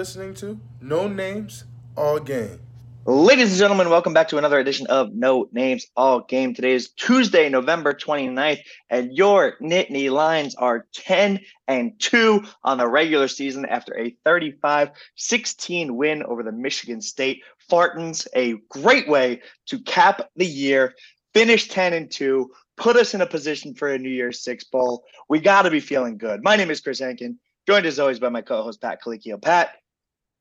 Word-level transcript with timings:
listening 0.00 0.32
to 0.32 0.58
No 0.80 1.08
Names, 1.08 1.64
All 1.94 2.18
Game. 2.18 2.58
Ladies 3.04 3.50
and 3.50 3.58
gentlemen, 3.58 3.90
welcome 3.90 4.14
back 4.14 4.28
to 4.28 4.38
another 4.38 4.58
edition 4.58 4.86
of 4.86 5.12
No 5.12 5.50
Names 5.52 5.88
All 5.94 6.22
Game. 6.22 6.54
Today 6.54 6.72
is 6.72 6.88
Tuesday, 6.92 7.50
November 7.50 7.92
29th, 7.92 8.60
and 8.88 9.14
your 9.14 9.58
Nittany 9.60 10.10
Lions 10.10 10.54
are 10.54 10.86
10 10.94 11.40
and 11.68 11.92
2 12.00 12.42
on 12.64 12.78
the 12.78 12.88
regular 12.88 13.28
season 13.28 13.66
after 13.66 13.94
a 13.94 14.16
35 14.24 14.88
16 15.16 15.94
win 15.94 16.22
over 16.22 16.42
the 16.42 16.52
Michigan 16.52 17.02
State 17.02 17.42
Spartans. 17.58 18.26
A 18.34 18.54
great 18.70 19.06
way 19.06 19.42
to 19.66 19.80
cap 19.80 20.30
the 20.34 20.46
year, 20.46 20.94
finish 21.34 21.68
10 21.68 21.92
and 21.92 22.10
2, 22.10 22.50
put 22.78 22.96
us 22.96 23.12
in 23.12 23.20
a 23.20 23.26
position 23.26 23.74
for 23.74 23.88
a 23.88 23.98
New 23.98 24.08
Year's 24.08 24.42
Six 24.42 24.64
Bowl. 24.64 25.04
We 25.28 25.40
got 25.40 25.64
to 25.64 25.70
be 25.70 25.80
feeling 25.80 26.16
good. 26.16 26.42
My 26.42 26.56
name 26.56 26.70
is 26.70 26.80
Chris 26.80 27.00
Hankin, 27.00 27.38
joined 27.66 27.84
as 27.84 27.98
always 27.98 28.18
by 28.18 28.30
my 28.30 28.40
co 28.40 28.62
host, 28.62 28.80
Pat 28.80 29.02
Colicchio. 29.04 29.40
Pat, 29.40 29.74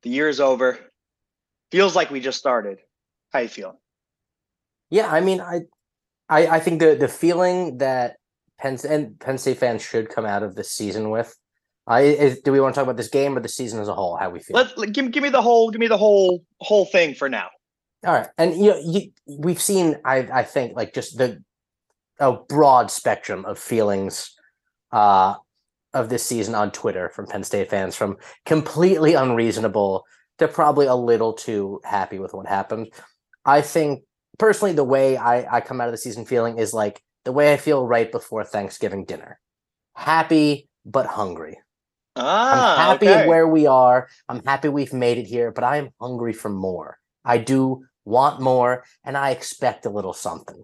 the 0.03 0.09
year 0.09 0.29
is 0.29 0.39
over 0.39 0.79
feels 1.71 1.95
like 1.95 2.09
we 2.09 2.19
just 2.19 2.39
started. 2.39 2.79
How 3.31 3.39
you 3.39 3.47
feeling? 3.47 3.77
Yeah, 4.89 5.07
I 5.07 5.21
mean, 5.21 5.39
I, 5.39 5.61
I, 6.29 6.47
I 6.47 6.59
think 6.59 6.79
the 6.79 6.95
the 6.95 7.07
feeling 7.07 7.77
that 7.77 8.17
Penn 8.59 8.77
and 8.87 9.19
Penn 9.19 9.37
State 9.37 9.57
fans 9.57 9.81
should 9.81 10.09
come 10.09 10.25
out 10.25 10.43
of 10.43 10.55
this 10.55 10.71
season 10.71 11.09
with. 11.09 11.35
I 11.87 12.01
is, 12.01 12.41
do 12.41 12.51
we 12.51 12.59
want 12.59 12.75
to 12.75 12.79
talk 12.79 12.85
about 12.85 12.97
this 12.97 13.09
game 13.09 13.35
or 13.37 13.39
the 13.39 13.49
season 13.49 13.79
as 13.79 13.87
a 13.87 13.93
whole? 13.93 14.15
How 14.15 14.29
we 14.29 14.39
feel? 14.39 14.55
Let 14.55 14.77
let 14.77 14.93
give 14.93 15.11
give 15.11 15.23
me 15.23 15.29
the 15.29 15.41
whole 15.41 15.69
give 15.69 15.79
me 15.79 15.87
the 15.87 15.97
whole 15.97 16.43
whole 16.59 16.85
thing 16.85 17.15
for 17.15 17.29
now. 17.29 17.49
All 18.05 18.13
right, 18.13 18.27
and 18.37 18.55
you 18.55 18.71
know, 18.71 18.81
you, 18.83 19.11
we've 19.27 19.61
seen 19.61 19.97
I 20.05 20.17
I 20.31 20.43
think 20.43 20.75
like 20.75 20.93
just 20.93 21.17
the 21.17 21.43
a 22.19 22.33
broad 22.33 22.91
spectrum 22.91 23.45
of 23.45 23.57
feelings 23.57 24.35
uh 24.91 25.35
of 25.93 26.09
this 26.09 26.23
season 26.23 26.55
on 26.55 26.71
Twitter 26.71 27.09
from 27.09 27.27
Penn 27.27 27.43
State 27.43 27.69
fans, 27.69 27.95
from 27.95 28.17
completely 28.45 29.13
unreasonable 29.13 30.05
they're 30.39 30.47
probably 30.47 30.87
a 30.87 30.95
little 30.95 31.33
too 31.33 31.81
happy 31.83 32.17
with 32.17 32.33
what 32.33 32.47
happened. 32.47 32.91
I 33.45 33.61
think 33.61 34.03
personally, 34.39 34.73
the 34.73 34.83
way 34.83 35.17
I, 35.17 35.57
I 35.57 35.61
come 35.61 35.79
out 35.79 35.89
of 35.89 35.93
the 35.93 35.97
season 35.97 36.25
feeling 36.25 36.57
is 36.57 36.73
like 36.73 37.03
the 37.25 37.31
way 37.31 37.53
I 37.53 37.57
feel 37.57 37.85
right 37.85 38.11
before 38.11 38.43
Thanksgiving 38.43 39.05
dinner 39.05 39.39
happy, 39.95 40.69
but 40.85 41.05
hungry. 41.05 41.59
Ah, 42.15 42.73
I'm 42.73 42.91
happy 42.91 43.09
okay. 43.09 43.27
where 43.27 43.47
we 43.47 43.67
are. 43.67 44.07
I'm 44.29 44.41
happy 44.45 44.69
we've 44.69 44.93
made 44.93 45.17
it 45.17 45.27
here, 45.27 45.51
but 45.51 45.65
I 45.65 45.77
am 45.77 45.89
hungry 45.99 46.31
for 46.31 46.49
more. 46.49 46.97
I 47.25 47.37
do 47.37 47.83
want 48.05 48.39
more, 48.39 48.85
and 49.03 49.17
I 49.17 49.31
expect 49.31 49.85
a 49.85 49.89
little 49.89 50.13
something. 50.13 50.63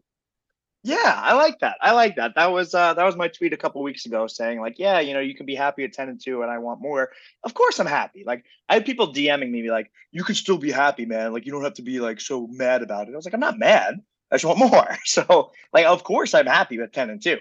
Yeah, 0.88 1.20
I 1.20 1.34
like 1.34 1.58
that. 1.60 1.78
I 1.82 1.94
like 1.94 2.18
that. 2.18 2.36
That 2.36 2.52
was 2.52 2.76
uh, 2.76 2.94
that 2.94 3.04
was 3.06 3.16
my 3.16 3.28
tweet 3.28 3.54
a 3.54 3.58
couple 3.58 3.82
weeks 3.82 4.06
ago 4.06 4.28
saying 4.28 4.62
like, 4.62 4.78
yeah, 4.78 5.00
you 5.00 5.14
know, 5.14 5.20
you 5.20 5.34
can 5.34 5.48
be 5.48 5.56
happy 5.56 5.84
at 5.84 5.94
ten 5.94 6.10
and 6.10 6.22
two, 6.24 6.44
and 6.44 6.52
I 6.52 6.60
want 6.60 6.80
more. 6.80 7.10
Of 7.44 7.56
course, 7.56 7.80
I'm 7.80 7.88
happy. 7.88 8.24
Like, 8.24 8.46
I 8.70 8.76
had 8.76 8.86
people 8.86 9.12
DMing 9.12 9.50
me 9.50 9.72
like, 9.72 9.90
you 10.12 10.24
could 10.24 10.38
still 10.38 10.60
be 10.60 10.70
happy, 10.72 11.08
man. 11.08 11.34
Like, 11.34 11.48
you 11.48 11.52
don't 11.52 11.64
have 11.64 11.74
to 11.76 11.82
be 11.82 12.00
like 12.00 12.22
so 12.22 12.46
mad 12.52 12.84
about 12.84 13.08
it. 13.08 13.14
I 13.14 13.16
was 13.16 13.26
like, 13.26 13.34
I'm 13.34 13.40
not 13.40 13.58
mad. 13.58 13.96
I 14.32 14.36
just 14.36 14.46
want 14.46 14.60
more. 14.72 14.96
So, 15.06 15.52
like, 15.74 15.88
of 15.88 16.04
course, 16.04 16.36
I'm 16.36 16.46
happy 16.46 16.78
with 16.78 16.92
ten 16.92 17.10
and 17.10 17.22
two. 17.24 17.38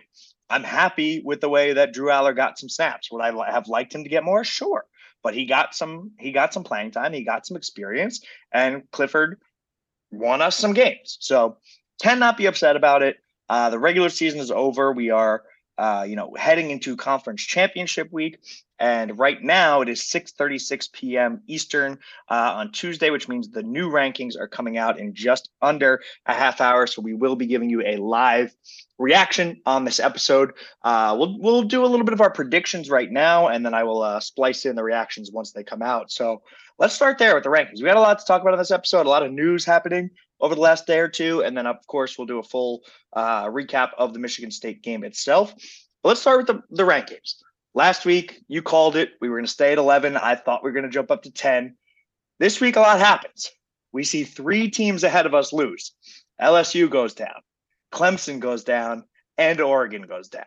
I'm 0.49 0.65
happy 0.65 1.21
with 1.23 1.43
the 1.43 1.51
way 1.51 1.75
that 1.75 1.93
Drew 1.93 2.09
Allar 2.09 2.35
got 2.35 2.59
some 2.59 2.71
snaps. 2.71 3.13
Would 3.13 3.21
I 3.21 3.51
have 3.53 3.69
liked 3.69 3.95
him 3.95 4.05
to 4.05 4.11
get 4.11 4.25
more? 4.25 4.43
Sure, 4.45 4.87
but 5.23 5.35
he 5.35 5.45
got 5.45 5.75
some. 5.75 6.13
He 6.19 6.33
got 6.33 6.55
some 6.55 6.65
playing 6.65 6.93
time. 6.93 7.13
He 7.13 7.25
got 7.25 7.47
some 7.47 7.59
experience, 7.59 8.25
and 8.53 8.91
Clifford 8.91 9.39
won 10.11 10.43
us 10.43 10.57
some 10.57 10.73
games. 10.73 11.19
So, 11.21 11.59
cannot 12.03 12.37
be 12.37 12.47
upset 12.47 12.77
about 12.77 13.03
it. 13.03 13.17
Uh, 13.49 13.71
the 13.71 13.79
regular 13.79 14.09
season 14.09 14.41
is 14.41 14.51
over. 14.51 14.93
We 14.93 15.11
are, 15.11 15.43
uh, 15.77 16.05
you 16.09 16.17
know, 16.17 16.35
heading 16.37 16.71
into 16.71 16.97
conference 16.97 17.43
championship 17.43 18.13
week, 18.13 18.39
and 18.79 19.19
right 19.19 19.43
now 19.43 19.83
it 19.83 19.89
is 19.89 20.01
6:36 20.01 20.93
p.m. 20.93 21.43
Eastern 21.47 21.99
uh, 22.31 22.53
on 22.57 22.73
Tuesday, 22.73 23.11
which 23.11 23.29
means 23.29 23.49
the 23.49 23.63
new 23.63 23.91
rankings 23.91 24.39
are 24.39 24.49
coming 24.49 24.79
out 24.79 24.99
in 24.99 25.15
just 25.15 25.51
under 25.63 26.01
a 26.27 26.35
half 26.35 26.61
hour. 26.61 26.87
So 26.87 27.03
we 27.03 27.15
will 27.15 27.37
be 27.37 27.47
giving 27.47 27.71
you 27.71 27.83
a 27.87 27.97
live 27.97 28.55
reaction 28.99 29.61
on 29.67 29.85
this 29.85 30.01
episode. 30.01 30.53
Uh, 30.83 31.17
we'll 31.19 31.39
we'll 31.39 31.63
do 31.63 31.85
a 31.85 31.87
little 31.87 32.05
bit 32.05 32.15
of 32.15 32.21
our 32.21 32.31
predictions 32.33 32.91
right 32.91 33.11
now, 33.11 33.49
and 33.49 33.65
then 33.65 33.75
I 33.75 33.85
will 33.85 34.03
uh, 34.03 34.21
splice 34.21 34.67
in 34.67 34.77
the 34.77 34.85
reactions 34.85 35.31
once 35.31 35.53
they 35.53 35.65
come 35.65 35.83
out. 35.83 36.11
So 36.11 36.43
let's 36.79 36.95
start 36.95 37.19
there 37.19 37.35
with 37.35 37.45
the 37.45 37.51
rankings. 37.51 37.77
We 37.77 37.83
got 37.83 37.97
a 37.97 38.01
lot 38.01 38.19
to 38.19 38.25
talk 38.25 38.43
about 38.43 38.55
in 38.55 38.59
this 38.59 38.71
episode. 38.71 39.07
A 39.07 39.11
lot 39.11 39.23
of 39.23 39.33
news 39.33 39.65
happening 39.65 40.11
over 40.41 40.55
the 40.55 40.61
last 40.61 40.87
day 40.87 40.99
or 40.99 41.09
two. 41.09 41.43
And 41.43 41.57
then, 41.57 41.67
of 41.67 41.87
course, 41.87 42.19
we'll 42.19 42.27
do 42.27 42.39
a 42.39 42.43
full 42.43 42.83
uh, 43.13 43.47
recap 43.47 43.91
of 43.99 44.13
the 44.13 44.19
Michigan 44.19 44.51
State 44.51 44.83
game 44.83 45.05
itself. 45.05 45.55
But 46.03 46.11
let's 46.11 46.21
start 46.21 46.39
with 46.39 46.47
the, 46.47 46.63
the 46.71 46.83
rankings. 46.83 47.37
Last 47.75 48.05
week, 48.05 48.41
you 48.47 48.63
called 48.63 48.95
it. 48.95 49.11
We 49.21 49.29
were 49.29 49.37
going 49.37 49.47
to 49.47 49.51
stay 49.51 49.73
at 49.73 49.79
11. 49.79 50.17
I 50.17 50.37
thought 50.37 50.63
we 50.63 50.71
were 50.71 50.75
going 50.75 50.85
to 50.85 50.91
jump 50.91 51.11
up 51.11 51.23
to 51.25 51.33
10. 51.33 51.77
This 52.39 52.61
week, 52.61 52.77
a 52.77 52.81
lot 52.81 52.99
happens. 52.99 53.51
We 53.93 54.05
see 54.05 54.25
three 54.25 54.71
teams 54.71 55.05
ahead 55.05 55.25
of 55.25 55.35
us 55.35 55.53
lose. 55.53 55.93
LSU 56.41 56.91
goes 56.91 57.15
down, 57.15 57.41
Clemson 57.93 58.41
goes 58.41 58.65
down, 58.65 59.05
and 59.39 59.61
Oregon 59.61 60.03
goes 60.03 60.29
down. 60.29 60.47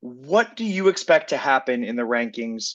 What 0.00 0.56
do 0.56 0.64
you 0.64 0.88
expect 0.88 1.30
to 1.30 1.36
happen 1.36 1.84
in 1.84 1.96
the 1.96 2.02
rankings 2.02 2.74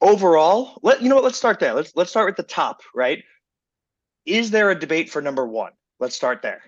overall? 0.00 0.80
Let 0.82 1.02
you 1.02 1.08
know 1.08 1.14
what. 1.16 1.24
Let's 1.24 1.38
start 1.38 1.60
there. 1.60 1.72
Let's 1.72 1.92
let's 1.94 2.10
start 2.10 2.26
with 2.26 2.36
the 2.36 2.52
top. 2.52 2.82
Right? 2.94 3.22
Is 4.28 4.50
there 4.50 4.70
a 4.70 4.78
debate 4.78 5.10
for 5.10 5.22
number 5.22 5.46
one? 5.46 5.72
Let's 5.98 6.14
start 6.14 6.42
there. 6.42 6.60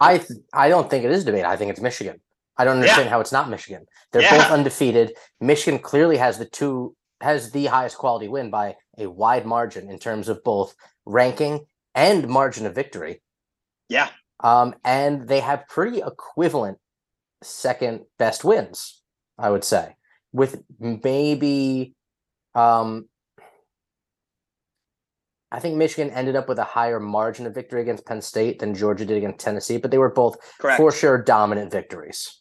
I 0.00 0.18
th- 0.18 0.40
I 0.52 0.68
don't 0.68 0.88
think 0.88 1.04
it 1.04 1.10
is 1.10 1.24
debate. 1.24 1.44
I 1.44 1.56
think 1.56 1.70
it's 1.70 1.80
Michigan. 1.80 2.20
I 2.56 2.64
don't 2.64 2.76
understand 2.76 3.06
Yeah. 3.06 3.10
how 3.10 3.20
it's 3.20 3.32
not 3.32 3.50
Michigan. 3.50 3.86
They're 4.12 4.22
Yeah. 4.22 4.36
both 4.38 4.50
undefeated. 4.50 5.16
Michigan 5.40 5.80
clearly 5.80 6.16
has 6.18 6.38
the 6.38 6.44
two 6.44 6.96
has 7.20 7.52
the 7.52 7.66
highest 7.66 7.96
quality 7.98 8.26
win 8.26 8.50
by 8.50 8.76
a 8.98 9.06
wide 9.06 9.46
margin 9.46 9.88
in 9.88 9.98
terms 9.98 10.28
of 10.28 10.42
both 10.42 10.74
ranking 11.04 11.66
and 11.94 12.26
margin 12.28 12.66
of 12.66 12.74
victory. 12.74 13.22
Yeah. 13.88 14.08
Um, 14.40 14.74
and 14.84 15.28
they 15.28 15.38
have 15.38 15.68
pretty 15.68 15.98
equivalent 16.00 16.78
second 17.42 18.06
best 18.18 18.42
wins, 18.44 19.02
I 19.38 19.50
would 19.50 19.62
say, 19.64 19.94
with 20.32 20.62
maybe 20.80 21.94
um 22.54 23.08
I 25.52 25.60
think 25.60 25.76
Michigan 25.76 26.10
ended 26.10 26.34
up 26.34 26.48
with 26.48 26.58
a 26.58 26.64
higher 26.64 26.98
margin 26.98 27.46
of 27.46 27.54
victory 27.54 27.82
against 27.82 28.06
Penn 28.06 28.22
State 28.22 28.58
than 28.58 28.74
Georgia 28.74 29.04
did 29.04 29.18
against 29.18 29.40
Tennessee, 29.40 29.76
but 29.76 29.90
they 29.90 29.98
were 29.98 30.10
both 30.10 30.38
Correct. 30.58 30.78
for 30.78 30.90
sure 30.90 31.18
dominant 31.18 31.70
victories. 31.70 32.40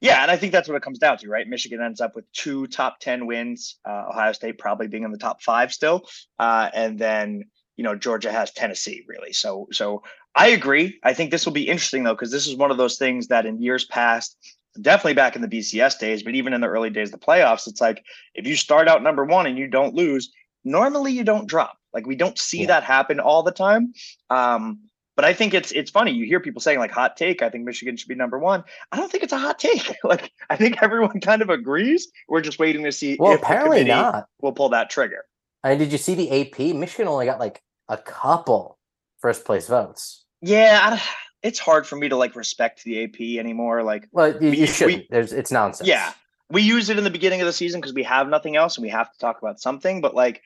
Yeah, 0.00 0.22
and 0.22 0.30
I 0.30 0.36
think 0.36 0.50
that's 0.50 0.66
what 0.66 0.74
it 0.74 0.82
comes 0.82 0.98
down 0.98 1.18
to, 1.18 1.28
right? 1.28 1.46
Michigan 1.46 1.80
ends 1.82 2.00
up 2.00 2.16
with 2.16 2.24
two 2.32 2.66
top 2.68 2.98
10 3.00 3.26
wins, 3.26 3.78
uh, 3.88 4.06
Ohio 4.08 4.32
State 4.32 4.58
probably 4.58 4.88
being 4.88 5.04
in 5.04 5.12
the 5.12 5.18
top 5.18 5.42
five 5.42 5.72
still. 5.72 6.08
Uh, 6.38 6.70
and 6.74 6.98
then, 6.98 7.44
you 7.76 7.84
know, 7.84 7.94
Georgia 7.94 8.32
has 8.32 8.50
Tennessee 8.50 9.04
really. 9.06 9.32
So, 9.34 9.68
so 9.70 10.02
I 10.34 10.48
agree. 10.48 10.98
I 11.04 11.12
think 11.12 11.30
this 11.30 11.44
will 11.44 11.52
be 11.52 11.68
interesting 11.68 12.02
though, 12.02 12.14
because 12.14 12.32
this 12.32 12.48
is 12.48 12.56
one 12.56 12.70
of 12.70 12.78
those 12.78 12.96
things 12.96 13.28
that 13.28 13.44
in 13.44 13.62
years 13.62 13.84
past, 13.84 14.36
definitely 14.80 15.14
back 15.14 15.36
in 15.36 15.42
the 15.42 15.48
BCS 15.48 15.98
days, 15.98 16.22
but 16.22 16.34
even 16.34 16.54
in 16.54 16.62
the 16.62 16.66
early 16.66 16.90
days 16.90 17.12
of 17.12 17.20
the 17.20 17.24
playoffs, 17.24 17.68
it's 17.68 17.80
like 17.80 18.02
if 18.34 18.46
you 18.46 18.56
start 18.56 18.88
out 18.88 19.02
number 19.02 19.24
one 19.24 19.46
and 19.46 19.58
you 19.58 19.68
don't 19.68 19.94
lose, 19.94 20.32
normally 20.64 21.12
you 21.12 21.24
don't 21.24 21.46
drop. 21.46 21.76
Like 21.92 22.06
we 22.06 22.16
don't 22.16 22.38
see 22.38 22.60
Yeah. 22.62 22.66
that 22.68 22.84
happen 22.84 23.20
all 23.20 23.42
the 23.42 23.52
time. 23.52 23.92
Um, 24.30 24.80
but 25.14 25.24
I 25.26 25.34
think 25.34 25.52
it's 25.52 25.72
it's 25.72 25.90
funny. 25.90 26.12
You 26.12 26.24
hear 26.24 26.40
people 26.40 26.60
saying 26.62 26.78
like 26.78 26.90
hot 26.90 27.16
take. 27.16 27.42
I 27.42 27.50
think 27.50 27.64
Michigan 27.64 27.96
should 27.96 28.08
be 28.08 28.14
number 28.14 28.38
one. 28.38 28.64
I 28.92 28.96
don't 28.96 29.10
think 29.12 29.22
it's 29.22 29.32
a 29.32 29.38
hot 29.38 29.58
take. 29.58 29.94
like 30.04 30.32
I 30.48 30.56
think 30.56 30.82
everyone 30.82 31.20
kind 31.20 31.42
of 31.42 31.50
agrees. 31.50 32.08
We're 32.28 32.40
just 32.40 32.58
waiting 32.58 32.82
to 32.84 32.92
see 32.92 33.16
Well, 33.20 33.34
apparently 33.34 33.84
not. 33.84 34.26
will 34.40 34.52
pull 34.52 34.70
that 34.70 34.88
trigger. 34.90 35.24
And 35.64 35.78
did 35.78 35.92
you 35.92 35.98
see 35.98 36.14
the 36.14 36.30
AP? 36.40 36.74
Michigan 36.74 37.08
only 37.08 37.26
got 37.26 37.38
like 37.38 37.62
a 37.88 37.96
couple 37.98 38.78
first 39.20 39.44
place 39.44 39.68
votes. 39.68 40.24
Yeah, 40.40 40.80
I, 40.82 41.02
it's 41.42 41.58
hard 41.58 41.86
for 41.86 41.96
me 41.96 42.08
to 42.08 42.16
like 42.16 42.34
respect 42.34 42.82
the 42.84 43.04
AP 43.04 43.20
anymore. 43.38 43.82
Like 43.82 44.08
Well, 44.12 44.32
you, 44.42 44.50
We- 44.50 44.58
you 44.60 44.66
shouldn't. 44.66 45.02
we- 45.02 45.08
There's 45.10 45.32
it's 45.34 45.52
nonsense. 45.52 45.86
Yeah, 45.88 46.14
we 46.48 46.62
use 46.62 46.88
it 46.88 46.96
in 46.96 47.04
the 47.04 47.10
beginning 47.10 47.42
of 47.42 47.46
the 47.46 47.52
season 47.52 47.80
because 47.82 47.92
we 47.94 48.02
have 48.04 48.28
nothing 48.28 48.56
else 48.56 48.76
and 48.78 48.82
we 48.82 48.88
have 48.88 49.12
to 49.12 49.18
talk 49.18 49.40
about 49.42 49.60
something. 49.60 50.00
But 50.00 50.14
like, 50.14 50.42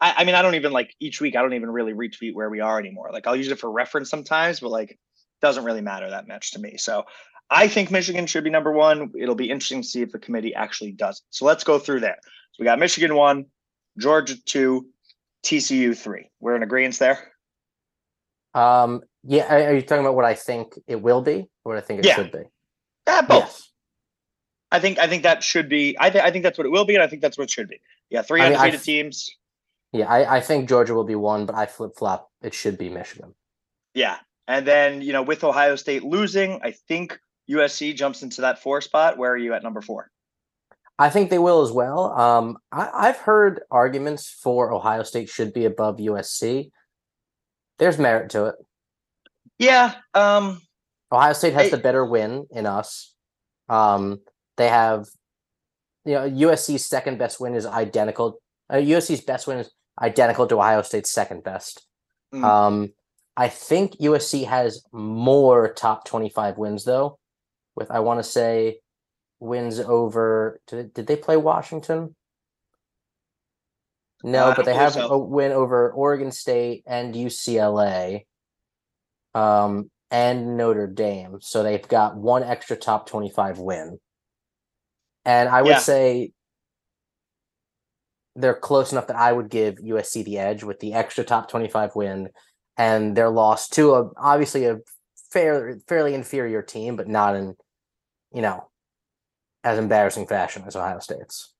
I, 0.00 0.14
I 0.18 0.24
mean, 0.24 0.34
I 0.34 0.42
don't 0.42 0.54
even 0.54 0.72
like 0.72 0.94
each 1.00 1.20
week. 1.20 1.36
I 1.36 1.42
don't 1.42 1.54
even 1.54 1.70
really 1.70 1.92
retweet 1.92 2.34
where 2.34 2.50
we 2.50 2.60
are 2.60 2.78
anymore. 2.78 3.10
Like, 3.12 3.26
I'll 3.26 3.36
use 3.36 3.48
it 3.48 3.58
for 3.58 3.70
reference 3.70 4.10
sometimes, 4.10 4.60
but 4.60 4.70
like, 4.70 4.98
doesn't 5.40 5.64
really 5.64 5.80
matter 5.80 6.10
that 6.10 6.28
much 6.28 6.52
to 6.52 6.58
me. 6.58 6.76
So, 6.76 7.04
I 7.50 7.68
think 7.68 7.90
Michigan 7.90 8.26
should 8.26 8.44
be 8.44 8.50
number 8.50 8.72
one. 8.72 9.12
It'll 9.18 9.34
be 9.36 9.50
interesting 9.50 9.82
to 9.82 9.88
see 9.88 10.02
if 10.02 10.10
the 10.12 10.18
committee 10.18 10.54
actually 10.54 10.92
does 10.92 11.18
it. 11.18 11.24
So 11.30 11.44
let's 11.44 11.64
go 11.64 11.78
through 11.78 12.00
there. 12.00 12.18
So 12.22 12.56
we 12.58 12.64
got 12.64 12.78
Michigan 12.78 13.14
one, 13.14 13.46
Georgia 13.98 14.36
two, 14.44 14.88
TCU 15.44 15.96
three. 15.96 16.30
We're 16.40 16.56
in 16.56 16.62
agreement 16.62 16.98
there. 16.98 17.32
Um. 18.54 19.02
Yeah. 19.22 19.52
Are 19.52 19.74
you 19.74 19.82
talking 19.82 20.04
about 20.04 20.16
what 20.16 20.24
I 20.24 20.34
think 20.34 20.78
it 20.86 21.00
will 21.00 21.20
be, 21.20 21.46
or 21.64 21.74
what 21.74 21.76
I 21.76 21.80
think 21.80 22.00
it 22.00 22.06
Yeah. 22.06 22.16
should 22.16 22.32
be? 22.32 22.42
Yeah, 23.06 23.22
both. 23.22 23.44
Yes. 23.44 23.72
I 24.72 24.80
think 24.80 24.98
I 24.98 25.06
think 25.06 25.22
that 25.22 25.44
should 25.44 25.68
be. 25.68 25.96
I 26.00 26.10
think 26.10 26.24
I 26.24 26.30
think 26.30 26.42
that's 26.42 26.58
what 26.58 26.66
it 26.66 26.70
will 26.70 26.84
be, 26.84 26.94
and 26.94 27.02
I 27.02 27.06
think 27.06 27.22
that's 27.22 27.38
what 27.38 27.44
it 27.44 27.50
should 27.50 27.68
be. 27.68 27.80
Yeah, 28.10 28.22
three 28.22 28.40
I 28.40 28.50
mean, 28.50 28.58
I 28.58 28.64
undefeated 28.66 28.84
teams. 28.84 29.30
Yeah. 29.96 30.10
I, 30.10 30.36
I 30.36 30.40
think 30.40 30.68
Georgia 30.68 30.94
will 30.94 31.04
be 31.04 31.14
one, 31.14 31.46
but 31.46 31.54
I 31.54 31.66
flip 31.66 31.92
flop. 31.96 32.30
It 32.42 32.54
should 32.54 32.78
be 32.78 32.88
Michigan. 32.88 33.34
Yeah. 33.94 34.16
And 34.48 34.66
then, 34.66 35.02
you 35.02 35.12
know, 35.12 35.22
with 35.22 35.42
Ohio 35.42 35.76
State 35.76 36.04
losing, 36.04 36.60
I 36.62 36.72
think 36.88 37.18
USC 37.50 37.94
jumps 37.94 38.22
into 38.22 38.42
that 38.42 38.60
four 38.62 38.80
spot. 38.80 39.18
Where 39.18 39.32
are 39.32 39.36
you 39.36 39.54
at 39.54 39.62
number 39.62 39.80
four? 39.80 40.10
I 40.98 41.10
think 41.10 41.30
they 41.30 41.38
will 41.38 41.62
as 41.62 41.72
well. 41.72 42.12
Um, 42.18 42.58
I, 42.72 42.90
I've 42.94 43.18
heard 43.18 43.60
arguments 43.70 44.28
for 44.30 44.72
Ohio 44.72 45.02
State 45.02 45.28
should 45.28 45.52
be 45.52 45.64
above 45.64 45.98
USC. 45.98 46.70
There's 47.78 47.98
merit 47.98 48.30
to 48.30 48.46
it. 48.46 48.54
Yeah. 49.58 49.94
Um, 50.14 50.62
Ohio 51.12 51.32
State 51.34 51.54
has 51.54 51.64
Hey- 51.64 51.70
the 51.70 51.76
better 51.78 52.04
win 52.04 52.46
in 52.50 52.66
us. 52.66 53.14
Um, 53.68 54.20
they 54.56 54.68
have, 54.68 55.06
you 56.04 56.14
know, 56.14 56.28
USC's 56.28 56.86
second 56.86 57.18
best 57.18 57.40
win 57.40 57.54
is 57.54 57.66
identical. 57.66 58.40
Uh, 58.70 58.76
USC's 58.76 59.20
best 59.20 59.46
win 59.46 59.58
is 59.58 59.70
identical 60.00 60.46
to 60.46 60.56
Ohio 60.58 60.82
State's 60.82 61.10
second 61.10 61.42
best. 61.44 61.86
Mm. 62.34 62.44
Um, 62.44 62.92
I 63.36 63.48
think 63.48 63.98
USC 63.98 64.46
has 64.46 64.82
more 64.92 65.72
top 65.72 66.04
twenty-five 66.04 66.58
wins 66.58 66.84
though. 66.84 67.18
With 67.74 67.90
I 67.90 68.00
want 68.00 68.18
to 68.20 68.24
say 68.24 68.80
wins 69.40 69.78
over. 69.80 70.60
Did, 70.66 70.94
did 70.94 71.06
they 71.06 71.16
play 71.16 71.36
Washington? 71.36 72.14
No, 74.22 74.46
Uh, 74.46 74.54
but 74.56 74.64
they 74.64 74.74
have 74.74 74.94
so. 74.94 75.08
a 75.08 75.18
win 75.18 75.52
over 75.52 75.92
Oregon 75.92 76.32
State 76.32 76.82
and 76.86 77.14
UCLA. 77.14 78.26
Um, 79.34 79.90
and 80.10 80.56
Notre 80.56 80.86
Dame. 80.86 81.38
So 81.40 81.62
they've 81.62 81.86
got 81.86 82.16
one 82.16 82.42
extra 82.42 82.76
top 82.76 83.06
25 83.06 83.58
win. 83.58 83.98
And 85.24 85.48
I 85.48 85.60
would 85.62 85.70
Yeah. 85.70 85.78
say 85.78 86.32
they're 88.36 88.54
close 88.54 88.92
enough 88.92 89.06
that 89.06 89.16
I 89.16 89.32
would 89.32 89.48
give 89.48 89.76
USC 89.76 90.24
the 90.24 90.38
edge 90.38 90.62
with 90.62 90.80
the 90.80 90.92
extra 90.92 91.24
top 91.24 91.50
25 91.50 91.96
win 91.96 92.28
and 92.76 93.16
their 93.16 93.30
loss 93.30 93.68
to 93.70 93.94
a 93.94 94.10
obviously 94.16 94.66
a 94.66 94.78
fair 95.30 95.78
fairly 95.88 96.14
inferior 96.14 96.62
team, 96.62 96.96
but 96.96 97.08
not 97.08 97.34
in, 97.36 97.56
you 98.32 98.42
know, 98.42 98.68
as 99.64 99.78
embarrassing 99.78 100.26
fashion 100.26 100.64
as 100.66 100.76
Ohio 100.76 100.98
State's. 100.98 101.52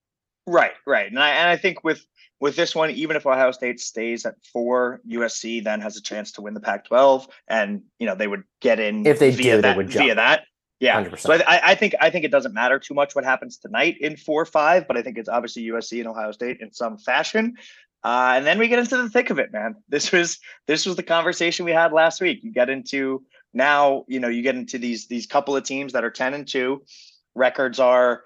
Right, 0.46 0.72
right, 0.86 1.10
and 1.10 1.18
I 1.18 1.30
and 1.30 1.48
I 1.48 1.56
think 1.56 1.82
with 1.82 2.04
with 2.38 2.54
this 2.54 2.74
one, 2.74 2.90
even 2.90 3.16
if 3.16 3.26
Ohio 3.26 3.50
State 3.50 3.80
stays 3.80 4.26
at 4.26 4.34
four, 4.52 5.00
USC 5.08 5.64
then 5.64 5.80
has 5.80 5.96
a 5.96 6.02
chance 6.02 6.32
to 6.32 6.42
win 6.42 6.54
the 6.54 6.60
Pac-12, 6.60 7.26
and 7.48 7.82
you 7.98 8.06
know 8.06 8.14
they 8.14 8.28
would 8.28 8.44
get 8.60 8.78
in 8.78 9.06
If 9.06 9.18
they 9.18 9.30
via 9.30 9.56
do, 9.56 9.56
they 9.56 9.60
that, 9.62 9.76
would 9.76 9.90
via 9.90 10.14
that. 10.14 10.44
Yeah, 10.78 11.02
100%. 11.02 11.18
so 11.18 11.32
I, 11.32 11.60
I 11.64 11.74
think 11.74 11.94
I 12.00 12.10
think 12.10 12.24
it 12.24 12.30
doesn't 12.30 12.52
matter 12.52 12.78
too 12.78 12.92
much 12.92 13.14
what 13.14 13.24
happens 13.24 13.56
tonight 13.56 13.96
in 14.00 14.16
four 14.16 14.42
or 14.42 14.46
five, 14.46 14.86
but 14.86 14.96
I 14.96 15.02
think 15.02 15.16
it's 15.16 15.28
obviously 15.28 15.64
USC 15.64 16.00
and 16.00 16.08
Ohio 16.08 16.32
State 16.32 16.60
in 16.60 16.72
some 16.72 16.98
fashion. 16.98 17.54
Uh, 18.04 18.34
and 18.36 18.46
then 18.46 18.58
we 18.58 18.68
get 18.68 18.78
into 18.78 18.96
the 18.96 19.08
thick 19.08 19.30
of 19.30 19.38
it, 19.38 19.52
man. 19.52 19.76
This 19.88 20.12
was 20.12 20.38
this 20.66 20.84
was 20.84 20.96
the 20.96 21.02
conversation 21.02 21.64
we 21.64 21.72
had 21.72 21.92
last 21.92 22.20
week. 22.20 22.40
You 22.42 22.52
get 22.52 22.68
into 22.68 23.24
now, 23.54 24.04
you 24.06 24.20
know, 24.20 24.28
you 24.28 24.42
get 24.42 24.54
into 24.54 24.78
these 24.78 25.06
these 25.06 25.26
couple 25.26 25.56
of 25.56 25.64
teams 25.64 25.94
that 25.94 26.04
are 26.04 26.10
ten 26.10 26.34
and 26.34 26.46
two. 26.46 26.82
Records 27.34 27.80
are 27.80 28.24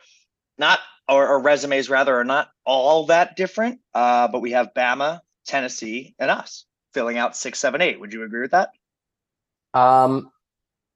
not 0.58 0.80
or, 1.08 1.26
or 1.28 1.40
resumes 1.40 1.88
rather 1.90 2.18
are 2.18 2.24
not 2.24 2.50
all 2.64 3.06
that 3.06 3.36
different. 3.36 3.80
Uh, 3.94 4.28
but 4.28 4.40
we 4.40 4.52
have 4.52 4.74
Bama, 4.74 5.20
Tennessee, 5.46 6.14
and 6.18 6.30
us 6.30 6.64
filling 6.94 7.18
out 7.18 7.36
six, 7.36 7.58
seven, 7.58 7.80
eight. 7.80 8.00
Would 8.00 8.12
you 8.12 8.24
agree 8.24 8.40
with 8.42 8.52
that? 8.52 8.70
Um, 9.74 10.30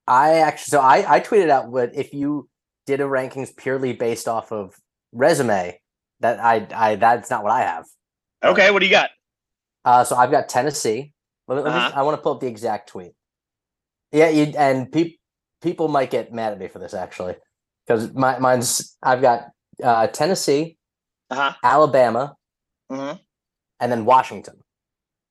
I 0.07 0.35
actually, 0.41 0.71
so 0.71 0.81
I, 0.81 1.17
I 1.17 1.21
tweeted 1.21 1.49
out 1.49 1.71
what 1.71 1.95
if 1.95 2.13
you 2.13 2.49
did 2.87 3.01
a 3.01 3.05
rankings 3.05 3.57
purely 3.57 3.93
based 3.95 4.29
off 4.29 4.53
of 4.53 4.75
resume, 5.13 5.81
that 6.21 6.39
I, 6.41 6.67
I, 6.75 6.97
that's 6.97 7.31
not 7.31 7.43
what 7.43 7.53
I 7.53 7.61
have. 7.61 7.85
Okay, 8.43 8.71
what 8.71 8.81
do 8.81 8.87
you 8.87 8.91
got? 8.93 9.11
Uh, 9.85 10.05
so 10.05 10.17
I've 10.17 10.31
got 10.31 10.49
Tennessee. 10.49 11.13
Let 11.49 11.57
me, 11.57 11.63
let 11.63 11.73
me- 11.73 11.79
Uh-huh. 11.79 11.93
I 11.95 12.03
want 12.03 12.17
to 12.17 12.23
pull 12.23 12.33
up 12.35 12.41
the 12.41 12.47
exact 12.47 12.89
tweet. 12.91 13.13
Yeah, 14.13 14.29
you 14.29 14.53
and 14.57 14.91
pe- 14.93 15.17
people 15.63 15.89
might 15.89 16.11
get 16.11 16.33
mad 16.33 16.53
at 16.53 16.59
me 16.59 16.69
for 16.69 16.79
this 16.79 16.95
actually, 16.95 17.35
because 17.87 18.13
my 18.13 18.39
mine's 18.39 18.97
I've 19.03 19.21
got 19.21 19.49
uh, 19.83 20.07
Tennessee, 20.09 20.77
Uh-huh. 21.31 21.53
Alabama, 21.63 22.37
mm-hmm. 22.93 23.17
and 23.81 23.93
then 23.93 24.05
Washington. 24.05 24.61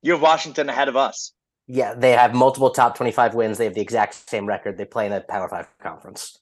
You 0.02 0.14
have 0.14 0.22
Washington 0.22 0.68
ahead 0.70 0.90
of 0.90 0.98
us. 0.98 1.34
Yeah, 1.68 1.94
they 1.94 2.12
have 2.12 2.34
multiple 2.34 2.70
top 2.72 2.96
twenty-five 2.98 3.36
wins. 3.36 3.58
They 3.58 3.66
have 3.66 3.74
the 3.74 3.82
exact 3.82 4.30
same 4.30 4.46
record. 4.46 4.78
They 4.78 4.86
play 4.86 5.06
in 5.06 5.14
a 5.14 5.22
Power 5.22 5.48
Five 5.48 5.68
conference. 5.82 6.38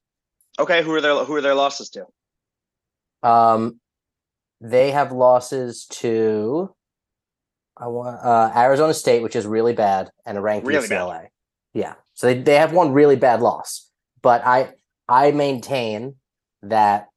Okay, 0.60 0.84
who 0.84 0.94
are 0.94 1.02
their 1.02 1.16
who 1.26 1.36
are 1.36 1.42
their 1.42 1.56
losses 1.56 1.90
to? 1.90 2.06
Um, 3.28 3.80
they 4.60 4.92
have 4.92 5.12
losses 5.12 5.86
to 5.88 6.74
I 7.78 7.88
want 7.88 8.24
uh, 8.24 8.52
Arizona 8.56 8.94
State, 8.94 9.24
which 9.24 9.36
is 9.36 9.48
really 9.48 9.74
bad, 9.74 10.12
and 10.26 10.38
a 10.38 10.42
ranked 10.42 10.68
Really 10.68 10.88
bad. 10.88 11.02
UCLA. 11.02 11.28
Yeah, 11.74 11.94
so 12.14 12.28
they, 12.28 12.42
they 12.42 12.56
have 12.56 12.74
one 12.74 12.92
really 12.92 13.16
bad 13.16 13.42
loss, 13.42 13.90
but 14.22 14.46
I 14.46 14.74
I 15.08 15.32
maintain 15.32 16.16
that 16.64 17.08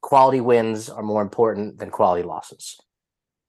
quality 0.00 0.40
wins 0.40 0.88
are 0.88 1.02
more 1.02 1.22
important 1.22 1.78
than 1.78 1.90
quality 1.90 2.22
losses. 2.22 2.80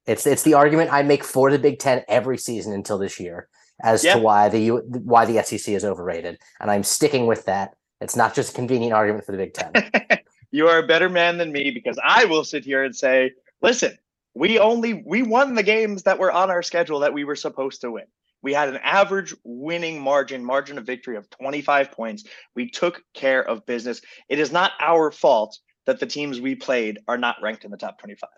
It's 0.05 0.27
it's 0.27 0.43
the 0.43 0.55
argument 0.55 0.91
I 0.91 1.01
make 1.03 1.23
for 1.23 1.49
the 1.49 1.59
Big 1.59 1.79
Ten 1.79 2.03
every 2.07 2.37
season 2.37 2.73
until 2.73 2.97
this 2.97 3.19
year 3.19 3.47
as 3.81 4.03
Yeah. 4.03 4.15
to 4.15 4.19
why 4.19 4.49
the 4.49 4.59
U- 4.59 4.83
why 5.03 5.25
the 5.25 5.39
SEC 5.39 5.73
is 5.73 5.83
overrated, 5.85 6.39
and 6.59 6.69
I'm 6.69 6.83
sticking 6.83 7.25
with 7.27 7.45
that. 7.45 7.75
It's 8.01 8.15
not 8.15 8.35
just 8.35 8.51
a 8.51 8.55
convenient 8.55 8.93
argument 8.93 9.25
for 9.25 9.31
the 9.31 9.37
Big 9.37 9.53
Ten. 9.53 9.71
you 10.51 10.67
are 10.67 10.79
a 10.79 10.87
better 10.87 11.09
man 11.09 11.37
than 11.37 11.51
me 11.51 11.71
because 11.71 11.97
I 12.03 12.25
will 12.25 12.43
sit 12.43 12.65
here 12.65 12.83
and 12.83 12.95
say, 12.95 13.31
listen, 13.61 13.97
we 14.33 14.59
only 14.59 15.03
we 15.05 15.23
won 15.23 15.55
the 15.55 15.63
games 15.63 16.03
that 16.03 16.19
were 16.19 16.31
on 16.31 16.49
our 16.51 16.61
schedule 16.61 16.99
that 16.99 17.13
we 17.13 17.23
were 17.23 17.35
supposed 17.35 17.81
to 17.81 17.91
win. 17.91 18.05
We 18.41 18.53
had 18.53 18.67
an 18.67 18.77
average 18.83 19.33
winning 19.45 20.01
margin, 20.01 20.43
margin 20.43 20.77
of 20.77 20.85
victory 20.85 21.15
of 21.15 21.29
25 21.29 21.91
points. 21.93 22.25
We 22.55 22.69
took 22.69 23.01
care 23.13 23.41
of 23.41 23.65
business. 23.65 24.01
It 24.27 24.37
is 24.37 24.51
not 24.51 24.71
our 24.81 25.11
fault 25.11 25.57
that 25.85 25.99
the 25.99 26.05
teams 26.05 26.41
we 26.41 26.55
played 26.55 26.99
are 27.07 27.17
not 27.17 27.37
ranked 27.41 27.63
in 27.63 27.71
the 27.71 27.77
top 27.77 27.99
25. 27.99 28.29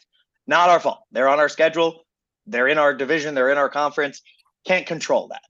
Not 0.45 0.69
our 0.69 0.79
fault. 0.79 0.99
They're 1.11 1.27
on 1.29 1.39
our 1.39 1.49
schedule. 1.49 2.03
They're 2.45 2.67
in 2.67 2.77
our 2.77 2.93
division. 2.93 3.33
They're 3.33 3.49
in 3.49 3.57
our 3.57 3.69
conference. 3.69 4.21
Can't 4.65 4.85
control 4.85 5.27
that. 5.29 5.41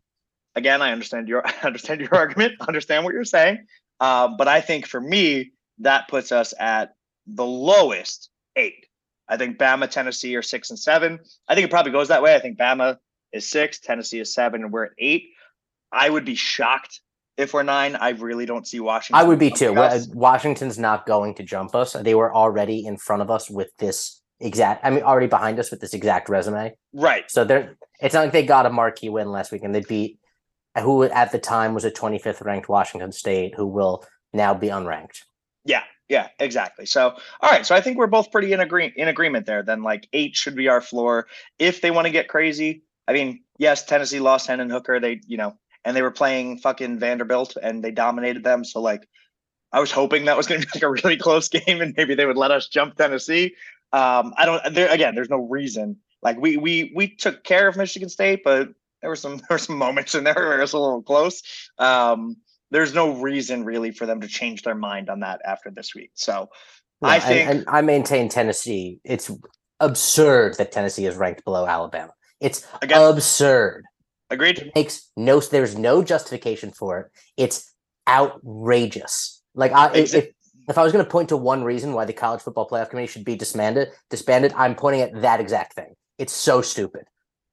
Again, 0.56 0.82
I 0.82 0.92
understand 0.92 1.28
your 1.28 1.46
I 1.48 1.54
understand 1.64 2.02
your 2.02 2.14
argument. 2.14 2.54
Understand 2.68 3.04
what 3.04 3.14
you're 3.14 3.26
saying. 3.26 3.66
Um, 4.00 4.36
but 4.38 4.48
I 4.48 4.62
think 4.62 4.88
for 4.88 5.00
me, 5.00 5.52
that 5.80 6.08
puts 6.08 6.32
us 6.32 6.54
at 6.60 6.96
the 7.28 7.46
lowest 7.46 8.30
eight. 8.56 8.86
I 9.28 9.38
think 9.38 9.58
Bama, 9.58 9.90
Tennessee 9.90 10.36
are 10.36 10.42
six 10.42 10.70
and 10.70 10.78
seven. 10.78 11.20
I 11.48 11.56
think 11.56 11.66
it 11.66 11.72
probably 11.72 11.92
goes 11.92 12.10
that 12.10 12.22
way. 12.22 12.36
I 12.36 12.40
think 12.40 12.58
Bama 12.58 12.98
is 13.32 13.50
six, 13.50 13.80
Tennessee 13.80 14.20
is 14.20 14.34
seven, 14.34 14.64
and 14.64 14.72
we're 14.72 14.86
at 14.86 14.92
eight. 15.00 15.30
I 15.92 16.10
would 16.10 16.26
be 16.26 16.36
shocked 16.36 17.02
if 17.38 17.54
we're 17.54 17.64
nine. 17.64 17.96
I 17.96 18.10
really 18.10 18.46
don't 18.46 18.68
see 18.68 18.80
Washington. 18.80 19.20
I 19.20 19.28
would 19.28 19.40
be 19.40 19.50
too. 19.50 19.76
us. 19.76 20.08
Washington's 20.10 20.78
not 20.78 21.06
going 21.06 21.36
to 21.36 21.44
jump 21.44 21.74
us. 21.74 21.94
They 21.94 22.16
were 22.16 22.34
already 22.34 22.86
in 22.86 22.98
front 22.98 23.22
of 23.22 23.32
us 23.32 23.50
with 23.50 23.76
this 23.78 24.22
exact. 24.40 24.86
I 24.86 24.90
mean, 24.90 25.04
already 25.04 25.28
behind 25.28 25.60
us 25.60 25.72
with 25.72 25.82
this 25.82 25.94
exact 25.94 26.30
resume. 26.30 26.76
Right. 26.94 27.30
So 27.30 27.44
they're. 27.44 27.78
It's 28.02 28.14
not 28.14 28.22
like 28.22 28.34
they 28.34 28.46
got 28.46 28.66
a 28.66 28.70
marquee 28.70 29.10
win 29.10 29.32
last 29.32 29.52
week 29.52 29.64
and 29.64 29.74
they 29.74 29.82
beat 29.82 30.20
who 30.82 31.04
at 31.04 31.32
the 31.32 31.40
time 31.40 31.74
was 31.74 31.86
a 31.86 31.92
25th 31.92 32.44
ranked 32.44 32.70
Washington 32.70 33.12
State, 33.12 33.56
who 33.56 33.66
will 33.66 34.06
now 34.34 34.54
be 34.54 34.68
unranked. 34.68 35.24
Yeah. 35.64 35.84
Yeah. 36.10 36.28
Exactly. 36.40 36.86
So, 36.86 37.16
all 37.42 37.50
right. 37.50 37.66
So 37.66 37.76
I 37.76 37.82
think 37.82 37.98
we're 37.98 38.08
both 38.08 38.32
pretty 38.32 38.54
in 38.54 38.60
agree 38.60 38.94
in 38.96 39.08
agreement 39.08 39.46
there. 39.46 39.64
Then, 39.64 39.84
like 39.84 40.08
eight 40.14 40.36
should 40.36 40.56
be 40.56 40.68
our 40.68 40.82
floor. 40.82 41.28
If 41.58 41.82
they 41.82 41.92
want 41.92 42.06
to 42.06 42.12
get 42.12 42.28
crazy, 42.28 42.84
I 43.08 43.14
mean, 43.14 43.42
yes, 43.58 43.86
Tennessee 43.86 44.20
lost 44.20 44.48
Hendon 44.48 44.70
Hooker. 44.70 45.00
They, 45.00 45.22
you 45.26 45.38
know, 45.38 45.58
and 45.84 45.96
they 45.96 46.02
were 46.02 46.12
playing 46.12 46.60
fucking 46.60 47.00
Vanderbilt 47.00 47.58
and 47.62 47.84
they 47.84 47.92
dominated 47.92 48.44
them. 48.44 48.64
So, 48.66 48.82
like, 48.82 49.08
I 49.72 49.80
was 49.80 49.92
hoping 49.92 50.26
that 50.26 50.38
was 50.38 50.48
going 50.48 50.62
to 50.62 50.68
be 50.68 50.72
like 50.76 50.84
a 50.84 50.90
really 50.90 51.18
close 51.22 51.48
game 51.50 51.82
and 51.82 51.94
maybe 51.98 52.16
they 52.16 52.26
would 52.26 52.38
let 52.38 52.52
us 52.52 52.68
jump 52.68 52.96
Tennessee. 52.96 53.56
Um, 53.94 54.34
I 54.38 54.46
don't. 54.46 54.74
There 54.74 54.90
again, 54.92 55.16
there's 55.16 55.30
no 55.30 55.38
reason. 55.48 55.98
Like 56.22 56.38
we 56.40 56.58
we 56.58 56.92
we 56.96 57.16
took 57.16 57.44
care 57.44 57.68
of 57.68 57.78
Michigan 57.78 58.10
State, 58.10 58.42
but 58.44 58.70
there 59.02 59.10
were 59.10 59.16
some 59.16 59.38
there 59.38 59.48
were 59.52 59.58
some 59.58 59.78
moments 59.78 60.16
in 60.16 60.24
there 60.24 60.34
where 60.36 60.58
it 60.58 60.62
was 60.62 60.74
a 60.74 60.80
little 60.80 61.02
close. 61.04 61.42
Um, 61.78 62.38
there's 62.72 62.94
no 62.94 63.14
reason 63.22 63.64
really 63.64 63.92
for 63.92 64.06
them 64.06 64.22
to 64.22 64.28
change 64.28 64.64
their 64.64 64.76
mind 64.76 65.10
on 65.10 65.20
that 65.22 65.40
after 65.46 65.70
this 65.72 65.94
week. 65.96 66.12
So 66.16 66.50
I 67.02 67.18
Yeah, 67.18 67.22
and- 67.22 67.24
think 67.24 67.50
and, 67.50 67.64
I 67.68 67.82
maintain 67.82 68.28
Tennessee. 68.30 69.00
It's 69.04 69.30
absurd 69.80 70.56
that 70.58 70.72
Tennessee 70.72 71.06
is 71.06 71.16
ranked 71.16 71.44
below 71.46 71.66
Alabama. 71.68 72.12
It's 72.42 72.68
again 72.82 73.02
absurd. 73.14 73.84
agreed. 74.30 74.72
makes 74.76 75.10
no 75.16 75.40
there's 75.40 75.78
no 75.78 76.04
justification 76.04 76.72
for 76.72 77.00
it. 77.00 77.08
It's 77.38 77.72
outrageous. 78.10 79.42
Like 79.54 79.72
I 79.72 79.94
if, 79.96 80.28
if 80.68 80.78
I 80.78 80.84
was 80.84 80.92
going 80.92 81.04
to 81.04 81.10
point 81.10 81.30
to 81.30 81.38
one 81.38 81.64
reason 81.64 81.94
why 81.94 82.06
the 82.06 82.14
college 82.14 82.42
football 82.42 82.68
playoff 82.68 82.90
committee 82.90 83.08
should 83.08 83.26
be 83.26 83.36
disbanded, 83.36 83.90
disbanded, 84.10 84.54
I'm 84.56 84.76
pointing 84.76 85.02
at 85.02 85.22
that 85.22 85.40
exact 85.40 85.74
thing. 85.74 85.96
It's 86.18 86.34
so 86.34 86.62
stupid. 86.62 87.06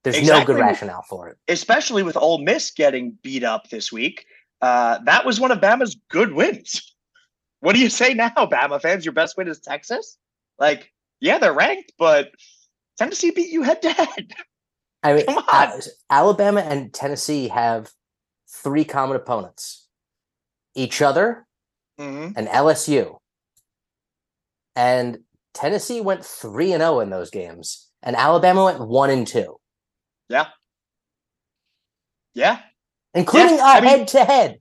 There's 0.04 0.26
no 0.26 0.44
good 0.44 0.58
rationale 0.58 1.04
for 1.08 1.28
it. 1.28 1.38
Especially 1.48 2.02
with 2.02 2.16
Ole 2.16 2.38
Miss 2.38 2.70
getting 2.70 3.16
beat 3.22 3.44
up 3.44 3.70
this 3.70 3.92
week. 3.92 4.26
Uh, 4.60 4.98
that 5.04 5.24
was 5.24 5.38
one 5.38 5.50
of 5.50 5.58
Bama's 5.58 5.96
good 6.08 6.32
wins. 6.32 6.88
What 7.60 7.76
do 7.76 7.80
you 7.80 7.90
say 7.90 8.12
now, 8.12 8.30
Bama 8.30 8.82
fans? 8.82 9.04
Your 9.04 9.12
best 9.12 9.36
win 9.36 9.46
is 9.46 9.60
Texas? 9.60 10.18
Like, 10.58 10.92
yeah, 11.20 11.38
they're 11.38 11.52
ranked, 11.52 11.92
but 11.96 12.32
Tennessee 12.98 13.30
beat 13.30 13.50
you 13.50 13.62
head 13.62 13.80
to 13.82 13.92
head. 13.92 14.34
I 15.04 15.14
mean, 15.14 15.26
Come 15.26 15.38
on. 15.38 15.80
Alabama 16.10 16.60
and 16.60 16.92
Tennessee 16.92 17.46
have 17.46 17.92
three 18.48 18.84
common 18.84 19.14
opponents: 19.16 19.86
each 20.74 21.00
other 21.00 21.46
Mhm. 22.02 22.34
and 22.36 22.48
LSU. 22.48 23.18
And 24.76 25.18
Tennessee 25.54 26.00
went 26.00 26.24
3 26.24 26.72
and 26.72 26.80
0 26.82 27.00
in 27.00 27.10
those 27.10 27.30
games, 27.30 27.88
and 28.02 28.16
Alabama 28.16 28.64
went 28.64 28.80
1 28.80 29.10
and 29.10 29.26
2, 29.26 29.58
Yeah. 30.28 30.46
Yeah. 32.34 32.60
including 33.14 33.60
I 33.60 33.78
a 33.78 33.80
mean- 33.82 33.90
head 33.90 34.08
to 34.08 34.24
head. 34.24 34.60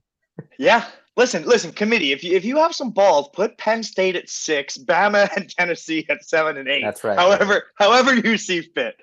Yeah. 0.58 0.86
Listen, 1.14 1.44
listen, 1.44 1.72
committee. 1.72 2.12
If 2.12 2.24
you 2.24 2.34
if 2.34 2.42
you 2.44 2.56
have 2.56 2.74
some 2.74 2.90
balls, 2.90 3.28
put 3.34 3.58
Penn 3.58 3.82
State 3.82 4.16
at 4.16 4.30
six, 4.30 4.78
Bama 4.78 5.28
and 5.36 5.48
Tennessee 5.50 6.06
at 6.08 6.24
seven 6.24 6.56
and 6.56 6.68
eight. 6.68 6.82
That's 6.82 7.04
right. 7.04 7.18
However, 7.18 7.64
however 7.78 8.14
you 8.14 8.38
see 8.38 8.62
fit. 8.74 8.96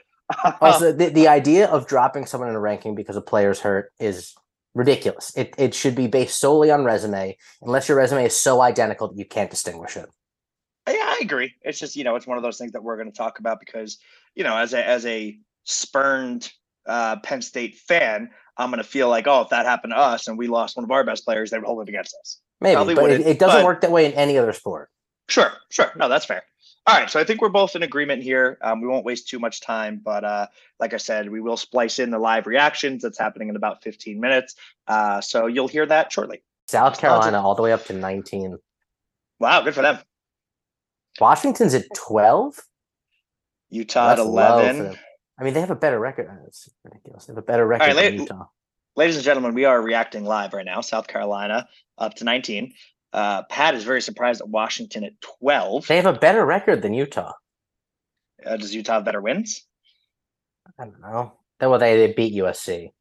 Also, 0.60 0.92
the, 1.00 1.10
the 1.10 1.28
idea 1.28 1.68
of 1.68 1.86
dropping 1.88 2.26
someone 2.26 2.50
in 2.50 2.56
a 2.56 2.60
ranking 2.60 2.96
because 2.96 3.16
a 3.16 3.22
player's 3.22 3.60
hurt 3.60 3.92
is 4.00 4.34
ridiculous. 4.76 5.36
It 5.36 5.54
it 5.58 5.74
should 5.74 5.96
be 5.96 6.08
based 6.08 6.40
solely 6.40 6.72
on 6.72 6.84
resume, 6.84 7.38
unless 7.62 7.88
your 7.90 7.98
resume 7.98 8.26
is 8.26 8.36
so 8.36 8.62
identical 8.62 9.08
that 9.10 9.18
you 9.18 9.26
can't 9.26 9.50
distinguish 9.50 9.98
it. 9.98 10.10
Yeah, 10.88 10.96
I 10.96 11.20
agree. 11.22 11.54
It's 11.62 11.80
just 11.80 11.96
you 11.96 12.04
know, 12.04 12.16
it's 12.16 12.28
one 12.28 12.38
of 12.38 12.44
those 12.44 12.58
things 12.58 12.72
that 12.72 12.84
we're 12.84 12.98
going 12.98 13.12
to 13.12 13.18
talk 13.18 13.40
about 13.40 13.60
because 13.60 13.98
you 14.36 14.44
know, 14.44 14.58
as 14.58 14.74
a 14.74 14.86
as 14.86 15.06
a 15.06 15.38
spurned 15.64 16.52
uh, 16.88 17.18
Penn 17.18 17.42
State 17.42 17.76
fan, 17.76 18.30
I'm 18.58 18.70
going 18.72 18.82
to 18.82 18.90
feel 18.90 19.10
like, 19.10 19.28
oh, 19.28 19.42
if 19.42 19.50
that 19.50 19.66
happened 19.66 19.92
to 19.92 19.98
us 20.00 20.28
and 20.28 20.38
we 20.38 20.48
lost 20.48 20.78
one 20.78 20.84
of 20.84 20.92
our 20.92 21.04
best 21.04 21.26
players, 21.26 21.52
they 21.52 21.58
would 21.58 21.66
hold 21.66 21.82
it 21.82 21.90
against 21.90 22.16
us. 22.20 22.40
Maybe, 22.62 22.76
Probably 22.76 22.96
but 22.96 23.12
it, 23.12 23.22
it 23.22 23.40
doesn't 23.40 23.60
but- 23.62 23.66
work 23.66 23.82
that 23.82 23.92
way 23.92 24.06
in 24.06 24.14
any 24.14 24.38
other 24.38 24.54
sport. 24.54 24.90
Sure, 25.28 25.52
sure. 25.70 25.92
No, 25.96 26.10
that's 26.10 26.26
fair. 26.26 26.42
All 26.88 26.98
right, 26.98 27.10
so 27.10 27.20
I 27.20 27.24
think 27.24 27.42
we're 27.42 27.50
both 27.50 27.76
in 27.76 27.84
agreement 27.84 28.24
here. 28.24 28.58
Um, 28.62 28.82
we 28.82 28.88
won't 28.88 29.06
waste 29.06 29.28
too 29.28 29.38
much 29.38 29.62
time, 29.62 30.02
but 30.04 30.24
uh, 30.24 30.48
like 30.80 30.94
I 30.94 30.98
said, 30.98 31.30
we 31.30 31.40
will 31.40 31.58
splice 31.58 32.00
in 32.00 32.10
the 32.10 32.18
live 32.18 32.48
reactions. 32.48 33.04
That's 33.04 33.20
happening 33.20 33.50
in 33.50 33.56
about 33.56 33.84
15 33.84 34.20
minutes. 34.20 34.56
Uh, 34.88 35.22
so 35.22 35.46
you'll 35.46 35.68
hear 35.68 35.86
that 35.86 36.12
shortly. 36.12 36.42
South 36.68 37.00
Carolina 37.00 37.42
all 37.42 37.54
the 37.54 37.62
way 37.62 37.74
up 37.74 37.86
to 37.86 37.94
19. 37.94 38.58
Wow, 39.40 39.62
good 39.62 39.76
for 39.76 39.82
them. 39.82 40.00
Washington's 41.20 41.74
at 41.74 41.86
12. 41.96 42.60
Utah 43.70 44.12
at 44.12 44.16
That's 44.16 44.28
low 44.28 44.60
11. 44.60 44.98
I 45.40 45.44
mean, 45.44 45.54
they 45.54 45.62
have 45.62 45.72
a 45.72 45.76
better 45.76 46.00
record. 46.00 46.28
Uh, 46.28 46.46
It's 46.48 46.70
ridiculous. 46.84 47.26
They 47.26 47.32
have 47.32 47.38
a 47.38 47.44
better 47.44 47.66
record 47.66 47.88
right, 47.88 47.96
than 47.96 48.04
let- 48.04 48.14
Utah. 48.14 48.46
Ladies 48.96 49.16
and 49.16 49.24
gentlemen, 49.24 49.54
we 49.54 49.66
are 49.66 49.82
reacting 49.82 50.26
live 50.26 50.54
right 50.54 50.66
now. 50.66 50.82
South 50.82 51.08
Carolina 51.08 51.70
up 51.98 52.16
to 52.16 52.24
19. 52.24 52.74
Uh, 53.12 53.44
Pat 53.44 53.76
is 53.76 53.84
very 53.84 54.02
surprised 54.02 54.42
at 54.42 54.50
Washington 54.50 55.04
at 55.04 55.20
12. 55.40 55.88
They 55.88 55.96
have 55.96 56.06
a 56.06 56.14
better 56.14 56.46
record 56.46 56.82
than 56.82 56.94
Utah. 56.94 57.34
Uh, 58.46 58.58
does 58.58 58.74
Utah 58.74 58.94
have 58.94 59.06
better 59.06 59.22
wins? 59.22 59.66
I 60.80 60.86
don't 60.86 61.02
know. 61.02 61.34
Well, 61.60 61.80
they, 61.80 61.98
they 62.08 62.14
beat 62.14 62.34
USC. 62.36 62.92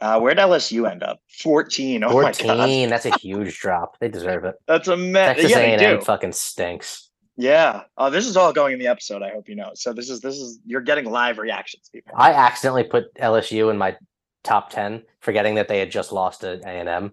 Uh, 0.00 0.18
where'd 0.18 0.38
LSU 0.38 0.90
end 0.90 1.02
up? 1.02 1.20
14. 1.28 2.02
Oh 2.04 2.14
my 2.22 2.32
God. 2.32 2.36
14. 2.36 2.88
That's 2.88 3.04
a 3.04 3.16
huge 3.18 3.58
drop. 3.58 3.98
They 4.00 4.08
deserve 4.08 4.44
it. 4.44 4.54
That's 4.66 4.88
a 4.88 4.96
mess. 4.96 5.36
Texas 5.36 5.50
Yeah, 5.50 5.58
they 5.58 5.84
A&M 5.84 5.98
do. 5.98 6.04
fucking 6.04 6.32
stinks. 6.32 7.10
Yeah. 7.36 7.82
Oh, 7.98 8.08
this 8.10 8.26
is 8.26 8.36
all 8.36 8.52
going 8.52 8.72
in 8.72 8.78
the 8.78 8.86
episode. 8.86 9.22
I 9.22 9.30
hope 9.30 9.48
you 9.48 9.56
know. 9.56 9.70
So 9.74 9.92
this 9.92 10.08
is 10.08 10.20
this 10.20 10.36
is 10.36 10.58
you're 10.64 10.80
getting 10.80 11.04
live 11.04 11.38
reactions, 11.38 11.90
people. 11.92 12.12
I 12.16 12.32
accidentally 12.32 12.84
put 12.84 13.14
LSU 13.16 13.70
in 13.70 13.78
my 13.78 13.96
top 14.42 14.70
10, 14.70 15.02
forgetting 15.20 15.54
that 15.56 15.68
they 15.68 15.78
had 15.78 15.90
just 15.90 16.12
lost 16.12 16.40
to 16.40 16.60
A&M. 16.66 17.12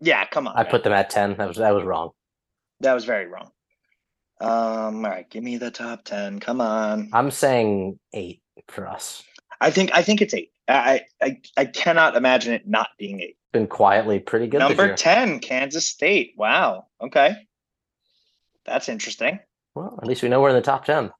Yeah, 0.00 0.24
come 0.26 0.46
on. 0.46 0.56
I 0.56 0.62
man. 0.62 0.70
put 0.70 0.84
them 0.84 0.92
at 0.92 1.10
10. 1.10 1.36
That 1.36 1.48
was 1.48 1.56
that 1.56 1.74
was 1.74 1.84
wrong. 1.84 2.10
that 2.80 2.94
was 2.94 3.04
very 3.04 3.26
wrong. 3.26 3.50
Um, 4.40 5.04
all 5.04 5.10
right, 5.10 5.28
give 5.30 5.42
me 5.42 5.56
the 5.56 5.70
top 5.70 6.04
ten. 6.04 6.40
Come 6.40 6.60
on. 6.60 7.08
I'm 7.14 7.30
saying 7.30 7.98
8 8.12 8.42
for 8.68 8.86
us. 8.86 9.22
I 9.60 9.70
think 9.70 9.90
I 9.94 10.02
think 10.02 10.20
it's 10.20 10.34
eight. 10.34 10.52
I 10.68 11.02
I 11.22 11.40
I 11.56 11.64
cannot 11.64 12.16
imagine 12.16 12.52
it 12.52 12.68
not 12.68 12.88
being 12.98 13.20
eight. 13.20 13.38
Been 13.52 13.66
quietly 13.66 14.18
pretty 14.18 14.48
good 14.48 14.58
Number 14.58 14.94
10, 14.94 15.40
Kansas 15.40 15.88
State. 15.88 16.34
Wow. 16.36 16.88
Okay. 17.00 17.36
That's 18.66 18.88
interesting. 18.90 19.38
Well, 19.74 19.98
at 20.00 20.06
least 20.06 20.22
we 20.22 20.28
know 20.28 20.40
we're 20.40 20.50
in 20.50 20.56
the 20.56 20.60
top 20.60 20.84
10. 20.84 21.10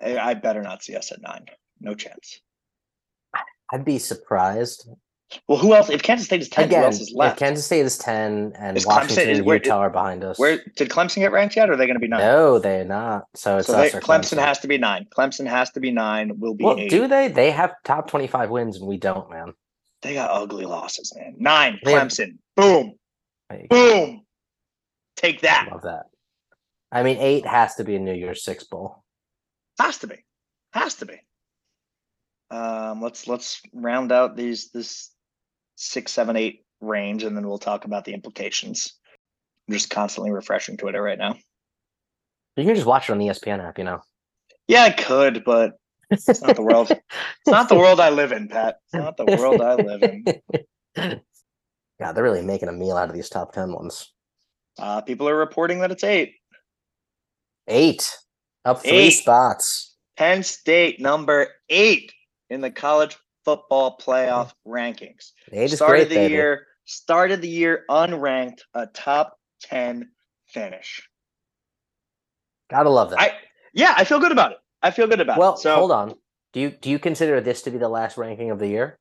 I, 0.00 0.18
I 0.18 0.34
better 0.34 0.62
not 0.62 0.82
see 0.82 0.96
us 0.96 1.12
at 1.12 1.20
nine. 1.20 1.46
No 1.80 1.94
chance. 1.94 2.40
I'd 3.72 3.84
be 3.84 3.98
surprised. 3.98 4.88
Well, 5.48 5.58
who 5.58 5.74
else? 5.74 5.90
If 5.90 6.02
Kansas 6.02 6.26
State 6.26 6.42
is 6.42 6.48
10, 6.48 6.68
who 6.68 6.76
else 6.76 7.00
is 7.00 7.10
if 7.10 7.16
left? 7.16 7.38
Kansas 7.38 7.64
State 7.64 7.80
is 7.84 7.98
10 7.98 8.52
and 8.56 8.76
Is 8.76 8.84
Clemson- 8.84 8.88
Washington 8.88 9.28
is- 9.30 9.38
and 9.38 9.46
where- 9.46 9.56
Utah 9.56 9.78
are 9.78 9.90
behind 9.90 10.22
us. 10.22 10.38
Where 10.38 10.62
did 10.76 10.88
Clemson 10.90 11.16
get 11.16 11.32
ranked 11.32 11.56
yet? 11.56 11.68
Or 11.68 11.72
are 11.72 11.76
they 11.76 11.86
going 11.86 11.96
to 11.96 12.00
be 12.00 12.06
nine? 12.08 12.20
No, 12.20 12.58
they're 12.58 12.84
not. 12.84 13.26
So 13.34 13.58
it's 13.58 13.66
so 13.66 13.72
they, 13.72 13.88
or 13.88 14.00
Clemson, 14.00 14.38
has 14.38 14.60
to 14.60 14.68
be 14.68 14.78
nine. 14.78 15.06
Clemson 15.16 15.46
has 15.46 15.70
to 15.72 15.80
be 15.80 15.90
nine. 15.90 16.38
Will 16.38 16.54
be 16.54 16.64
Well, 16.64 16.78
eight. 16.78 16.90
do 16.90 17.08
they? 17.08 17.28
They 17.28 17.50
have 17.50 17.74
top 17.84 18.08
25 18.08 18.50
wins 18.50 18.76
and 18.76 18.86
we 18.86 18.96
don't, 18.96 19.28
man. 19.30 19.54
They 20.02 20.14
got 20.14 20.30
ugly 20.30 20.66
losses, 20.66 21.12
man. 21.16 21.34
Nine. 21.38 21.80
They 21.82 21.92
have- 21.92 22.08
Clemson. 22.08 22.38
Boom. 22.56 22.94
You 23.50 23.66
go. 23.68 23.76
Boom. 23.76 24.26
Take 25.16 25.40
that. 25.40 25.68
Love 25.72 25.82
that. 25.82 26.06
I 26.92 27.02
mean, 27.02 27.16
eight 27.18 27.44
has 27.46 27.74
to 27.76 27.84
be 27.84 27.96
a 27.96 27.98
New 27.98 28.14
Year's 28.14 28.44
Six 28.44 28.64
bowl. 28.64 29.02
Has 29.80 29.98
to 29.98 30.06
be. 30.06 30.16
Has 30.72 30.94
to 30.96 31.06
be. 31.06 31.20
Um, 32.50 33.02
let's 33.02 33.26
let's 33.26 33.60
round 33.72 34.12
out 34.12 34.36
these 34.36 34.70
this 34.70 35.10
six, 35.76 36.12
seven, 36.12 36.36
eight 36.36 36.64
range, 36.80 37.24
and 37.24 37.36
then 37.36 37.46
we'll 37.46 37.58
talk 37.58 37.84
about 37.84 38.04
the 38.04 38.14
implications. 38.14 38.94
I'm 39.68 39.74
just 39.74 39.90
constantly 39.90 40.30
refreshing 40.30 40.76
Twitter 40.76 41.02
right 41.02 41.18
now. 41.18 41.36
You 42.56 42.64
can 42.64 42.74
just 42.74 42.86
watch 42.86 43.08
it 43.08 43.12
on 43.12 43.18
the 43.18 43.26
ESPN 43.26 43.66
app, 43.66 43.78
you 43.78 43.84
know. 43.84 44.00
Yeah, 44.68 44.82
I 44.82 44.90
could, 44.90 45.44
but 45.44 45.72
it's 46.10 46.42
not 46.42 46.56
the 46.56 46.62
world. 46.62 46.90
It's 46.90 47.46
not 47.46 47.68
the 47.68 47.74
world 47.74 48.00
I 48.00 48.10
live 48.10 48.32
in, 48.32 48.48
Pat. 48.48 48.76
It's 48.86 48.94
not 48.94 49.16
the 49.16 49.24
world 49.24 49.60
I 49.60 49.74
live 49.74 50.02
in. 50.02 50.24
God, 52.00 52.12
they're 52.12 52.24
really 52.24 52.42
making 52.42 52.68
a 52.68 52.72
meal 52.72 52.96
out 52.96 53.08
of 53.08 53.14
these 53.14 53.28
top 53.28 53.52
10 53.52 53.72
ones. 53.72 54.12
Uh, 54.78 55.00
people 55.00 55.28
are 55.28 55.36
reporting 55.36 55.80
that 55.80 55.92
it's 55.92 56.04
eight. 56.04 56.34
Eight. 57.68 58.16
Up 58.64 58.82
three 58.82 58.90
Eight. 58.90 59.10
spots. 59.10 59.96
Penn 60.16 60.42
State 60.42 61.00
number 61.00 61.48
eight 61.68 62.12
in 62.50 62.60
the 62.60 62.70
college 62.70 63.16
football 63.44 63.98
playoff 63.98 64.52
rankings. 64.66 65.32
Started 65.68 65.76
great, 65.86 66.08
the 66.08 66.14
baby. 66.14 66.34
year 66.34 66.66
started 66.84 67.40
the 67.40 67.48
year 67.48 67.84
unranked, 67.88 68.60
a 68.74 68.86
top 68.86 69.38
10 69.62 70.10
finish. 70.46 71.08
Gotta 72.70 72.90
love 72.90 73.10
that. 73.10 73.20
I 73.20 73.32
yeah, 73.72 73.94
I 73.96 74.04
feel 74.04 74.20
good 74.20 74.32
about 74.32 74.52
it. 74.52 74.58
I 74.82 74.90
feel 74.90 75.06
good 75.06 75.20
about 75.20 75.38
well, 75.38 75.54
it. 75.54 75.58
So 75.60 75.74
hold 75.74 75.92
on. 75.92 76.14
Do 76.52 76.60
you 76.60 76.70
do 76.70 76.90
you 76.90 76.98
consider 76.98 77.40
this 77.40 77.62
to 77.62 77.70
be 77.70 77.78
the 77.78 77.88
last 77.88 78.16
ranking 78.16 78.50
of 78.50 78.58
the 78.58 78.68
year? 78.68 78.98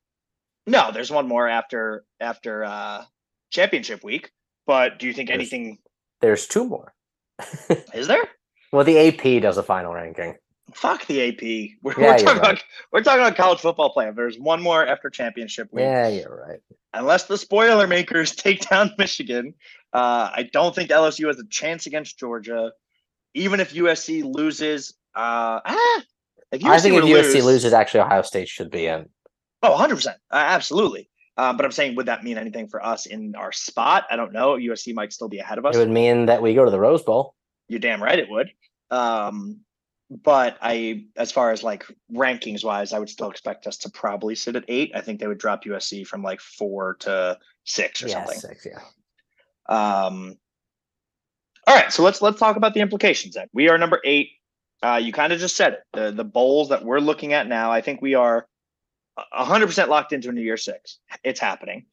no, 0.66 0.92
there's 0.94 1.12
one 1.12 1.28
more 1.28 1.48
after 1.48 2.06
after 2.20 2.64
uh 2.64 3.04
championship 3.52 4.04
week. 4.04 4.32
But 4.66 4.98
do 5.00 5.08
you 5.08 5.14
think 5.14 5.28
There's- 5.30 5.40
anything 5.40 5.80
There's 6.22 6.48
two 6.48 6.66
more. 6.66 6.94
is 7.94 8.08
there? 8.08 8.24
Well, 8.72 8.86
the 8.86 8.98
AP 8.98 9.42
does 9.42 9.58
a 9.58 9.64
final 9.64 9.94
ranking. 9.94 10.36
Fuck 10.76 11.06
the 11.08 11.30
AP. 11.30 11.78
We're, 11.82 11.94
Yeah, 12.02 12.12
we're 12.12 12.18
talking 12.18 12.26
right. 12.26 12.38
about 12.38 12.64
we're 12.92 13.04
talking 13.04 13.22
about 13.22 13.36
college 13.36 13.60
football 13.60 13.94
playoff. 13.96 14.16
There's 14.16 14.38
one 14.38 14.62
more 14.62 14.86
after 14.86 15.10
championship 15.10 15.70
week. 15.72 15.82
Yeah, 15.84 16.08
you're 16.08 16.46
right. 16.48 16.60
unless 16.94 17.26
the 17.26 17.38
spoiler 17.38 17.88
makers 17.88 18.36
take 18.36 18.68
down 18.70 18.92
Michigan, 18.98 19.54
uh, 19.94 20.30
I 20.34 20.50
don't 20.52 20.76
think 20.76 20.90
LSU 20.90 21.28
has 21.28 21.40
a 21.40 21.48
chance 21.50 21.86
against 21.86 22.18
Georgia. 22.20 22.72
Even 23.34 23.60
if 23.60 23.74
USC 23.74 24.24
loses, 24.24 24.94
uh, 25.16 25.60
ah, 25.66 26.02
if 26.52 26.62
USC 26.62 26.68
I 26.70 26.80
think 26.80 26.96
if 26.96 27.04
were 27.04 27.10
USC 27.10 27.34
lose, 27.36 27.46
loses, 27.46 27.74
actually 27.74 28.02
Ohio 28.02 28.22
State 28.22 28.48
should 28.48 28.70
be 28.70 28.86
in. 28.86 29.10
oh, 29.64 29.72
100 29.72 29.96
percent, 29.96 30.18
uh, 30.32 30.36
absolutely. 30.36 31.10
Um, 31.36 31.58
but 31.58 31.66
I'm 31.66 31.72
saying, 31.72 31.96
would 31.96 32.06
that 32.06 32.24
mean 32.24 32.38
anything 32.38 32.68
for 32.68 32.86
us 32.86 33.08
in 33.08 33.34
our 33.36 33.52
spot? 33.52 34.06
I 34.12 34.16
don't 34.16 34.34
know. 34.34 34.56
USC 34.56 34.94
might 34.94 35.12
still 35.14 35.30
be 35.30 35.40
ahead 35.40 35.58
of 35.58 35.66
us. 35.66 35.76
It 35.76 35.80
would 35.80 35.90
mean 35.90 36.28
that 36.28 36.44
we 36.44 36.54
go 36.54 36.64
to 36.64 36.70
the 36.70 36.80
Rose 36.80 37.02
Bowl. 37.02 37.34
You're 37.68 37.80
damn 37.80 38.04
right 38.04 38.20
it 38.20 38.30
would. 38.30 38.52
Um, 38.92 39.62
but 40.22 40.58
I, 40.62 41.06
as 41.16 41.32
far 41.32 41.52
as 41.52 41.64
like 41.64 41.86
rankings 42.14 42.64
wise, 42.64 42.94
I 42.94 43.00
would 43.00 43.10
still 43.10 43.32
expect 43.32 43.66
us 43.68 43.78
to 43.78 43.90
probably 43.90 44.36
sit 44.36 44.56
at 44.56 44.66
eight. 44.68 44.92
I 44.94 45.02
think 45.02 45.20
they 45.20 45.28
would 45.28 45.38
drop 45.40 45.64
USC 45.64 46.06
from 46.06 46.22
like 46.22 46.40
four 46.40 46.96
to 47.02 47.38
six 47.64 48.04
or 48.04 48.08
Yeah, 48.08 48.26
something. 48.26 48.40
six, 48.40 48.68
yeah. 48.68 48.80
Um, 49.70 50.38
all 51.66 51.76
right, 51.76 51.92
so 51.92 52.04
let's 52.04 52.22
let's 52.22 52.40
talk 52.40 52.58
about 52.58 52.74
the 52.74 52.82
implications. 52.82 53.36
Then 53.36 53.48
we 53.54 53.70
are 53.70 53.78
number 53.78 54.00
eight. 54.04 54.32
Uh, 54.84 55.00
you 55.02 55.14
kind 55.14 55.32
of 55.32 55.40
just 55.40 55.56
said 55.56 55.74
it. 55.74 55.80
The 55.94 56.12
the 56.12 56.26
bowls 56.26 56.70
that 56.70 56.84
we're 56.84 57.00
looking 57.00 57.34
at 57.34 57.48
now, 57.48 57.72
I 57.72 57.80
think 57.82 58.02
we 58.02 58.16
are 58.16 58.46
hundred 59.32 59.68
percent 59.68 59.90
locked 59.90 60.12
into 60.12 60.30
a 60.30 60.32
New 60.34 60.42
Year 60.42 60.58
Six. 60.58 61.00
It's 61.24 61.40
happening. 61.40 61.86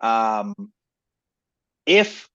Um, 0.00 0.54
if 1.84 2.28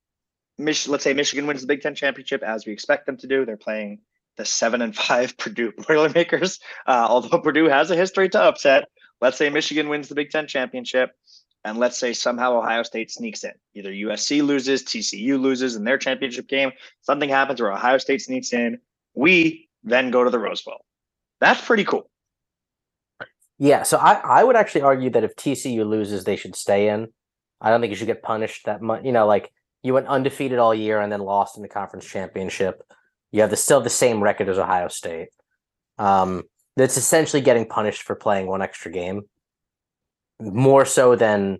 Mich- 0.57 0.87
let's 0.87 1.03
say 1.03 1.13
Michigan 1.13 1.47
wins 1.47 1.61
the 1.61 1.67
Big 1.67 1.81
Ten 1.81 1.95
championship 1.95 2.43
as 2.43 2.65
we 2.65 2.73
expect 2.73 3.05
them 3.05 3.17
to 3.17 3.27
do, 3.27 3.45
they're 3.45 3.55
playing 3.57 3.99
the 4.41 4.45
seven 4.45 4.81
and 4.81 4.95
five 4.95 5.37
Purdue 5.37 5.71
Boilermakers. 5.87 6.59
Uh, 6.87 7.05
although 7.07 7.39
Purdue 7.39 7.69
has 7.69 7.91
a 7.91 7.95
history 7.95 8.27
to 8.29 8.41
upset, 8.41 8.85
let's 9.21 9.37
say 9.37 9.49
Michigan 9.49 9.87
wins 9.87 10.09
the 10.09 10.15
Big 10.15 10.31
Ten 10.31 10.47
championship 10.47 11.11
and 11.63 11.77
let's 11.77 11.97
say 11.97 12.11
somehow 12.11 12.57
Ohio 12.57 12.81
State 12.81 13.11
sneaks 13.11 13.43
in. 13.43 13.51
Either 13.75 13.91
USC 13.91 14.43
loses, 14.43 14.83
TCU 14.83 15.39
loses 15.39 15.75
in 15.75 15.83
their 15.83 15.99
championship 15.99 16.47
game, 16.47 16.71
something 17.01 17.29
happens 17.29 17.61
where 17.61 17.71
Ohio 17.71 17.99
State 17.99 18.23
sneaks 18.23 18.51
in. 18.51 18.79
We 19.13 19.69
then 19.83 20.09
go 20.09 20.23
to 20.23 20.31
the 20.31 20.39
Rose 20.39 20.63
Bowl. 20.63 20.83
That's 21.39 21.63
pretty 21.63 21.83
cool. 21.83 22.09
Yeah, 23.59 23.83
so 23.83 23.97
I, 23.97 24.13
I 24.13 24.43
would 24.43 24.55
actually 24.55 24.81
argue 24.81 25.11
that 25.11 25.23
if 25.23 25.35
TCU 25.35 25.87
loses, 25.87 26.23
they 26.23 26.35
should 26.35 26.55
stay 26.55 26.89
in. 26.89 27.09
I 27.59 27.69
don't 27.69 27.79
think 27.79 27.91
you 27.91 27.95
should 27.95 28.07
get 28.07 28.23
punished 28.23 28.65
that 28.65 28.81
much. 28.81 29.05
You 29.05 29.11
know, 29.11 29.27
like 29.27 29.51
you 29.83 29.93
went 29.93 30.07
undefeated 30.07 30.57
all 30.57 30.73
year 30.73 30.99
and 30.99 31.11
then 31.11 31.21
lost 31.21 31.57
in 31.57 31.61
the 31.61 31.69
conference 31.69 32.05
championship. 32.07 32.81
You 33.31 33.41
have 33.41 33.49
the 33.49 33.55
still 33.55 33.81
the 33.81 33.89
same 33.89 34.21
record 34.21 34.49
as 34.49 34.59
Ohio 34.59 34.87
State. 34.87 35.29
Um, 35.97 36.43
that's 36.75 36.97
essentially 36.97 37.41
getting 37.41 37.67
punished 37.67 38.03
for 38.03 38.15
playing 38.15 38.47
one 38.47 38.61
extra 38.61 38.91
game, 38.91 39.23
more 40.39 40.85
so 40.85 41.15
than 41.15 41.59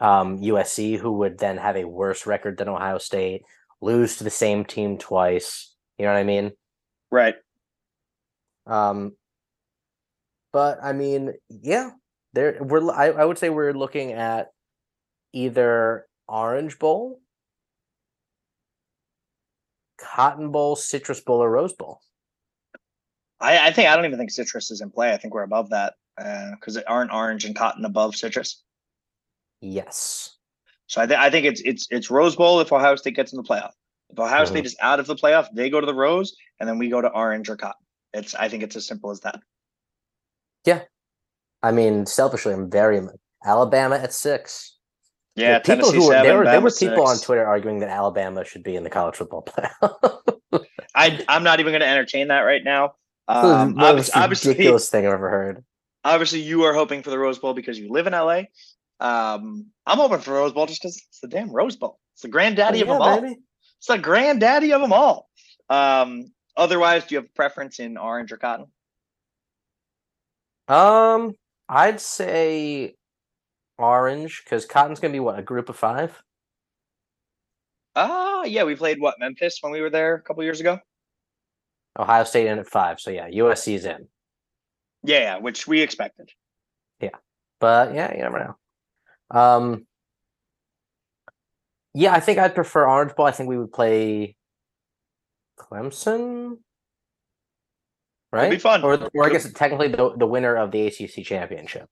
um, 0.00 0.40
USC, 0.40 0.98
who 0.98 1.12
would 1.18 1.38
then 1.38 1.56
have 1.56 1.76
a 1.76 1.84
worse 1.84 2.26
record 2.26 2.58
than 2.58 2.68
Ohio 2.68 2.98
State, 2.98 3.42
lose 3.80 4.16
to 4.16 4.24
the 4.24 4.30
same 4.30 4.64
team 4.64 4.98
twice. 4.98 5.74
You 5.98 6.06
know 6.06 6.12
what 6.12 6.18
I 6.18 6.24
mean? 6.24 6.52
Right. 7.10 7.36
Um, 8.66 9.12
but 10.52 10.78
I 10.82 10.92
mean, 10.92 11.34
yeah, 11.48 11.90
there 12.32 12.58
we're. 12.60 12.90
I, 12.90 13.06
I 13.10 13.24
would 13.24 13.38
say 13.38 13.50
we're 13.50 13.72
looking 13.72 14.12
at 14.12 14.48
either 15.32 16.06
Orange 16.28 16.78
Bowl, 16.78 17.20
Cotton 20.00 20.50
Bowl, 20.50 20.76
Citrus 20.76 21.20
Bowl, 21.20 21.42
or 21.42 21.50
Rose 21.50 21.72
Bowl. 21.72 22.00
I, 23.40 23.68
I 23.68 23.72
think 23.72 23.88
I 23.88 23.96
don't 23.96 24.04
even 24.04 24.18
think 24.18 24.30
citrus 24.30 24.70
is 24.70 24.80
in 24.80 24.90
play. 24.90 25.12
I 25.12 25.16
think 25.16 25.34
we're 25.34 25.42
above 25.42 25.70
that 25.70 25.94
because 26.16 26.76
it 26.76 26.84
aren't 26.86 27.12
orange 27.12 27.44
and 27.44 27.54
cotton 27.56 27.84
above 27.84 28.14
citrus. 28.16 28.62
Yes. 29.60 30.36
So 30.86 31.00
I, 31.02 31.06
th- 31.06 31.18
I 31.18 31.30
think 31.30 31.46
it's 31.46 31.60
it's 31.62 31.88
it's 31.90 32.10
Rose 32.10 32.36
Bowl 32.36 32.60
if 32.60 32.72
Ohio 32.72 32.96
State 32.96 33.16
gets 33.16 33.32
in 33.32 33.36
the 33.36 33.42
playoff. 33.42 33.72
If 34.10 34.18
Ohio 34.18 34.44
Mhm. 34.44 34.48
State 34.48 34.66
is 34.66 34.76
out 34.80 35.00
of 35.00 35.06
the 35.06 35.16
playoff, 35.16 35.48
they 35.52 35.70
go 35.70 35.80
to 35.80 35.86
the 35.86 35.94
Rose, 35.94 36.36
and 36.60 36.68
then 36.68 36.78
we 36.78 36.88
go 36.88 37.00
to 37.00 37.08
orange 37.08 37.48
or 37.48 37.56
cotton. 37.56 37.80
It's 38.12 38.34
I 38.34 38.48
think 38.48 38.62
it's 38.62 38.76
as 38.76 38.86
simple 38.86 39.10
as 39.10 39.20
that. 39.20 39.40
Yeah, 40.64 40.82
I 41.62 41.72
mean, 41.72 42.06
selfishly, 42.06 42.54
I'm 42.54 42.70
very 42.70 43.00
Alabama 43.44 43.96
at 43.96 44.12
six. 44.12 44.73
Yeah, 45.36 45.58
The 45.58 45.74
people 45.74 45.90
who 45.92 46.06
were 46.06 46.12
there 46.14 46.38
were 46.38 46.44
there 46.44 46.60
were 46.60 46.70
people 46.70 47.04
on. 47.06 47.16
Twitter 47.18 47.44
arguing 47.46 47.80
that 47.80 47.88
Alabama 47.88 48.44
should 48.44 48.62
be 48.62 48.76
in 48.76 48.84
the 48.84 48.90
college 48.90 49.16
football 49.16 49.42
playoff. 49.44 50.64
I 50.94 51.24
I'm 51.28 51.42
not 51.42 51.58
even 51.60 51.72
going 51.72 51.80
to 51.80 51.88
entertain 51.88 52.28
that 52.28 52.40
right 52.40 52.62
now. 52.62 52.94
Um, 53.26 53.72
the 53.72 53.80
most 53.80 54.14
obviously, 54.14 54.50
ridiculous 54.50 54.90
thing 54.90 55.06
I've 55.06 55.14
ever 55.14 55.30
heard. 55.30 55.64
obviously, 56.04 56.40
you 56.40 56.64
are 56.64 56.74
hoping 56.74 57.02
for 57.02 57.08
the 57.08 57.18
Rose 57.18 57.38
Bowl 57.38 57.54
because 57.54 57.78
you 57.78 57.90
live 57.90 58.06
in 58.06 58.12
LA. 58.12 58.42
Um, 59.00 59.68
I'm 59.86 59.96
hoping 59.96 60.18
for 60.18 60.34
Rose 60.34 60.52
Bowl 60.52 60.66
just 60.66 60.82
because 60.82 60.96
it's 61.08 61.20
the 61.20 61.28
damn 61.28 61.50
Rose 61.50 61.74
Bowl. 61.76 61.98
It's 62.12 62.20
the 62.20 62.28
granddaddy 62.28 62.82
of 62.82 62.88
Yeah, 62.88 62.92
them 62.92 63.02
all. 63.02 63.20
baby. 63.22 63.38
It's 63.78 63.86
the 63.86 63.96
granddaddy 63.96 64.74
of 64.74 64.82
them 64.82 64.92
all. 64.92 65.30
Um, 65.70 66.32
otherwise, 66.54 67.06
do 67.06 67.14
you 67.14 67.20
have 67.22 67.24
a 67.30 67.34
preference 67.34 67.78
in 67.80 67.96
orange 67.96 68.30
or 68.30 68.36
cotton? 68.36 68.66
Um, 70.68 71.32
I'd 71.66 72.00
say 72.02 72.96
orange 73.78 74.42
because 74.44 74.66
Cotton's 74.66 75.00
gonna 75.00 75.12
be 75.12 75.20
what 75.20 75.38
a 75.38 75.42
group 75.42 75.68
of 75.68 75.76
five. 75.76 76.22
Ah, 77.96 78.42
yeah, 78.44 78.64
we 78.64 78.74
played 78.74 79.00
what 79.00 79.18
Memphis 79.20 79.58
when 79.60 79.72
we 79.72 79.80
were 79.80 79.90
there 79.90 80.14
a 80.14 80.22
couple 80.22 80.42
years 80.42 80.60
ago. 80.60 80.80
Ohio 81.98 82.24
State 82.24 82.48
in 82.48 82.58
at 82.58 82.66
five, 82.66 82.98
so 83.00 83.10
yeah, 83.10 83.28
USC's 83.28 83.84
in. 83.84 84.08
Yeah, 85.04 85.20
yeah, 85.20 85.38
which 85.38 85.66
we 85.66 85.80
expected. 85.80 86.30
Yeah, 87.00 87.10
but 87.60 87.94
yeah, 87.94 88.12
you 88.12 88.22
never 88.22 88.56
know. 89.30 89.38
Um, 89.38 89.86
yeah, 91.92 92.12
I 92.12 92.20
think 92.20 92.38
I'd 92.38 92.54
prefer 92.54 92.88
Orange 92.88 93.14
Bowl. 93.14 93.26
I 93.26 93.30
think 93.30 93.48
we 93.48 93.58
would 93.58 93.72
play 93.72 94.34
Clemson, 95.58 96.58
right? 98.32 98.50
be 98.50 98.58
fun. 98.58 98.82
Or, 98.82 99.08
or 99.14 99.24
I 99.24 99.30
guess 99.30 99.50
technically 99.52 99.88
the 99.88 100.14
the 100.16 100.26
winner 100.26 100.56
of 100.56 100.72
the 100.72 100.86
ACC 100.86 101.24
championship. 101.24 101.88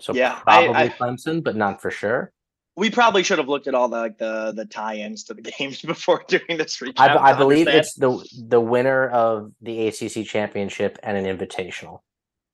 So 0.00 0.14
Yeah, 0.14 0.38
probably 0.40 0.74
I- 0.74 0.88
Clemson, 0.88 1.42
but 1.42 1.56
not 1.56 1.80
for 1.80 1.90
sure. 1.90 2.32
We 2.78 2.90
probably 2.90 3.22
should 3.22 3.38
have 3.38 3.48
looked 3.48 3.68
at 3.68 3.74
all 3.74 3.88
the 3.88 3.96
like 3.96 4.18
the 4.18 4.52
the 4.54 4.66
tie-ins 4.66 5.24
to 5.24 5.34
the 5.34 5.40
games 5.58 5.80
before 5.80 6.22
doing 6.28 6.58
this 6.58 6.76
recap. 6.76 7.16
I, 7.18 7.32
to 7.32 7.38
believe 7.38 7.68
it's 7.68 7.94
the 7.94 8.22
the 8.48 8.60
winner 8.60 9.08
of 9.08 9.52
the 9.62 9.88
ACC 9.88 10.26
championship 10.26 10.98
and 11.02 11.16
an 11.16 11.24
invitational. 11.24 12.00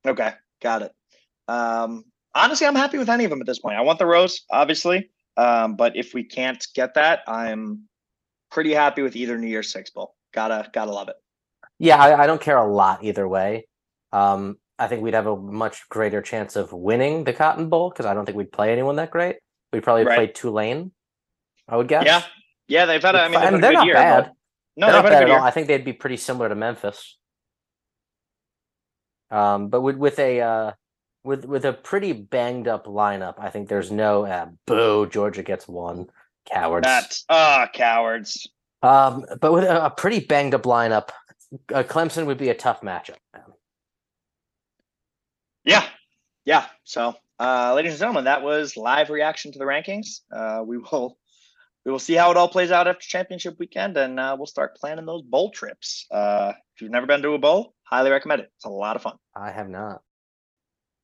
okay. 0.07 0.35
Got 0.61 0.83
it. 0.83 0.93
Um, 1.49 2.05
honestly, 2.37 2.69
I'm 2.69 2.77
happy 2.77 2.99
with 2.99 3.11
any 3.11 3.25
of 3.25 3.31
them 3.31 3.41
at 3.41 3.49
this 3.49 3.59
point. 3.59 3.77
I 3.77 3.81
want 3.81 3.99
the 3.99 4.07
rose, 4.07 4.43
obviously, 4.53 5.11
um, 5.37 5.75
but 5.75 5.97
if 5.97 6.15
we 6.15 6.23
can't 6.23 6.65
get 6.73 6.95
that, 6.95 7.23
I'm 7.27 7.89
pretty 8.49 8.73
happy 8.73 9.03
with 9.03 9.17
either 9.17 9.37
New 9.39 9.49
Year's 9.49 9.73
Six 9.73 9.91
Bowl. 9.91 10.15
Gotta 10.33 10.71
gotta 10.73 10.93
love 10.93 11.09
it. 11.09 11.17
Yeah, 11.81 11.97
I, 11.97 12.23
I 12.23 12.27
don't 12.29 12.41
care 12.41 12.59
a 12.59 12.73
lot 12.73 13.03
either 13.03 13.27
way. 13.27 13.67
Um, 14.13 14.57
I 14.79 14.87
think 14.89 15.03
we'd 15.03 15.15
have 15.15 15.27
a 15.27 15.37
much 15.37 15.89
greater 15.89 16.21
chance 16.23 16.57
of 16.57 16.73
winning 16.73 17.25
the 17.25 17.33
Cotton 17.33 17.69
Bowl 17.69 17.91
because 17.91 18.07
I 18.07 18.15
don't 18.15 18.25
think 18.27 18.37
we'd 18.37 18.53
play 18.53 18.73
anyone 18.73 18.97
that 18.97 19.11
great. 19.11 19.37
We'd 19.73 19.83
probably 19.83 20.05
Right. 20.05 20.17
play 20.17 20.27
Tulane, 20.29 20.93
I 21.69 21.77
would 21.77 21.89
guess. 21.89 22.05
Yeah, 22.05 22.23
yeah, 22.69 22.85
they've 22.87 23.03
had. 23.03 23.15
A, 23.15 23.21
I 23.23 23.29
mean, 23.29 23.33
they've 23.33 23.43
and 23.43 23.55
had 23.55 23.55
a 23.55 23.61
they're 23.61 23.73
not 23.73 23.87
year. 23.87 23.95
bad. 23.95 24.25
but- 24.25 24.33
No, 24.77 24.87
they're 24.87 25.03
not 25.03 25.09
bad 25.11 25.23
at 25.25 25.31
all. 25.31 25.43
I 25.43 25.51
think 25.51 25.67
they'd 25.69 25.85
be 25.85 25.93
pretty 25.93 26.17
similar 26.17 26.49
to 26.49 26.55
Memphis. 26.55 27.17
Um, 29.31 29.69
but 29.69 29.81
with 29.81 29.97
with 29.97 30.19
a 30.19 30.41
uh, 30.41 30.73
with 31.25 31.45
with 31.45 31.65
a 31.65 31.73
pretty 31.73 32.13
banged 32.13 32.69
up 32.69 32.87
lineup, 32.87 33.35
I 33.39 33.51
think 33.51 33.69
there's 33.69 33.91
no 33.91 34.27
uh, 34.27 34.49
boo. 34.67 35.07
Georgia 35.09 35.43
gets 35.43 35.67
one, 35.69 36.07
cowards. 36.51 36.85
That's 36.85 37.25
ah 37.29 37.69
cowards. 37.73 38.47
Um, 38.83 39.25
but 39.41 39.53
with 39.53 39.65
a, 39.65 39.87
a 39.87 39.91
pretty 39.91 40.21
banged 40.21 40.55
up 40.55 40.65
lineup, 40.65 41.11
uh, 41.73 41.83
Clemson 41.85 42.27
would 42.27 42.39
be 42.39 42.49
a 42.51 42.55
tough 42.55 42.81
matchup. 42.83 43.17
Yeah, 45.65 45.87
yeah. 46.45 46.67
So, 46.85 47.15
uh, 47.39 47.75
ladies 47.75 47.93
and 47.93 48.01
gentlemen, 48.01 48.25
that 48.25 48.43
was 48.43 48.77
live 48.77 49.11
reaction 49.11 49.53
to 49.53 49.59
the 49.59 49.65
rankings. 49.65 50.21
Uh, 50.35 50.63
we 50.65 50.79
will 50.79 51.19
we 51.85 51.93
will 51.93 51.99
see 51.99 52.15
how 52.15 52.31
it 52.31 52.37
all 52.37 52.49
plays 52.49 52.71
out 52.71 52.87
after 52.89 53.07
championship 53.07 53.59
weekend, 53.59 53.97
and 53.97 54.19
uh, 54.19 54.35
we'll 54.39 54.47
start 54.47 54.77
planning 54.77 55.07
those 55.07 55.23
bowl 55.23 55.51
trips. 55.51 56.07
Uh, 56.11 56.53
if 56.75 56.83
you've 56.83 56.91
never 56.91 57.07
been 57.07 57.23
to 57.23 57.31
a 57.35 57.39
bowl, 57.39 57.75
highly 57.85 58.11
recommend 58.11 58.41
it. 58.41 58.51
It's 58.57 58.65
a 58.65 58.71
lot 58.71 58.97
of 58.97 59.03
fun. 59.03 59.17
I 59.35 59.51
have 59.51 59.69
not. 59.69 60.03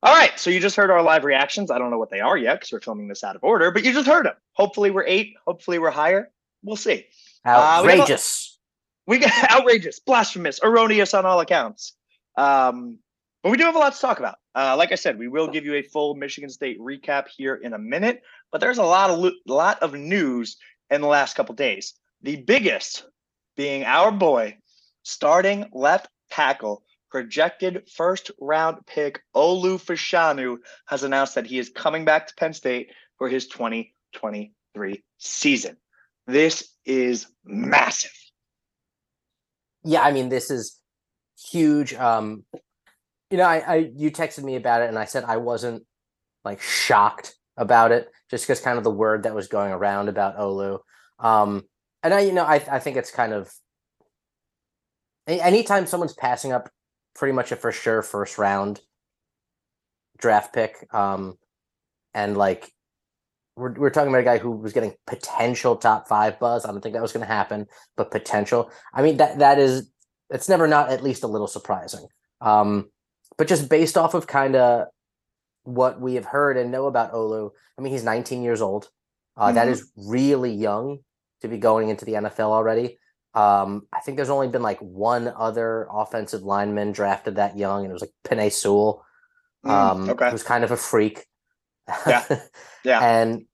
All 0.00 0.14
right, 0.14 0.38
so 0.38 0.50
you 0.50 0.60
just 0.60 0.76
heard 0.76 0.92
our 0.92 1.02
live 1.02 1.24
reactions. 1.24 1.72
I 1.72 1.78
don't 1.78 1.90
know 1.90 1.98
what 1.98 2.10
they 2.10 2.20
are 2.20 2.36
yet 2.36 2.54
because 2.60 2.70
we're 2.70 2.80
filming 2.80 3.08
this 3.08 3.24
out 3.24 3.34
of 3.34 3.42
order, 3.42 3.72
but 3.72 3.82
you 3.84 3.92
just 3.92 4.06
heard 4.06 4.26
them. 4.26 4.34
Hopefully, 4.52 4.92
we're 4.92 5.06
eight. 5.06 5.34
Hopefully, 5.44 5.80
we're 5.80 5.90
higher. 5.90 6.30
We'll 6.62 6.76
see. 6.76 7.06
Uh, 7.44 7.82
we 7.84 7.90
have 7.90 8.00
Outrageous. 8.00 8.58
we 9.08 9.18
got 9.18 9.50
outrageous, 9.50 9.98
blasphemous, 9.98 10.60
erroneous 10.62 11.14
on 11.14 11.26
all 11.26 11.40
accounts. 11.40 11.94
Um, 12.36 12.98
but 13.48 13.52
we 13.52 13.56
do 13.56 13.64
have 13.64 13.76
a 13.76 13.78
lot 13.78 13.94
to 13.94 14.00
talk 14.00 14.18
about. 14.18 14.36
Uh, 14.54 14.76
like 14.76 14.92
I 14.92 14.96
said, 14.96 15.18
we 15.18 15.26
will 15.26 15.48
give 15.48 15.64
you 15.64 15.76
a 15.76 15.82
full 15.82 16.14
Michigan 16.14 16.50
State 16.50 16.78
recap 16.78 17.28
here 17.34 17.54
in 17.54 17.72
a 17.72 17.78
minute. 17.78 18.20
But 18.52 18.60
there's 18.60 18.76
a 18.76 18.82
lot 18.82 19.08
of 19.08 19.18
lo- 19.20 19.30
lot 19.46 19.82
of 19.82 19.94
news 19.94 20.58
in 20.90 21.00
the 21.00 21.06
last 21.06 21.34
couple 21.34 21.54
days. 21.54 21.94
The 22.20 22.36
biggest 22.36 23.06
being 23.56 23.84
our 23.84 24.12
boy, 24.12 24.58
starting 25.02 25.64
left 25.72 26.08
tackle, 26.30 26.82
projected 27.10 27.88
first 27.88 28.30
round 28.38 28.84
pick 28.86 29.22
Olu 29.34 29.82
Fashanu 29.82 30.58
has 30.86 31.02
announced 31.02 31.34
that 31.36 31.46
he 31.46 31.58
is 31.58 31.70
coming 31.70 32.04
back 32.04 32.26
to 32.26 32.34
Penn 32.34 32.52
State 32.52 32.92
for 33.16 33.30
his 33.30 33.46
2023 33.46 35.02
season. 35.16 35.78
This 36.26 36.68
is 36.84 37.28
massive. 37.46 38.12
Yeah, 39.84 40.02
I 40.02 40.12
mean, 40.12 40.28
this 40.28 40.50
is 40.50 40.78
huge. 41.50 41.94
Um, 41.94 42.44
you 43.30 43.36
know, 43.38 43.44
I, 43.44 43.58
I 43.58 43.90
you 43.94 44.10
texted 44.10 44.44
me 44.44 44.56
about 44.56 44.82
it, 44.82 44.88
and 44.88 44.98
I 44.98 45.04
said 45.04 45.24
I 45.24 45.36
wasn't 45.36 45.84
like 46.44 46.60
shocked 46.60 47.34
about 47.56 47.92
it, 47.92 48.08
just 48.30 48.44
because 48.44 48.60
kind 48.60 48.78
of 48.78 48.84
the 48.84 48.90
word 48.90 49.24
that 49.24 49.34
was 49.34 49.48
going 49.48 49.72
around 49.72 50.08
about 50.08 50.38
Olu. 50.38 50.78
Um, 51.18 51.64
and 52.02 52.14
I, 52.14 52.20
you 52.20 52.32
know, 52.32 52.44
I 52.44 52.56
I 52.70 52.78
think 52.78 52.96
it's 52.96 53.10
kind 53.10 53.32
of 53.32 53.52
anytime 55.26 55.86
someone's 55.86 56.14
passing 56.14 56.52
up 56.52 56.70
pretty 57.14 57.32
much 57.32 57.52
a 57.52 57.56
for 57.56 57.72
sure 57.72 58.02
first 58.02 58.38
round 58.38 58.80
draft 60.18 60.54
pick, 60.54 60.86
um, 60.92 61.36
and 62.14 62.36
like 62.36 62.72
we're 63.56 63.72
we're 63.74 63.90
talking 63.90 64.08
about 64.08 64.20
a 64.20 64.24
guy 64.24 64.38
who 64.38 64.52
was 64.52 64.72
getting 64.72 64.94
potential 65.06 65.76
top 65.76 66.08
five 66.08 66.38
buzz. 66.38 66.64
I 66.64 66.70
don't 66.70 66.80
think 66.80 66.94
that 66.94 67.02
was 67.02 67.12
going 67.12 67.26
to 67.26 67.32
happen, 67.32 67.66
but 67.96 68.10
potential. 68.10 68.70
I 68.94 69.02
mean 69.02 69.18
that 69.18 69.40
that 69.40 69.58
is 69.58 69.90
it's 70.30 70.48
never 70.48 70.66
not 70.66 70.90
at 70.90 71.02
least 71.02 71.24
a 71.24 71.28
little 71.28 71.46
surprising. 71.46 72.06
Um, 72.40 72.90
but 73.38 73.48
just 73.48 73.68
based 73.70 73.96
off 73.96 74.14
of 74.14 74.26
kind 74.26 74.56
of 74.56 74.88
what 75.64 76.00
we 76.00 76.14
have 76.14 76.24
heard 76.26 76.56
and 76.56 76.70
know 76.70 76.86
about 76.86 77.12
Olu, 77.12 77.50
I 77.78 77.80
mean 77.82 77.92
he's 77.92 78.04
19 78.04 78.42
years 78.42 78.60
old. 78.60 78.88
Uh, 79.36 79.52
that 79.52 79.68
Mhm. 79.68 79.70
is 79.70 79.90
really 79.96 80.52
young 80.52 80.98
to 81.42 81.48
be 81.48 81.58
going 81.58 81.88
into 81.88 82.04
the 82.04 82.14
NFL 82.16 82.50
already. 82.52 82.98
Um, 83.34 83.86
I 83.92 84.00
think 84.00 84.16
there's 84.16 84.30
only 84.30 84.48
been 84.48 84.62
like 84.62 84.80
one 84.80 85.32
other 85.36 85.86
offensive 85.90 86.42
lineman 86.42 86.90
drafted 86.92 87.36
that 87.36 87.56
young, 87.56 87.82
and 87.84 87.90
it 87.90 87.92
was 87.92 88.02
like 88.02 88.12
Penei 88.24 88.50
Sewell, 88.52 89.04
Mm, 89.64 89.70
um, 89.70 90.10
okay. 90.10 90.30
who's 90.30 90.42
kind 90.42 90.64
of 90.64 90.70
a 90.72 90.76
freak. 90.76 91.26
Yeah. 92.06 92.24
Yeah. 92.84 93.00
and 93.00 93.44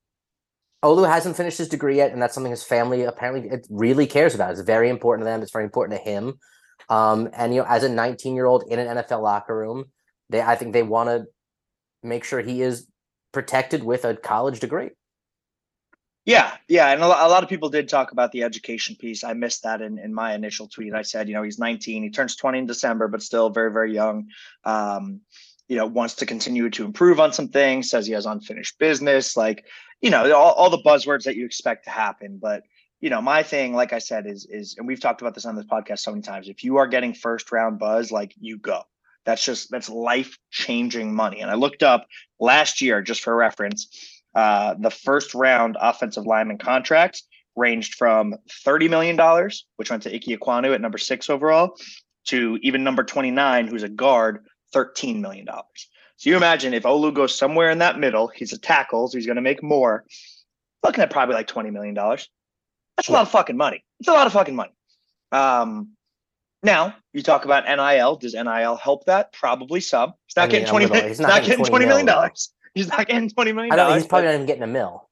Olu 0.83 1.09
hasn't 1.09 1.37
finished 1.37 1.57
his 1.59 1.69
degree 1.69 1.97
yet, 1.97 2.13
and 2.13 2.21
that's 2.23 2.35
something 2.35 2.51
his 2.51 2.63
family 2.63 3.03
apparently 3.05 3.49
it 3.51 3.67
really 3.71 4.07
cares 4.07 4.35
about. 4.35 4.53
It's 4.53 4.61
very 4.61 4.89
important 4.91 5.25
to 5.27 5.31
them. 5.31 5.43
It's 5.43 5.53
very 5.53 5.65
important 5.65 5.99
to 5.99 6.05
him. 6.11 6.35
Um, 6.89 7.31
and 7.33 7.55
you 7.55 7.61
know, 7.61 7.67
as 7.69 7.85
a 7.85 7.89
19 7.89 8.35
year 8.35 8.47
old 8.47 8.65
in 8.69 8.79
an 8.79 8.99
NFL 8.99 9.23
locker 9.23 9.57
room, 9.57 9.87
they 10.31 10.43
I 10.43 10.55
think 10.57 10.73
they 10.73 10.83
want 10.83 11.09
to 11.09 11.27
make 12.03 12.25
sure 12.25 12.41
he 12.41 12.63
is 12.63 12.87
protected 13.33 13.83
with 13.83 14.05
a 14.05 14.15
college 14.15 14.61
degree. 14.61 14.91
Yeah, 16.27 16.57
yeah, 16.69 16.91
and 16.91 17.03
a 17.03 17.07
lot 17.07 17.43
of 17.43 17.51
people 17.51 17.69
did 17.69 17.87
talk 17.87 18.13
about 18.13 18.33
the 18.33 18.45
education 18.45 18.97
piece. 18.97 19.25
I 19.25 19.35
missed 19.35 19.65
that 19.65 19.83
in, 19.83 19.99
in 19.99 20.15
my 20.15 20.35
initial 20.35 20.69
tweet. 20.69 20.95
I 20.95 21.03
said, 21.03 21.29
you 21.29 21.35
know, 21.35 21.43
he's 21.43 21.59
19, 21.59 22.03
he 22.03 22.09
turns 22.09 22.35
20 22.37 22.61
in 22.61 22.67
December, 22.67 23.09
but 23.09 23.23
still 23.23 23.51
very, 23.51 23.71
very 23.71 23.93
young. 23.93 24.29
Um, 24.65 25.21
you 25.69 25.77
know, 25.77 25.85
wants 25.87 26.15
to 26.17 26.27
continue 26.27 26.71
to 26.71 26.85
improve 26.85 27.21
on 27.21 27.35
some 27.35 27.49
things, 27.49 27.91
says 27.91 28.07
he 28.07 28.15
has 28.15 28.25
unfinished 28.25 28.79
business, 28.79 29.37
like, 29.37 29.67
you 30.01 30.09
know, 30.09 30.35
all, 30.35 30.53
all 30.53 30.71
the 30.71 30.79
buzzwords 30.79 31.25
that 31.25 31.37
you 31.37 31.45
expect 31.45 31.85
to 31.85 31.91
happen. 31.91 32.39
But, 32.41 32.63
you 33.01 33.11
know, 33.11 33.21
my 33.21 33.43
thing, 33.43 33.75
like 33.75 33.93
I 33.93 33.99
said, 33.99 34.27
is 34.27 34.47
is 34.47 34.77
and 34.79 34.87
we've 34.87 35.01
talked 35.01 35.21
about 35.21 35.35
this 35.35 35.47
on 35.47 35.57
this 35.57 35.67
podcast 35.67 36.01
so 36.01 36.11
many 36.11 36.23
times. 36.23 36.49
If 36.49 36.65
you 36.65 36.79
are 36.79 36.87
getting 36.87 37.15
first 37.15 37.53
round 37.53 37.79
buzz, 37.79 38.11
like 38.11 38.35
you 38.39 38.59
go. 38.59 38.83
That's 39.25 39.45
just 39.45 39.71
that's 39.71 39.89
life 39.89 40.39
changing 40.51 41.15
money. 41.15 41.41
And 41.41 41.51
I 41.51 41.55
looked 41.55 41.83
up 41.83 42.07
last 42.39 42.81
year, 42.81 43.03
just 43.03 43.23
for 43.23 43.35
reference, 43.35 43.89
uh, 44.35 44.75
the 44.79 44.91
first 44.91 45.35
round 45.35 45.77
offensive 45.81 46.27
lineman 46.27 46.59
contracts 46.59 47.27
ranged 47.57 47.95
from 47.95 48.35
$30 48.67 48.91
million, 48.91 49.51
which 49.77 49.91
went 49.91 50.03
to 50.03 50.15
Ike 50.15 50.25
Ekwonu 50.25 50.75
at 50.75 50.81
number 50.81 50.99
six 50.99 51.31
overall, 51.31 51.77
to 52.27 52.59
even 52.63 52.83
number 52.83 53.05
29, 53.05 53.69
who's 53.69 53.83
a 53.83 53.89
guard, 53.89 54.45
$13 54.75 55.21
million. 55.21 55.47
So 56.17 56.31
you 56.31 56.37
imagine 56.37 56.75
if 56.75 56.83
Olu 56.83 57.15
goes 57.15 57.37
somewhere 57.37 57.71
in 57.71 57.79
that 57.79 57.99
middle, 57.99 58.29
he's 58.29 58.53
a 58.53 58.59
tackle, 58.59 59.09
so 59.09 59.19
he's 59.19 59.27
going 59.27 59.37
to 59.37 59.43
make 59.43 59.63
more, 59.63 60.05
looking 60.83 61.03
at 61.03 61.11
probably 61.11 61.35
like 61.35 61.49
$20 61.49 61.73
million. 61.73 61.97
That's 62.97 63.09
a 63.09 63.13
lot 63.13 63.23
of 63.23 63.31
fucking 63.31 63.57
money. 63.57 63.85
It's 64.01 64.09
a 64.09 64.13
lot 64.13 64.27
of 64.27 64.33
fucking 64.33 64.55
money. 64.55 64.73
Um, 65.33 65.91
now 66.63 66.95
you 67.13 67.23
talk 67.23 67.45
about 67.45 67.65
NIL. 67.65 68.17
Does 68.17 68.35
NIL 68.35 68.77
help 68.77 69.05
that? 69.07 69.33
Probably 69.33 69.81
some. 69.81 70.15
He's 70.27 70.37
not 70.37 70.43
I 70.43 70.47
mean, 70.47 70.51
getting 70.51 70.69
twenty. 70.69 70.87
He's 70.87 71.09
He's 71.09 71.21
not 71.21 71.29
not 71.29 71.35
getting 71.43 71.51
getting 71.51 71.65
twenty 71.67 71.87
million 71.87 72.07
dollars. 72.07 72.53
He's 72.75 72.89
not 72.89 73.07
getting 73.07 73.29
twenty 73.29 73.53
million 73.53 73.73
I 73.73 73.77
don't. 73.77 73.87
dollars. 73.87 74.03
He's 74.03 74.09
probably 74.09 74.27
not 74.27 74.35
even 74.35 74.47
getting 74.47 74.63
a 74.63 74.69
mill. 74.69 75.09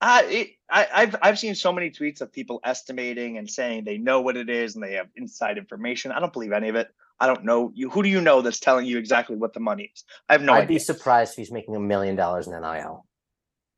Uh, 0.00 0.22
it, 0.26 0.50
I, 0.70 0.86
I've 0.94 1.16
I've 1.22 1.38
seen 1.38 1.54
so 1.54 1.72
many 1.72 1.90
tweets 1.90 2.20
of 2.20 2.32
people 2.32 2.60
estimating 2.64 3.38
and 3.38 3.50
saying 3.50 3.84
they 3.84 3.98
know 3.98 4.20
what 4.20 4.36
it 4.36 4.50
is 4.50 4.74
and 4.74 4.84
they 4.84 4.94
have 4.94 5.08
inside 5.16 5.58
information. 5.58 6.12
I 6.12 6.20
don't 6.20 6.32
believe 6.32 6.52
any 6.52 6.68
of 6.68 6.76
it. 6.76 6.88
I 7.18 7.26
don't 7.26 7.44
know 7.44 7.72
you. 7.74 7.90
Who 7.90 8.02
do 8.02 8.08
you 8.08 8.20
know 8.20 8.42
that's 8.42 8.60
telling 8.60 8.86
you 8.86 8.98
exactly 8.98 9.36
what 9.36 9.54
the 9.54 9.60
money 9.60 9.90
is? 9.94 10.04
I 10.28 10.34
have 10.34 10.42
no 10.42 10.52
I'd 10.52 10.64
idea. 10.64 10.76
be 10.76 10.78
surprised 10.78 11.32
if 11.32 11.36
he's 11.36 11.52
making 11.52 11.74
a 11.74 11.80
million 11.80 12.16
dollars 12.16 12.46
in 12.46 12.52
NIL. 12.52 13.06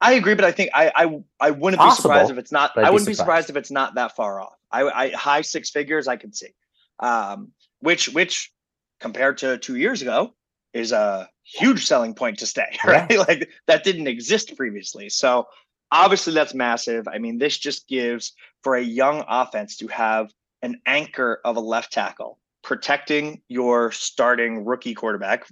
I 0.00 0.14
agree, 0.14 0.34
but 0.34 0.44
I 0.44 0.52
think 0.52 0.70
I 0.74 0.92
I, 0.94 1.20
I 1.40 1.50
wouldn't 1.50 1.82
be 1.82 1.90
surprised 1.90 2.30
if 2.30 2.38
it's 2.38 2.52
not. 2.52 2.72
I 2.76 2.84
be 2.84 2.90
wouldn't 2.90 3.06
be 3.06 3.14
surprised. 3.14 3.46
surprised 3.46 3.50
if 3.50 3.56
it's 3.56 3.70
not 3.70 3.94
that 3.94 4.14
far 4.14 4.40
off. 4.40 4.56
I, 4.70 4.82
I 4.82 5.10
high 5.10 5.40
six 5.42 5.70
figures 5.70 6.08
I 6.08 6.16
could 6.16 6.36
see, 6.36 6.54
um, 7.00 7.52
which 7.80 8.08
which 8.10 8.52
compared 9.00 9.38
to 9.38 9.58
two 9.58 9.76
years 9.76 10.02
ago 10.02 10.34
is 10.72 10.92
a 10.92 11.28
huge 11.44 11.86
selling 11.86 12.14
point 12.14 12.38
to 12.38 12.46
stay. 12.46 12.76
Right, 12.86 13.18
like 13.18 13.48
that 13.66 13.84
didn't 13.84 14.06
exist 14.06 14.56
previously. 14.56 15.08
So 15.08 15.46
obviously 15.90 16.34
that's 16.34 16.54
massive. 16.54 17.08
I 17.08 17.18
mean, 17.18 17.38
this 17.38 17.56
just 17.56 17.88
gives 17.88 18.32
for 18.62 18.76
a 18.76 18.82
young 18.82 19.24
offense 19.28 19.76
to 19.78 19.86
have 19.88 20.30
an 20.62 20.80
anchor 20.86 21.40
of 21.44 21.56
a 21.56 21.60
left 21.60 21.92
tackle 21.92 22.38
protecting 22.62 23.40
your 23.48 23.92
starting 23.92 24.64
rookie 24.64 24.94
quarterback, 24.94 25.46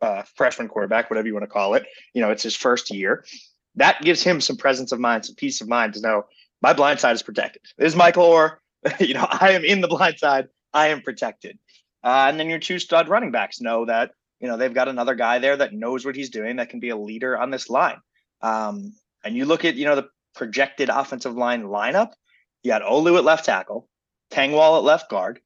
uh, 0.00 0.22
freshman 0.36 0.68
quarterback, 0.68 1.10
whatever 1.10 1.26
you 1.26 1.34
want 1.34 1.42
to 1.42 1.48
call 1.48 1.74
it. 1.74 1.84
You 2.14 2.22
know, 2.22 2.30
it's 2.30 2.44
his 2.44 2.54
first 2.54 2.90
year 2.90 3.24
that 3.76 4.02
gives 4.02 4.22
him 4.22 4.40
some 4.40 4.56
presence 4.56 4.92
of 4.92 5.00
mind, 5.00 5.24
some 5.24 5.34
peace 5.34 5.60
of 5.60 5.68
mind 5.68 5.94
to 5.94 6.00
know 6.00 6.24
my 6.60 6.72
blind 6.72 7.00
side 7.00 7.14
is 7.14 7.22
protected. 7.22 7.62
This 7.76 7.92
is 7.92 7.96
Michael 7.96 8.24
Oher. 8.24 8.56
you 9.00 9.14
know, 9.14 9.26
I 9.28 9.52
am 9.52 9.64
in 9.64 9.80
the 9.80 9.88
blind 9.88 10.18
side. 10.18 10.48
I 10.72 10.88
am 10.88 11.02
protected. 11.02 11.58
Uh, 12.04 12.26
and 12.28 12.38
then 12.38 12.48
your 12.48 12.58
two 12.58 12.78
stud 12.78 13.08
running 13.08 13.30
backs 13.30 13.60
know 13.60 13.84
that, 13.86 14.12
you 14.40 14.48
know, 14.48 14.56
they've 14.56 14.74
got 14.74 14.88
another 14.88 15.14
guy 15.14 15.38
there 15.38 15.56
that 15.56 15.72
knows 15.72 16.04
what 16.04 16.16
he's 16.16 16.30
doing 16.30 16.56
that 16.56 16.68
can 16.68 16.80
be 16.80 16.88
a 16.88 16.96
leader 16.96 17.38
on 17.38 17.50
this 17.50 17.70
line. 17.70 17.98
Um, 18.40 18.92
and 19.24 19.36
you 19.36 19.44
look 19.44 19.64
at, 19.64 19.76
you 19.76 19.84
know, 19.84 19.94
the 19.94 20.08
projected 20.34 20.88
offensive 20.88 21.36
line 21.36 21.64
lineup, 21.64 22.10
you 22.62 22.70
got 22.70 22.82
Olu 22.82 23.18
at 23.18 23.24
left 23.24 23.44
tackle, 23.44 23.88
Tengwall 24.32 24.78
at 24.78 24.84
left 24.84 25.10
guard, 25.10 25.40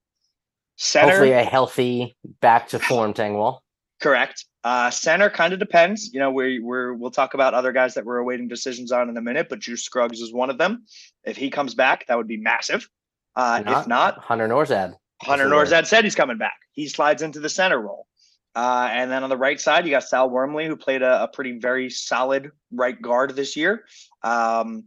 center. 0.76 1.08
Hopefully, 1.08 1.32
a 1.32 1.44
healthy 1.44 2.16
back 2.40 2.68
to 2.68 2.78
form 2.78 3.12
Tengwall. 3.12 3.60
Correct. 4.00 4.44
Uh, 4.62 4.90
center 4.90 5.30
kind 5.30 5.52
of 5.52 5.58
depends. 5.58 6.12
You 6.12 6.20
know, 6.20 6.30
we 6.30 6.58
we're 6.58 6.92
we'll 6.92 7.10
talk 7.10 7.34
about 7.34 7.54
other 7.54 7.72
guys 7.72 7.94
that 7.94 8.04
we're 8.04 8.18
awaiting 8.18 8.48
decisions 8.48 8.92
on 8.92 9.08
in 9.08 9.16
a 9.16 9.22
minute, 9.22 9.48
but 9.48 9.58
Juice 9.58 9.82
Scruggs 9.82 10.20
is 10.20 10.32
one 10.32 10.50
of 10.50 10.58
them. 10.58 10.84
If 11.24 11.36
he 11.36 11.50
comes 11.50 11.74
back, 11.74 12.06
that 12.06 12.16
would 12.16 12.28
be 12.28 12.36
massive. 12.36 12.88
Uh, 13.34 13.62
if 13.66 13.86
not, 13.86 14.18
Hunter 14.18 14.48
Nourzad. 14.48 14.96
Hunter 15.22 15.46
Nourzad 15.46 15.86
said 15.86 16.04
he's 16.04 16.14
coming 16.14 16.38
back. 16.38 16.58
He 16.72 16.88
slides 16.88 17.22
into 17.22 17.40
the 17.40 17.48
center 17.48 17.80
role. 17.80 18.06
Uh, 18.54 18.88
and 18.90 19.10
then 19.10 19.22
on 19.22 19.28
the 19.28 19.36
right 19.36 19.60
side, 19.60 19.84
you 19.84 19.90
got 19.90 20.02
Sal 20.02 20.30
Wormley, 20.30 20.66
who 20.66 20.76
played 20.76 21.02
a, 21.02 21.24
a 21.24 21.28
pretty 21.28 21.58
very 21.58 21.90
solid 21.90 22.50
right 22.72 23.00
guard 23.00 23.36
this 23.36 23.54
year. 23.54 23.84
Um, 24.22 24.84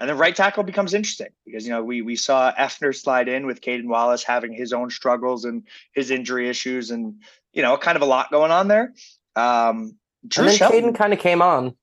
and 0.00 0.10
then 0.10 0.18
right 0.18 0.34
tackle 0.34 0.64
becomes 0.64 0.94
interesting 0.94 1.28
because 1.46 1.64
you 1.64 1.70
know 1.70 1.84
we 1.84 2.02
we 2.02 2.16
saw 2.16 2.52
Effner 2.54 2.92
slide 2.92 3.28
in 3.28 3.46
with 3.46 3.60
Caden 3.60 3.86
Wallace 3.86 4.24
having 4.24 4.52
his 4.52 4.72
own 4.72 4.90
struggles 4.90 5.44
and 5.44 5.62
his 5.94 6.10
injury 6.10 6.48
issues, 6.48 6.90
and 6.90 7.22
you 7.52 7.62
know 7.62 7.76
kind 7.76 7.96
of 7.96 8.02
a 8.02 8.06
lot 8.06 8.30
going 8.30 8.50
on 8.50 8.68
there. 8.68 8.92
Um, 9.36 9.96
Drew 10.26 10.44
And 10.44 10.50
then 10.50 10.56
Shelton, 10.58 10.92
Caden 10.92 10.94
kind 10.94 11.12
of 11.12 11.18
came 11.18 11.42
on. 11.42 11.74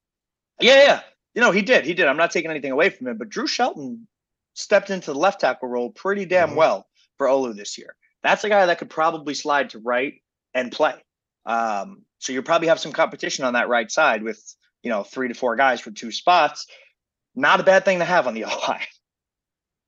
yeah, 0.61 0.83
yeah, 0.83 1.01
you 1.35 1.41
know 1.41 1.51
he 1.51 1.61
did, 1.61 1.85
he 1.85 1.93
did. 1.93 2.07
I'm 2.07 2.17
not 2.17 2.31
taking 2.31 2.51
anything 2.51 2.71
away 2.71 2.89
from 2.89 3.07
him, 3.07 3.17
but 3.17 3.29
Drew 3.29 3.47
Shelton 3.47 4.07
stepped 4.53 4.89
into 4.89 5.13
the 5.13 5.19
left 5.19 5.41
tackle 5.41 5.67
role 5.69 5.89
pretty 5.91 6.25
damn 6.25 6.51
Mhm. 6.51 6.55
well 6.55 6.87
for 7.17 7.27
Olu 7.27 7.55
this 7.55 7.77
year. 7.77 7.95
That's 8.23 8.43
a 8.43 8.49
guy 8.49 8.65
that 8.65 8.79
could 8.79 8.89
probably 8.89 9.33
slide 9.33 9.69
to 9.71 9.79
right 9.79 10.15
and 10.53 10.71
play. 10.71 10.95
Um, 11.45 12.03
so 12.19 12.33
you'll 12.33 12.43
probably 12.43 12.67
have 12.67 12.79
some 12.79 12.91
competition 12.91 13.45
on 13.45 13.53
that 13.53 13.69
right 13.69 13.89
side 13.89 14.23
with 14.23 14.41
you 14.83 14.89
know 14.89 15.03
three 15.03 15.27
to 15.29 15.33
four 15.33 15.55
guys 15.55 15.79
for 15.81 15.91
two 15.91 16.11
spots. 16.11 16.67
Not 17.35 17.59
a 17.59 17.63
bad 17.63 17.85
thing 17.85 17.99
to 17.99 18.05
have 18.05 18.27
on 18.27 18.33
the 18.33 18.43
O 18.45 18.59
line. 18.67 18.81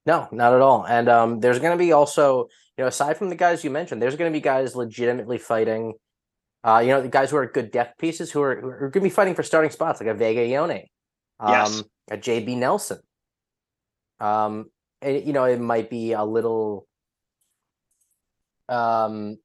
No, 0.06 0.28
not 0.32 0.54
at 0.54 0.62
all. 0.62 0.86
And 0.86 1.08
um, 1.10 1.39
there's 1.41 1.60
going 1.60 1.78
to 1.78 1.78
be 1.78 1.91
also, 1.91 2.48
you 2.82 2.86
know, 2.86 2.88
aside 2.88 3.15
from 3.15 3.30
the 3.30 3.36
guys 3.36 3.63
you 3.63 3.70
mentioned, 3.70 4.02
there's 4.02 4.15
going 4.15 4.32
to 4.32 4.36
be 4.36 4.41
guys 4.41 4.76
legitimately 4.76 5.38
fighting. 5.38 5.94
Uh, 6.63 6.80
you 6.84 6.88
know, 6.89 7.00
the 7.00 7.10
guys 7.10 7.30
who 7.30 7.38
are 7.38 7.46
good 7.46 7.70
depth 7.70 8.00
pieces 8.00 8.32
who 8.32 8.41
are, 8.41 8.60
who 8.60 8.67
are 8.70 8.80
going 8.89 8.91
to 8.94 9.02
be 9.02 9.10
fighting 9.12 9.36
for 9.36 9.44
starting 9.44 9.70
spots, 9.70 10.00
like 10.02 10.10
a 10.10 10.15
Vega 10.15 10.41
Ioane, 10.41 10.86
um, 11.39 11.52
Yes. 11.52 11.84
a 12.10 12.17
JB 12.17 12.58
Nelson. 12.58 12.98
Um, 14.20 14.72
and, 15.00 15.24
you 15.24 15.32
know, 15.32 15.44
it 15.44 15.60
might 15.62 15.91
be 15.91 16.13
a 16.13 16.24
little 16.24 16.88
um 18.67 19.38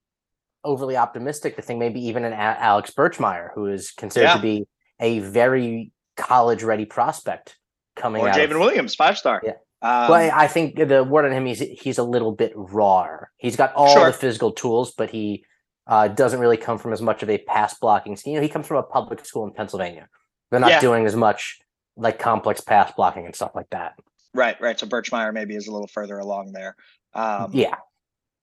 overly 0.64 0.96
optimistic 0.96 1.56
to 1.56 1.62
think 1.62 1.78
maybe 1.78 2.06
even 2.06 2.24
an 2.24 2.32
A- 2.32 2.36
Alex 2.36 2.90
Birchmeier, 2.90 3.50
who 3.54 3.66
is 3.66 3.90
considered 3.90 4.28
Yeah. 4.28 4.36
to 4.36 4.40
be 4.42 4.66
a 4.98 5.18
very 5.18 5.92
college 6.16 6.62
ready 6.62 6.86
prospect 6.86 7.58
coming 7.96 8.22
Or 8.22 8.30
out. 8.30 8.36
J'ven 8.36 8.58
Williams, 8.58 8.94
five 8.94 9.18
star. 9.18 9.42
Yeah. 9.44 9.54
Um, 9.82 10.10
well, 10.10 10.30
I 10.34 10.46
think 10.48 10.76
the 10.76 11.04
word 11.04 11.26
on 11.26 11.32
him 11.32 11.46
is 11.46 11.58
he's 11.60 11.98
a 11.98 12.02
little 12.02 12.32
bit 12.32 12.52
raw. 12.54 13.08
He's 13.36 13.56
got 13.56 13.74
all 13.74 13.92
Sure. 13.94 14.06
the 14.06 14.12
physical 14.12 14.52
tools, 14.52 14.92
but 14.96 15.10
he 15.10 15.44
uh, 15.86 16.08
doesn't 16.08 16.40
really 16.40 16.56
come 16.56 16.78
from 16.78 16.92
as 16.92 17.00
much 17.02 17.22
of 17.22 17.30
a 17.30 17.38
pass 17.38 17.78
blocking 17.78 18.16
scheme. 18.16 18.34
You 18.34 18.38
know, 18.40 18.42
he 18.42 18.48
comes 18.48 18.66
from 18.66 18.78
a 18.78 18.82
public 18.82 19.24
school 19.24 19.44
in 19.46 19.52
Pennsylvania. 19.52 20.08
They're 20.50 20.60
not 20.60 20.70
Yeah. 20.70 20.80
doing 20.80 21.06
as 21.06 21.14
much 21.14 21.58
like 21.96 22.18
complex 22.18 22.60
pass 22.60 22.90
blocking 22.92 23.24
and 23.26 23.34
stuff 23.34 23.52
like 23.54 23.70
that. 23.70 23.94
right, 24.34 24.60
right. 24.60 24.78
So 24.78 24.86
Birchmeier 24.86 25.32
maybe 25.32 25.54
is 25.56 25.66
a 25.68 25.72
little 25.72 25.86
further 25.86 26.18
along 26.18 26.52
there. 26.52 26.74
Um, 27.14 27.50
yeah, 27.54 27.74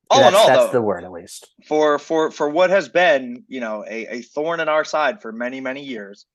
All 0.09 0.19
that's, 0.19 0.29
in 0.29 0.39
all, 0.39 0.47
that's 0.47 0.65
though, 0.67 0.71
the 0.71 0.81
word 0.81 1.03
at 1.03 1.11
least. 1.11 1.49
for 1.67 1.99
for 1.99 2.31
for 2.31 2.49
what 2.49 2.69
has 2.71 2.89
been 2.89 3.43
you 3.47 3.59
know 3.59 3.83
a, 3.87 4.07
a 4.17 4.21
thorn 4.21 4.59
in 4.59 4.69
our 4.69 4.83
side 4.83 5.21
for 5.21 5.31
many 5.31 5.61
many 5.61 5.83
years 5.83 6.25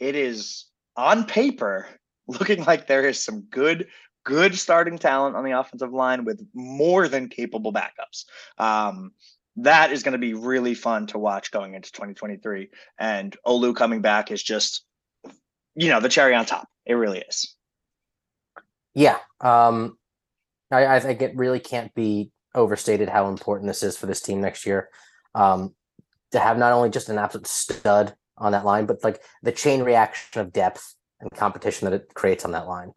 it 0.00 0.16
is 0.16 0.66
on 0.96 1.24
paper 1.24 1.86
looking 2.26 2.64
like 2.64 2.86
there 2.88 3.06
is 3.06 3.22
some 3.22 3.42
good 3.42 3.86
good 4.26 4.58
starting 4.58 4.98
talent 4.98 5.36
on 5.36 5.44
the 5.44 5.58
offensive 5.58 5.92
line 5.92 6.24
with 6.24 6.44
more 6.52 7.08
than 7.08 7.28
capable 7.28 7.72
backups 7.72 8.24
um 8.58 9.12
that 9.58 9.90
is 9.90 10.02
going 10.02 10.12
to 10.12 10.18
be 10.18 10.34
really 10.34 10.74
fun 10.74 11.06
to 11.06 11.18
watch 11.18 11.50
going 11.50 11.74
into 11.74 11.90
2023 11.92 12.68
and 12.98 13.36
olu 13.46 13.74
coming 13.74 14.02
back 14.02 14.30
is 14.30 14.42
just 14.42 14.84
you 15.74 15.88
know 15.88 16.00
the 16.00 16.08
cherry 16.08 16.34
on 16.34 16.44
top 16.44 16.68
it 16.84 16.94
really 16.94 17.22
is 17.28 17.56
Yeah, 18.96 19.18
um, 19.42 19.98
I, 20.70 20.86
I 20.86 21.00
think 21.00 21.20
it 21.20 21.36
really 21.36 21.60
can't 21.60 21.94
be 21.94 22.30
overstated 22.54 23.10
how 23.10 23.28
important 23.28 23.68
this 23.68 23.82
is 23.82 23.94
for 23.96 24.06
this 24.06 24.22
team 24.22 24.40
next 24.40 24.64
year. 24.64 24.88
Um, 25.34 25.74
to 26.32 26.38
have 26.38 26.56
not 26.56 26.72
only 26.72 26.88
just 26.88 27.10
an 27.10 27.18
absolute 27.18 27.46
stud 27.46 28.14
on 28.38 28.52
that 28.52 28.64
line, 28.64 28.86
but 28.86 29.04
like 29.04 29.22
the 29.42 29.52
chain 29.52 29.82
reaction 29.82 30.40
of 30.40 30.50
depth 30.50 30.94
and 31.20 31.30
competition 31.30 31.84
that 31.84 31.94
it 31.94 32.14
creates 32.14 32.46
on 32.46 32.52
that 32.52 32.66
line. 32.66 32.92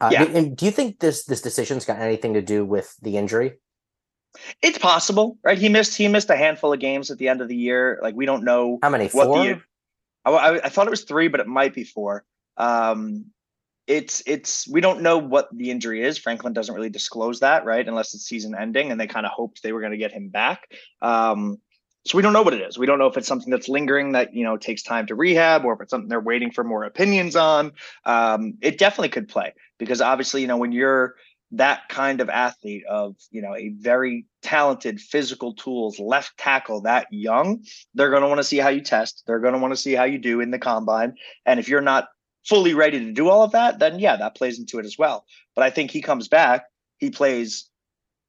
Uh, 0.00 0.10
Yeah. 0.12 0.24
And 0.24 0.56
do 0.56 0.64
you 0.64 0.70
think 0.70 1.00
this 1.00 1.24
this 1.24 1.40
decision's 1.42 1.84
got 1.84 1.98
anything 2.00 2.34
to 2.34 2.42
do 2.42 2.64
with 2.64 2.94
the 3.02 3.16
injury? 3.16 3.54
it's 4.62 4.78
possible 4.78 5.36
right 5.42 5.58
he 5.58 5.68
missed 5.68 5.96
he 5.96 6.06
missed 6.06 6.30
a 6.30 6.36
handful 6.36 6.72
of 6.72 6.78
games 6.78 7.10
at 7.10 7.18
the 7.18 7.26
end 7.26 7.40
of 7.40 7.48
the 7.48 7.56
year 7.56 7.98
like 8.00 8.14
we 8.14 8.24
don't 8.26 8.44
know 8.44 8.78
How 8.80 8.88
many? 8.88 9.08
what 9.08 9.26
Four? 9.26 9.42
the 9.44 9.60
I, 10.24 10.30
I, 10.30 10.54
I 10.66 10.68
thought 10.68 10.86
it 10.86 10.90
was 10.90 11.04
three, 11.04 11.28
but 11.28 11.40
it 11.40 11.46
might 11.46 11.74
be 11.74 11.84
four. 11.84 12.24
Um, 12.56 13.26
it's 13.86 14.22
it's 14.26 14.68
we 14.68 14.80
don't 14.80 15.02
know 15.02 15.18
what 15.18 15.48
the 15.52 15.70
injury 15.70 16.04
is. 16.04 16.18
Franklin 16.18 16.52
doesn't 16.52 16.74
really 16.74 16.90
disclose 16.90 17.40
that, 17.40 17.64
right? 17.64 17.86
Unless 17.86 18.14
it's 18.14 18.24
season 18.26 18.54
ending, 18.54 18.90
and 18.90 19.00
they 19.00 19.06
kind 19.06 19.26
of 19.26 19.32
hoped 19.32 19.62
they 19.62 19.72
were 19.72 19.80
going 19.80 19.92
to 19.92 19.98
get 19.98 20.12
him 20.12 20.28
back. 20.28 20.68
Um, 21.02 21.58
so 22.06 22.16
we 22.16 22.22
don't 22.22 22.32
know 22.32 22.42
what 22.42 22.54
it 22.54 22.62
is. 22.62 22.78
We 22.78 22.86
don't 22.86 22.98
know 22.98 23.06
if 23.06 23.16
it's 23.16 23.28
something 23.28 23.50
that's 23.50 23.68
lingering 23.68 24.12
that 24.12 24.34
you 24.34 24.44
know 24.44 24.56
takes 24.56 24.82
time 24.82 25.06
to 25.06 25.14
rehab, 25.14 25.64
or 25.64 25.74
if 25.74 25.80
it's 25.80 25.90
something 25.90 26.08
they're 26.08 26.20
waiting 26.20 26.50
for 26.50 26.64
more 26.64 26.84
opinions 26.84 27.36
on. 27.36 27.72
Um, 28.04 28.54
it 28.62 28.78
definitely 28.78 29.10
could 29.10 29.28
play 29.28 29.52
because 29.78 30.00
obviously, 30.00 30.40
you 30.40 30.46
know, 30.46 30.56
when 30.56 30.72
you're 30.72 31.14
that 31.52 31.88
kind 31.88 32.20
of 32.20 32.30
athlete 32.30 32.84
of 32.88 33.16
you 33.30 33.42
know 33.42 33.54
a 33.54 33.70
very 33.78 34.24
talented 34.40 35.00
physical 35.00 35.54
tools 35.54 35.98
left 35.98 36.36
tackle 36.38 36.82
that 36.82 37.06
young, 37.10 37.62
they're 37.94 38.10
going 38.10 38.22
to 38.22 38.28
want 38.28 38.38
to 38.38 38.44
see 38.44 38.58
how 38.58 38.70
you 38.70 38.80
test. 38.80 39.24
They're 39.26 39.40
going 39.40 39.54
to 39.54 39.60
want 39.60 39.72
to 39.72 39.80
see 39.80 39.92
how 39.92 40.04
you 40.04 40.18
do 40.18 40.40
in 40.40 40.50
the 40.50 40.58
combine, 40.58 41.14
and 41.44 41.60
if 41.60 41.68
you're 41.68 41.82
not 41.82 42.08
fully 42.46 42.72
ready 42.72 42.98
to 42.98 43.12
do 43.12 43.28
all 43.28 43.42
of 43.42 43.52
that, 43.52 43.78
then 43.78 43.98
yeah, 43.98 44.16
that 44.16 44.36
plays 44.36 44.58
into 44.58 44.78
it 44.78 44.86
as 44.86 44.96
well. 44.96 45.26
But 45.54 45.64
I 45.64 45.70
think 45.70 45.90
he 45.90 46.00
comes 46.00 46.28
back, 46.28 46.64
he 46.96 47.10
plays 47.10 47.68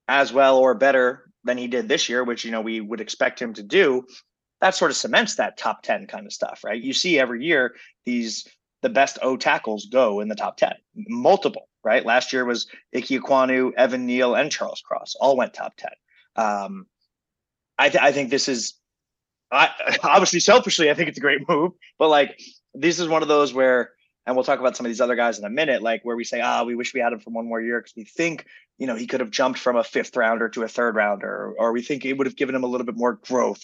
as 0.10 0.34
well 0.34 0.58
or 0.58 0.74
better 0.74 1.31
than 1.44 1.58
he 1.58 1.68
did 1.68 1.88
this 1.88 2.10
year, 2.10 2.24
which 2.24 2.46
you 2.46 2.52
know 2.52 2.62
we 2.62 2.82
would 2.82 3.02
expect 3.02 3.42
him 3.42 3.54
to 3.54 3.64
do, 3.64 4.06
that 4.62 4.76
sort 4.76 4.92
of 4.92 4.98
cements 4.98 5.36
that 5.36 5.58
top 5.58 5.82
10 5.82 6.08
kind 6.08 6.26
of 6.26 6.34
stuff, 6.34 6.64
right? 6.64 6.82
You 6.82 6.94
see 6.94 7.20
every 7.20 7.44
year 7.44 7.76
these 8.06 8.48
the 8.82 8.90
best 8.90 9.20
O 9.22 9.38
tackles 9.38 9.86
go 9.86 10.22
in 10.22 10.28
the 10.28 10.36
top 10.36 10.58
10, 10.58 10.74
multiple, 11.08 11.68
right? 11.84 12.06
Last 12.06 12.34
year 12.34 12.46
was 12.46 12.68
Ike 12.96 13.06
Ekwonu, 13.06 13.74
Evan 13.78 14.08
Neal, 14.08 14.34
and 14.34 14.52
Charles 14.52 14.82
Cross 14.82 15.16
all 15.20 15.38
went 15.38 15.54
top 15.54 15.74
10. 15.78 15.92
Um, 16.36 16.88
I, 17.78 17.90
th- 17.90 18.02
I 18.02 18.12
think 18.12 18.32
this 18.32 18.48
is 18.48 18.74
I, 19.52 19.98
obviously 20.04 20.40
selfishly, 20.40 20.90
I 20.90 20.94
think 20.94 21.10
it's 21.10 21.18
a 21.18 21.22
great 21.22 21.48
move, 21.48 21.74
but 22.00 22.10
like 22.10 22.40
this 22.74 23.00
is 23.00 23.08
one 23.08 23.22
of 23.22 23.28
those 23.28 23.54
where 23.54 23.92
and 24.26 24.36
we'll 24.36 24.46
talk 24.46 24.60
about 24.60 24.78
some 24.78 24.86
of 24.86 24.90
these 24.90 25.02
other 25.02 25.16
guys 25.16 25.40
in 25.40 25.46
a 25.46 25.50
minute, 25.50 25.82
like 25.82 26.02
where 26.04 26.16
we 26.16 26.24
say, 26.24 26.42
ah, 26.42 26.64
we 26.64 26.76
wish 26.76 26.94
we 26.94 27.00
had 27.00 27.14
him 27.14 27.20
for 27.20 27.32
one 27.32 27.48
more 27.48 27.62
year 27.62 27.80
because 27.80 27.96
we 27.96 28.04
think, 28.04 28.46
you 28.78 28.86
know, 28.86 28.96
he 28.96 29.08
could 29.08 29.20
have 29.20 29.32
jumped 29.32 29.60
from 29.60 29.76
a 29.76 29.84
fifth 29.84 30.16
rounder 30.16 30.48
to 30.50 30.64
a 30.64 30.68
third 30.68 30.96
rounder, 30.96 31.54
or 31.58 31.72
we 31.72 31.82
think 31.82 32.06
it 32.06 32.18
would 32.18 32.28
have 32.28 32.36
given 32.36 32.56
him 32.56 32.64
a 32.64 32.68
little 32.68 32.86
bit 32.86 32.98
more 32.98 33.14
growth. 33.14 33.64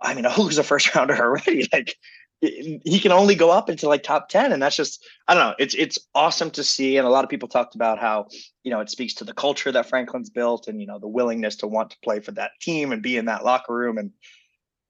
I 0.00 0.14
mean, 0.14 0.24
who's 0.36 0.58
a 0.58 0.64
first 0.64 0.94
rounder 0.94 1.16
already? 1.16 1.68
Like 1.72 1.96
he 2.42 2.98
can 3.00 3.12
only 3.12 3.36
go 3.36 3.50
up 3.50 3.70
into 3.70 3.88
like 3.88 4.02
top 4.02 4.28
10 4.28 4.50
and 4.50 4.60
that's 4.60 4.74
just 4.74 5.06
i 5.28 5.34
don't 5.34 5.44
know 5.44 5.54
it's 5.60 5.76
it's 5.76 5.96
awesome 6.12 6.50
to 6.50 6.64
see 6.64 6.96
and 6.96 7.06
a 7.06 7.10
lot 7.10 7.22
of 7.22 7.30
people 7.30 7.48
talked 7.48 7.76
about 7.76 8.00
how 8.00 8.26
you 8.64 8.70
know 8.72 8.80
it 8.80 8.90
speaks 8.90 9.14
to 9.14 9.22
the 9.22 9.32
culture 9.32 9.70
that 9.70 9.88
franklin's 9.88 10.28
built 10.28 10.66
and 10.66 10.80
you 10.80 10.86
know 10.88 10.98
the 10.98 11.06
willingness 11.06 11.54
to 11.54 11.68
want 11.68 11.90
to 11.90 11.96
play 12.02 12.18
for 12.18 12.32
that 12.32 12.50
team 12.60 12.90
and 12.90 13.00
be 13.00 13.16
in 13.16 13.26
that 13.26 13.44
locker 13.44 13.72
room 13.72 13.96
and 13.96 14.10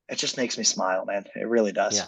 it 0.08 0.16
just 0.16 0.38
makes 0.38 0.56
me 0.56 0.64
smile 0.64 1.04
man 1.04 1.26
it 1.36 1.46
really 1.46 1.72
does 1.72 1.98
yeah 1.98 2.06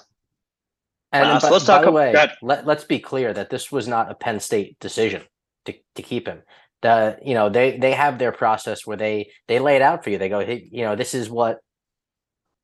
and, 1.15 1.31
uh, 1.31 1.41
so 1.41 1.51
let's 1.51 1.65
talk 1.65 1.83
by 1.83 1.87
the 1.87 1.93
way, 1.93 2.15
let, 2.43 2.67
let's 2.67 2.85
be 2.85 2.99
clear 2.99 3.33
that 3.33 3.49
this 3.49 3.71
was 3.71 3.87
not 3.87 4.11
a 4.11 4.15
Penn 4.15 4.41
State 4.41 4.79
decision 4.81 5.23
to, 5.67 5.75
to 5.95 6.03
keep 6.03 6.27
him. 6.27 6.43
The 6.83 7.19
you 7.25 7.35
know 7.35 7.49
they 7.49 7.79
they 7.79 7.93
have 7.93 8.19
their 8.19 8.33
process 8.33 8.87
where 8.87 8.97
they 8.97 9.31
they 9.49 9.59
lay 9.59 9.77
it 9.77 9.83
out 9.83 10.05
for 10.05 10.11
you. 10.11 10.19
They 10.19 10.29
go, 10.29 10.41
hey, 10.41 10.69
you 10.71 10.83
know, 10.83 10.97
this 10.97 11.15
is 11.15 11.31
what 11.31 11.61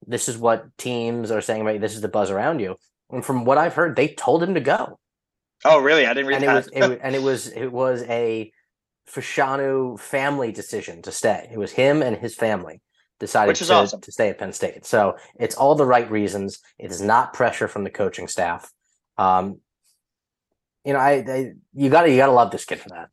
this 0.07 0.29
is 0.29 0.37
what 0.37 0.67
teams 0.77 1.31
are 1.31 1.41
saying 1.41 1.63
about 1.63 1.75
you. 1.75 1.81
This 1.81 1.95
is 1.95 2.01
the 2.01 2.09
buzz 2.09 2.31
around 2.31 2.61
you. 2.61 2.77
And 3.11 3.25
from 3.25 3.45
what 3.45 3.57
I've 3.57 3.75
heard, 3.75 3.97
they 3.97 4.09
told 4.09 4.43
him 4.43 4.55
to 4.55 4.61
go. 4.61 4.99
Oh, 5.65 5.81
really? 5.81 6.07
I 6.07 6.15
didn't 6.15 6.27
read 6.27 6.43
and 6.43 6.45
that. 6.45 6.69
It 6.73 6.81
was, 6.81 6.91
it, 6.91 7.01
and 7.03 7.15
it 7.15 7.23
was 7.23 7.49
it 7.49 7.73
was 7.73 8.03
a 8.03 8.53
Fashanu 9.09 9.99
family 9.99 10.53
decision 10.53 11.03
to 11.03 11.13
stay. 11.13 11.49
It 11.53 11.59
was 11.59 11.73
him 11.73 12.03
and 12.03 12.17
his 12.17 12.35
family 12.35 12.81
decided 13.21 13.55
to, 13.55 13.73
awesome. 13.73 14.01
to 14.01 14.11
stay 14.11 14.31
at 14.31 14.39
Penn 14.39 14.53
State. 14.53 14.85
So 14.85 15.17
it's 15.39 15.55
all 15.55 15.77
the 15.77 15.87
right 15.87 16.11
reasons. 16.11 16.59
It 16.79 16.91
is 16.91 17.01
not 17.01 17.33
pressure 17.33 17.69
from 17.69 17.85
the 17.85 17.91
coaching 17.91 18.27
staff. 18.27 18.73
Um, 19.17 19.61
you 20.85 20.95
know, 20.95 20.99
I, 20.99 21.25
I 21.29 21.53
you 21.75 21.91
gotta 21.91 22.11
you 22.11 22.17
gotta 22.17 22.33
love 22.33 22.51
this 22.51 22.65
kid 22.65 22.81
for 22.81 22.89
that. 22.89 23.11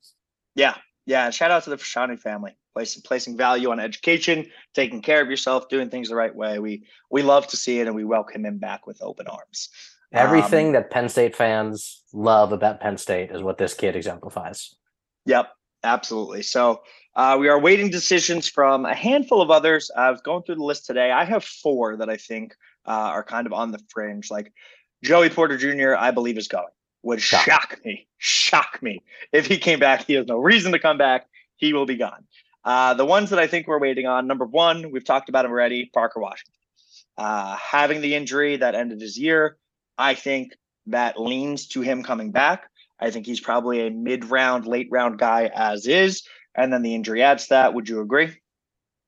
Yeah, 0.55 0.75
yeah. 1.05 1.29
Shout 1.29 1.51
out 1.51 1.63
to 1.65 1.69
the 1.69 1.75
Fashanu 1.75 2.17
family, 2.17 2.57
placing 2.73 3.03
placing 3.03 3.37
value 3.37 3.69
on 3.69 3.79
education, 3.79 4.47
taking 4.73 5.01
care 5.01 5.21
of 5.21 5.29
yourself, 5.29 5.67
doing 5.69 5.89
things 5.89 6.09
the 6.09 6.15
right 6.15 6.33
way. 6.33 6.59
We 6.59 6.85
we 7.11 7.21
love 7.21 7.45
to 7.47 7.57
see 7.57 7.79
it, 7.79 7.87
and 7.87 7.95
we 7.95 8.05
welcome 8.05 8.45
him 8.45 8.57
back 8.57 8.87
with 8.87 9.01
open 9.01 9.27
arms. 9.27 9.69
Everything 10.13 10.67
um, 10.67 10.73
that 10.73 10.89
Penn 10.89 11.09
State 11.09 11.35
fans 11.35 12.03
love 12.13 12.53
about 12.53 12.79
Penn 12.79 12.97
State 12.97 13.31
is 13.31 13.43
what 13.43 13.57
this 13.57 13.73
kid 13.73 13.97
exemplifies. 13.97 14.73
Yep, 15.25 15.49
absolutely. 15.83 16.43
So 16.43 16.81
uh, 17.17 17.35
we 17.35 17.49
are 17.49 17.59
waiting 17.59 17.89
decisions 17.89 18.47
from 18.47 18.85
a 18.85 18.93
handful 18.93 19.41
of 19.41 19.49
others. 19.49 19.89
I 19.97 20.11
was 20.11 20.21
going 20.21 20.43
through 20.43 20.55
the 20.55 20.63
list 20.63 20.85
today. 20.85 21.09
I 21.09 21.25
have 21.25 21.43
four 21.43 21.97
that 21.97 22.11
I 22.11 22.15
think 22.15 22.53
uh, 22.85 22.91
are 22.91 23.23
kind 23.23 23.47
of 23.47 23.53
on 23.53 23.71
the 23.71 23.79
fringe. 23.89 24.29
Like 24.29 24.53
Joey 25.03 25.31
Porter 25.31 25.57
Jr., 25.57 25.95
I 25.95 26.11
believe 26.11 26.37
is 26.37 26.47
going. 26.47 26.67
Would 27.01 27.19
shock. 27.19 27.41
shock 27.41 27.79
me, 27.83 28.07
shock 28.19 28.79
me 28.83 29.01
if 29.33 29.47
he 29.47 29.57
came 29.57 29.79
back. 29.79 30.05
He 30.05 30.13
has 30.13 30.27
no 30.27 30.37
reason 30.37 30.71
to 30.73 30.79
come 30.79 30.99
back. 30.99 31.25
He 31.55 31.73
will 31.73 31.87
be 31.87 31.95
gone. 31.95 32.23
Uh, 32.63 32.93
the 32.93 33.05
ones 33.05 33.31
that 33.31 33.39
I 33.39 33.47
think 33.47 33.65
we're 33.65 33.79
waiting 33.79 34.05
on. 34.05 34.27
Number 34.27 34.45
one, 34.45 34.91
we've 34.91 35.05
talked 35.05 35.27
about 35.27 35.43
him 35.43 35.51
already. 35.51 35.89
Parker 35.91 36.19
Washington, 36.19 36.53
uh, 37.17 37.55
having 37.55 38.01
the 38.01 38.13
injury 38.13 38.57
that 38.57 38.75
ended 38.75 39.01
his 39.01 39.17
year. 39.17 39.57
I 39.97 40.13
think 40.13 40.53
that 40.85 41.19
leans 41.19 41.67
to 41.69 41.81
him 41.81 42.03
coming 42.03 42.29
back. 42.29 42.69
I 42.99 43.09
think 43.09 43.25
he's 43.25 43.39
probably 43.39 43.87
a 43.87 43.91
mid-round, 43.91 44.67
late-round 44.67 45.17
guy 45.17 45.49
as 45.53 45.87
is 45.87 46.23
and 46.57 46.73
then 46.73 46.81
the 46.81 46.95
injury 46.95 47.23
adds 47.23 47.43
to 47.43 47.49
that. 47.49 47.73
Would 47.73 47.87
you 47.87 48.01
agree? 48.01 48.35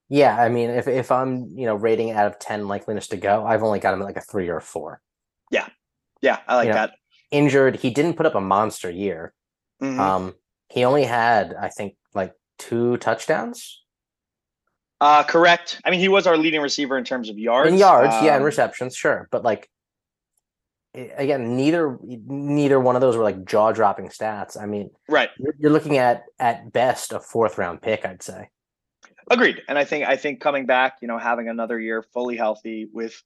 Yeah, 0.07 0.39
I 0.39 0.49
mean, 0.49 0.69
if 0.69 0.87
if 0.87 1.11
I'm 1.11 1.47
you 1.55 1.65
know 1.65 1.75
rating 1.75 2.11
out 2.11 2.27
of 2.27 2.39
ten 2.39 2.63
likeliness 2.63 3.09
to 3.09 3.17
go, 3.17 3.45
I've 3.45 3.63
only 3.63 3.79
got 3.79 3.93
him 3.93 4.01
at 4.01 4.05
like 4.05 4.17
a 4.17 4.21
three 4.21 4.49
or 4.49 4.57
a 4.57 4.61
four. 4.61 5.01
Yeah, 5.51 5.67
yeah, 6.21 6.39
I 6.47 6.55
like 6.55 6.67
you 6.67 6.73
that. 6.73 6.93
Injured, 7.31 7.75
he 7.75 7.91
didn't 7.91 8.15
put 8.15 8.25
up 8.25 8.35
a 8.35 8.41
monster 8.41 8.89
year. 8.89 9.33
Mm-hmm. 9.81 9.99
Um, 9.99 10.35
he 10.69 10.83
only 10.83 11.03
had, 11.03 11.53
I 11.53 11.69
think, 11.69 11.95
like 12.13 12.33
two 12.57 12.97
touchdowns. 12.97 13.83
Uh, 14.99 15.23
correct. 15.23 15.79
I 15.85 15.91
mean, 15.91 15.99
he 15.99 16.09
was 16.09 16.27
our 16.27 16.37
leading 16.37 16.61
receiver 16.61 16.97
in 16.97 17.03
terms 17.03 17.29
of 17.29 17.37
yards. 17.37 17.71
In 17.71 17.77
yards, 17.77 18.15
um, 18.15 18.25
yeah, 18.25 18.35
and 18.35 18.43
receptions, 18.43 18.95
sure, 18.95 19.27
but 19.31 19.43
like 19.43 19.69
again 20.93 21.55
neither 21.55 21.97
neither 22.03 22.79
one 22.79 22.95
of 22.95 23.01
those 23.01 23.15
were 23.15 23.23
like 23.23 23.45
jaw 23.45 23.71
dropping 23.71 24.09
stats. 24.09 24.59
I 24.59 24.65
mean 24.65 24.89
right. 25.07 25.29
you're, 25.59 25.71
looking 25.71 25.97
at 25.97 26.23
at 26.39 26.71
best 26.73 27.13
a 27.13 27.19
fourth 27.19 27.57
round 27.57 27.81
pick 27.81 28.05
i'd 28.05 28.23
say. 28.23 28.49
Agreed. 29.29 29.61
And 29.67 29.77
i 29.77 29.85
think 29.85 30.05
i 30.05 30.15
think 30.15 30.41
coming 30.41 30.65
back 30.65 30.97
you 31.01 31.07
know 31.07 31.17
having 31.17 31.47
another 31.47 31.79
year 31.79 32.03
fully 32.13 32.35
healthy 32.35 32.89
with 32.91 33.21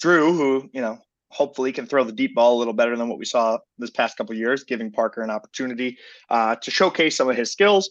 drew 0.00 0.32
who 0.32 0.70
you 0.72 0.80
know 0.80 0.98
hopefully 1.28 1.72
can 1.72 1.86
throw 1.86 2.04
the 2.04 2.12
deep 2.12 2.34
ball 2.34 2.56
a 2.56 2.58
little 2.58 2.74
better 2.74 2.96
than 2.96 3.08
what 3.08 3.18
we 3.18 3.24
saw 3.24 3.58
this 3.78 3.90
past 3.90 4.16
couple 4.16 4.34
years 4.34 4.64
giving 4.64 4.90
parker 4.90 5.22
an 5.22 5.30
opportunity 5.30 5.96
uh, 6.28 6.56
to 6.56 6.70
showcase 6.70 7.16
some 7.16 7.28
of 7.28 7.36
his 7.36 7.52
skills 7.52 7.90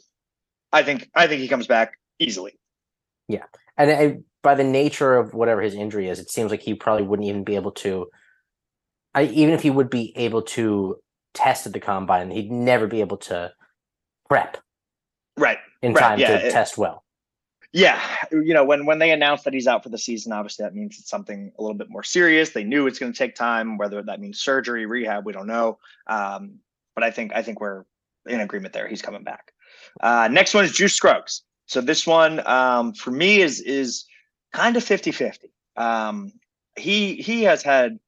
i 0.73 0.81
think 0.83 1.09
i 1.15 1.27
think 1.27 1.41
he 1.41 1.47
comes 1.47 1.67
back 1.67 1.93
easily. 2.21 2.53
Yeah. 3.27 3.43
And 3.77 3.91
I, 3.91 4.17
by 4.43 4.55
the 4.55 4.63
nature 4.63 5.17
of 5.17 5.33
whatever 5.33 5.61
his 5.61 5.73
injury 5.73 6.07
is 6.07 6.19
it 6.19 6.29
seems 6.29 6.51
like 6.51 6.61
he 6.61 6.73
probably 6.73 7.05
wouldn't 7.05 7.27
even 7.27 7.43
be 7.43 7.55
able 7.55 7.71
to 7.71 8.07
I, 9.13 9.23
even 9.23 9.53
if 9.53 9.61
he 9.61 9.69
would 9.69 9.89
be 9.89 10.15
able 10.17 10.41
to 10.43 10.97
test 11.33 11.65
at 11.65 11.73
the 11.73 11.79
combine, 11.79 12.31
he'd 12.31 12.51
never 12.51 12.87
be 12.87 13.01
able 13.01 13.17
to 13.17 13.53
prep 14.27 14.57
right 15.37 15.57
in 15.81 15.93
right, 15.93 16.01
time 16.01 16.19
yeah, 16.19 16.39
to 16.39 16.47
it, 16.47 16.51
test 16.51 16.77
well. 16.77 17.03
Yeah, 17.73 18.01
you 18.31 18.53
know 18.53 18.65
when 18.65 18.85
when 18.85 18.99
they 18.99 19.11
announced 19.11 19.45
that 19.45 19.53
he's 19.53 19.67
out 19.67 19.83
for 19.83 19.89
the 19.89 19.97
season, 19.97 20.33
obviously 20.33 20.63
that 20.63 20.75
means 20.75 20.99
it's 20.99 21.09
something 21.09 21.51
a 21.57 21.61
little 21.61 21.77
bit 21.77 21.89
more 21.89 22.03
serious. 22.03 22.49
They 22.49 22.63
knew 22.63 22.87
it's 22.87 22.99
going 22.99 23.13
to 23.13 23.17
take 23.17 23.35
time, 23.35 23.77
whether 23.77 24.01
that 24.01 24.19
means 24.19 24.41
surgery, 24.41 24.85
rehab, 24.85 25.25
we 25.25 25.33
don't 25.33 25.47
know. 25.47 25.79
Um, 26.07 26.59
but 26.95 27.03
I 27.03 27.11
think 27.11 27.33
I 27.33 27.41
think 27.41 27.61
we're 27.61 27.85
in 28.27 28.41
agreement 28.41 28.73
there. 28.73 28.87
He's 28.87 29.01
coming 29.01 29.23
back. 29.23 29.53
Uh, 30.01 30.27
next 30.29 30.53
one 30.53 30.65
is 30.65 30.73
Juice 30.73 30.93
Scruggs. 30.93 31.43
So 31.65 31.79
this 31.79 32.05
one 32.05 32.45
um, 32.45 32.93
for 32.93 33.11
me 33.11 33.41
is 33.41 33.61
is 33.61 34.05
kind 34.53 34.75
of 34.75 34.83
50-50. 34.83 35.45
Um, 35.77 36.33
he 36.77 37.15
he 37.15 37.43
has 37.43 37.63
had 37.63 37.99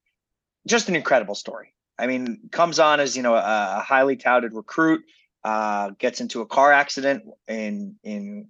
just 0.68 0.90
an 0.90 0.96
incredible 0.96 1.36
story. 1.36 1.74
I 1.98 2.08
mean, 2.08 2.40
comes 2.52 2.80
on 2.80 3.00
as 3.00 3.16
you 3.16 3.24
know 3.24 3.36
a, 3.36 3.78
a 3.78 3.84
highly 3.86 4.16
touted 4.16 4.54
recruit, 4.54 5.04
uh, 5.44 5.92
gets 6.00 6.22
into 6.22 6.42
a 6.42 6.46
car 6.46 6.72
accident 6.72 7.24
in 7.48 7.96
in 8.04 8.48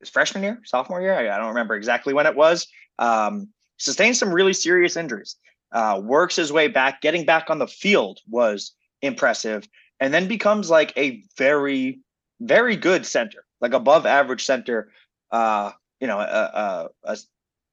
his 0.00 0.10
freshman 0.10 0.42
year, 0.42 0.60
sophomore 0.64 1.00
year. 1.00 1.14
I, 1.14 1.34
I 1.34 1.38
don't 1.38 1.48
remember 1.48 1.74
exactly 1.74 2.12
when 2.12 2.26
it 2.26 2.34
was. 2.34 2.66
Um, 2.98 3.48
some 3.78 4.32
really 4.32 4.52
serious 4.52 4.96
injuries. 4.96 5.36
Uh, 5.72 6.00
works 6.04 6.36
his 6.36 6.52
way 6.52 6.68
back. 6.68 7.00
Getting 7.00 7.24
back 7.24 7.48
on 7.48 7.58
the 7.58 7.66
field 7.66 8.20
was 8.28 8.72
impressive, 9.00 9.66
and 10.00 10.12
then 10.12 10.28
becomes 10.28 10.68
like 10.68 10.92
a 10.96 11.22
very, 11.38 12.00
very 12.40 12.76
good 12.76 13.06
center, 13.06 13.44
like 13.60 13.72
above 13.72 14.04
average 14.04 14.44
center. 14.44 14.90
Uh, 15.30 15.72
you 15.98 16.06
know, 16.06 16.18
a, 16.18 16.90
a 17.04 17.16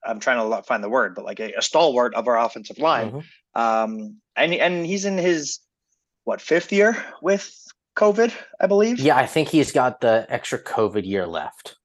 I'm 0.06 0.20
trying 0.20 0.50
to 0.50 0.64
find 0.64 0.84
the 0.84 0.90
word, 0.90 1.16
but 1.16 1.26
like 1.26 1.40
a, 1.40 1.54
a 1.58 1.62
stalwart 1.62 2.14
of 2.16 2.28
our 2.28 2.38
offensive 2.38 2.80
line. 2.80 3.12
Mm-hmm. 3.12 3.62
Um, 3.62 4.18
and 4.36 4.54
and 4.54 4.86
he's 4.86 5.06
in 5.06 5.18
his 5.18 5.60
what 6.24 6.42
fifth 6.42 6.72
year 6.72 7.04
with 7.22 7.54
COVID, 7.98 8.34
I 8.60 8.68
believe. 8.68 9.00
Yeah, 9.00 9.18
I 9.18 9.26
think 9.26 9.50
he's 9.50 9.72
got 9.72 10.02
the 10.02 10.26
extra 10.30 10.62
COVID 10.62 11.06
year 11.06 11.26
left. 11.26 11.76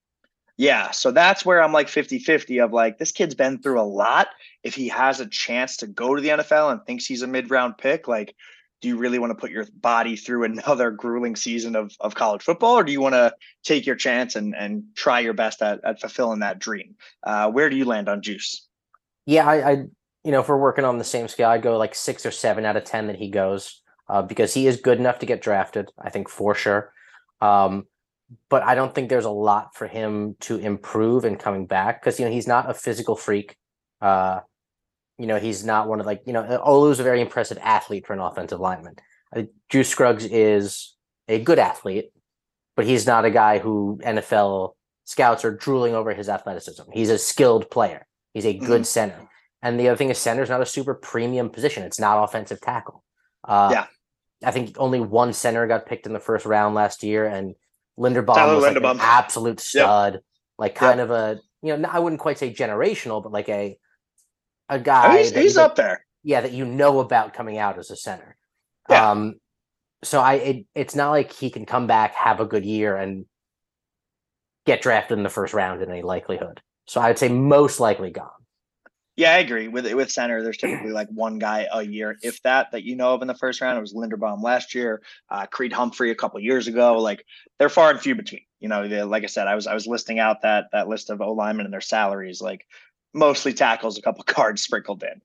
Yeah, 0.57 0.91
so 0.91 1.11
that's 1.11 1.45
where 1.45 1.61
I'm 1.61 1.73
like 1.73 1.87
50-50 1.87 2.63
of 2.63 2.71
like 2.71 2.97
this 2.97 3.11
kid's 3.11 3.35
been 3.35 3.61
through 3.61 3.81
a 3.81 3.83
lot. 3.83 4.27
If 4.63 4.73
he 4.73 4.87
has 4.87 5.19
a 5.19 5.27
chance 5.27 5.75
to 5.77 5.87
go 5.87 6.15
to 6.15 6.21
the 6.21 6.29
NFL 6.29 6.71
and 6.71 6.81
thinks 6.85 7.05
he's 7.05 7.23
a 7.23 7.27
mid-round 7.27 7.77
pick, 7.77 8.07
like 8.07 8.35
do 8.85 8.89
you 8.89 8.97
really 8.97 9.17
want 9.17 9.31
to 9.31 9.35
put 9.35 9.49
your 9.49 9.65
body 9.81 10.15
through 10.15 10.43
another 10.43 10.91
grueling 10.91 11.35
season 11.35 11.75
of, 11.75 11.91
of 11.99 12.13
college 12.13 12.43
football 12.43 12.77
or 12.77 12.83
do 12.83 12.91
you 12.91 13.01
want 13.01 13.15
to 13.15 13.33
take 13.63 13.83
your 13.87 13.95
chance 13.95 14.35
and, 14.35 14.55
and 14.55 14.83
try 14.93 15.19
your 15.19 15.33
best 15.33 15.63
at, 15.63 15.83
at 15.83 15.99
fulfilling 15.99 16.41
that 16.41 16.59
dream 16.59 16.93
uh, 17.23 17.49
where 17.49 17.67
do 17.67 17.75
you 17.75 17.83
land 17.83 18.07
on 18.07 18.21
juice 18.21 18.67
Yeah, 19.25 19.47
I, 19.47 19.71
I, 19.71 19.71
you 20.23 20.31
know, 20.31 20.41
if 20.41 20.49
we're 20.49 20.57
working 20.57 20.85
on 20.85 20.99
the 20.99 21.03
same 21.03 21.27
scale, 21.27 21.49
I'd 21.49 21.63
go 21.63 21.77
like 21.77 21.95
six 21.95 22.25
or 22.25 22.31
seven 22.31 22.63
out 22.63 22.77
of 22.77 22.83
ten 22.83 23.07
that 23.07 23.15
he 23.15 23.29
goes 23.29 23.81
uh, 24.07 24.21
because 24.21 24.53
he 24.53 24.67
is 24.67 24.77
good 24.77 24.99
enough 24.99 25.19
to 25.19 25.25
get 25.25 25.41
drafted. 25.41 25.91
I 25.99 26.11
think 26.11 26.29
for 26.29 26.53
sure. 26.53 26.91
Um, 27.41 27.87
but 28.49 28.63
I 28.63 28.75
don't 28.75 28.93
think 28.93 29.09
there's 29.09 29.25
a 29.25 29.29
lot 29.29 29.75
for 29.75 29.87
him 29.87 30.35
to 30.41 30.57
improve 30.57 31.25
in 31.25 31.37
coming 31.37 31.65
back 31.65 32.01
because 32.01 32.19
you 32.19 32.25
know 32.25 32.31
he's 32.31 32.47
not 32.47 32.69
a 32.69 32.73
physical 32.73 33.15
freak. 33.15 33.57
Uh, 34.01 34.41
you 35.17 35.27
know, 35.27 35.37
he's 35.37 35.63
not 35.63 35.87
one 35.87 35.99
of 35.99 36.05
like 36.05 36.21
you 36.25 36.33
know 36.33 36.43
Olu's 36.65 36.99
a 36.99 37.03
very 37.03 37.21
impressive 37.21 37.57
athlete 37.61 38.05
for 38.05 38.13
an 38.13 38.19
offensive 38.19 38.59
lineman. 38.59 38.95
Uh, 39.35 39.43
Juice 39.69 39.89
Scruggs 39.89 40.25
is 40.25 40.95
a 41.27 41.39
good 41.39 41.59
athlete, 41.59 42.11
but 42.75 42.85
he's 42.85 43.05
not 43.05 43.25
a 43.25 43.31
guy 43.31 43.59
who 43.59 43.99
NFL 44.03 44.73
scouts 45.05 45.45
are 45.45 45.51
drooling 45.51 45.95
over 45.95 46.13
his 46.13 46.29
athleticism. 46.29 46.83
He's 46.91 47.09
a 47.09 47.17
skilled 47.17 47.69
player. 47.69 48.05
He's 48.33 48.45
a 48.45 48.53
good 48.53 48.81
mm-hmm. 48.81 48.83
center. 48.83 49.29
And 49.61 49.79
the 49.79 49.87
other 49.89 49.97
thing 49.97 50.09
is 50.09 50.17
center 50.17 50.43
is 50.43 50.49
not 50.49 50.61
a 50.61 50.65
super 50.65 50.93
premium 50.93 51.49
position. 51.49 51.83
It's 51.83 51.99
not 51.99 52.23
offensive 52.23 52.61
tackle. 52.61 53.03
Uh, 53.43 53.69
yeah. 53.71 53.85
I 54.43 54.51
think 54.51 54.75
only 54.77 54.99
one 54.99 55.33
center 55.33 55.65
got 55.65 55.85
picked 55.85 56.05
in 56.05 56.13
the 56.13 56.19
first 56.19 56.45
round 56.45 56.75
last 56.75 57.03
year, 57.03 57.25
and 57.25 57.55
Linderbaum 57.97 58.35
Tyler 58.35 58.55
was 58.55 58.63
like 58.63 58.75
Linderbaum. 58.75 58.91
an 58.91 58.99
absolute 58.99 59.59
stud, 59.59 60.13
yep. 60.15 60.23
like 60.57 60.75
kind 60.75 60.99
yep. 60.99 61.09
of 61.09 61.11
a 61.11 61.39
you 61.61 61.75
know 61.75 61.89
I 61.89 61.99
wouldn't 61.99 62.19
quite 62.19 62.37
say 62.37 62.53
generational, 62.53 63.23
but 63.23 63.31
like 63.31 63.49
a 63.49 63.77
a 64.69 64.79
guy. 64.79 65.13
Oh, 65.13 65.17
he's, 65.17 65.31
he's 65.31 65.57
up 65.57 65.75
there. 65.75 66.05
Yeah, 66.23 66.41
that 66.41 66.53
you 66.53 66.65
know 66.65 66.99
about 66.99 67.33
coming 67.33 67.57
out 67.57 67.77
as 67.77 67.91
a 67.91 67.95
center. 67.95 68.35
Yeah. 68.89 69.11
Um, 69.11 69.35
so 70.03 70.19
I 70.21 70.33
it, 70.35 70.65
it's 70.75 70.95
not 70.95 71.11
like 71.11 71.31
he 71.31 71.49
can 71.49 71.65
come 71.65 71.87
back, 71.87 72.15
have 72.15 72.39
a 72.39 72.45
good 72.45 72.65
year, 72.65 72.95
and 72.95 73.25
get 74.65 74.81
drafted 74.81 75.17
in 75.17 75.23
the 75.23 75.29
first 75.29 75.53
round 75.53 75.81
in 75.81 75.89
any 75.89 76.01
likelihood. 76.01 76.61
So 76.87 77.01
I 77.01 77.07
would 77.07 77.17
say 77.17 77.29
most 77.29 77.79
likely 77.79 78.11
gone. 78.11 78.29
Yeah, 79.17 79.31
I 79.31 79.37
agree. 79.37 79.69
With 79.69 79.91
with 79.93 80.11
center, 80.11 80.43
there's 80.43 80.57
typically 80.57 80.91
like 80.91 81.07
one 81.07 81.39
guy 81.39 81.67
a 81.71 81.83
year, 81.83 82.17
if 82.21 82.41
that, 82.43 82.71
that 82.71 82.83
you 82.83 82.97
know 82.97 83.13
of 83.13 83.21
in 83.21 83.29
the 83.29 83.33
first 83.33 83.61
round. 83.61 83.77
It 83.77 83.81
was 83.81 83.93
Linderbaum 83.93 84.43
last 84.43 84.75
year, 84.75 85.01
uh, 85.29 85.45
Creed 85.45 85.71
Humphrey 85.71 86.11
a 86.11 86.15
couple 86.15 86.39
years 86.41 86.67
ago. 86.67 86.99
Like 86.99 87.25
they're 87.57 87.69
far 87.69 87.91
and 87.91 87.99
few 87.99 88.15
between. 88.15 88.41
You 88.59 88.67
know, 88.67 88.83
like 89.05 89.23
I 89.23 89.27
said, 89.27 89.47
I 89.47 89.55
was 89.55 89.67
I 89.67 89.73
was 89.73 89.87
listing 89.87 90.19
out 90.19 90.41
that 90.41 90.65
that 90.73 90.89
list 90.89 91.09
of 91.09 91.21
O 91.21 91.31
linemen 91.31 91.65
and 91.65 91.73
their 91.73 91.81
salaries, 91.81 92.41
like 92.41 92.65
mostly 93.15 93.53
tackles, 93.53 93.97
a 93.97 94.01
couple 94.01 94.23
cards 94.27 94.61
sprinkled 94.61 95.03
in. 95.03 95.21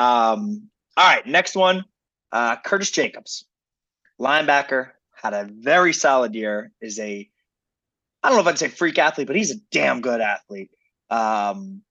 Um, 0.00 0.68
all 0.96 1.06
right, 1.08 1.26
next 1.26 1.56
one, 1.56 1.84
uh, 2.30 2.56
Curtis 2.64 2.90
Jacobs, 2.90 3.44
linebacker, 4.20 4.90
had 5.20 5.34
a 5.34 5.48
very 5.50 5.92
solid 5.92 6.34
year. 6.34 6.70
Is 6.80 6.98
a 7.00 7.28
I 8.22 8.28
don't 8.28 8.36
know 8.36 8.42
if 8.42 8.46
I'd 8.46 8.58
say 8.58 8.68
freak 8.68 8.98
athlete, 8.98 9.26
but 9.26 9.36
he's 9.36 9.50
a 9.50 9.60
damn 9.70 10.00
good 10.00 10.20
athlete. 10.20 10.70
Um, 11.08 11.82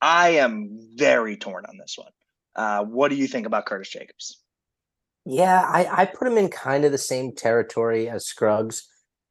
I 0.00 0.30
am 0.30 0.90
very 0.94 1.36
torn 1.36 1.64
on 1.66 1.76
this 1.76 1.96
one. 1.96 2.12
Uh, 2.54 2.84
what 2.84 3.08
do 3.08 3.16
you 3.16 3.26
think 3.26 3.46
about 3.46 3.66
Curtis 3.66 3.90
Jacobs? 3.90 4.40
Yeah, 5.26 5.60
I, 5.60 6.02
I 6.02 6.04
put 6.06 6.28
him 6.28 6.38
in 6.38 6.48
kind 6.48 6.84
of 6.84 6.92
the 6.92 6.98
same 6.98 7.34
territory 7.34 8.08
as 8.08 8.26
Scruggs. 8.26 8.88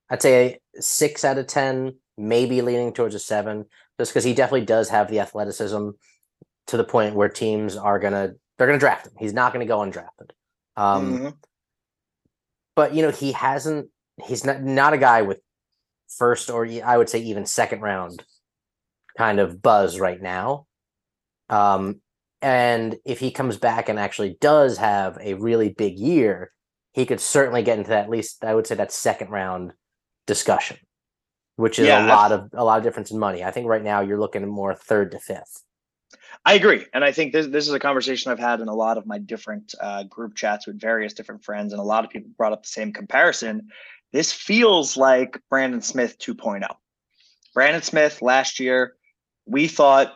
I'd 0.09 0.21
say 0.21 0.59
six 0.75 1.25
out 1.25 1.37
of 1.37 1.47
10, 1.47 1.95
maybe 2.17 2.61
leaning 2.61 2.93
towards 2.93 3.15
a 3.15 3.19
seven, 3.19 3.65
just 3.99 4.11
because 4.11 4.23
he 4.23 4.33
definitely 4.33 4.65
does 4.65 4.89
have 4.89 5.09
the 5.09 5.19
athleticism 5.19 5.89
to 6.67 6.77
the 6.77 6.83
point 6.83 7.15
where 7.15 7.29
teams 7.29 7.75
are 7.75 7.99
going 7.99 8.13
to, 8.13 8.35
they're 8.57 8.67
to 8.71 8.77
draft 8.77 9.07
him. 9.07 9.13
He's 9.17 9.33
not 9.33 9.53
going 9.53 9.65
to 9.65 9.71
go 9.71 9.79
undrafted. 9.79 10.31
Um, 10.75 11.13
mm-hmm. 11.13 11.29
But, 12.75 12.93
you 12.93 13.01
know, 13.01 13.11
he 13.11 13.31
hasn't, 13.31 13.89
he's 14.25 14.45
not, 14.45 14.61
not 14.61 14.93
a 14.93 14.97
guy 14.97 15.21
with 15.21 15.39
first 16.09 16.49
or 16.49 16.67
I 16.83 16.97
would 16.97 17.09
say 17.09 17.19
even 17.19 17.45
second 17.45 17.81
round 17.81 18.23
kind 19.17 19.39
of 19.39 19.61
buzz 19.61 19.99
right 19.99 20.21
now. 20.21 20.65
Um, 21.49 22.01
and 22.41 22.97
if 23.05 23.19
he 23.19 23.31
comes 23.31 23.57
back 23.57 23.89
and 23.89 23.97
actually 23.97 24.37
does 24.41 24.77
have 24.77 25.17
a 25.21 25.35
really 25.35 25.69
big 25.69 25.97
year, 25.97 26.51
he 26.93 27.05
could 27.05 27.19
certainly 27.19 27.63
get 27.63 27.77
into 27.77 27.89
that, 27.89 28.05
at 28.05 28.09
least 28.09 28.43
I 28.43 28.55
would 28.55 28.67
say 28.67 28.75
that 28.75 28.91
second 28.91 29.29
round 29.29 29.73
discussion, 30.27 30.77
which 31.55 31.79
is 31.79 31.87
yeah, 31.87 32.05
a 32.05 32.07
lot 32.07 32.31
of 32.31 32.49
a 32.53 32.63
lot 32.63 32.77
of 32.77 32.83
difference 32.83 33.11
in 33.11 33.19
money. 33.19 33.43
I 33.43 33.51
think 33.51 33.67
right 33.67 33.83
now 33.83 34.01
you're 34.01 34.19
looking 34.19 34.47
more 34.47 34.75
third 34.75 35.11
to 35.11 35.19
fifth. 35.19 35.63
I 36.45 36.53
agree, 36.53 36.85
and 36.93 37.03
I 37.03 37.11
think 37.11 37.33
this 37.33 37.47
this 37.47 37.67
is 37.67 37.73
a 37.73 37.79
conversation 37.79 38.31
I've 38.31 38.39
had 38.39 38.61
in 38.61 38.67
a 38.67 38.75
lot 38.75 38.97
of 38.97 39.05
my 39.05 39.17
different 39.17 39.73
uh, 39.81 40.03
group 40.03 40.35
chats 40.35 40.67
with 40.67 40.79
various 40.79 41.13
different 41.13 41.43
friends, 41.43 41.73
and 41.73 41.79
a 41.79 41.85
lot 41.85 42.05
of 42.05 42.11
people 42.11 42.31
brought 42.37 42.53
up 42.53 42.63
the 42.63 42.69
same 42.69 42.93
comparison. 42.93 43.69
This 44.11 44.31
feels 44.31 44.95
like 44.95 45.41
Brandon 45.49 45.81
Smith 45.81 46.17
2.0. 46.19 46.67
Brandon 47.53 47.81
Smith 47.81 48.21
last 48.21 48.59
year 48.59 48.95
we 49.45 49.67
thought 49.67 50.15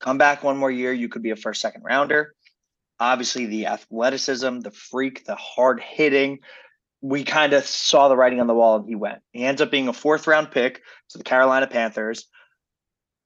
come 0.00 0.18
back 0.18 0.42
one 0.42 0.56
more 0.56 0.70
year, 0.70 0.92
you 0.92 1.08
could 1.08 1.22
be 1.22 1.30
a 1.30 1.36
first, 1.36 1.60
second 1.60 1.82
rounder. 1.82 2.34
Obviously, 2.98 3.46
the 3.46 3.66
athleticism, 3.66 4.60
the 4.60 4.70
freak, 4.70 5.24
the 5.24 5.36
hard 5.36 5.80
hitting. 5.80 6.38
We 7.02 7.24
kind 7.24 7.52
of 7.52 7.66
saw 7.66 8.08
the 8.08 8.16
writing 8.16 8.40
on 8.40 8.46
the 8.46 8.54
wall 8.54 8.76
and 8.76 8.88
he 8.88 8.94
went. 8.94 9.20
He 9.32 9.44
ends 9.44 9.60
up 9.60 9.70
being 9.70 9.88
a 9.88 9.92
fourth 9.92 10.26
round 10.26 10.50
pick 10.50 10.82
to 11.10 11.18
the 11.18 11.24
Carolina 11.24 11.66
Panthers. 11.66 12.26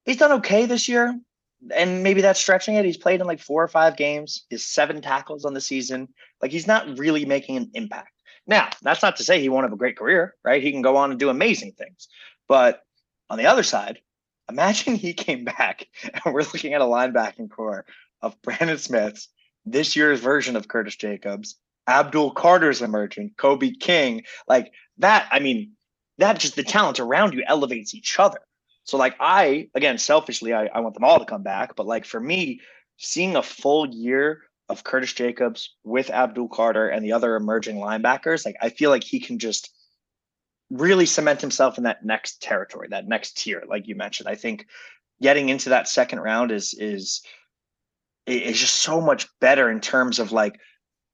He's 0.04 0.16
done 0.16 0.32
okay 0.32 0.66
this 0.66 0.88
year. 0.88 1.18
And 1.74 2.02
maybe 2.02 2.22
that's 2.22 2.40
stretching 2.40 2.76
it. 2.76 2.86
He's 2.86 2.96
played 2.96 3.20
in 3.20 3.26
like 3.26 3.40
four 3.40 3.62
or 3.62 3.68
five 3.68 3.96
games, 3.96 4.46
his 4.48 4.66
seven 4.66 5.02
tackles 5.02 5.44
on 5.44 5.52
the 5.52 5.60
season. 5.60 6.08
Like 6.40 6.52
he's 6.52 6.66
not 6.66 6.98
really 6.98 7.26
making 7.26 7.56
an 7.58 7.70
impact. 7.74 8.12
Now, 8.46 8.70
that's 8.82 9.02
not 9.02 9.16
to 9.16 9.24
say 9.24 9.40
he 9.40 9.50
won't 9.50 9.64
have 9.64 9.72
a 9.72 9.76
great 9.76 9.98
career, 9.98 10.34
right? 10.42 10.62
He 10.62 10.72
can 10.72 10.80
go 10.80 10.96
on 10.96 11.10
and 11.10 11.20
do 11.20 11.28
amazing 11.28 11.72
things. 11.72 12.08
But 12.48 12.82
on 13.28 13.36
the 13.36 13.46
other 13.46 13.62
side, 13.62 14.00
Imagine 14.50 14.96
he 14.96 15.12
came 15.12 15.44
back 15.44 15.86
and 16.24 16.34
we're 16.34 16.42
looking 16.42 16.74
at 16.74 16.80
a 16.80 16.84
linebacking 16.84 17.50
corps 17.50 17.86
of 18.20 18.40
Brandon 18.42 18.78
Smith's, 18.78 19.28
this 19.64 19.94
year's 19.94 20.20
version 20.20 20.56
of 20.56 20.68
Curtis 20.68 20.96
Jacobs, 20.96 21.56
Abdul 21.86 22.32
Carter's 22.32 22.82
emerging, 22.82 23.32
Kobe 23.36 23.72
King, 23.72 24.22
like 24.48 24.72
that. 24.98 25.28
I 25.30 25.40
mean, 25.40 25.72
that 26.18 26.38
just 26.38 26.56
the 26.56 26.62
talent 26.62 27.00
around 27.00 27.34
you 27.34 27.42
elevates 27.46 27.94
each 27.94 28.18
other. 28.18 28.40
So, 28.84 28.96
like, 28.96 29.16
I, 29.20 29.68
again, 29.74 29.98
selfishly, 29.98 30.52
I, 30.52 30.66
I 30.66 30.80
want 30.80 30.94
them 30.94 31.04
all 31.04 31.18
to 31.18 31.24
come 31.24 31.42
back. 31.42 31.76
But, 31.76 31.86
like, 31.86 32.04
for 32.04 32.20
me, 32.20 32.60
seeing 32.96 33.36
a 33.36 33.42
full 33.42 33.86
year 33.88 34.42
of 34.68 34.84
Curtis 34.84 35.12
Jacobs 35.12 35.74
with 35.84 36.10
Abdul 36.10 36.48
Carter 36.48 36.88
and 36.88 37.04
the 37.04 37.12
other 37.12 37.36
emerging 37.36 37.76
linebackers, 37.76 38.44
like, 38.44 38.56
I 38.60 38.70
feel 38.70 38.90
like 38.90 39.04
he 39.04 39.20
can 39.20 39.38
just 39.38 39.70
really 40.70 41.06
cement 41.06 41.40
himself 41.40 41.78
in 41.78 41.84
that 41.84 42.04
next 42.04 42.40
territory, 42.40 42.88
that 42.90 43.08
next 43.08 43.36
tier, 43.36 43.64
like 43.68 43.88
you 43.88 43.96
mentioned. 43.96 44.28
I 44.28 44.36
think 44.36 44.66
getting 45.20 45.48
into 45.48 45.70
that 45.70 45.88
second 45.88 46.20
round 46.20 46.50
is 46.52 46.74
is 46.74 47.22
is 48.26 48.60
just 48.60 48.76
so 48.76 49.00
much 49.00 49.26
better 49.40 49.70
in 49.70 49.80
terms 49.80 50.18
of 50.18 50.32
like 50.32 50.58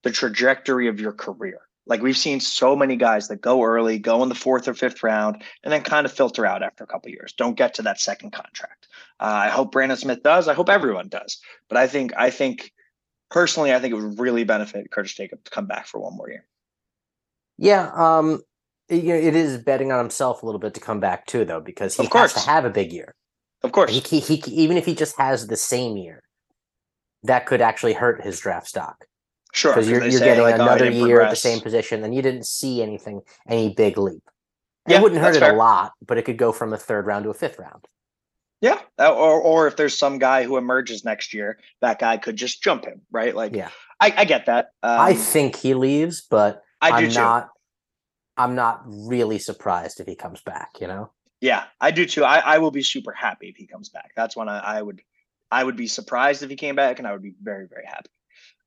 the 0.07 0.12
trajectory 0.12 0.87
of 0.87 1.01
your 1.01 1.11
career. 1.11 1.59
Like 1.85 2.01
we've 2.01 2.16
seen 2.16 2.38
so 2.38 2.77
many 2.77 2.95
guys 2.95 3.27
that 3.27 3.40
go 3.40 3.64
early, 3.64 3.99
go 3.99 4.23
in 4.23 4.29
the 4.29 4.37
fourth 4.37 4.69
or 4.69 4.75
fifth 4.75 5.03
round, 5.03 5.42
and 5.64 5.73
then 5.73 5.83
kind 5.83 6.07
of 6.07 6.12
filter 6.12 6.47
out 6.47 6.62
after 6.62 6.85
a 6.85 6.87
couple 6.87 7.11
years. 7.11 7.33
Don't 7.37 7.57
get 7.57 7.75
to 7.75 7.83
that 7.83 7.99
second 7.99 8.31
contract. 8.31 8.87
Uh, 9.19 9.25
I 9.25 9.49
hope 9.49 9.73
Brandon 9.73 9.99
Smith 9.99 10.23
does. 10.23 10.47
I 10.47 10.55
hope 10.55 10.69
everyone 10.69 11.09
does. 11.09 11.40
But 11.69 11.79
I 11.79 11.88
think 11.88 12.12
I 12.16 12.31
think 12.31 12.73
personally, 13.33 13.75
I 13.75 13.81
think 13.81 13.95
it 13.95 13.97
would 13.97 14.21
really 14.21 14.45
benefit 14.45 14.92
Curtis 14.92 15.14
Jacob 15.14 15.42
to 15.42 15.51
come 15.51 15.66
back 15.66 15.88
for 15.88 16.01
one 16.01 16.16
more 16.16 16.31
year. 16.31 16.47
Yeah, 17.59 17.90
um, 17.92 18.42
you 18.88 19.03
know, 19.03 19.16
it 19.16 19.35
is 19.35 19.59
betting 19.59 19.90
on 19.90 19.99
himself 19.99 20.45
a 20.45 20.47
little 20.47 20.61
bit 20.61 20.75
to 20.75 20.81
come 20.81 21.01
back 21.01 21.27
too, 21.27 21.45
though, 21.45 21.61
because 21.61 21.97
he 21.97 22.05
of 22.05 22.11
course. 22.11 22.33
has 22.33 22.45
to 22.45 22.49
have 22.49 22.64
a 22.64 22.71
big 22.71 22.92
year. 22.92 23.16
Of 23.64 23.73
course, 23.73 23.90
he, 23.90 23.99
he, 23.99 24.21
he 24.21 24.53
even 24.53 24.77
if 24.77 24.87
he 24.87 24.95
just 24.95 25.19
has 25.19 25.49
the 25.49 25.57
same 25.57 25.97
year, 25.97 26.23
that 27.25 27.47
could 27.47 27.61
actually 27.61 27.95
hurt 27.95 28.23
his 28.23 28.38
draft 28.38 28.69
stock. 28.69 29.07
Sure, 29.57 29.73
because 29.73 29.88
you're, 29.88 30.05
you're 30.05 30.21
getting 30.21 30.42
like, 30.42 30.59
oh, 30.59 30.64
another 30.64 30.87
oh, 30.87 30.90
year 30.90 31.16
progress. 31.16 31.27
at 31.27 31.31
the 31.31 31.37
same 31.37 31.61
position, 31.61 32.05
and 32.05 32.14
you 32.14 32.23
didn't 32.23 32.47
see 32.47 32.83
anything, 32.83 33.23
any 33.49 33.73
big 33.75 33.97
leap. 33.97 34.23
Yeah, 34.87 34.99
it 34.99 35.03
wouldn't 35.03 35.21
hurt 35.21 35.35
it 35.35 35.40
fair. 35.40 35.55
a 35.55 35.57
lot, 35.57 35.92
but 36.07 36.19
it 36.19 36.23
could 36.23 36.37
go 36.37 36.53
from 36.53 36.73
a 36.73 36.77
third 36.77 37.07
round 37.07 37.25
to 37.25 37.31
a 37.31 37.35
fifth 37.35 37.59
round. 37.59 37.87
Yeah, 38.61 38.81
uh, 38.99 39.12
or 39.12 39.40
or 39.40 39.67
if 39.67 39.77
there's 39.77 39.96
some 39.96 40.19
guy 40.19 40.44
who 40.44 40.57
emerges 40.57 41.04
next 41.04 41.35
year, 41.35 41.59
that 41.81 41.98
guy 41.98 42.19
could 42.19 42.37
just 42.37 42.63
jump 42.63 42.85
him, 42.85 43.00
right? 43.11 43.35
Like, 43.35 43.54
yeah, 43.54 43.71
I, 43.98 44.13
I 44.17 44.25
get 44.27 44.46
that. 44.46 44.73
Um, 44.83 45.00
I 45.00 45.15
think 45.15 45.57
he 45.57 45.75
leaves, 45.75 46.21
but 46.21 46.63
I 46.81 47.02
am 47.02 47.13
not. 47.13 47.48
I'm 48.37 48.54
not 48.54 48.83
really 48.87 49.38
surprised 49.38 50.00
if 50.00 50.07
he 50.07 50.15
comes 50.15 50.42
back, 50.42 50.73
you 50.81 50.87
know? 50.87 51.11
Yeah, 51.40 51.65
I 51.81 51.90
do 51.90 52.07
too. 52.07 52.25
I, 52.25 52.38
I 52.38 52.59
will 52.59 52.71
be 52.71 52.83
super 52.83 53.13
happy 53.13 53.48
if 53.48 53.57
he 53.57 53.67
comes 53.67 53.88
back. 53.88 54.13
That's 54.15 54.37
when 54.37 54.48
I, 54.48 54.59
I 54.59 54.83
would 54.83 55.02
I 55.50 55.63
would 55.63 55.77
be 55.77 55.87
surprised 55.87 56.42
if 56.42 56.50
he 56.50 56.57
came 56.57 56.75
back 56.75 56.98
and 56.98 57.07
I 57.07 57.13
would 57.13 57.23
be 57.23 57.35
very, 57.42 57.67
very 57.67 57.87
happy. 57.87 58.11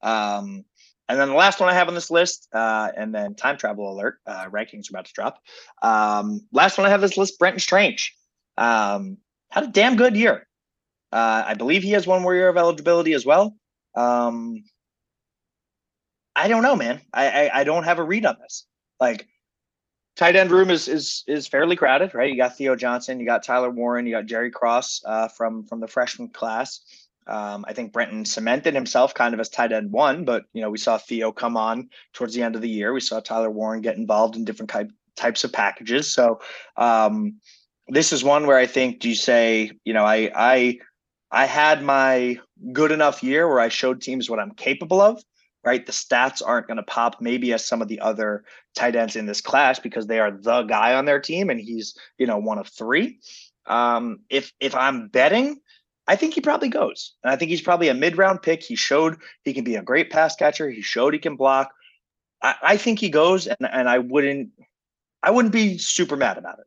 Um, 0.01 0.65
and 1.09 1.19
then 1.19 1.29
the 1.29 1.35
last 1.35 1.59
one 1.59 1.69
I 1.69 1.73
have 1.73 1.87
on 1.87 1.95
this 1.95 2.11
list, 2.11 2.47
uh, 2.53 2.91
and 2.95 3.13
then 3.13 3.33
time 3.33 3.57
travel 3.57 3.91
alert, 3.91 4.19
uh, 4.27 4.45
rankings 4.45 4.89
are 4.89 4.93
about 4.93 5.05
to 5.05 5.13
drop. 5.13 5.39
Um, 5.81 6.41
last 6.53 6.77
one 6.77 6.85
I 6.85 6.91
have 6.91 7.01
this 7.01 7.17
list, 7.17 7.39
Brenton 7.39 7.59
Strange. 7.59 8.15
Um, 8.57 9.17
had 9.49 9.63
a 9.63 9.67
damn 9.67 9.95
good 9.95 10.15
year. 10.15 10.47
Uh, 11.11 11.43
I 11.47 11.55
believe 11.55 11.81
he 11.81 11.91
has 11.91 12.05
one 12.05 12.21
more 12.21 12.35
year 12.35 12.47
of 12.47 12.57
eligibility 12.57 13.13
as 13.13 13.25
well. 13.25 13.55
Um, 13.95 14.63
I 16.35 16.47
don't 16.47 16.61
know, 16.61 16.75
man. 16.75 17.01
I, 17.11 17.27
I, 17.49 17.59
I 17.61 17.63
don't 17.63 17.85
have 17.85 17.97
a 17.97 18.03
read 18.03 18.27
on 18.27 18.37
this. 18.39 18.67
Like 18.99 19.27
tight 20.15 20.35
end 20.35 20.51
room 20.51 20.69
is 20.69 20.87
is 20.87 21.23
is 21.27 21.47
fairly 21.47 21.75
crowded, 21.75 22.13
right? 22.13 22.29
You 22.29 22.37
got 22.37 22.55
Theo 22.55 22.75
Johnson, 22.75 23.19
you 23.19 23.25
got 23.25 23.41
Tyler 23.41 23.71
Warren, 23.71 24.05
you 24.05 24.11
got 24.13 24.27
Jerry 24.27 24.51
Cross 24.51 25.01
uh, 25.05 25.27
from 25.29 25.63
from 25.63 25.79
the 25.79 25.87
freshman 25.87 26.29
class. 26.29 26.81
Um, 27.29 27.63
I 27.67 27.73
think 27.73 27.93
Brenton 27.93 28.25
cemented 28.25 28.73
himself 28.73 29.13
kind 29.13 29.33
of 29.33 29.39
as 29.39 29.49
tight 29.49 29.71
end 29.71 29.91
one, 29.91 30.25
but 30.25 30.45
you 30.53 30.61
know 30.61 30.69
we 30.69 30.79
saw 30.79 30.97
Theo 30.97 31.31
come 31.31 31.55
on 31.55 31.89
towards 32.13 32.33
the 32.33 32.41
end 32.41 32.55
of 32.55 32.61
the 32.61 32.69
year. 32.69 32.91
We 32.91 33.01
saw 33.01 33.19
Tyler 33.19 33.51
Warren 33.51 33.81
get 33.81 33.97
involved 33.97 34.35
in 34.35 34.45
different 34.45 34.71
type, 34.71 34.89
types 35.15 35.43
of 35.43 35.53
packages. 35.53 36.11
So 36.11 36.41
um, 36.75 37.35
this 37.87 38.11
is 38.11 38.23
one 38.23 38.47
where 38.47 38.57
I 38.57 38.65
think 38.65 38.99
do 38.99 39.09
you 39.09 39.15
say 39.15 39.71
you 39.85 39.93
know 39.93 40.05
I 40.05 40.31
I 40.35 40.79
I 41.31 41.45
had 41.45 41.83
my 41.83 42.39
good 42.73 42.91
enough 42.91 43.21
year 43.21 43.47
where 43.47 43.59
I 43.59 43.69
showed 43.69 44.01
teams 44.01 44.29
what 44.29 44.39
I'm 44.39 44.51
capable 44.51 44.99
of. 44.99 45.23
Right, 45.61 45.85
the 45.85 45.91
stats 45.91 46.41
aren't 46.43 46.67
going 46.67 46.77
to 46.77 46.83
pop 46.83 47.19
maybe 47.19 47.51
as 47.51 47.65
some 47.67 47.81
of 47.81 47.89
the 47.89 47.99
other 47.99 48.45
tight 48.75 48.95
ends 48.95 49.17
in 49.17 49.25
this 49.25 49.41
class 49.41 49.77
because 49.77 50.07
they 50.07 50.19
are 50.19 50.31
the 50.31 50.63
guy 50.63 50.93
on 50.93 51.03
their 51.03 51.19
team 51.19 51.49
and 51.49 51.59
he's 51.59 51.97
you 52.17 52.25
know 52.25 52.37
one 52.37 52.57
of 52.57 52.67
three. 52.69 53.19
Um, 53.65 54.21
if 54.29 54.53
if 54.61 54.73
I'm 54.73 55.09
betting, 55.09 55.59
I 56.09 56.15
think 56.15 56.33
he 56.33 56.41
probably 56.41 56.69
goes. 56.69 57.13
And 57.23 57.31
I 57.31 57.35
think 57.35 57.49
he's 57.51 57.61
probably 57.61 57.87
a 57.87 57.93
mid 57.93 58.17
round 58.17 58.41
pick. 58.41 58.63
He 58.63 58.75
showed 58.75 59.17
he 59.43 59.53
can 59.53 59.63
be 59.63 59.75
a 59.75 59.83
great 59.83 60.09
pass 60.09 60.35
catcher. 60.35 60.67
He 60.67 60.81
showed 60.81 61.13
he 61.13 61.19
can 61.19 61.35
block. 61.35 61.71
I, 62.41 62.55
I 62.63 62.77
think 62.77 62.97
he 62.97 63.09
goes, 63.09 63.45
and, 63.45 63.69
and 63.71 63.87
I 63.87 63.99
wouldn't 63.99 64.49
I 65.21 65.29
wouldn't 65.29 65.53
be 65.53 65.77
super 65.77 66.15
mad 66.15 66.39
about 66.39 66.57
it. 66.57 66.65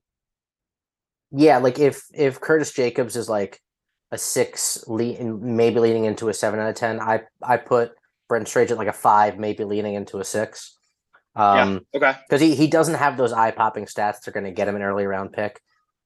Yeah, 1.32 1.59
like 1.59 1.80
if 1.80 2.05
if 2.14 2.40
Curtis 2.40 2.72
Jacobs 2.72 3.16
is 3.16 3.28
like 3.28 3.61
a 4.12 4.18
six, 4.18 4.84
le- 4.86 5.20
maybe 5.24 5.80
leaning 5.80 6.05
into 6.05 6.28
a 6.28 6.34
seven 6.34 6.61
out 6.61 6.68
of 6.68 6.76
ten, 6.76 7.01
I 7.01 7.22
I 7.43 7.57
put 7.57 7.93
Brent 8.28 8.47
Strange 8.47 8.70
at 8.70 8.78
like 8.78 8.86
a 8.86 8.93
five, 8.93 9.40
maybe 9.40 9.64
leaning 9.64 9.95
into 9.95 10.20
a 10.20 10.24
six. 10.24 10.78
Um, 11.34 11.84
yeah. 11.93 11.99
Okay. 11.99 12.18
Because 12.28 12.40
he 12.40 12.55
he 12.55 12.68
doesn't 12.68 12.95
have 12.95 13.16
those 13.16 13.32
eye 13.32 13.51
popping 13.51 13.86
stats 13.86 14.20
that 14.20 14.28
are 14.28 14.32
going 14.32 14.45
to 14.45 14.53
get 14.53 14.68
him 14.68 14.76
an 14.76 14.82
early 14.82 15.07
round 15.07 15.32
pick. 15.32 15.61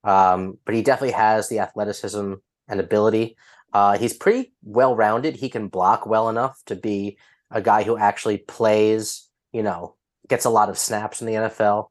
Um, 0.05 0.57
but 0.65 0.75
he 0.75 0.81
definitely 0.81 1.13
has 1.13 1.51
the 1.51 1.59
athleticism 1.59 2.35
and 2.69 2.81
ability. 2.81 3.37
Uh, 3.73 3.99
he's 3.99 4.15
pretty 4.15 4.53
well 4.63 4.97
rounded. 4.97 5.37
He 5.37 5.49
can 5.49 5.69
block 5.69 6.07
well 6.07 6.29
enough 6.29 6.61
to 6.67 6.77
be 6.77 7.19
a 7.51 7.61
guy 7.61 7.83
who 7.83 7.97
actually 7.97 8.39
plays. 8.39 9.29
You 9.53 9.63
know, 9.63 9.97
gets 10.29 10.45
a 10.45 10.51
lot 10.51 10.69
of 10.69 10.79
snaps 10.79 11.21
in 11.21 11.27
the 11.27 11.35
NFL. 11.35 11.89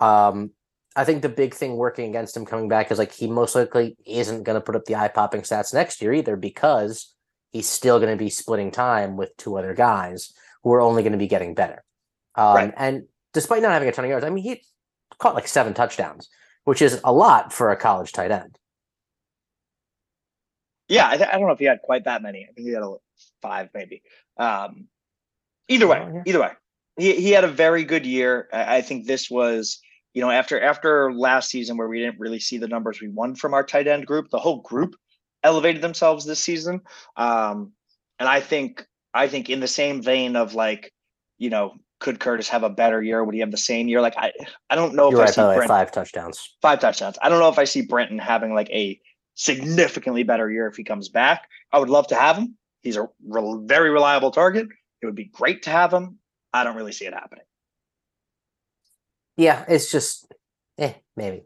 Um, 0.00 0.50
I 0.94 1.04
think 1.04 1.22
the 1.22 1.28
big 1.28 1.54
thing 1.54 1.76
working 1.76 2.08
against 2.08 2.36
him 2.36 2.44
coming 2.44 2.68
back 2.68 2.90
is 2.90 2.98
like 2.98 3.12
he 3.12 3.26
most 3.26 3.54
likely 3.54 3.96
isn't 4.04 4.42
going 4.42 4.54
to 4.54 4.64
put 4.64 4.76
up 4.76 4.84
the 4.84 4.96
eye 4.96 5.08
popping 5.08 5.40
stats 5.40 5.72
next 5.72 6.02
year 6.02 6.12
either 6.12 6.36
because 6.36 7.14
he's 7.50 7.68
still 7.68 7.98
going 7.98 8.12
to 8.12 8.22
be 8.22 8.30
splitting 8.30 8.70
time 8.70 9.16
with 9.16 9.36
two 9.36 9.56
other 9.56 9.74
guys 9.74 10.32
who 10.62 10.72
are 10.72 10.80
only 10.80 11.02
going 11.02 11.12
to 11.12 11.18
be 11.18 11.28
getting 11.28 11.54
better. 11.54 11.82
Um, 12.34 12.54
right. 12.54 12.74
And 12.76 13.04
despite 13.32 13.62
not 13.62 13.72
having 13.72 13.88
a 13.88 13.92
ton 13.92 14.04
of 14.04 14.10
yards, 14.10 14.24
I 14.24 14.30
mean, 14.30 14.44
he 14.44 14.62
caught 15.18 15.34
like 15.34 15.48
seven 15.48 15.74
touchdowns, 15.74 16.28
which 16.64 16.82
is 16.82 17.00
a 17.04 17.12
lot 17.12 17.52
for 17.52 17.70
a 17.70 17.76
college 17.76 18.12
tight 18.12 18.30
end. 18.30 18.58
Yeah, 20.92 21.08
I, 21.08 21.16
th- 21.16 21.28
I 21.28 21.38
don't 21.38 21.46
know 21.46 21.52
if 21.52 21.58
he 21.58 21.64
had 21.64 21.82
quite 21.82 22.04
that 22.04 22.22
many. 22.22 22.46
I 22.48 22.52
think 22.52 22.66
he 22.66 22.72
had 22.72 22.82
a 22.82 22.94
five, 23.40 23.70
maybe. 23.74 24.02
Um, 24.36 24.88
either 25.68 25.86
way, 25.86 26.22
either 26.26 26.40
way, 26.40 26.50
he 26.96 27.14
he 27.20 27.30
had 27.30 27.44
a 27.44 27.48
very 27.48 27.84
good 27.84 28.06
year. 28.06 28.48
I, 28.52 28.76
I 28.76 28.82
think 28.82 29.06
this 29.06 29.30
was 29.30 29.80
you 30.14 30.20
know, 30.20 30.30
after 30.30 30.60
after 30.60 31.12
last 31.12 31.50
season 31.50 31.76
where 31.76 31.88
we 31.88 32.00
didn't 32.00 32.20
really 32.20 32.40
see 32.40 32.58
the 32.58 32.68
numbers 32.68 33.00
we 33.00 33.08
won 33.08 33.34
from 33.34 33.54
our 33.54 33.64
tight 33.64 33.86
end 33.86 34.06
group, 34.06 34.28
the 34.30 34.38
whole 34.38 34.60
group 34.60 34.96
elevated 35.42 35.82
themselves 35.82 36.24
this 36.24 36.40
season. 36.40 36.80
Um, 37.16 37.72
and 38.18 38.28
I 38.28 38.40
think 38.40 38.86
I 39.14 39.28
think 39.28 39.48
in 39.48 39.60
the 39.60 39.68
same 39.68 40.02
vein 40.02 40.36
of 40.36 40.54
like, 40.54 40.92
you 41.38 41.50
know, 41.50 41.74
could 41.98 42.20
Curtis 42.20 42.48
have 42.50 42.62
a 42.62 42.70
better 42.70 43.02
year? 43.02 43.24
Would 43.24 43.34
he 43.34 43.40
have 43.40 43.50
the 43.50 43.56
same 43.56 43.88
year? 43.88 44.02
Like 44.02 44.16
I 44.16 44.32
I 44.68 44.74
don't 44.74 44.94
know 44.94 45.10
You're 45.10 45.20
if 45.20 45.36
right, 45.36 45.38
I 45.38 45.52
see 45.52 45.56
Brent, 45.56 45.68
five 45.68 45.92
touchdowns. 45.92 46.56
Five 46.60 46.80
touchdowns. 46.80 47.18
I 47.22 47.28
don't 47.30 47.40
know 47.40 47.48
if 47.48 47.58
I 47.58 47.64
see 47.64 47.82
Brenton 47.82 48.18
having 48.18 48.54
like 48.54 48.70
a 48.70 49.00
significantly 49.42 50.22
better 50.22 50.50
year 50.50 50.68
if 50.68 50.76
he 50.76 50.84
comes 50.84 51.08
back. 51.08 51.48
I 51.72 51.78
would 51.78 51.90
love 51.90 52.06
to 52.08 52.14
have 52.14 52.36
him. 52.36 52.56
He's 52.80 52.96
a 52.96 53.08
re- 53.26 53.60
very 53.64 53.90
reliable 53.90 54.30
target. 54.30 54.68
It 55.00 55.06
would 55.06 55.16
be 55.16 55.24
great 55.24 55.62
to 55.64 55.70
have 55.70 55.92
him. 55.92 56.18
I 56.52 56.64
don't 56.64 56.76
really 56.76 56.92
see 56.92 57.06
it 57.06 57.14
happening. 57.14 57.44
Yeah, 59.36 59.64
it's 59.66 59.90
just, 59.90 60.32
eh, 60.78 60.92
maybe. 61.16 61.42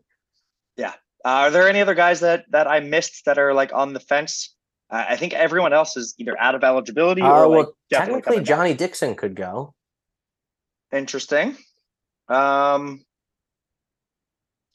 Yeah. 0.77 0.93
Uh, 1.25 1.47
are 1.47 1.51
there 1.51 1.69
any 1.69 1.81
other 1.81 1.95
guys 1.95 2.21
that 2.21 2.45
that 2.51 2.67
I 2.67 2.81
missed 2.81 3.25
that 3.25 3.39
are 3.39 3.55
like 3.55 3.73
on 3.73 3.93
the 3.93 4.01
fence? 4.01 4.55
Uh, 4.91 5.05
I 5.09 5.17
think 5.17 5.33
everyone 5.33 5.73
else 5.73 5.97
is 5.97 6.15
either 6.19 6.39
out 6.39 6.55
of 6.55 6.63
eligibility 6.63 7.23
uh, 7.23 7.45
or 7.45 7.59
like 7.59 7.67
technically 7.93 8.43
Johnny 8.43 8.73
back. 8.73 8.79
Dixon 8.79 9.15
could 9.15 9.35
go. 9.35 9.75
Interesting. 10.93 11.57
Um, 12.29 13.05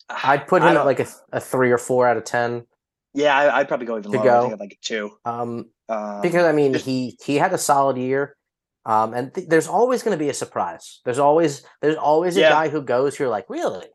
I'd 0.10 0.48
put 0.48 0.62
him 0.62 0.76
at 0.76 0.86
like 0.86 1.00
a, 1.00 1.08
a 1.32 1.40
three 1.40 1.72
or 1.72 1.78
four 1.78 2.08
out 2.08 2.18
of 2.18 2.24
ten. 2.26 2.66
Yeah, 3.14 3.38
I, 3.38 3.60
would 3.60 3.68
probably 3.68 3.88
go 3.88 3.98
even 3.98 4.12
lower. 4.12 4.24
Go. 4.24 4.46
I 4.46 4.48
think 4.50 4.60
like 4.60 4.74
a 4.74 4.86
two. 4.86 5.12
Um, 5.26 5.70
um, 5.90 6.22
because 6.22 6.46
I 6.46 6.54
mean, 6.54 6.74
he 6.74 7.18
he 7.24 7.36
had 7.36 7.54
a 7.54 7.58
solid 7.58 7.98
year. 7.98 8.36
Um, 8.84 9.14
and 9.14 9.34
th- 9.34 9.48
there's 9.48 9.68
always 9.68 10.02
going 10.02 10.18
to 10.18 10.24
be 10.24 10.30
a 10.30 10.34
surprise. 10.34 11.02
There's 11.06 11.20
always 11.20 11.64
there's 11.82 11.98
always 11.98 12.36
a 12.38 12.42
yeah. 12.42 12.50
guy 12.50 12.70
who 12.70 12.82
goes. 12.82 13.20
You're 13.20 13.30
like, 13.30 13.50
really? 13.50 13.88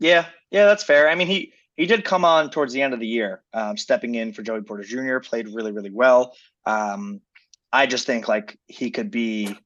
Yeah, 0.00 0.26
yeah, 0.50 0.66
that's 0.66 0.84
fair. 0.84 1.08
I 1.08 1.14
mean, 1.14 1.28
he 1.28 1.52
he 1.76 1.86
did 1.86 2.04
come 2.04 2.24
on 2.24 2.50
towards 2.50 2.72
the 2.72 2.82
end 2.82 2.94
of 2.94 3.00
the 3.00 3.06
year, 3.06 3.42
um, 3.54 3.76
stepping 3.76 4.14
in 4.14 4.32
for 4.32 4.42
Joey 4.42 4.62
Porter 4.62 4.82
Jr. 4.82 5.18
Played 5.18 5.48
really, 5.48 5.72
really 5.72 5.90
well. 5.90 6.34
Um, 6.66 7.20
I 7.72 7.86
just 7.86 8.06
think 8.06 8.28
like 8.28 8.58
he 8.66 8.90
could 8.90 9.10
be 9.10 9.56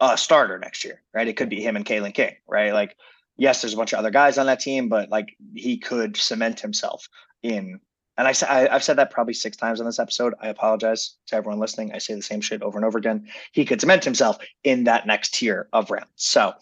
a 0.00 0.16
starter 0.18 0.58
next 0.58 0.84
year, 0.84 1.02
right? 1.14 1.28
It 1.28 1.36
could 1.36 1.48
be 1.48 1.62
him 1.62 1.76
and 1.76 1.84
Kalen 1.84 2.14
King, 2.14 2.34
right? 2.48 2.72
Like, 2.72 2.96
yes, 3.36 3.62
there's 3.62 3.74
a 3.74 3.76
bunch 3.76 3.92
of 3.92 4.00
other 4.00 4.10
guys 4.10 4.38
on 4.38 4.46
that 4.46 4.60
team, 4.60 4.88
but 4.88 5.08
like 5.10 5.36
he 5.54 5.78
could 5.78 6.16
cement 6.16 6.60
himself 6.60 7.08
in 7.42 7.80
and 8.18 8.26
I, 8.26 8.34
I 8.48 8.74
I've 8.74 8.84
said 8.84 8.98
that 8.98 9.10
probably 9.10 9.32
six 9.32 9.56
times 9.56 9.80
on 9.80 9.86
this 9.86 9.98
episode. 9.98 10.34
I 10.40 10.48
apologize 10.48 11.14
to 11.28 11.36
everyone 11.36 11.60
listening. 11.60 11.92
I 11.94 11.98
say 11.98 12.14
the 12.14 12.22
same 12.22 12.40
shit 12.40 12.62
over 12.62 12.76
and 12.76 12.84
over 12.84 12.98
again. 12.98 13.28
He 13.52 13.64
could 13.64 13.80
cement 13.80 14.04
himself 14.04 14.38
in 14.64 14.84
that 14.84 15.06
next 15.06 15.34
tier 15.34 15.68
of 15.72 15.90
rounds. 15.90 16.10
So 16.16 16.52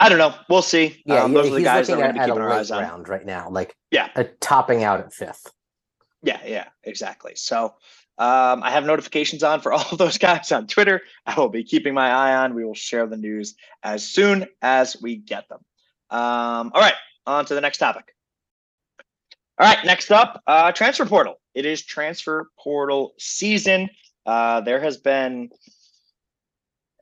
I 0.00 0.08
don't 0.08 0.18
know. 0.18 0.34
We'll 0.48 0.62
see. 0.62 1.00
Yeah, 1.04 1.22
um, 1.22 1.34
those 1.34 1.48
are 1.48 1.54
the 1.54 1.62
guys 1.62 1.86
that 1.86 1.96
we're 1.96 2.04
going 2.04 2.14
to 2.14 2.20
be 2.20 2.26
keeping 2.26 2.42
our 2.42 2.50
eyes 2.50 2.70
on. 2.72 2.82
Round 2.82 3.08
right 3.08 3.24
now, 3.24 3.50
like 3.50 3.76
yeah, 3.90 4.08
a 4.16 4.24
topping 4.24 4.82
out 4.82 4.98
at 4.98 5.12
fifth. 5.12 5.52
Yeah, 6.24 6.40
yeah, 6.44 6.68
exactly. 6.84 7.34
So 7.36 7.74
um, 8.18 8.62
I 8.62 8.70
have 8.70 8.84
notifications 8.84 9.42
on 9.42 9.60
for 9.60 9.72
all 9.74 9.84
of 9.92 9.98
those 9.98 10.16
guys 10.16 10.50
on 10.52 10.66
Twitter. 10.66 11.02
I 11.26 11.38
will 11.38 11.50
be 11.50 11.64
keeping 11.64 11.92
my 11.92 12.10
eye 12.10 12.34
on. 12.34 12.54
We 12.54 12.64
will 12.64 12.74
share 12.74 13.06
the 13.06 13.16
news 13.16 13.54
as 13.82 14.08
soon 14.08 14.46
as 14.62 14.96
we 15.02 15.16
get 15.16 15.48
them. 15.48 15.60
Um, 16.10 16.72
all 16.74 16.80
right, 16.80 16.94
on 17.26 17.44
to 17.44 17.54
the 17.54 17.60
next 17.60 17.78
topic. 17.78 18.14
All 19.58 19.66
right, 19.66 19.84
next 19.84 20.10
up, 20.10 20.42
uh, 20.46 20.72
transfer 20.72 21.04
portal. 21.04 21.40
It 21.54 21.66
is 21.66 21.82
transfer 21.84 22.48
portal 22.58 23.12
season. 23.18 23.90
Uh, 24.24 24.60
there 24.62 24.80
has 24.80 24.96
been 24.96 25.50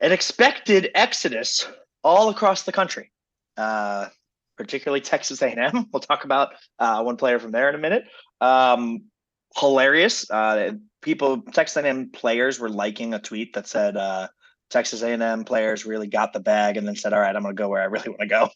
an 0.01 0.13
expected 0.13 0.91
exodus 0.95 1.67
all 2.03 2.29
across 2.29 2.63
the 2.63 2.73
country, 2.73 3.13
uh, 3.57 4.07
particularly 4.57 5.01
Texas 5.01 5.43
A&M. 5.43 5.87
We'll 5.93 6.01
talk 6.01 6.25
about 6.25 6.55
uh, 6.79 7.03
one 7.03 7.17
player 7.17 7.39
from 7.39 7.53
there 7.53 7.69
in 7.69 7.75
a 7.77 7.79
minute. 7.79 8.05
Um, 8.41 9.05
hilarious. 9.57 10.29
Uh, 10.29 10.73
people, 11.03 11.43
Texas 11.53 11.77
A&M 11.77 12.11
players 12.11 12.59
were 12.59 12.71
liking 12.71 13.15
a 13.15 13.21
tweet 13.21 13.55
that 13.55 13.69
said, 13.69 13.97
uh, 13.97 14.29
Texas 14.71 15.03
A&M 15.03 15.45
players 15.45 15.85
really 15.85 16.07
got 16.07 16.33
the 16.33 16.41
bag 16.41 16.77
and 16.77 16.87
then 16.87 16.97
said, 16.97 17.13
"All 17.13 17.21
right, 17.21 17.35
I'm 17.35 17.43
going 17.43 17.55
to 17.55 17.61
go 17.61 17.69
where 17.69 17.83
I 17.83 17.87
really 17.87 18.09
want 18.09 18.21
to 18.21 18.27
go." 18.27 18.49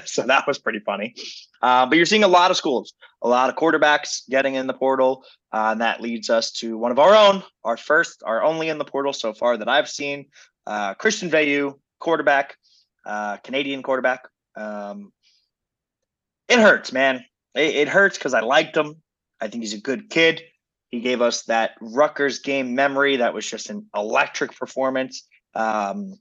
so 0.04 0.22
that 0.22 0.46
was 0.46 0.58
pretty 0.58 0.80
funny. 0.80 1.14
Uh, 1.62 1.86
but 1.86 1.96
you're 1.96 2.06
seeing 2.06 2.24
a 2.24 2.28
lot 2.28 2.50
of 2.50 2.56
schools, 2.56 2.92
a 3.22 3.28
lot 3.28 3.48
of 3.48 3.56
quarterbacks 3.56 4.28
getting 4.28 4.56
in 4.56 4.66
the 4.66 4.74
portal, 4.74 5.24
uh, 5.52 5.68
and 5.72 5.80
that 5.80 6.00
leads 6.00 6.30
us 6.30 6.50
to 6.52 6.76
one 6.76 6.90
of 6.90 6.98
our 6.98 7.14
own, 7.14 7.42
our 7.64 7.76
first, 7.76 8.22
our 8.26 8.42
only 8.42 8.68
in 8.68 8.78
the 8.78 8.84
portal 8.84 9.12
so 9.12 9.32
far 9.32 9.56
that 9.56 9.68
I've 9.68 9.88
seen, 9.88 10.26
uh, 10.66 10.94
Christian 10.94 11.30
Veilleux, 11.30 11.74
quarterback, 12.00 12.56
uh, 13.06 13.36
Canadian 13.38 13.82
quarterback. 13.82 14.28
Um, 14.56 15.12
it 16.48 16.58
hurts, 16.58 16.92
man. 16.92 17.24
It, 17.54 17.74
it 17.76 17.88
hurts 17.88 18.18
because 18.18 18.34
I 18.34 18.40
liked 18.40 18.76
him. 18.76 18.96
I 19.40 19.48
think 19.48 19.62
he's 19.62 19.74
a 19.74 19.80
good 19.80 20.10
kid. 20.10 20.42
He 20.90 21.00
gave 21.00 21.22
us 21.22 21.44
that 21.44 21.72
Rutgers 21.80 22.40
game 22.40 22.74
memory 22.74 23.16
that 23.16 23.32
was 23.32 23.46
just 23.46 23.70
an 23.70 23.86
electric 23.94 24.56
performance. 24.56 25.26
Um, 25.54 26.18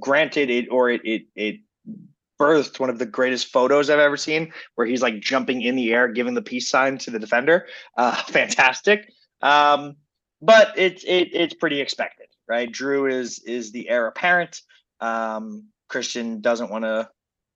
granted, 0.00 0.50
it 0.50 0.68
or 0.70 0.90
it 0.90 1.02
it 1.04 1.22
it 1.34 1.56
birthed 2.40 2.80
one 2.80 2.90
of 2.90 2.98
the 2.98 3.06
greatest 3.06 3.48
photos 3.52 3.90
I've 3.90 3.98
ever 3.98 4.16
seen, 4.16 4.52
where 4.74 4.86
he's 4.86 5.02
like 5.02 5.20
jumping 5.20 5.62
in 5.62 5.76
the 5.76 5.92
air, 5.92 6.08
giving 6.08 6.34
the 6.34 6.42
peace 6.42 6.68
sign 6.68 6.98
to 6.98 7.10
the 7.10 7.18
defender. 7.18 7.66
Uh, 7.96 8.14
fantastic. 8.28 9.08
Um, 9.42 9.96
but 10.40 10.72
it's 10.76 11.04
it, 11.04 11.30
it's 11.32 11.54
pretty 11.54 11.80
expected, 11.80 12.26
right? 12.48 12.70
Drew 12.70 13.06
is 13.06 13.40
is 13.40 13.72
the 13.72 13.88
heir 13.88 14.06
apparent. 14.06 14.60
Um, 15.00 15.68
Christian 15.88 16.40
doesn't 16.40 16.70
want 16.70 16.84
to 16.84 17.08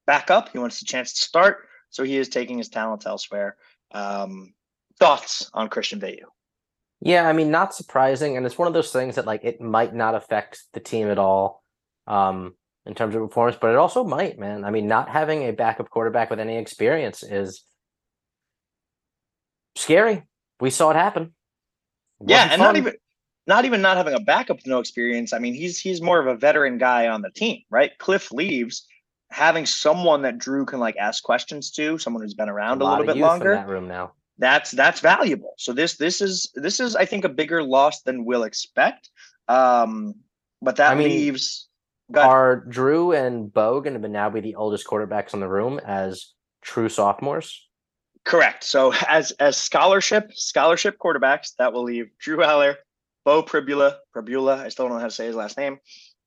back 0.07 0.31
up; 0.31 0.51
he 0.51 0.59
wants 0.59 0.81
the 0.81 0.87
chance 0.87 1.13
to 1.15 1.23
start, 1.23 1.69
so 1.91 2.05
he 2.05 2.17
is 2.17 2.29
taking 2.29 2.59
his 2.59 2.69
talents 2.69 3.07
elsewhere. 3.07 3.57
Um, 3.93 4.55
thoughts 4.99 5.51
on 5.55 5.69
Christian 5.69 6.01
Veilleux? 6.01 6.29
Yeah, 7.01 7.29
I 7.29 7.33
mean, 7.33 7.51
not 7.51 7.75
surprising, 7.75 8.37
and 8.37 8.45
it's 8.45 8.59
one 8.59 8.69
of 8.69 8.75
those 8.75 8.93
things 8.93 9.15
that 9.15 9.27
like 9.27 9.45
it 9.45 9.61
might 9.61 9.95
not 9.95 10.15
affect 10.15 10.65
the 10.73 10.81
team 10.81 11.09
at 11.09 11.19
all 11.19 11.63
um, 12.07 12.55
in 12.87 12.95
terms 12.95 13.15
of 13.15 13.23
performance, 13.23 13.57
but 13.61 13.71
it 13.71 13.77
also 13.77 14.03
might, 14.03 14.39
man. 14.39 14.65
I 14.65 14.71
mean, 14.71 14.89
not 14.89 15.09
having 15.09 15.45
a 15.45 15.53
backup 15.53 15.91
quarterback 15.91 16.29
with 16.29 16.41
any 16.41 16.57
experience 16.57 17.23
is 17.23 17.63
scary. 19.77 20.25
We 20.61 20.71
saw 20.71 20.91
it 20.91 20.97
happen. 20.97 21.35
Yeah, 22.27 22.47
Wasn't 22.47 22.53
and 22.53 22.63
not 22.63 22.77
even 22.77 22.95
not 23.47 23.65
even 23.65 23.81
not 23.81 23.97
having 23.97 24.15
a 24.15 24.21
backup 24.21 24.57
with 24.57 24.67
no 24.67 24.81
experience. 24.81 25.33
I 25.33 25.39
mean, 25.39 25.55
he's 25.55 25.79
he's 25.79 26.03
more 26.03 26.19
of 26.19 26.27
a 26.27 26.35
veteran 26.35 26.79
guy 26.79 27.07
on 27.07 27.23
the 27.23 27.31
team, 27.31 27.63
right? 27.71 27.97
Cliff 27.99 28.33
leaves, 28.33 28.87
having 29.31 29.67
someone 29.67 30.23
that 30.23 30.39
Drew 30.39 30.65
can 30.65 30.81
like 30.81 30.97
ask 30.97 31.23
questions 31.23 31.71
to, 31.73 31.97
someone 31.99 32.23
who's 32.23 32.35
been 32.35 32.49
around 32.49 32.83
a, 32.83 32.85
lot 32.85 32.99
little 32.99 33.15
bit 33.15 33.17
youth 33.17 33.25
in 33.25 33.29
longer. 33.29 33.55
that 33.55 33.69
room 33.69 33.87
now. 33.87 34.13
That's 34.39 34.71
that's 34.71 35.01
valuable. 35.01 35.55
So 35.59 35.73
this 35.73 35.97
this 35.97 36.21
is 36.21 36.51
this 36.55 36.81
is 36.81 36.95
I 36.95 37.05
think 37.05 37.25
a 37.25 37.29
bigger 37.29 37.63
loss 37.63 38.03
than 38.03 38.25
we'll 38.25 38.45
expect. 38.45 39.11
Um, 39.49 40.15
but 40.63 40.77
that 40.77 40.93
I 40.93 40.95
mean, 40.95 41.09
leaves. 41.09 41.69
Are 42.17 42.65
Drew 42.69 43.13
and 43.13 43.53
Bo 43.53 43.81
going 43.81 44.01
to 44.01 44.09
now 44.09 44.31
be 44.31 44.41
the 44.41 44.55
oldest 44.55 44.87
quarterbacks 44.87 45.35
in 45.35 45.41
the 45.41 45.49
room 45.49 45.79
as 45.85 46.33
true 46.63 46.89
sophomores? 46.89 47.69
Correct. 48.25 48.65
So 48.65 48.95
as 49.09 49.33
as 49.33 49.57
scholarship 49.57 50.33
scholarship 50.33 50.97
quarterbacks, 50.99 51.55
that 51.59 51.73
will 51.73 51.85
leave 51.85 52.07
Drew 52.19 52.39
Allar, 52.39 52.77
Bo 53.25 53.43
Pribula, 53.43 53.97
Pribula, 54.15 54.59
I 54.61 54.69
still 54.69 54.87
don't 54.87 54.95
know 54.95 55.01
how 55.01 55.07
to 55.07 55.11
say 55.11 55.27
his 55.27 55.37
last 55.37 55.59
name, 55.59 55.79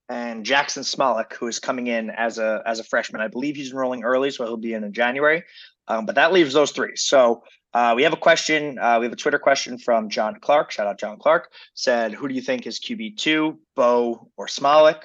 and 0.09 0.45
Jackson 0.45 0.84
Smolik, 0.84 1.34
who 1.34 1.47
is 1.47 1.59
coming 1.59 1.88
in 1.88 2.09
as 2.09 2.38
a 2.38 2.62
as 2.66 2.80
a 2.80 2.84
freshman. 2.84 3.22
I 3.22 3.28
believe 3.28 3.55
he's 3.55 3.72
enrolling 3.72 4.03
early, 4.03 4.30
so 4.30 4.45
he'll 4.45 4.57
be 4.57 4.74
in 4.74 4.84
in 4.84 4.93
January. 4.93 5.43
Um, 5.88 6.05
but 6.05 6.16
that 6.16 6.34
leaves 6.34 6.53
those 6.53 6.72
three. 6.72 6.95
So 6.95 7.43
uh, 7.74 7.93
we 7.95 8.03
have 8.03 8.13
a 8.13 8.17
question. 8.17 8.78
Uh, 8.80 8.97
we 8.99 9.05
have 9.05 9.13
a 9.13 9.17
Twitter 9.17 9.39
question 9.39 9.78
from 9.78 10.09
John 10.09 10.39
Clark. 10.39 10.72
Shout 10.72 10.88
out 10.88 10.99
John 10.99 11.17
Clark. 11.17 11.51
Said, 11.74 12.13
"Who 12.13 12.28
do 12.28 12.34
you 12.34 12.41
think 12.41 12.67
is 12.67 12.80
QB 12.80 13.17
two, 13.17 13.59
Bo 13.76 14.30
or 14.38 14.47
Smolik?" 14.47 15.03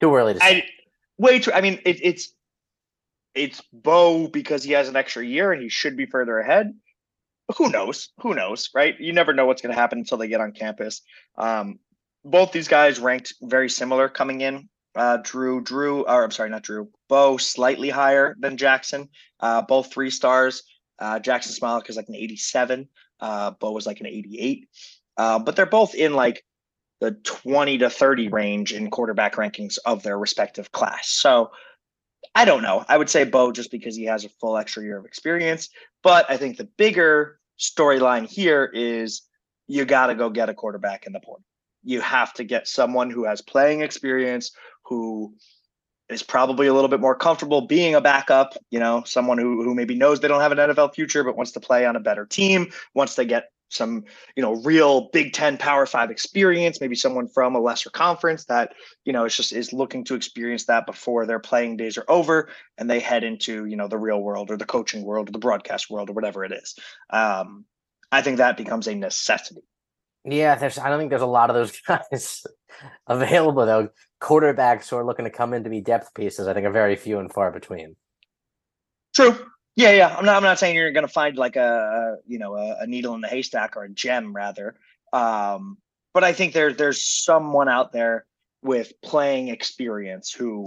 Too 0.00 0.14
early 0.14 0.34
to 0.34 0.40
say. 0.40 0.46
I 0.46 0.64
way 1.18 1.38
too. 1.38 1.52
I 1.52 1.60
mean, 1.60 1.80
it, 1.84 1.98
it's 2.02 2.32
it's 3.34 3.62
Bo 3.72 4.28
because 4.28 4.62
he 4.62 4.72
has 4.72 4.88
an 4.88 4.96
extra 4.96 5.24
year 5.24 5.52
and 5.52 5.62
he 5.62 5.68
should 5.68 5.96
be 5.96 6.06
further 6.06 6.38
ahead. 6.38 6.72
But 7.48 7.56
who 7.56 7.70
knows? 7.70 8.10
Who 8.20 8.34
knows, 8.34 8.70
right? 8.74 8.98
You 9.00 9.12
never 9.12 9.32
know 9.32 9.46
what's 9.46 9.62
going 9.62 9.74
to 9.74 9.80
happen 9.80 9.98
until 9.98 10.18
they 10.18 10.28
get 10.28 10.40
on 10.40 10.52
campus. 10.52 11.02
Um, 11.36 11.78
both 12.24 12.52
these 12.52 12.68
guys 12.68 13.00
ranked 13.00 13.34
very 13.42 13.68
similar 13.68 14.08
coming 14.08 14.42
in. 14.42 14.68
Uh, 14.94 15.18
Drew, 15.22 15.62
Drew, 15.62 16.02
or 16.02 16.24
I'm 16.24 16.30
sorry, 16.30 16.50
not 16.50 16.62
Drew. 16.62 16.88
Bo 17.08 17.36
slightly 17.38 17.88
higher 17.88 18.36
than 18.38 18.56
Jackson. 18.56 19.08
Uh, 19.40 19.62
both 19.62 19.92
three 19.92 20.10
stars. 20.10 20.64
Uh, 20.98 21.18
Jackson 21.18 21.52
Smolik 21.52 21.88
is 21.88 21.96
like 21.96 22.08
an 22.08 22.14
87. 22.14 22.88
Uh, 23.20 23.52
Bo 23.52 23.72
was 23.72 23.86
like 23.86 24.00
an 24.00 24.06
88. 24.06 24.68
Uh, 25.16 25.38
but 25.38 25.56
they're 25.56 25.66
both 25.66 25.94
in 25.94 26.14
like 26.14 26.44
the 27.00 27.12
20 27.12 27.78
to 27.78 27.90
30 27.90 28.28
range 28.28 28.72
in 28.72 28.90
quarterback 28.90 29.34
rankings 29.34 29.78
of 29.84 30.02
their 30.02 30.18
respective 30.18 30.70
class. 30.72 31.08
So 31.08 31.50
I 32.34 32.44
don't 32.44 32.62
know. 32.62 32.84
I 32.88 32.96
would 32.96 33.10
say 33.10 33.24
Bo 33.24 33.52
just 33.52 33.70
because 33.70 33.96
he 33.96 34.04
has 34.04 34.24
a 34.24 34.28
full 34.28 34.56
extra 34.56 34.82
year 34.82 34.98
of 34.98 35.04
experience. 35.04 35.68
But 36.02 36.30
I 36.30 36.36
think 36.36 36.56
the 36.56 36.68
bigger 36.76 37.38
storyline 37.58 38.28
here 38.28 38.70
is 38.72 39.22
you 39.66 39.84
got 39.84 40.06
to 40.06 40.14
go 40.14 40.30
get 40.30 40.48
a 40.48 40.54
quarterback 40.54 41.06
in 41.06 41.12
the 41.12 41.20
portal. 41.20 41.44
You 41.84 42.00
have 42.00 42.32
to 42.34 42.44
get 42.44 42.68
someone 42.68 43.10
who 43.10 43.24
has 43.24 43.40
playing 43.40 43.82
experience, 43.82 44.52
who 44.92 45.34
is 46.08 46.22
probably 46.22 46.66
a 46.66 46.74
little 46.74 46.88
bit 46.88 47.00
more 47.00 47.14
comfortable 47.14 47.62
being 47.62 47.94
a 47.94 48.00
backup, 48.00 48.54
you 48.70 48.78
know, 48.78 49.02
someone 49.06 49.38
who, 49.38 49.62
who 49.64 49.74
maybe 49.74 49.94
knows 49.94 50.20
they 50.20 50.28
don't 50.28 50.40
have 50.40 50.52
an 50.52 50.58
NFL 50.58 50.94
future, 50.94 51.24
but 51.24 51.36
wants 51.36 51.52
to 51.52 51.60
play 51.60 51.86
on 51.86 51.96
a 51.96 52.00
better 52.00 52.26
team, 52.26 52.70
wants 52.94 53.14
to 53.14 53.24
get 53.24 53.50
some, 53.70 54.04
you 54.36 54.42
know, 54.42 54.52
real 54.52 55.08
Big 55.12 55.32
Ten 55.32 55.56
Power 55.56 55.86
Five 55.86 56.10
experience, 56.10 56.80
maybe 56.80 56.94
someone 56.94 57.26
from 57.26 57.54
a 57.54 57.60
lesser 57.60 57.88
conference 57.88 58.44
that, 58.44 58.74
you 59.06 59.14
know, 59.14 59.24
is 59.24 59.34
just 59.34 59.52
is 59.52 59.72
looking 59.72 60.04
to 60.04 60.14
experience 60.14 60.66
that 60.66 60.84
before 60.84 61.24
their 61.24 61.38
playing 61.38 61.78
days 61.78 61.96
are 61.96 62.04
over 62.08 62.50
and 62.76 62.90
they 62.90 63.00
head 63.00 63.24
into, 63.24 63.64
you 63.64 63.76
know, 63.76 63.88
the 63.88 63.96
real 63.96 64.20
world 64.20 64.50
or 64.50 64.58
the 64.58 64.66
coaching 64.66 65.04
world 65.04 65.30
or 65.30 65.32
the 65.32 65.38
broadcast 65.38 65.88
world 65.88 66.10
or 66.10 66.12
whatever 66.12 66.44
it 66.44 66.52
is. 66.52 66.76
Um, 67.08 67.64
I 68.10 68.20
think 68.20 68.36
that 68.36 68.58
becomes 68.58 68.88
a 68.88 68.94
necessity. 68.94 69.62
Yeah, 70.24 70.54
there's. 70.54 70.78
I 70.78 70.88
don't 70.88 70.98
think 70.98 71.10
there's 71.10 71.22
a 71.22 71.26
lot 71.26 71.50
of 71.50 71.56
those 71.56 71.80
guys 71.88 72.44
available 73.06 73.66
though. 73.66 73.88
Quarterbacks 74.20 74.88
who 74.88 74.96
are 74.96 75.04
looking 75.04 75.24
to 75.24 75.30
come 75.30 75.52
in 75.52 75.64
to 75.64 75.70
be 75.70 75.80
depth 75.80 76.14
pieces, 76.14 76.46
I 76.46 76.54
think, 76.54 76.66
are 76.66 76.72
very 76.72 76.96
few 76.96 77.18
and 77.18 77.32
far 77.32 77.50
between. 77.50 77.96
True. 79.14 79.36
Yeah, 79.74 79.92
yeah. 79.92 80.16
I'm 80.16 80.24
not. 80.24 80.36
I'm 80.36 80.42
not 80.42 80.58
saying 80.58 80.76
you're 80.76 80.92
going 80.92 81.06
to 81.06 81.12
find 81.12 81.36
like 81.36 81.56
a, 81.56 82.16
you 82.26 82.38
know, 82.38 82.56
a, 82.56 82.82
a, 82.82 82.86
needle 82.86 83.14
in 83.14 83.20
the 83.20 83.28
haystack 83.28 83.76
or 83.76 83.84
a 83.84 83.90
gem, 83.90 84.34
rather. 84.34 84.76
Um, 85.12 85.78
but 86.14 86.24
I 86.24 86.32
think 86.32 86.52
there 86.52 86.72
there's 86.72 87.02
someone 87.02 87.68
out 87.68 87.92
there 87.92 88.26
with 88.62 88.92
playing 89.02 89.48
experience 89.48 90.30
who 90.30 90.66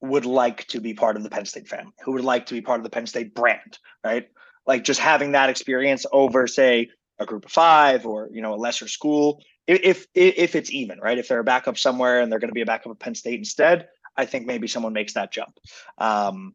would 0.00 0.26
like 0.26 0.66
to 0.68 0.80
be 0.80 0.94
part 0.94 1.16
of 1.16 1.22
the 1.22 1.30
Penn 1.30 1.46
State 1.46 1.68
family, 1.68 1.92
who 2.04 2.12
would 2.12 2.24
like 2.24 2.46
to 2.46 2.54
be 2.54 2.60
part 2.60 2.80
of 2.80 2.84
the 2.84 2.90
Penn 2.90 3.06
State 3.06 3.34
brand, 3.34 3.78
right? 4.02 4.28
Like 4.66 4.84
just 4.84 5.00
having 5.00 5.32
that 5.32 5.50
experience 5.50 6.06
over, 6.10 6.46
say, 6.46 6.90
a 7.18 7.26
group 7.26 7.44
of 7.44 7.52
five 7.52 8.06
or 8.06 8.28
you 8.32 8.42
know 8.42 8.54
a 8.54 8.56
lesser 8.56 8.88
school. 8.88 9.42
If 9.66 10.06
if, 10.14 10.36
if 10.36 10.54
it's 10.54 10.70
even, 10.70 10.98
right? 11.00 11.18
If 11.18 11.28
they're 11.28 11.40
a 11.40 11.44
backup 11.44 11.78
somewhere 11.78 12.20
and 12.20 12.30
they're 12.30 12.38
going 12.38 12.50
to 12.50 12.54
be 12.54 12.60
a 12.60 12.66
backup 12.66 12.92
at 12.92 12.98
Penn 12.98 13.14
State 13.14 13.38
instead, 13.38 13.88
I 14.16 14.26
think 14.26 14.46
maybe 14.46 14.66
someone 14.66 14.92
makes 14.92 15.14
that 15.14 15.32
jump. 15.32 15.58
Um, 15.98 16.54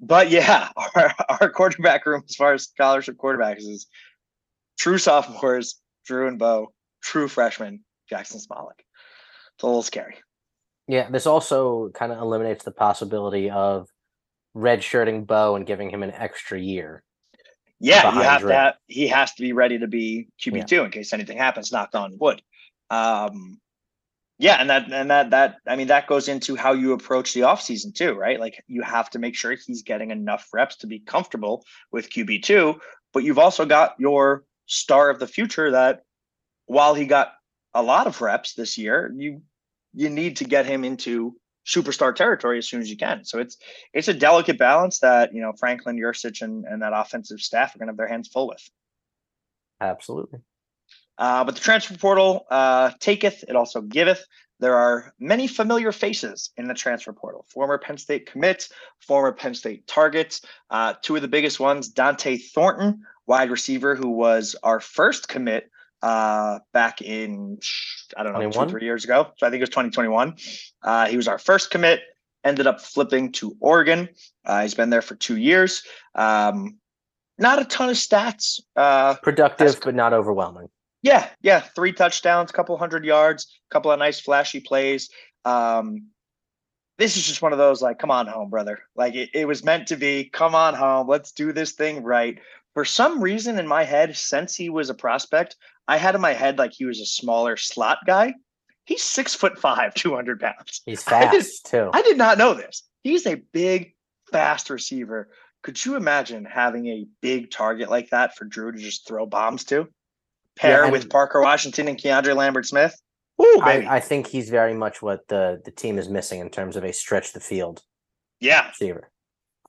but 0.00 0.30
yeah, 0.30 0.68
our, 0.94 1.14
our 1.40 1.50
quarterback 1.50 2.06
room 2.06 2.22
as 2.28 2.36
far 2.36 2.52
as 2.52 2.64
scholarship 2.64 3.16
quarterbacks 3.16 3.58
is 3.58 3.86
true 4.78 4.98
sophomores, 4.98 5.80
Drew 6.06 6.28
and 6.28 6.38
Bo, 6.38 6.72
true 7.02 7.28
freshman, 7.28 7.84
Jackson 8.08 8.40
Smolik. 8.40 8.80
It's 9.54 9.62
a 9.62 9.66
little 9.66 9.82
scary. 9.82 10.16
Yeah, 10.86 11.08
this 11.10 11.26
also 11.26 11.90
kind 11.94 12.12
of 12.12 12.18
eliminates 12.18 12.64
the 12.64 12.72
possibility 12.72 13.48
of 13.48 13.88
redshirting 14.54 15.26
Bo 15.26 15.56
and 15.56 15.66
giving 15.66 15.90
him 15.90 16.02
an 16.02 16.12
extra 16.12 16.60
year. 16.60 17.02
Yeah, 17.84 18.14
you 18.14 18.22
have 18.22 18.40
Drew. 18.40 18.50
to. 18.50 18.54
Have, 18.54 18.74
he 18.86 19.08
has 19.08 19.34
to 19.34 19.42
be 19.42 19.52
ready 19.52 19.78
to 19.78 19.86
be 19.86 20.28
QB 20.40 20.66
two 20.66 20.76
yeah. 20.76 20.84
in 20.84 20.90
case 20.90 21.12
anything 21.12 21.36
happens. 21.36 21.70
Knocked 21.70 21.94
on 21.94 22.16
wood. 22.18 22.40
Um, 22.88 23.60
yeah, 24.38 24.56
and 24.58 24.70
that 24.70 24.90
and 24.90 25.10
that 25.10 25.30
that 25.30 25.56
I 25.66 25.76
mean 25.76 25.88
that 25.88 26.06
goes 26.06 26.28
into 26.28 26.56
how 26.56 26.72
you 26.72 26.92
approach 26.92 27.34
the 27.34 27.42
offseason 27.42 27.94
too, 27.94 28.14
right? 28.14 28.40
Like 28.40 28.62
you 28.66 28.82
have 28.82 29.10
to 29.10 29.18
make 29.18 29.36
sure 29.36 29.54
he's 29.54 29.82
getting 29.82 30.10
enough 30.10 30.48
reps 30.52 30.76
to 30.76 30.86
be 30.86 30.98
comfortable 30.98 31.64
with 31.92 32.10
QB2, 32.10 32.78
but 33.12 33.22
you've 33.22 33.38
also 33.38 33.66
got 33.66 33.94
your 33.98 34.44
star 34.66 35.10
of 35.10 35.18
the 35.18 35.26
future 35.26 35.72
that 35.72 36.04
while 36.64 36.94
he 36.94 37.04
got 37.04 37.32
a 37.74 37.82
lot 37.82 38.06
of 38.06 38.20
reps 38.22 38.54
this 38.54 38.78
year, 38.78 39.12
you 39.14 39.42
you 39.92 40.08
need 40.08 40.38
to 40.38 40.44
get 40.44 40.64
him 40.64 40.84
into 40.84 41.36
superstar 41.66 42.14
territory 42.14 42.58
as 42.58 42.68
soon 42.68 42.80
as 42.80 42.90
you 42.90 42.96
can. 42.96 43.24
So 43.24 43.38
it's 43.38 43.56
it's 43.92 44.08
a 44.08 44.14
delicate 44.14 44.58
balance 44.58 44.98
that, 45.00 45.34
you 45.34 45.40
know, 45.40 45.52
Franklin, 45.52 45.96
Yurcich 45.96 46.42
and, 46.42 46.64
and 46.64 46.82
that 46.82 46.92
offensive 46.94 47.40
staff 47.40 47.74
are 47.74 47.78
gonna 47.78 47.92
have 47.92 47.96
their 47.96 48.08
hands 48.08 48.28
full 48.28 48.48
with. 48.48 48.70
Absolutely. 49.80 50.40
Uh, 51.16 51.44
but 51.44 51.54
the 51.54 51.60
transfer 51.60 51.96
portal 51.96 52.46
uh, 52.50 52.90
taketh, 52.98 53.44
it 53.48 53.56
also 53.56 53.80
giveth. 53.80 54.24
There 54.60 54.74
are 54.74 55.12
many 55.18 55.46
familiar 55.46 55.92
faces 55.92 56.50
in 56.56 56.68
the 56.68 56.74
transfer 56.74 57.12
portal. 57.12 57.44
Former 57.48 57.78
Penn 57.78 57.98
State 57.98 58.30
commits, 58.30 58.70
former 59.00 59.32
Penn 59.32 59.54
State 59.54 59.86
targets. 59.86 60.42
Uh, 60.70 60.94
two 61.02 61.16
of 61.16 61.22
the 61.22 61.28
biggest 61.28 61.60
ones, 61.60 61.92
Dont'e 61.92 62.42
Thornton, 62.52 63.02
wide 63.26 63.50
receiver, 63.50 63.94
who 63.94 64.08
was 64.08 64.56
our 64.62 64.80
first 64.80 65.28
commit 65.28 65.70
uh, 66.04 66.58
back 66.74 67.00
in, 67.00 67.58
I 68.14 68.22
don't 68.22 68.34
know, 68.34 68.40
21? 68.40 68.66
two, 68.66 68.70
three 68.72 68.84
years 68.84 69.04
ago. 69.04 69.28
So 69.38 69.46
I 69.46 69.50
think 69.50 69.60
it 69.60 69.62
was 69.62 69.70
2021. 69.70 70.36
Uh, 70.82 71.06
he 71.06 71.16
was 71.16 71.26
our 71.28 71.38
first 71.38 71.70
commit, 71.70 72.02
ended 72.44 72.66
up 72.66 72.82
flipping 72.82 73.32
to 73.32 73.56
Oregon. 73.58 74.10
Uh, 74.44 74.60
he's 74.60 74.74
been 74.74 74.90
there 74.90 75.00
for 75.00 75.14
two 75.14 75.38
years. 75.38 75.82
Um, 76.14 76.76
not 77.38 77.58
a 77.58 77.64
ton 77.64 77.88
of 77.88 77.96
stats. 77.96 78.60
Uh, 78.76 79.14
Productive, 79.22 79.66
as, 79.66 79.76
but 79.76 79.94
not 79.94 80.12
overwhelming. 80.12 80.68
Yeah, 81.02 81.26
yeah, 81.40 81.60
three 81.60 81.92
touchdowns, 81.92 82.52
couple 82.52 82.76
hundred 82.76 83.06
yards, 83.06 83.58
couple 83.70 83.90
of 83.90 83.98
nice 83.98 84.20
flashy 84.20 84.60
plays. 84.60 85.08
Um, 85.46 86.08
this 86.98 87.16
is 87.16 87.26
just 87.26 87.40
one 87.40 87.52
of 87.52 87.58
those 87.58 87.80
like, 87.80 87.98
come 87.98 88.10
on 88.10 88.26
home, 88.26 88.50
brother. 88.50 88.78
Like 88.94 89.14
it, 89.14 89.30
it 89.32 89.48
was 89.48 89.64
meant 89.64 89.88
to 89.88 89.96
be. 89.96 90.28
Come 90.30 90.54
on 90.54 90.74
home. 90.74 91.08
Let's 91.08 91.32
do 91.32 91.50
this 91.50 91.72
thing 91.72 92.02
right. 92.02 92.38
For 92.74 92.84
some 92.84 93.22
reason 93.22 93.58
in 93.58 93.66
my 93.66 93.84
head, 93.84 94.16
since 94.16 94.54
he 94.54 94.68
was 94.68 94.90
a 94.90 94.94
prospect, 94.94 95.56
I 95.86 95.96
had 95.96 96.14
in 96.14 96.20
my 96.20 96.32
head 96.32 96.58
like 96.58 96.72
he 96.72 96.84
was 96.84 97.00
a 97.00 97.06
smaller 97.06 97.56
slot 97.56 97.98
guy. 98.06 98.34
He's 98.86 99.02
six 99.02 99.34
foot 99.34 99.58
five, 99.58 99.94
200 99.94 100.40
pounds. 100.40 100.82
He's 100.84 101.02
fast 101.04 101.28
I 101.28 101.38
did, 101.38 101.46
too. 101.64 101.90
I 101.92 102.02
did 102.02 102.18
not 102.18 102.38
know 102.38 102.54
this. 102.54 102.82
He's 103.02 103.26
a 103.26 103.42
big, 103.52 103.94
fast 104.30 104.70
receiver. 104.70 105.30
Could 105.62 105.82
you 105.84 105.96
imagine 105.96 106.44
having 106.44 106.86
a 106.88 107.06
big 107.22 107.50
target 107.50 107.90
like 107.90 108.10
that 108.10 108.36
for 108.36 108.44
Drew 108.44 108.72
to 108.72 108.78
just 108.78 109.06
throw 109.06 109.26
bombs 109.26 109.64
to? 109.64 109.88
pair 110.56 110.84
yeah, 110.84 110.90
with 110.90 111.10
Parker 111.10 111.40
Washington 111.40 111.88
and 111.88 111.98
Keandre 111.98 112.34
Lambert 112.34 112.66
Smith. 112.66 113.00
Ooh, 113.40 113.60
I, 113.62 113.96
I, 113.96 114.00
think 114.00 114.28
he's 114.28 114.48
very 114.48 114.74
much 114.74 115.02
what 115.02 115.26
the 115.26 115.60
the 115.64 115.72
team 115.72 115.98
is 115.98 116.08
missing 116.08 116.38
in 116.38 116.50
terms 116.50 116.76
of 116.76 116.84
a 116.84 116.92
stretch 116.92 117.32
the 117.32 117.40
field. 117.40 117.82
Yeah, 118.40 118.68
receiver. 118.68 119.10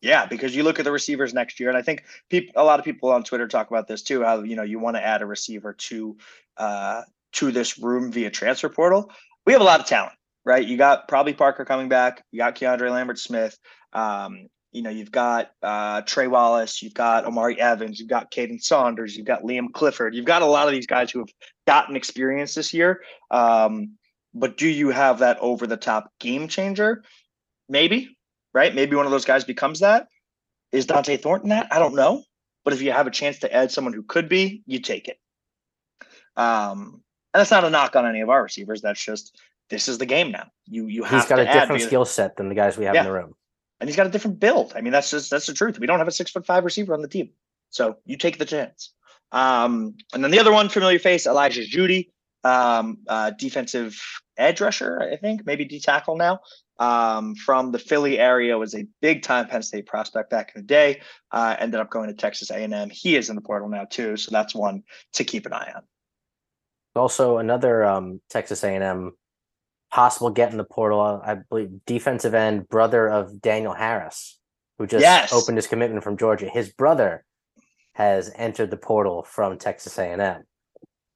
Yeah, 0.02 0.26
because 0.26 0.56
you 0.56 0.64
look 0.64 0.78
at 0.80 0.86
the 0.86 0.92
receivers 0.92 1.34
next 1.34 1.60
year, 1.60 1.70
and 1.70 1.78
I 1.78 1.82
think 1.82 2.04
people, 2.30 2.54
a 2.62 2.64
lot 2.64 2.80
of 2.80 2.86
people 2.86 3.12
on 3.12 3.24
Twitter 3.24 3.48
talk 3.48 3.70
about 3.70 3.88
this 3.88 4.04
too. 4.04 4.24
How 4.24 4.44
you 4.44 4.56
know 4.56 4.64
you 4.64 4.80
want 4.80 4.98
to 4.98 5.04
add 5.06 5.22
a 5.22 5.26
receiver 5.26 5.74
to 5.74 6.18
uh, 6.58 7.02
to 7.34 7.52
this 7.52 7.80
room 7.80 8.12
via 8.12 8.30
transfer 8.30 8.70
portal. 8.70 9.12
We 9.46 9.54
have 9.54 9.62
a 9.62 9.66
lot 9.66 9.80
of 9.80 9.86
talent, 9.86 10.14
right? 10.44 10.66
You 10.66 10.78
got 10.78 11.08
probably 11.08 11.34
Parker 11.34 11.66
coming 11.66 11.90
back. 11.90 12.24
You 12.32 12.40
got 12.40 12.56
Keandre 12.56 12.92
Lambert 12.92 13.20
Smith. 13.20 13.58
Um, 13.94 14.48
you 14.76 14.82
know, 14.82 14.90
you've 14.90 15.12
got 15.12 15.52
uh, 15.64 16.02
Trey 16.02 16.28
Wallace, 16.28 16.82
you've 16.82 16.94
got 16.94 17.26
Omari 17.26 17.60
Evans, 17.60 17.98
you've 17.98 18.10
got 18.10 18.30
Kaden 18.30 18.62
Saunders, 18.62 19.16
you've 19.16 19.26
got 19.26 19.44
Liam 19.44 19.72
Clifford, 19.72 20.14
you've 20.14 20.26
got 20.26 20.42
a 20.42 20.46
lot 20.46 20.68
of 20.68 20.74
these 20.74 20.86
guys 20.86 21.10
who 21.10 21.20
have 21.20 21.30
gotten 21.66 21.96
experience 21.96 22.56
this 22.56 22.74
year. 22.74 23.02
Um, 23.32 23.92
but 24.34 24.58
do 24.58 24.68
you 24.68 24.90
have 24.90 25.20
that 25.20 25.38
over 25.40 25.66
the 25.66 25.78
top 25.78 26.12
game 26.20 26.50
changer? 26.50 27.04
Maybe, 27.70 28.15
right? 28.56 28.74
Maybe 28.74 28.96
one 28.96 29.06
of 29.06 29.12
those 29.12 29.26
guys 29.26 29.44
becomes 29.44 29.82
that. 29.82 30.08
Is 30.72 30.88
Dont'e 30.88 31.22
Thornton 31.22 31.50
that? 31.50 31.68
I 31.72 31.78
don't 31.78 31.94
know. 31.94 32.24
But 32.64 32.74
if 32.74 32.82
you 32.82 32.92
have 32.92 33.06
a 33.06 33.12
chance 33.12 33.38
to 33.40 33.54
add 33.54 33.70
someone 33.72 33.94
who 33.94 34.02
could 34.02 34.28
be, 34.28 34.64
you 34.66 34.80
take 34.80 35.08
it. 35.08 35.20
Um, 36.36 37.04
and 37.34 37.40
that's 37.42 37.52
not 37.52 37.64
a 37.64 37.70
knock 37.70 37.96
on 37.96 38.08
any 38.08 38.22
of 38.22 38.30
our 38.30 38.42
receivers. 38.42 38.82
That's 38.82 39.04
just 39.04 39.38
this 39.70 39.88
is 39.88 39.98
the 39.98 40.06
game 40.06 40.32
now. 40.32 40.48
You 40.66 40.88
you 40.88 41.04
have 41.04 41.22
He's 41.22 41.30
got 41.30 41.40
a 41.40 41.46
different 41.46 41.82
skill 41.84 42.06
set 42.06 42.38
than 42.38 42.50
the 42.50 42.56
guys 42.56 42.78
we 42.78 42.86
have 42.86 42.96
Yeah. 42.96 43.02
in 43.02 43.06
the 43.08 43.14
room. 43.14 43.36
and 43.80 43.90
he's 43.90 43.98
got 43.98 44.08
a 44.08 44.10
different 44.10 44.40
build. 44.40 44.74
I 44.76 44.82
mean, 44.82 44.94
that's 44.94 45.12
just 45.12 45.30
that's 45.30 45.46
the 45.46 45.54
truth. 45.54 45.80
We 45.80 45.86
don't 45.86 46.00
have 46.00 46.08
a 46.08 46.12
six 46.12 46.32
foot 46.32 46.46
five 46.46 46.64
receiver 46.64 46.94
on 46.94 47.02
the 47.02 47.08
team, 47.10 47.30
so 47.70 47.98
you 48.06 48.18
take 48.18 48.40
the 48.40 48.46
chance. 48.46 48.94
Um, 49.32 49.96
and 50.14 50.24
then 50.24 50.32
the 50.32 50.40
other 50.40 50.54
one, 50.54 50.70
familiar 50.70 50.98
face, 51.00 51.28
Elijah 51.28 51.62
Jeudy, 51.62 52.10
um, 52.44 53.00
uh, 53.08 53.32
defensive 53.32 54.02
edge 54.38 54.62
rusher, 54.62 55.02
I 55.02 55.18
think, 55.18 55.46
maybe 55.46 55.66
D 55.66 55.80
tackle 55.80 56.16
now. 56.16 56.40
Um, 56.78 57.36
from 57.36 57.72
the 57.72 57.80
Philly 57.80 58.20
area, 58.20 58.58
was 58.58 58.76
a 58.76 58.86
big 59.02 59.24
time 59.24 59.48
Penn 59.48 59.64
State 59.64 59.86
prospect 59.86 60.30
back 60.30 60.52
in 60.56 60.62
the 60.62 60.68
day. 60.68 61.02
Uh, 61.32 61.56
ended 61.58 61.80
up 61.80 61.90
going 61.90 62.08
to 62.10 62.14
Texas 62.14 62.52
A&M. 62.52 62.90
He 62.90 63.16
is 63.16 63.30
in 63.30 63.36
the 63.36 63.42
portal 63.42 63.70
now 63.70 63.86
too, 63.86 64.18
so 64.18 64.32
that's 64.32 64.54
one 64.54 64.84
to 65.14 65.24
keep 65.24 65.46
an 65.46 65.54
eye 65.54 65.72
on. 65.76 65.84
Also, 66.96 67.38
another 67.38 67.84
um, 67.84 68.22
Texas 68.30 68.64
A&M 68.64 69.12
possible 69.92 70.30
get 70.30 70.52
in 70.52 70.58
the 70.58 70.64
portal. 70.66 71.00
I 71.24 71.36
believe 71.36 71.70
defensive 71.86 72.34
end, 72.34 72.68
brother 72.68 73.08
of 73.10 73.42
Daniel 73.42 73.74
Harris, 73.74 74.38
who 74.78 74.88
just 74.88 75.02
Yes. 75.02 75.32
opened 75.32 75.58
his 75.58 75.68
commitment 75.68 76.04
from 76.04 76.18
Georgia. 76.18 76.50
His 76.50 76.70
brother 76.74 77.24
has 77.94 78.30
entered 78.36 78.72
the 78.72 78.78
portal 78.78 79.24
from 79.24 79.58
Texas 79.58 79.98
A&M. 79.98 80.44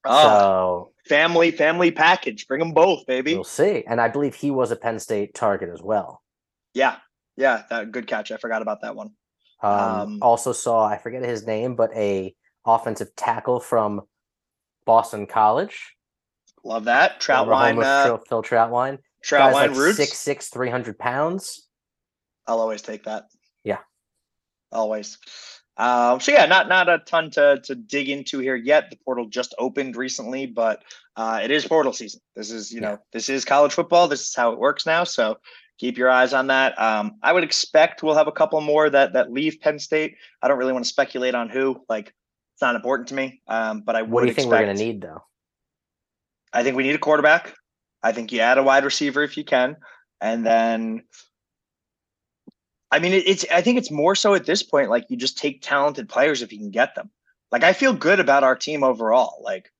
Oh, 0.06 0.22
So 0.24 0.92
family, 1.10 1.52
family 1.52 1.92
package. 1.92 2.48
Bring 2.48 2.60
them 2.60 2.72
both, 2.74 3.06
baby. 3.06 3.34
we'll 3.36 3.44
see. 3.44 3.84
And 3.86 4.00
I 4.00 4.08
believe 4.08 4.36
he 4.36 4.52
was 4.52 4.72
a 4.72 4.76
Penn 4.76 5.00
State 5.00 5.34
target 5.34 5.70
as 5.70 5.82
well. 5.82 6.22
Yeah, 6.74 6.98
yeah. 7.36 7.64
That 7.70 7.92
good 7.92 8.08
catch. 8.08 8.32
I 8.32 8.38
forgot 8.38 8.62
about 8.62 8.82
that 8.84 8.96
one. 8.96 9.12
Um, 9.62 9.72
Um, 9.74 10.20
also 10.22 10.54
saw 10.54 10.86
I 10.86 10.98
forget 10.98 11.24
his 11.24 11.46
name, 11.46 11.76
but 11.76 11.92
a 11.96 12.34
offensive 12.66 13.14
tackle 13.16 13.60
from 13.60 14.02
Boston 14.86 15.26
College. 15.26 15.96
Love 16.64 16.86
that. 16.86 17.20
Troutwine, 17.20 17.76
with 17.78 17.88
uh, 17.88 18.18
Phil, 18.30 18.44
Troutwine. 18.44 19.00
Troutwine 19.26 19.54
like 19.54 19.72
roots. 19.76 19.98
six 19.98 20.18
six, 20.18 20.48
three 20.50 20.70
hundred 20.70 20.98
pounds. 20.98 21.68
I'll 22.48 22.60
always 22.60 22.82
take 22.82 23.04
that. 23.04 23.26
Yeah. 23.64 23.80
Always. 24.72 25.18
Um, 25.80 26.20
so 26.20 26.34
yeah, 26.34 26.46
not 26.46 26.68
not 26.68 26.90
a 26.90 27.00
ton 27.00 27.32
to 27.32 27.62
to 27.64 27.74
dig 27.74 28.10
into 28.10 28.40
here 28.40 28.56
yet. 28.58 28.90
The 28.90 28.98
portal 28.98 29.28
just 29.30 29.56
opened 29.58 29.96
recently, 29.96 30.46
but 30.46 30.84
uh, 31.16 31.40
it 31.42 31.52
is 31.52 31.66
portal 31.66 31.94
season. 31.94 32.20
This 32.36 32.52
is 32.52 32.72
you 32.72 32.82
Yeah. 32.82 32.88
know 32.90 32.98
this 33.14 33.30
is 33.30 33.46
college 33.46 33.74
football. 33.74 34.10
This 34.10 34.28
is 34.28 34.36
how 34.36 34.52
it 34.52 34.60
works 34.60 34.86
now. 34.86 35.06
So 35.06 35.38
keep 35.78 35.98
your 35.98 36.10
eyes 36.10 36.34
on 36.34 36.48
that. 36.48 36.78
Um, 36.78 37.14
I 37.24 37.32
would 37.32 37.46
expect 37.46 38.04
we'll 38.04 38.16
have 38.16 38.28
a 38.28 38.32
couple 38.34 38.60
more 38.60 38.90
that 38.90 39.14
that 39.14 39.32
leave 39.32 39.62
Penn 39.62 39.80
State. 39.80 40.18
I 40.42 40.50
don't 40.50 40.58
really 40.58 40.74
want 40.74 40.84
to 40.84 40.90
speculate 40.90 41.34
on 41.34 41.50
who. 41.50 41.82
Like 41.88 42.08
it's 42.56 42.62
not 42.62 42.76
important 42.76 43.08
to 43.10 43.16
me. 43.16 43.42
Um, 43.48 43.80
but 43.82 43.96
I 43.96 44.02
would 44.02 44.12
What 44.12 44.22
do 44.22 44.28
you 44.28 44.34
think 44.34 44.50
we're 44.52 44.60
gonna 44.60 44.74
need 44.74 45.02
though? 45.02 45.24
I 46.52 46.64
think 46.64 46.76
we 46.76 46.84
need 46.84 46.96
a 46.96 47.00
quarterback. 47.00 47.56
I 48.04 48.12
think 48.12 48.34
you 48.34 48.42
add 48.42 48.58
a 48.58 48.64
wide 48.64 48.84
receiver 48.84 49.24
if 49.24 49.38
you 49.38 49.46
can, 49.46 49.78
and 50.20 50.46
then. 50.46 51.04
I 52.92 53.00
mean, 53.00 53.14
it's. 53.14 53.46
I 53.52 53.62
think 53.62 53.78
it's 53.78 53.92
more 53.92 54.16
so 54.16 54.34
at 54.34 54.46
this 54.46 54.64
point. 54.64 54.90
Like 54.90 55.06
you 55.10 55.18
just 55.18 55.38
take 55.38 55.62
talented 55.62 56.10
players 56.10 56.42
if 56.42 56.52
you 56.52 56.58
can 56.58 56.72
get 56.72 56.96
them. 56.96 57.10
Like 57.52 57.64
I 57.64 57.74
feel 57.74 57.94
good 57.94 58.20
about 58.20 58.44
our 58.44 58.56
team 58.56 58.84
overall. 58.84 59.42
Like 59.44 59.72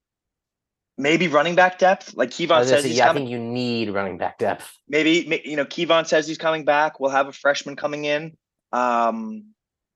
maybe 0.98 1.28
running 1.28 1.56
back 1.56 1.80
depth. 1.80 2.14
Like 2.16 2.30
Keyvone 2.30 2.66
says 2.66 2.84
say, 2.84 2.90
he's 2.90 2.98
yeah, 2.98 3.10
I 3.10 3.14
think 3.14 3.30
you 3.30 3.40
need 3.40 3.90
running 3.90 4.18
back 4.18 4.38
depth. 4.38 4.72
Maybe 4.88 5.42
you 5.46 5.56
know 5.56 5.66
Keyvone 5.66 6.06
says 6.06 6.28
he's 6.28 6.38
coming 6.38 6.66
back. 6.66 7.00
We'll 7.00 7.12
have 7.12 7.28
a 7.28 7.34
freshman 7.34 7.76
coming 7.76 8.06
in. 8.06 8.38
Um, 8.72 9.46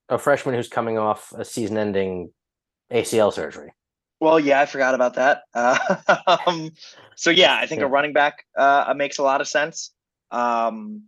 A 0.10 0.18
freshman 0.18 0.56
who's 0.56 0.70
coming 0.70 0.98
off 0.98 1.32
a 1.34 1.46
season-ending 1.46 2.32
ACL 2.92 3.32
surgery. 3.32 3.74
Well, 4.20 4.40
yeah, 4.40 4.62
I 4.62 4.66
forgot 4.66 4.96
about 4.96 5.16
that. 5.16 5.44
Uh, 5.54 5.78
um, 6.48 6.72
so 7.16 7.30
yeah, 7.30 7.56
I 7.56 7.68
think 7.68 7.82
a 7.82 7.88
running 7.88 8.14
back 8.14 8.46
uh, 8.58 8.94
makes 8.96 9.18
a 9.18 9.24
lot 9.24 9.42
of 9.42 9.48
sense. 9.48 9.92
Um, 10.32 11.04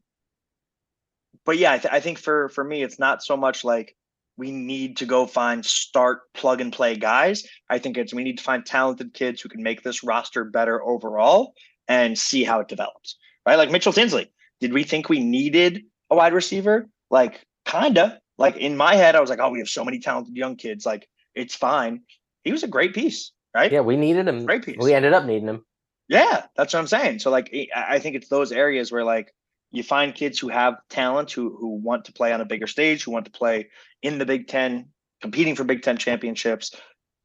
but 1.45 1.57
yeah, 1.57 1.73
I, 1.73 1.77
th- 1.77 1.93
I 1.93 1.99
think 1.99 2.19
for 2.19 2.49
for 2.49 2.63
me, 2.63 2.83
it's 2.83 2.99
not 2.99 3.23
so 3.23 3.37
much 3.37 3.63
like 3.63 3.95
we 4.37 4.51
need 4.51 4.97
to 4.97 5.05
go 5.05 5.25
find 5.25 5.65
start 5.65 6.21
plug 6.33 6.61
and 6.61 6.73
play 6.73 6.95
guys. 6.95 7.47
I 7.69 7.79
think 7.79 7.97
it's 7.97 8.13
we 8.13 8.23
need 8.23 8.37
to 8.37 8.43
find 8.43 8.65
talented 8.65 9.13
kids 9.13 9.41
who 9.41 9.49
can 9.49 9.63
make 9.63 9.83
this 9.83 10.03
roster 10.03 10.43
better 10.43 10.83
overall 10.83 11.53
and 11.87 12.17
see 12.17 12.43
how 12.43 12.59
it 12.59 12.67
develops. 12.67 13.17
Right, 13.45 13.57
like 13.57 13.71
Mitchell 13.71 13.93
Tinsley. 13.93 14.31
Did 14.59 14.73
we 14.73 14.83
think 14.83 15.07
we 15.07 15.19
needed 15.19 15.83
a 16.09 16.15
wide 16.15 16.33
receiver? 16.33 16.87
Like, 17.11 17.45
kinda. 17.65 18.19
Like 18.37 18.57
in 18.57 18.75
my 18.75 18.95
head, 18.95 19.15
I 19.15 19.21
was 19.21 19.29
like, 19.29 19.39
oh, 19.39 19.49
we 19.49 19.59
have 19.59 19.69
so 19.69 19.85
many 19.85 19.99
talented 19.99 20.35
young 20.35 20.55
kids. 20.55 20.85
Like, 20.85 21.07
it's 21.35 21.55
fine. 21.55 22.01
He 22.43 22.51
was 22.51 22.63
a 22.63 22.67
great 22.67 22.93
piece, 22.93 23.31
right? 23.53 23.71
Yeah, 23.71 23.81
we 23.81 23.97
needed 23.97 24.27
him. 24.27 24.45
Great 24.45 24.65
piece. 24.65 24.77
We 24.79 24.93
ended 24.93 25.13
up 25.13 25.25
needing 25.25 25.47
him. 25.47 25.65
Yeah, 26.07 26.43
that's 26.55 26.73
what 26.73 26.79
I'm 26.79 26.87
saying. 26.87 27.19
So 27.19 27.31
like 27.31 27.49
I 27.53 27.95
I 27.95 27.99
think 27.99 28.15
it's 28.15 28.27
those 28.27 28.51
areas 28.51 28.91
where 28.91 29.03
like 29.03 29.33
you 29.75 29.83
find 29.83 30.15
kids 30.15 30.39
who 30.39 30.49
have 30.49 30.75
talent 30.89 31.31
who 31.31 31.55
who 31.57 31.75
want 31.75 32.05
to 32.05 32.13
play 32.13 32.31
on 32.33 32.41
a 32.41 32.45
bigger 32.45 32.67
stage, 32.67 33.03
who 33.03 33.11
want 33.11 33.25
to 33.25 33.31
play 33.31 33.69
in 34.01 34.17
the 34.17 34.25
Big 34.25 34.47
10, 34.47 34.87
competing 35.21 35.55
for 35.55 35.63
Big 35.63 35.81
10 35.81 35.97
championships 35.97 36.75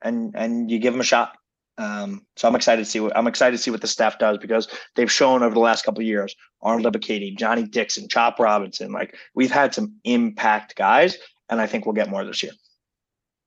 and 0.02 0.34
and 0.36 0.70
you 0.70 0.78
give 0.78 0.92
them 0.92 1.00
a 1.00 1.04
shot. 1.04 1.36
Um, 1.78 2.26
so 2.36 2.46
I'm 2.46 2.54
excited 2.56 2.84
to 2.84 2.90
see 2.90 3.00
what 3.00 3.16
I'm 3.16 3.26
excited 3.26 3.56
to 3.56 3.62
see 3.62 3.70
what 3.70 3.80
the 3.80 3.86
staff 3.86 4.18
does 4.18 4.38
because 4.38 4.68
they've 4.96 5.10
shown 5.10 5.42
over 5.42 5.54
the 5.54 5.60
last 5.60 5.84
couple 5.84 6.00
of 6.00 6.06
years, 6.06 6.34
Arnold 6.60 6.92
Ebiketie, 6.92 7.38
Johnny 7.38 7.64
Dixon, 7.64 8.08
Chop 8.08 8.38
Robinson, 8.38 8.92
like 8.92 9.16
we've 9.34 9.50
had 9.50 9.74
some 9.74 9.94
impact 10.04 10.76
guys, 10.76 11.16
and 11.48 11.60
I 11.60 11.66
think 11.66 11.86
we'll 11.86 11.94
get 11.94 12.10
more 12.10 12.24
this 12.24 12.42
year. 12.42 12.52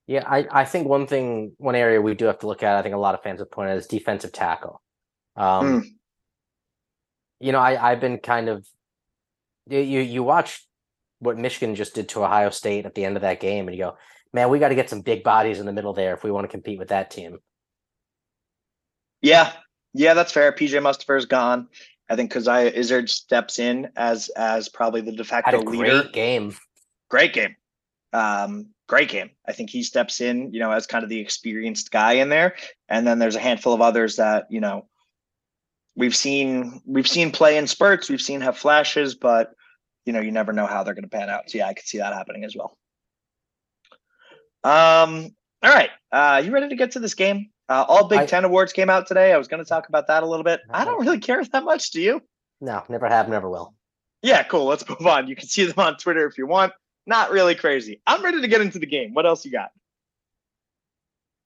Yeah, 0.07 0.23
I, 0.27 0.47
I 0.51 0.65
think 0.65 0.87
one 0.87 1.07
thing, 1.07 1.53
one 1.57 1.75
area 1.75 2.01
we 2.01 2.13
do 2.13 2.25
have 2.25 2.39
to 2.39 2.47
look 2.47 2.61
at, 2.61 2.75
I 2.75 2.81
think 2.81 2.93
a 2.93 2.97
lot 2.97 3.13
of 3.13 3.23
fans 3.23 3.39
have 3.39 3.51
pointed 3.51 3.71
out 3.71 3.77
is 3.77 3.87
defensive 3.87 4.31
tackle. 4.31 4.81
Um, 5.35 5.81
Mm. 5.81 5.83
You 7.39 7.51
know, 7.51 7.59
I, 7.59 7.91
I've 7.91 7.99
been 7.99 8.19
kind 8.19 8.47
of, 8.47 8.65
you, 9.67 9.79
you 9.79 10.23
watch 10.23 10.65
what 11.19 11.37
Michigan 11.37 11.75
just 11.75 11.95
did 11.95 12.09
to 12.09 12.23
Ohio 12.23 12.49
State 12.49 12.85
at 12.85 12.95
the 12.95 13.05
end 13.05 13.15
of 13.15 13.21
that 13.21 13.39
game, 13.39 13.67
and 13.67 13.77
you 13.77 13.83
go, 13.83 13.97
man, 14.33 14.49
we 14.49 14.59
got 14.59 14.69
to 14.69 14.75
get 14.75 14.89
some 14.89 15.01
big 15.01 15.23
bodies 15.23 15.59
in 15.59 15.65
the 15.65 15.73
middle 15.73 15.93
there 15.93 16.13
if 16.13 16.23
we 16.23 16.31
want 16.31 16.43
to 16.45 16.49
compete 16.51 16.79
with 16.79 16.89
that 16.89 17.11
team. 17.11 17.39
Yeah, 19.21 19.53
yeah, 19.93 20.13
that's 20.13 20.31
fair. 20.31 20.51
PJ 20.51 20.71
Mustipher 20.81 21.17
is 21.17 21.25
gone. 21.25 21.67
I 22.09 22.15
think 22.15 22.31
Coziah 22.31 22.71
Izzard 22.71 23.09
steps 23.09 23.59
in 23.59 23.89
as 23.95 24.29
as 24.29 24.67
probably 24.69 25.01
the 25.01 25.11
de 25.11 25.23
Had 25.23 25.27
facto 25.27 25.61
a 25.61 25.63
great 25.63 25.93
leader. 25.93 26.09
game. 26.09 26.55
Great 27.09 27.33
game. 27.33 27.55
Um, 28.11 28.67
great 28.87 29.09
game. 29.09 29.31
I 29.47 29.53
think 29.53 29.69
he 29.69 29.83
steps 29.83 30.19
in, 30.19 30.53
you 30.53 30.59
know, 30.59 30.71
as 30.71 30.85
kind 30.87 31.03
of 31.03 31.09
the 31.09 31.19
experienced 31.19 31.91
guy 31.91 32.13
in 32.13 32.29
there. 32.29 32.55
And 32.89 33.07
then 33.07 33.19
there's 33.19 33.35
a 33.35 33.39
handful 33.39 33.73
of 33.73 33.81
others 33.81 34.17
that, 34.17 34.47
you 34.49 34.59
know, 34.59 34.87
we've 35.95 36.15
seen 36.15 36.81
we've 36.85 37.07
seen 37.07 37.31
play 37.31 37.57
in 37.57 37.67
spurts, 37.67 38.09
we've 38.09 38.21
seen 38.21 38.41
have 38.41 38.57
flashes, 38.57 39.15
but 39.15 39.53
you 40.05 40.13
know, 40.13 40.19
you 40.19 40.31
never 40.31 40.53
know 40.53 40.65
how 40.65 40.83
they're 40.83 40.93
gonna 40.93 41.07
pan 41.07 41.29
out. 41.29 41.49
So 41.49 41.59
yeah, 41.59 41.67
I 41.67 41.73
could 41.73 41.85
see 41.85 41.99
that 41.99 42.13
happening 42.13 42.43
as 42.43 42.55
well. 42.55 42.77
Um, 44.63 45.35
all 45.61 45.73
right. 45.73 45.89
Uh, 46.11 46.41
you 46.43 46.51
ready 46.51 46.69
to 46.69 46.75
get 46.75 46.91
to 46.91 46.99
this 46.99 47.13
game? 47.13 47.49
Uh, 47.69 47.85
all 47.87 48.07
Big 48.07 48.19
I- 48.19 48.25
Ten 48.25 48.45
awards 48.45 48.73
came 48.73 48.89
out 48.89 49.07
today. 49.07 49.33
I 49.33 49.37
was 49.37 49.47
going 49.47 49.63
to 49.63 49.67
talk 49.67 49.89
about 49.89 50.07
that 50.07 50.23
a 50.23 50.25
little 50.25 50.43
bit. 50.43 50.61
I 50.69 50.85
don't 50.85 50.99
really 51.01 51.19
care 51.19 51.43
that 51.43 51.63
much. 51.63 51.91
Do 51.91 52.01
you? 52.01 52.21
No, 52.61 52.83
never 52.89 53.07
have, 53.07 53.29
never 53.29 53.49
will. 53.49 53.73
Yeah, 54.21 54.43
cool. 54.43 54.65
Let's 54.65 54.87
move 54.87 55.05
on. 55.05 55.27
You 55.27 55.35
can 55.35 55.47
see 55.47 55.65
them 55.65 55.79
on 55.79 55.97
Twitter 55.97 56.25
if 56.27 56.37
you 56.37 56.47
want. 56.47 56.73
Not 57.05 57.31
really 57.31 57.55
crazy. 57.55 58.01
I'm 58.07 58.23
ready 58.23 58.41
to 58.41 58.47
get 58.47 58.61
into 58.61 58.79
the 58.79 58.85
game. 58.85 59.13
What 59.13 59.25
else 59.25 59.43
you 59.43 59.51
got? 59.51 59.71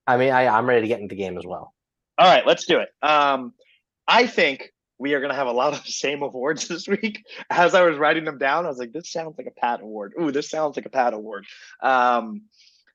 I 0.05 0.17
mean, 0.17 0.31
I, 0.31 0.47
I'm 0.47 0.67
ready 0.67 0.81
to 0.81 0.87
get 0.87 0.99
into 0.99 1.15
the 1.15 1.21
game 1.21 1.37
as 1.37 1.45
well. 1.45 1.73
All 2.17 2.27
right, 2.27 2.45
let's 2.45 2.65
do 2.65 2.79
it. 2.79 2.89
Um, 3.01 3.53
I 4.07 4.27
think 4.27 4.71
we 4.99 5.13
are 5.13 5.19
going 5.19 5.31
to 5.31 5.35
have 5.35 5.47
a 5.47 5.51
lot 5.51 5.73
of 5.73 5.85
same 5.87 6.21
awards 6.21 6.67
this 6.67 6.87
week. 6.87 7.25
As 7.49 7.75
I 7.75 7.83
was 7.83 7.97
writing 7.97 8.25
them 8.25 8.37
down, 8.37 8.65
I 8.65 8.69
was 8.69 8.79
like, 8.79 8.93
this 8.93 9.11
sounds 9.11 9.37
like 9.37 9.47
a 9.47 9.59
Pat 9.59 9.81
Award. 9.81 10.13
Ooh, 10.21 10.31
this 10.31 10.49
sounds 10.49 10.75
like 10.75 10.85
a 10.85 10.89
Pat 10.89 11.13
Award. 11.13 11.45
Um, 11.81 12.43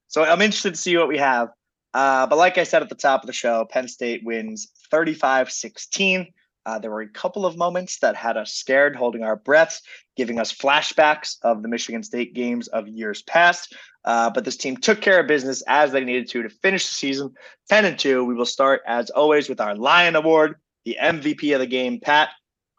so 0.09 0.25
I'm 0.25 0.43
interested 0.43 0.75
to 0.75 0.81
see 0.81 0.97
what 0.97 1.09
we 1.09 1.19
have. 1.19 1.49
Uh, 1.95 2.27
but 2.27 2.39
like 2.39 2.59
I 2.59 2.65
said 2.65 2.83
at 2.83 2.89
the 2.89 2.95
top 2.95 3.23
of 3.23 3.27
the 3.27 3.33
show, 3.33 3.67
Penn 3.71 3.87
State 3.89 4.23
wins 4.25 4.69
35 4.91 5.51
16. 5.51 6.27
Uh, 6.65 6.79
there 6.79 6.91
were 6.91 7.01
a 7.01 7.09
couple 7.09 7.45
of 7.45 7.57
moments 7.57 7.99
that 7.99 8.15
had 8.15 8.37
us 8.37 8.53
scared, 8.53 8.95
holding 8.95 9.25
our 9.25 9.37
breaths, 9.37 9.83
giving 10.17 10.39
us 10.39 10.53
flashbacks 10.53 11.37
of 11.43 11.63
the 11.63 11.69
Michigan 11.69 12.03
State 12.03 12.35
games 12.35 12.69
of 12.69 12.87
years 12.87 13.23
past. 13.23 13.75
Uh, 14.05 14.31
but 14.31 14.45
this 14.45 14.57
team 14.57 14.77
took 14.77 15.01
care 15.01 15.21
of 15.21 15.27
business 15.27 15.63
as 15.67 15.93
they 15.93 16.05
needed 16.05 16.29
to 16.29 16.43
to 16.43 16.49
finish 16.49 16.87
the 16.87 16.95
season 16.95 17.35
10 17.69 17.85
and 17.85 17.99
2. 17.99 18.25
We 18.25 18.35
will 18.35 18.47
start, 18.47 18.83
as 18.87 19.11
always, 19.11 19.49
with 19.49 19.61
our 19.61 19.75
Lion 19.75 20.17
Award, 20.17 20.57
the 20.85 20.99
MVP 21.01 21.55
of 21.55 21.61
the 21.61 21.67
game. 21.67 22.01
Pat, 22.01 22.31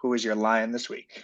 who 0.02 0.14
is 0.14 0.24
your 0.24 0.36
Lion 0.36 0.72
this 0.72 0.90
week? 0.90 1.24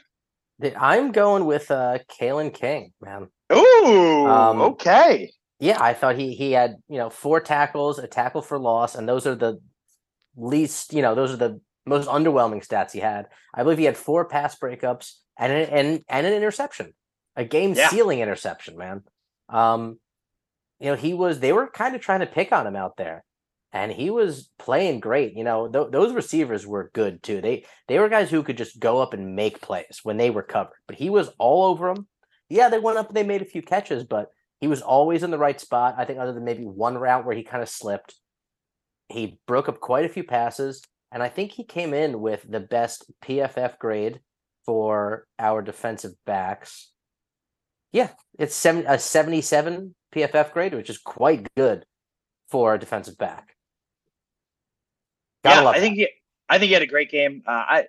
I'm 0.79 1.11
going 1.11 1.45
with 1.45 1.71
uh 1.71 1.99
Kalen 2.19 2.53
King, 2.53 2.91
man. 3.01 3.27
Ooh, 3.53 4.25
Um, 4.25 4.61
okay. 4.61 5.31
Yeah, 5.59 5.77
I 5.81 5.93
thought 5.93 6.17
he 6.17 6.33
he 6.33 6.51
had 6.51 6.75
you 6.87 6.97
know 6.97 7.09
four 7.09 7.39
tackles, 7.41 7.99
a 7.99 8.07
tackle 8.07 8.41
for 8.41 8.57
loss, 8.59 8.95
and 8.95 9.07
those 9.07 9.25
are 9.27 9.35
the 9.35 9.59
least 10.35 10.93
you 10.93 11.01
know 11.01 11.15
those 11.15 11.33
are 11.33 11.37
the 11.37 11.59
most 11.85 12.07
underwhelming 12.07 12.65
stats 12.65 12.91
he 12.91 12.99
had. 12.99 13.27
I 13.53 13.63
believe 13.63 13.77
he 13.79 13.85
had 13.85 13.97
four 13.97 14.25
pass 14.25 14.57
breakups 14.57 15.13
and 15.37 15.51
an, 15.51 15.69
and 15.69 16.03
and 16.07 16.27
an 16.27 16.33
interception, 16.33 16.93
a 17.35 17.43
game 17.45 17.73
Yeah. 17.73 17.89
sealing 17.89 18.19
interception, 18.19 18.77
man. 18.77 19.03
Um, 19.49 19.99
you 20.79 20.87
know 20.91 20.95
he 20.95 21.13
was 21.13 21.39
they 21.39 21.51
were 21.53 21.67
kind 21.69 21.95
of 21.95 22.01
trying 22.01 22.19
to 22.21 22.25
pick 22.25 22.51
on 22.51 22.67
him 22.67 22.75
out 22.75 22.95
there, 22.97 23.23
and 23.71 23.91
he 23.91 24.09
was 24.09 24.49
playing 24.57 24.99
great. 24.99 25.35
You 25.35 25.43
know 25.43 25.67
th- 25.67 25.91
those 25.91 26.13
receivers 26.13 26.65
were 26.65 26.91
good 26.93 27.21
too. 27.23 27.41
They 27.41 27.65
they 27.87 27.99
were 27.99 28.09
guys 28.09 28.29
who 28.29 28.43
could 28.43 28.57
just 28.57 28.79
go 28.79 29.01
up 29.01 29.13
and 29.13 29.35
make 29.35 29.61
plays 29.61 29.99
when 30.03 30.17
they 30.17 30.29
were 30.29 30.43
covered, 30.43 30.77
but 30.87 30.97
he 30.97 31.09
was 31.09 31.29
all 31.37 31.65
over 31.65 31.93
them. 31.93 32.07
Yeah, 32.49 32.69
they 32.69 32.79
went 32.79 32.97
up 32.97 33.07
and 33.07 33.15
they 33.15 33.23
made 33.23 33.41
a 33.41 33.45
few 33.45 33.61
catches, 33.61 34.03
but 34.03 34.29
he 34.59 34.67
was 34.67 34.81
always 34.81 35.23
in 35.23 35.31
the 35.31 35.37
right 35.37 35.59
spot. 35.59 35.95
I 35.97 36.05
think 36.05 36.19
other 36.19 36.33
than 36.33 36.43
maybe 36.43 36.63
one 36.63 36.97
route 36.97 37.25
where 37.25 37.35
he 37.35 37.43
kind 37.43 37.63
of 37.63 37.69
slipped, 37.69 38.15
he 39.07 39.39
broke 39.47 39.69
up 39.69 39.79
quite 39.79 40.05
a 40.05 40.09
few 40.09 40.23
passes, 40.23 40.81
and 41.11 41.21
I 41.21 41.29
think 41.29 41.51
he 41.51 41.63
came 41.63 41.93
in 41.93 42.19
with 42.19 42.45
the 42.49 42.59
best 42.59 43.11
PFF 43.23 43.77
grade 43.77 44.19
for 44.65 45.25
our 45.37 45.61
defensive 45.61 46.13
backs. 46.25 46.91
Yeah, 47.91 48.09
it's 48.37 48.55
seven 48.55 48.85
a 48.87 48.99
seventy-seven 48.99 49.95
PFF 50.13 50.51
grade, 50.51 50.73
which 50.73 50.89
is 50.89 50.97
quite 50.97 51.47
good 51.55 51.85
for 52.49 52.73
a 52.73 52.79
defensive 52.79 53.17
back. 53.17 53.55
Gotta 55.43 55.61
yeah, 55.61 55.67
I 55.69 55.73
that. 55.73 55.79
think 55.79 55.95
he, 55.95 56.09
I 56.49 56.57
think 56.57 56.67
he 56.67 56.73
had 56.73 56.81
a 56.81 56.87
great 56.87 57.11
game. 57.11 57.43
Uh, 57.45 57.51
I 57.51 57.87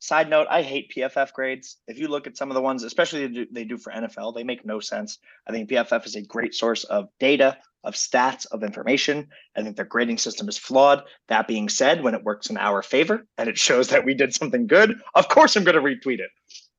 side 0.00 0.30
note, 0.30 0.46
I 0.50 0.62
hate 0.62 0.92
PFF 0.94 1.32
grades. 1.32 1.76
If 1.86 1.98
you 1.98 2.08
look 2.08 2.26
at 2.26 2.36
some 2.36 2.50
of 2.50 2.54
the 2.54 2.60
ones, 2.60 2.82
especially 2.82 3.26
they 3.26 3.34
do, 3.34 3.46
they 3.50 3.64
do 3.64 3.76
for 3.76 3.92
NFL, 3.92 4.34
they 4.34 4.44
make 4.44 4.64
no 4.64 4.80
sense. 4.80 5.18
I 5.46 5.52
think 5.52 5.68
PFF 5.68 6.06
is 6.06 6.16
a 6.16 6.22
great 6.22 6.54
source 6.54 6.84
of 6.84 7.08
data, 7.18 7.58
of 7.84 7.94
stats, 7.94 8.46
of 8.50 8.62
information. 8.62 9.28
I 9.56 9.62
think 9.62 9.76
their 9.76 9.84
grading 9.84 10.18
system 10.18 10.48
is 10.48 10.58
flawed. 10.58 11.02
That 11.28 11.48
being 11.48 11.68
said, 11.68 12.02
when 12.02 12.14
it 12.14 12.24
works 12.24 12.50
in 12.50 12.56
our 12.56 12.82
favor 12.82 13.26
and 13.36 13.48
it 13.48 13.58
shows 13.58 13.88
that 13.88 14.04
we 14.04 14.14
did 14.14 14.34
something 14.34 14.66
good, 14.66 15.00
of 15.14 15.28
course 15.28 15.56
I'm 15.56 15.64
going 15.64 15.76
to 15.76 15.82
retweet 15.82 16.20
it. 16.20 16.30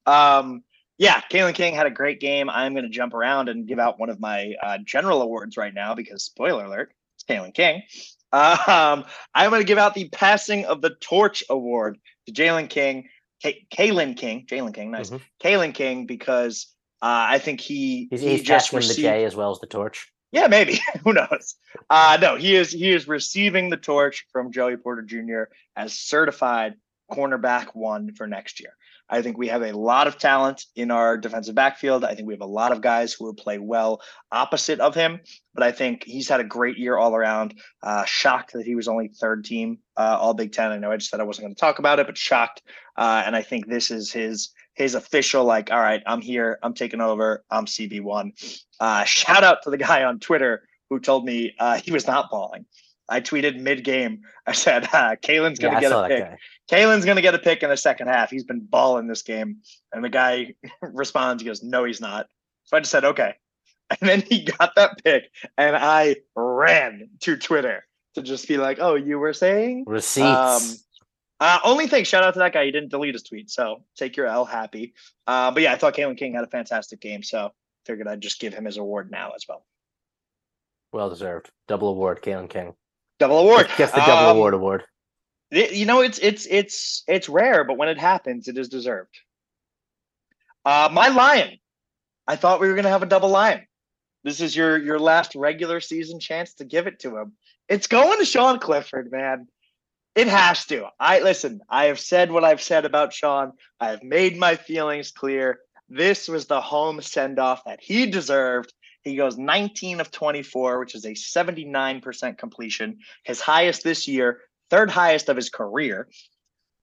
Um, 0.10 0.64
yeah, 0.98 1.22
Kalen 1.32 1.54
King 1.54 1.76
had 1.76 1.88
a 1.88 1.92
great 1.92 2.20
game. 2.20 2.50
I'm 2.50 2.74
going 2.74 2.84
to 2.84 2.90
jump 2.90 3.14
around 3.14 3.48
and 3.48 3.68
give 3.68 3.80
out 3.80 4.00
one 4.00 4.10
of 4.10 4.20
my 4.20 4.54
uh, 4.62 4.80
general 4.84 5.22
awards 5.22 5.56
right 5.56 5.74
now 5.74 5.96
because 5.96 6.24
spoiler 6.24 6.66
alert, 6.66 6.94
it's 7.16 7.24
Kalen 7.24 7.54
King. 7.54 7.84
Um, 8.32 9.06
I'm 9.34 9.50
going 9.50 9.62
to 9.62 9.68
give 9.68 9.78
out 9.78 9.94
the 9.96 10.10
Passing 10.10 10.66
of 10.66 10.82
the 10.82 10.92
Torch 11.02 11.44
Award 11.50 11.98
to 12.28 12.32
Jalen 12.34 12.70
King, 12.70 13.10
K- 13.42 13.66
Kalen 13.76 14.16
King, 14.16 14.46
Jalen 14.48 14.74
King, 14.74 14.92
nice, 14.92 15.10
Mhm. 15.10 15.22
Kalen 15.44 15.74
King, 15.74 16.06
because 16.06 16.68
uh, 17.02 17.06
I 17.30 17.40
think 17.40 17.60
he 17.62 18.08
He's, 18.12 18.22
he 18.22 18.30
he's 18.32 18.44
just 18.44 18.72
him 18.72 18.78
the 18.82 18.88
received. 18.88 19.00
J 19.06 19.24
as 19.26 19.36
well 19.36 19.52
as 19.52 19.60
the 19.60 19.68
torch. 19.68 20.12
Yeah, 20.32 20.48
maybe. 20.48 20.80
Who 21.04 21.14
knows? 21.14 21.56
Uh, 21.90 22.18
no, 22.22 22.36
he 22.36 22.56
is 22.56 22.72
he 22.72 22.92
is 22.92 23.08
receiving 23.08 23.70
the 23.70 23.78
torch 23.78 24.26
from 24.32 24.52
Joey 24.52 24.78
Porter 24.78 25.02
Jr. 25.02 25.44
as 25.76 25.94
certified 25.94 26.76
cornerback 27.12 27.70
one 27.74 28.14
for 28.14 28.28
next 28.28 28.60
year. 28.60 28.74
I 29.10 29.22
think 29.22 29.38
we 29.38 29.48
have 29.48 29.64
a 29.64 29.76
lot 29.76 30.08
of 30.08 30.18
talent 30.18 30.66
in 30.76 30.92
our 30.92 31.18
defensive 31.18 31.56
backfield. 31.56 32.04
I 32.04 32.14
think 32.14 32.28
we 32.28 32.34
have 32.34 32.42
a 32.42 32.46
lot 32.46 32.72
of 32.72 32.82
guys 32.82 33.14
who 33.14 33.26
will 33.26 33.34
play 33.34 33.58
well 33.58 34.02
opposite 34.32 34.80
of 34.80 34.94
him. 34.94 35.20
But 35.54 35.64
I 35.64 35.72
think 35.72 36.04
he's 36.04 36.30
had 36.30 36.40
a 36.40 36.44
great 36.44 36.78
year 36.78 36.98
all 36.98 37.16
around. 37.16 37.56
Uh, 37.82 38.06
shocked 38.06 38.54
that 38.54 38.66
he 38.66 38.76
was 38.76 38.88
only 38.88 39.08
third 39.08 39.46
team 39.46 39.80
uh, 39.98 40.18
All 40.20 40.34
Big 40.34 40.52
Ten. 40.52 40.72
I 40.72 40.78
know 40.78 40.92
I 40.92 40.98
just 40.98 41.10
said 41.10 41.20
I 41.20 41.24
wasn't 41.24 41.46
going 41.46 41.56
to 41.56 41.60
talk 41.60 41.80
about 41.80 42.00
it, 42.00 42.06
but 42.06 42.18
shocked. 42.18 42.62
Uh, 42.98 43.24
and 43.26 43.36
I 43.36 43.42
think 43.42 43.68
this 43.68 43.92
is 43.92 44.12
his 44.12 44.52
his 44.76 44.96
official 44.96 45.44
like, 45.44 45.72
all 45.72 45.80
right, 45.80 46.02
I'm 46.06 46.22
here, 46.22 46.58
I'm 46.64 46.74
taking 46.74 47.02
over, 47.02 47.44
I'm 47.52 47.66
CB 47.66 48.02
one. 48.02 48.32
Uh, 48.80 49.04
shout 49.04 49.44
out 49.44 49.64
to 49.64 49.70
the 49.70 49.78
guy 49.78 50.04
on 50.06 50.20
Twitter 50.20 50.64
who 50.90 51.00
told 51.00 51.26
me 51.26 51.54
uh, 51.60 51.78
he 51.78 51.92
was 51.92 52.08
not 52.08 52.32
balling. 52.32 52.66
I 53.10 53.22
tweeted 53.22 53.60
mid 53.60 53.84
game. 53.84 54.22
I 54.46 54.54
said, 54.54 54.86
uh, 54.86 55.16
Kalen's 55.22 55.60
going 55.60 55.74
to 55.74 55.78
I 55.78 55.82
get 55.82 55.92
a 55.92 56.08
pick. 56.08 56.40
Kalen's 56.70 57.06
going 57.06 57.16
to 57.16 57.22
get 57.22 57.34
a 57.36 57.40
pick 57.40 57.64
in 57.64 57.70
the 57.70 57.78
second 57.78 58.08
half. 58.08 58.30
He's 58.30 58.44
been 58.44 58.60
balling 58.60 59.08
this 59.08 59.24
game. 59.24 59.58
And 59.92 60.04
the 60.04 60.10
guy 60.10 60.54
responds, 60.82 61.42
he 61.42 61.48
goes, 61.48 61.64
no, 61.64 61.84
he's 61.84 62.02
not. 62.02 62.28
So 62.66 62.78
I 62.78 62.80
just 62.82 62.92
said, 62.92 63.06
okay. 63.06 63.36
And 64.02 64.08
then 64.08 64.22
he 64.22 64.44
got 64.44 64.76
that 64.76 65.04
pick, 65.04 65.32
and 65.58 65.76
I 65.76 66.18
ran 66.36 67.10
to 67.22 67.38
Twitter 67.38 67.84
to 68.14 68.22
just 68.22 68.48
be 68.48 68.58
like, 68.58 68.78
oh, 68.80 68.94
you 68.94 69.18
were 69.18 69.34
saying? 69.34 69.86
Receipts. 69.88 70.28
Um, 70.70 70.78
uh, 71.40 71.60
only 71.64 71.88
thing, 71.88 72.04
shout 72.04 72.24
out 72.24 72.34
to 72.34 72.40
that 72.42 72.54
guy. 72.54 72.66
He 72.66 72.72
didn't 72.72 72.90
delete 72.90 73.16
his 73.16 73.24
tweet. 73.24 73.50
So 73.50 73.82
take 73.98 74.16
your 74.16 74.28
L 74.28 74.46
happy. 74.46 74.94
Uh, 75.26 75.50
but 75.50 75.64
yeah, 75.64 75.74
I 75.74 75.76
thought 75.78 75.96
Kalen 75.96 76.18
King 76.20 76.36
had 76.36 76.44
a 76.44 76.48
fantastic 76.48 77.02
game. 77.02 77.24
So 77.24 77.50
figured 77.88 78.08
I'd 78.08 78.22
just 78.22 78.40
give 78.40 78.54
him 78.54 78.66
his 78.66 78.78
award 78.78 79.10
now 79.10 79.32
as 79.36 79.44
well. 79.50 79.66
well 80.94 81.10
deserved. 81.10 81.50
Double 81.68 81.88
award, 81.88 82.22
Kalen 82.22 82.48
King. 82.48 82.76
Double 83.18 83.40
award. 83.40 83.70
Gets 83.76 83.92
the 83.94 84.02
double 84.06 84.30
Um, 84.30 84.38
award 84.38 84.54
award. 84.54 84.84
You 85.52 85.86
know, 85.86 86.02
it's 86.02 86.20
it's 86.20 86.46
it's 86.50 87.04
it's 87.08 87.30
rare, 87.30 87.64
but 87.64 87.78
when 87.78 87.90
it 87.90 87.98
happens, 87.98 88.48
it 88.48 88.58
is 88.58 88.70
deserved. 88.70 89.18
Uh, 90.66 90.90
my 90.92 91.08
lion. 91.10 91.58
I 92.28 92.36
thought 92.36 92.60
we 92.60 92.68
were 92.68 92.76
gonna 92.76 92.90
have 92.90 93.04
a 93.04 93.08
double 93.08 93.30
lion. 93.30 93.66
This 94.24 94.42
is 94.42 94.56
your 94.56 94.78
your 94.78 95.00
last 95.00 95.34
regular 95.36 95.80
season 95.80 96.20
chance 96.20 96.54
to 96.56 96.66
give 96.66 96.86
it 96.86 97.00
to 97.00 97.18
him. 97.18 97.34
It's 97.68 97.88
going 97.88 98.20
to 98.20 98.26
Sean 98.26 98.60
Clifford, 98.60 99.12
man. 99.12 99.48
It 100.16 100.28
has 100.28 100.66
to. 100.66 100.88
I 101.00 101.22
listen. 101.22 101.62
I 101.70 101.86
have 101.86 102.00
said 102.00 102.32
what 102.32 102.44
I've 102.44 102.62
said 102.62 102.86
about 102.86 103.14
Sean. 103.14 103.54
I 103.80 103.90
have 103.90 104.04
made 104.04 104.38
my 104.38 104.56
feelings 104.56 105.12
clear. 105.12 105.60
This 105.88 106.28
was 106.28 106.46
the 106.46 106.62
home 106.62 107.02
send 107.02 107.40
off 107.40 107.64
that 107.66 107.80
he 107.82 108.06
deserved. 108.06 108.74
He 109.02 109.16
goes 109.16 109.38
19 109.38 110.02
of 110.02 110.12
24, 110.12 110.80
which 110.80 110.94
is 110.94 111.06
a 111.06 111.14
79% 111.14 112.38
completion, 112.38 112.98
his 113.24 113.40
highest 113.40 113.84
this 113.84 114.08
year, 114.08 114.42
third 114.70 114.90
highest 114.90 115.30
of 115.30 115.36
his 115.36 115.50
career. 115.50 116.08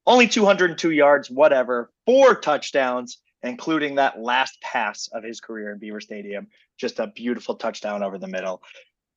Only 0.06 0.28
202 0.28 0.90
yards, 0.90 1.30
whatever, 1.30 1.90
four 2.04 2.36
touchdowns, 2.36 3.18
including 3.42 3.96
that 3.96 4.20
last 4.20 4.60
pass 4.60 5.08
of 5.12 5.24
his 5.24 5.40
career 5.40 5.72
in 5.72 5.78
Beaver 5.78 6.00
Stadium. 6.00 6.46
Just 6.78 7.00
a 7.00 7.08
beautiful 7.08 7.56
touchdown 7.56 8.02
over 8.02 8.18
the 8.18 8.28
middle. 8.28 8.62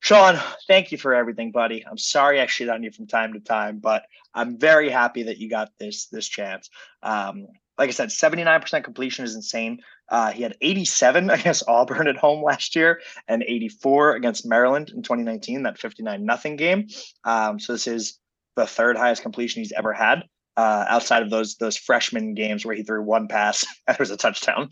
Sean, 0.00 0.38
thank 0.66 0.92
you 0.92 0.98
for 0.98 1.14
everything, 1.14 1.52
buddy. 1.52 1.84
I'm 1.86 1.98
sorry 1.98 2.40
I 2.40 2.46
shit 2.46 2.70
on 2.70 2.82
you 2.82 2.90
from 2.90 3.06
time 3.06 3.34
to 3.34 3.40
time, 3.40 3.78
but 3.78 4.04
I'm 4.34 4.58
very 4.58 4.88
happy 4.88 5.24
that 5.24 5.38
you 5.38 5.50
got 5.50 5.72
this 5.78 6.06
this 6.06 6.26
chance. 6.26 6.70
Um, 7.02 7.46
like 7.78 7.88
I 7.88 7.92
said, 7.92 8.08
79% 8.08 8.84
completion 8.84 9.24
is 9.24 9.34
insane. 9.34 9.80
Uh, 10.08 10.32
he 10.32 10.42
had 10.42 10.56
87 10.60 11.30
against 11.30 11.64
Auburn 11.68 12.08
at 12.08 12.16
home 12.16 12.42
last 12.42 12.76
year 12.76 13.00
and 13.28 13.42
84 13.42 14.16
against 14.16 14.46
Maryland 14.46 14.90
in 14.90 15.02
2019, 15.02 15.62
that 15.62 15.78
59 15.78 16.24
nothing 16.24 16.56
game. 16.56 16.88
Um, 17.24 17.58
so 17.60 17.72
this 17.72 17.86
is 17.86 18.18
the 18.60 18.66
third 18.66 18.96
highest 18.96 19.22
completion 19.22 19.62
he's 19.62 19.72
ever 19.72 19.92
had 19.92 20.24
uh, 20.56 20.84
outside 20.88 21.22
of 21.22 21.30
those 21.30 21.56
those 21.56 21.76
freshman 21.76 22.34
games 22.34 22.64
where 22.64 22.74
he 22.74 22.82
threw 22.82 23.02
one 23.02 23.26
pass 23.26 23.64
it 23.88 23.98
was 23.98 24.10
a 24.10 24.16
touchdown. 24.16 24.68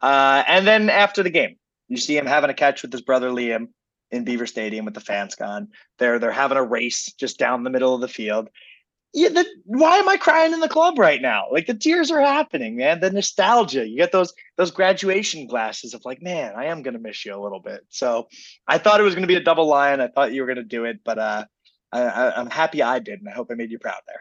Uh, 0.00 0.44
and 0.46 0.66
then 0.66 0.90
after 0.90 1.22
the 1.22 1.30
game, 1.30 1.56
you 1.88 1.96
see 1.96 2.16
him 2.16 2.26
having 2.26 2.50
a 2.50 2.54
catch 2.54 2.82
with 2.82 2.92
his 2.92 3.02
brother 3.02 3.30
Liam 3.30 3.68
in 4.10 4.24
Beaver 4.24 4.46
Stadium 4.46 4.84
with 4.84 4.94
the 4.94 5.00
fans 5.00 5.34
gone. 5.34 5.68
They're 5.98 6.18
they're 6.18 6.30
having 6.30 6.58
a 6.58 6.62
race 6.62 7.12
just 7.18 7.38
down 7.38 7.64
the 7.64 7.70
middle 7.70 7.94
of 7.94 8.00
the 8.00 8.08
field. 8.08 8.48
Yeah, 9.12 9.30
the, 9.30 9.46
why 9.64 9.96
am 9.96 10.08
I 10.10 10.18
crying 10.18 10.52
in 10.52 10.60
the 10.60 10.68
club 10.68 10.98
right 10.98 11.22
now? 11.22 11.46
Like 11.50 11.66
the 11.66 11.74
tears 11.74 12.10
are 12.10 12.20
happening, 12.20 12.76
man. 12.76 13.00
The 13.00 13.10
nostalgia. 13.10 13.88
You 13.88 13.96
get 13.96 14.12
those 14.12 14.32
those 14.56 14.70
graduation 14.70 15.46
glasses 15.46 15.94
of 15.94 16.04
like, 16.04 16.22
man, 16.22 16.52
I 16.54 16.66
am 16.66 16.82
gonna 16.82 16.98
miss 16.98 17.24
you 17.24 17.34
a 17.34 17.40
little 17.42 17.60
bit. 17.60 17.80
So 17.88 18.28
I 18.68 18.78
thought 18.78 19.00
it 19.00 19.04
was 19.04 19.14
gonna 19.14 19.26
be 19.26 19.36
a 19.36 19.42
double 19.42 19.66
line. 19.66 20.00
I 20.00 20.08
thought 20.08 20.32
you 20.32 20.42
were 20.42 20.48
gonna 20.48 20.62
do 20.62 20.84
it, 20.84 21.00
but 21.02 21.18
uh, 21.18 21.44
I, 22.02 22.40
I'm 22.40 22.50
happy 22.50 22.82
I 22.82 22.98
did, 22.98 23.20
and 23.20 23.28
I 23.28 23.32
hope 23.32 23.48
I 23.50 23.54
made 23.54 23.70
you 23.70 23.78
proud 23.78 24.00
there. 24.06 24.20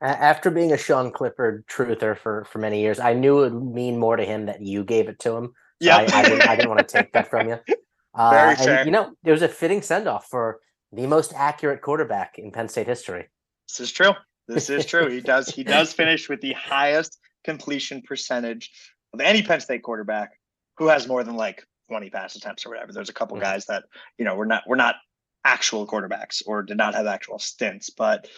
After 0.00 0.50
being 0.50 0.72
a 0.72 0.78
Sean 0.78 1.10
Clifford 1.10 1.66
truther 1.66 2.16
for 2.16 2.44
for 2.44 2.58
many 2.58 2.80
years, 2.80 3.00
I 3.00 3.14
knew 3.14 3.42
it 3.42 3.52
would 3.52 3.74
mean 3.74 3.98
more 3.98 4.16
to 4.16 4.24
him 4.24 4.46
that 4.46 4.62
you 4.62 4.84
gave 4.84 5.08
it 5.08 5.18
to 5.20 5.36
him. 5.36 5.54
Yeah, 5.80 5.96
I, 5.96 6.20
I 6.20 6.22
didn't 6.24 6.42
I 6.42 6.56
didn't 6.56 6.70
want 6.70 6.86
to 6.86 6.92
take 6.92 7.12
that 7.12 7.28
from 7.28 7.48
you. 7.48 7.58
Uh, 8.14 8.30
Very 8.30 8.78
and. 8.78 8.86
You 8.86 8.90
know, 8.90 9.12
there 9.22 9.32
was 9.32 9.42
a 9.42 9.48
fitting 9.48 9.80
send 9.80 10.08
off 10.08 10.26
for 10.28 10.58
the 10.92 11.06
most 11.06 11.32
accurate 11.36 11.82
quarterback 11.82 12.38
in 12.38 12.50
Penn 12.50 12.68
State 12.68 12.86
history. 12.88 13.28
This 13.68 13.80
is 13.80 13.92
true. 13.92 14.12
This 14.48 14.70
is 14.70 14.86
true. 14.86 15.08
He 15.08 15.20
does 15.20 15.48
he 15.48 15.62
does 15.76 15.92
finish 15.92 16.28
with 16.28 16.40
the 16.40 16.54
highest 16.54 17.18
completion 17.44 18.02
percentage 18.02 18.70
of 19.12 19.20
any 19.20 19.42
Penn 19.42 19.60
State 19.60 19.82
quarterback 19.82 20.30
who 20.78 20.88
has 20.88 21.06
more 21.06 21.22
than 21.22 21.36
like 21.36 21.62
20 21.90 22.10
pass 22.10 22.34
attempts 22.34 22.66
or 22.66 22.70
whatever. 22.70 22.92
There's 22.92 23.08
a 23.10 23.12
couple 23.12 23.36
Mhm. 23.36 23.42
guys 23.42 23.66
that, 23.66 23.84
you 24.16 24.24
know, 24.24 24.34
we're 24.34 24.46
not 24.46 24.62
we're 24.66 24.76
not 24.76 24.96
actual 25.44 25.86
quarterbacks 25.86 26.42
or 26.46 26.62
did 26.62 26.76
not 26.76 26.94
have 26.94 27.06
actual 27.06 27.38
stints, 27.38 27.90
but 27.90 28.28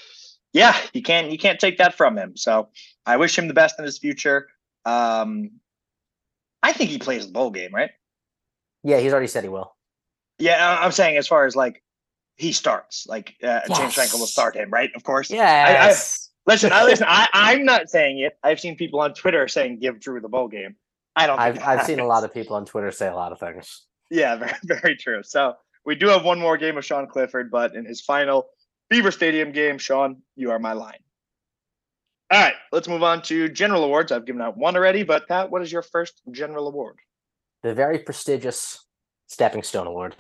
yeah, 0.53 0.77
you 0.93 1.03
can't 1.03 1.31
you 1.31 1.39
can't 1.39 1.61
take 1.61 1.79
that 1.79 1.95
from 1.95 2.17
him. 2.17 2.37
So 2.37 2.69
I 3.07 3.17
wish 3.17 3.39
him 3.39 3.49
the 3.49 3.55
best 3.55 3.79
in 3.79 3.85
his 3.85 3.99
future. 3.99 4.49
Um 4.85 5.51
I 6.63 6.73
think 6.73 6.91
he 6.91 6.99
plays 6.99 7.27
the 7.27 7.33
bowl 7.33 7.51
game, 7.51 7.75
right? 7.75 7.91
Yeah, 8.83 8.99
he's 8.99 9.13
already 9.13 9.29
said 9.29 9.45
he 9.45 9.49
will. 9.49 9.75
Yeah, 10.39 10.79
I'm 10.81 10.93
saying 10.93 11.17
as 11.17 11.27
far 11.27 11.47
as 11.47 11.55
like 11.55 11.83
he 12.37 12.53
starts, 12.53 13.07
like 13.07 13.37
uh, 13.43 13.61
James 13.75 13.95
Franklin 13.95 14.21
will 14.21 14.27
start 14.27 14.57
him, 14.57 14.71
right? 14.71 14.91
Of 14.97 15.05
course. 15.05 15.31
Yes. 15.31 16.31
Listen, 16.47 16.73
I 16.73 16.85
listen. 16.85 17.07
I, 17.09 17.29
I'm 17.35 17.65
not 17.65 17.91
saying 17.91 18.21
it. 18.21 18.33
I've 18.43 18.59
seen 18.59 18.75
people 18.75 19.01
on 19.01 19.13
Twitter 19.13 19.47
saying 19.47 19.79
give 19.79 20.01
Drew 20.01 20.21
the 20.21 20.29
bowl 20.29 20.49
game. 20.49 20.75
I 21.15 21.27
don't. 21.27 21.39
I've 21.39 21.63
I've 21.63 21.85
seen 21.85 22.01
a 22.01 22.07
lot 22.07 22.25
of 22.25 22.33
people 22.33 22.57
on 22.57 22.65
Twitter 22.65 22.91
say 22.91 23.09
a 23.09 23.15
lot 23.15 23.33
of 23.33 23.39
things. 23.39 23.87
Yeah, 24.11 24.37
very, 24.37 24.55
very 24.65 24.97
true. 24.97 25.23
So 25.23 25.55
we 25.91 25.97
do 25.97 26.07
have 26.07 26.25
one 26.25 26.39
more 26.39 26.57
game 26.57 26.79
of 26.79 26.85
Sean 26.85 27.09
Clifford, 27.09 27.51
but 27.51 27.75
in 27.75 27.85
his 27.85 28.01
final 28.01 28.47
Beaver 28.91 29.11
Stadium 29.11 29.51
game, 29.51 29.77
Sean, 29.77 30.23
you 30.37 30.53
are 30.53 30.61
my 30.61 30.73
line. 30.73 31.01
All 32.31 32.41
right, 32.41 32.55
let's 32.71 32.87
move 32.87 33.03
on 33.03 33.23
to 33.23 33.49
general 33.49 33.83
awards. 33.83 34.13
I've 34.13 34.25
given 34.25 34.41
out 34.41 34.57
one 34.57 34.77
already, 34.77 35.03
but 35.03 35.27
Pat, 35.27 35.51
what 35.51 35.63
is 35.63 35.73
your 35.73 35.83
first 35.83 36.23
general 36.31 36.69
award? 36.69 36.95
The 37.65 37.75
very 37.75 37.99
prestigious 37.99 38.87
Stepping 39.27 39.65
Stone 39.65 39.89
Award. 39.89 40.15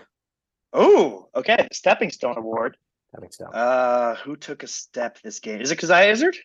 Oh, 0.73 1.29
okay, 1.37 1.55
the 1.69 1.73
Stepping 1.73 2.11
Stone 2.11 2.37
Award. 2.37 2.77
Stepping 3.13 3.31
Stone. 3.31 3.55
Uh, 3.55 4.17
who 4.17 4.35
took 4.35 4.65
a 4.65 4.67
step 4.67 5.19
this 5.23 5.39
game? 5.39 5.61
Is 5.61 5.71
it 5.71 5.77
Coziah 5.77 6.11
Izzard? 6.11 6.37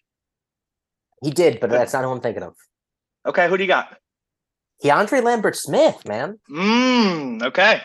He 1.23 1.32
did, 1.32 1.59
but 1.59 1.71
that's 1.71 1.93
not 1.93 2.03
who 2.03 2.11
I'm 2.11 2.21
thinking 2.21 2.43
of. 2.43 2.53
Okay, 3.26 3.49
who 3.49 3.57
do 3.57 3.63
you 3.63 3.67
got? 3.67 3.97
Keandre 4.84 5.23
Lambert 5.23 5.55
Smith, 5.55 6.07
man. 6.07 6.38
Mmm. 6.47 7.41
Okay. 7.41 7.82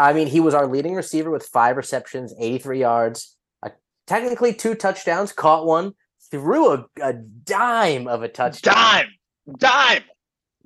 I 0.00 0.14
mean, 0.14 0.28
he 0.28 0.40
was 0.40 0.54
our 0.54 0.66
leading 0.66 0.94
receiver 0.94 1.30
with 1.30 1.46
five 1.46 1.76
receptions, 1.76 2.34
83 2.38 2.80
yards, 2.80 3.36
uh, 3.62 3.70
technically 4.06 4.54
two 4.54 4.74
touchdowns, 4.74 5.32
caught 5.32 5.66
one, 5.66 5.92
threw 6.30 6.72
a, 6.72 6.86
a 7.02 7.12
dime 7.12 8.08
of 8.08 8.22
a 8.22 8.28
touchdown. 8.28 8.74
Dime. 8.74 9.06
Dime. 9.58 10.04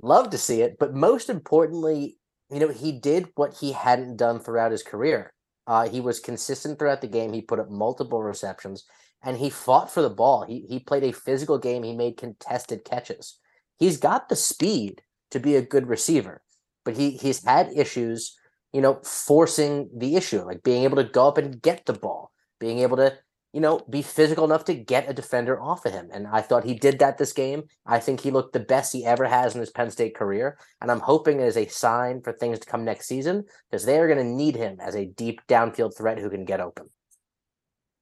Love 0.02 0.30
to 0.30 0.38
see 0.38 0.60
it. 0.60 0.76
But 0.78 0.94
most 0.94 1.28
importantly, 1.28 2.16
you 2.50 2.60
know, 2.60 2.68
he 2.68 2.92
did 2.92 3.28
what 3.34 3.54
he 3.54 3.72
hadn't 3.72 4.16
done 4.16 4.38
throughout 4.38 4.70
his 4.70 4.82
career. 4.82 5.32
Uh, 5.66 5.88
he 5.88 6.00
was 6.00 6.20
consistent 6.20 6.78
throughout 6.78 7.00
the 7.00 7.08
game. 7.08 7.32
He 7.32 7.42
put 7.42 7.58
up 7.58 7.70
multiple 7.70 8.22
receptions 8.22 8.84
and 9.24 9.36
he 9.36 9.50
fought 9.50 9.90
for 9.90 10.02
the 10.02 10.10
ball. 10.10 10.44
He, 10.44 10.66
he 10.68 10.78
played 10.78 11.04
a 11.04 11.12
physical 11.12 11.58
game. 11.58 11.82
He 11.82 11.96
made 11.96 12.18
contested 12.18 12.84
catches. 12.84 13.38
He's 13.78 13.96
got 13.96 14.28
the 14.28 14.36
speed 14.36 15.02
to 15.30 15.40
be 15.40 15.56
a 15.56 15.62
good 15.62 15.88
receiver, 15.88 16.42
but 16.84 16.96
he 16.96 17.12
he's 17.12 17.44
had 17.44 17.72
issues, 17.74 18.36
you 18.74 18.80
know, 18.80 19.00
forcing 19.04 19.88
the 19.96 20.16
issue, 20.16 20.42
like 20.42 20.64
being 20.64 20.82
able 20.82 20.96
to 20.96 21.04
go 21.04 21.28
up 21.28 21.38
and 21.38 21.62
get 21.62 21.86
the 21.86 21.92
ball, 21.92 22.32
being 22.58 22.80
able 22.80 22.96
to, 22.96 23.16
you 23.52 23.60
know, 23.60 23.80
be 23.88 24.02
physical 24.02 24.44
enough 24.44 24.64
to 24.64 24.74
get 24.74 25.08
a 25.08 25.14
defender 25.14 25.62
off 25.62 25.86
of 25.86 25.92
him. 25.92 26.08
And 26.12 26.26
I 26.26 26.40
thought 26.40 26.64
he 26.64 26.74
did 26.74 26.98
that 26.98 27.16
this 27.16 27.32
game. 27.32 27.62
I 27.86 28.00
think 28.00 28.18
he 28.18 28.32
looked 28.32 28.52
the 28.52 28.58
best 28.58 28.92
he 28.92 29.06
ever 29.06 29.26
has 29.26 29.54
in 29.54 29.60
his 29.60 29.70
Penn 29.70 29.92
State 29.92 30.16
career. 30.16 30.58
And 30.82 30.90
I'm 30.90 30.98
hoping 30.98 31.38
it 31.38 31.44
is 31.46 31.56
a 31.56 31.68
sign 31.68 32.20
for 32.20 32.32
things 32.32 32.58
to 32.58 32.66
come 32.66 32.84
next 32.84 33.06
season 33.06 33.44
because 33.70 33.84
they 33.84 33.96
are 34.00 34.08
going 34.08 34.18
to 34.18 34.24
need 34.24 34.56
him 34.56 34.78
as 34.80 34.96
a 34.96 35.06
deep 35.06 35.40
downfield 35.46 35.96
threat 35.96 36.18
who 36.18 36.28
can 36.28 36.44
get 36.44 36.60
open. 36.60 36.88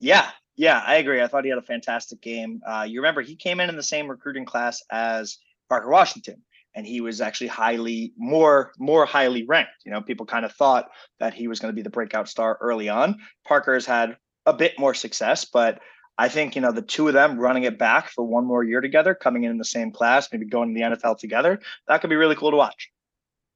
Yeah, 0.01 0.31
yeah, 0.57 0.83
I 0.87 0.97
agree. 0.97 1.21
I 1.21 1.27
thought 1.27 1.45
he 1.45 1.51
had 1.51 1.59
a 1.59 1.63
fantastic 1.63 2.23
game. 2.23 2.63
Uh, 2.67 2.87
you 2.89 3.01
remember 3.01 3.21
he 3.21 3.37
came 3.37 3.61
in 3.61 3.69
in 3.69 3.77
the 3.77 3.83
same 3.83 4.09
recruiting 4.09 4.47
class 4.47 4.83
as 4.91 5.37
Parker 5.69 5.91
Washington, 5.91 6.43
and 6.75 6.87
he 6.87 7.01
was 7.01 7.21
actually 7.21 7.49
highly 7.49 8.13
more 8.17 8.73
more 8.79 9.05
highly 9.07 9.45
ranked. 9.45 9.73
You 9.85 9.93
know, 9.93 10.01
people 10.01 10.27
kind 10.27 10.45
of 10.45 10.53
thought 10.53 10.91
that 11.21 11.35
he 11.35 11.49
was 11.49 11.61
going 11.61 11.73
to 11.73 11.77
be 11.77 11.83
the 11.83 11.91
breakout 11.91 12.29
star 12.29 12.59
early 12.61 12.89
on. 12.89 13.19
Parker 13.47 13.75
has 13.75 13.87
had 13.87 14.17
a 14.47 14.53
bit 14.53 14.79
more 14.79 14.95
success, 14.95 15.45
but 15.45 15.81
I 16.19 16.29
think 16.29 16.55
you 16.57 16.63
know 16.63 16.73
the 16.73 16.83
two 16.83 17.09
of 17.09 17.15
them 17.15 17.39
running 17.39 17.65
it 17.65 17.79
back 17.79 18.11
for 18.11 18.25
one 18.25 18.45
more 18.45 18.63
year 18.65 18.81
together, 18.81 19.15
coming 19.15 19.45
in 19.45 19.51
in 19.51 19.59
the 19.59 19.65
same 19.65 19.91
class, 19.91 20.29
maybe 20.33 20.47
going 20.47 20.75
to 20.75 20.79
the 20.79 20.97
NFL 20.97 21.19
together, 21.19 21.61
that 21.89 22.01
could 22.01 22.11
be 22.11 22.17
really 22.17 22.37
cool 22.37 22.51
to 22.51 22.57
watch. 22.57 22.91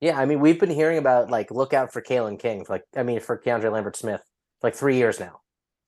Yeah, 0.00 0.18
I 0.18 0.26
mean, 0.26 0.40
we've 0.40 0.60
been 0.60 0.70
hearing 0.70 0.98
about 0.98 1.30
like 1.30 1.50
look 1.50 1.72
out 1.74 1.92
for 1.92 2.02
Kalen 2.02 2.38
King, 2.38 2.64
for, 2.64 2.74
like 2.74 2.84
I 2.96 3.02
mean, 3.02 3.20
for 3.20 3.38
Keandre 3.38 3.72
Lambert 3.72 3.96
Smith, 3.96 4.22
like 4.62 4.74
three 4.74 4.96
years 4.96 5.18
now. 5.20 5.40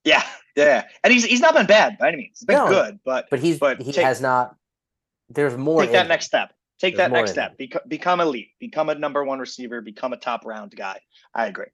Yeah, 0.04 0.22
yeah, 0.56 0.84
and 1.04 1.12
he's 1.12 1.24
he's 1.24 1.40
not 1.40 1.54
been 1.54 1.66
bad 1.66 1.98
by 1.98 2.08
any 2.08 2.16
means. 2.18 2.38
He's 2.40 2.46
been 2.46 2.56
No, 2.56 2.68
good, 2.68 3.00
but 3.04 3.26
But 3.30 3.40
he's 3.40 3.58
But 3.58 3.80
he 3.82 3.92
take- 3.92 4.04
has 4.04 4.20
not. 4.20 4.54
There's 5.28 5.56
more. 5.56 5.82
take 5.82 5.92
that 5.92 6.02
him. 6.02 6.08
next 6.08 6.26
step. 6.26 6.52
Take 6.78 6.96
There's 6.96 7.10
that 7.10 7.12
next 7.12 7.32
step. 7.32 7.58
Beco- 7.58 7.86
become 7.88 8.20
elite. 8.20 8.50
Become 8.60 8.88
a 8.88 8.94
number 8.94 9.24
one 9.24 9.38
receiver. 9.38 9.80
Become 9.80 10.12
a 10.12 10.16
top 10.16 10.44
round 10.44 10.74
guy. 10.76 11.00
I 11.34 11.46
agree. 11.46 11.66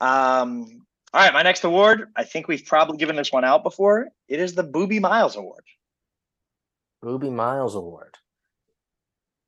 Um. 0.00 0.86
All 1.14 1.20
right, 1.20 1.34
my 1.34 1.42
next 1.42 1.62
award. 1.64 2.08
I 2.16 2.24
think 2.24 2.48
we've 2.48 2.64
probably 2.64 2.96
given 2.96 3.16
this 3.16 3.30
one 3.30 3.44
out 3.44 3.62
before. 3.62 4.08
It 4.28 4.40
is 4.40 4.54
the 4.54 4.64
Boobie 4.64 5.00
Miles 5.00 5.36
Award. 5.36 5.64
Boobie 7.04 7.30
Miles 7.30 7.74
Award. 7.74 8.16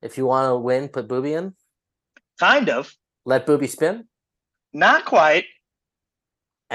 If 0.03 0.15
you 0.17 0.27
want 0.27 0.51
to 0.51 0.57
win, 0.57 0.89
put 0.89 1.07
Boobie 1.07 1.35
in. 1.35 1.55
Kind 2.39 2.69
of, 2.69 2.93
Let 3.25 3.47
Boobie 3.47 3.69
spin, 3.69 4.07
not 4.73 5.05
quite. 5.05 5.45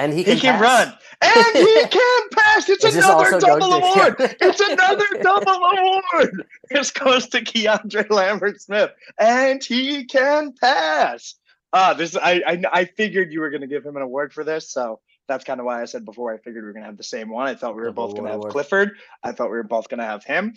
And 0.01 0.13
he 0.13 0.25
can, 0.25 0.35
He 0.35 0.41
can 0.41 0.59
pass. 0.59 0.87
run, 0.87 0.99
and 1.23 1.57
he 1.57 1.87
can 1.91 2.29
pass. 2.33 2.69
It's 2.69 2.85
Is 2.85 2.97
another 2.97 3.39
double 3.39 3.73
award. 3.75 4.17
It's 4.19 4.61
another 4.61 5.07
double 5.23 5.53
award. 5.53 6.47
This 6.71 6.91
goes 6.91 7.29
to 7.29 7.41
Keandre 7.43 8.09
Lambert 8.11 8.61
Smith, 8.61 8.93
and 9.19 9.63
he 9.63 10.05
can 10.07 10.53
pass. 10.55 11.35
Uh, 11.73 11.95
this 11.95 12.17
I 12.17 12.43
I, 12.47 12.63
I 12.73 12.85
figured 12.87 13.33
you 13.33 13.41
were 13.41 13.51
going 13.51 13.61
to 13.61 13.67
give 13.67 13.85
him 13.85 13.97
an 13.97 14.03
award 14.03 14.33
for 14.33 14.43
this, 14.43 14.71
so 14.71 15.01
that's 15.29 15.45
kind 15.45 15.61
of 15.61 15.67
why 15.67 15.83
I 15.83 15.85
said 15.85 16.05
before. 16.05 16.33
I 16.35 16.39
figured 16.39 16.65
we 16.65 16.69
were 16.69 16.73
going 16.73 16.83
to 16.83 16.89
have 16.89 16.97
the 16.97 17.05
same 17.05 17.29
one. 17.29 17.47
I 17.47 17.55
thought 17.55 17.77
we 17.77 17.83
were 17.83 17.89
Double 17.89 18.09
both 18.09 18.17
going 18.17 18.27
to 18.27 18.33
have. 18.33 18.53
Clifford. 18.53 18.93
I 19.23 19.33
thought 19.33 19.51
we 19.51 19.57
were 19.57 19.63
both 19.63 19.89
going 19.89 20.01
to 20.01 20.05
have 20.07 20.25
him. 20.25 20.55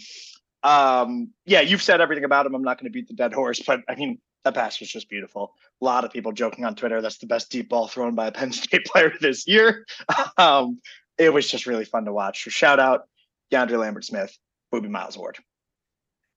Um, 0.64 1.32
yeah, 1.46 1.60
you've 1.62 1.84
said 1.84 2.00
everything 2.00 2.24
about 2.24 2.46
him. 2.46 2.56
I'm 2.56 2.64
not 2.64 2.80
going 2.80 2.90
to 2.90 2.94
beat 2.94 3.08
the 3.10 3.14
dead 3.14 3.34
horse, 3.34 3.60
but 3.60 3.82
I 3.90 3.96
mean 3.96 4.20
that 4.44 4.54
pass 4.54 4.80
was 4.80 4.90
just 4.90 5.10
beautiful. 5.10 5.54
A 5.82 5.86
lot 5.86 6.04
of 6.06 6.12
people 6.12 6.32
joking 6.32 6.66
on 6.66 6.76
Twitter 6.76 7.02
that's 7.02 7.18
the 7.18 7.26
best 7.28 7.50
deep 7.50 7.70
ball 7.70 7.88
thrown 7.88 8.16
by 8.16 8.28
a 8.28 8.32
Penn 8.32 8.52
State 8.54 8.86
player 8.86 9.14
this 9.20 9.48
year. 9.48 9.86
Um, 10.38 10.80
it 11.18 11.32
was 11.32 11.50
just 11.50 11.68
really 11.68 11.86
fun 11.86 12.06
to 12.06 12.14
watch. 12.14 12.44
So 12.44 12.50
shout 12.50 12.80
out 12.80 13.08
DeAndre 13.52 13.78
Lambert 13.80 14.04
Smith, 14.04 14.36
Boobie 14.74 14.90
Miles 14.90 15.16
Award. 15.16 15.38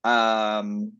Um, 0.04 0.92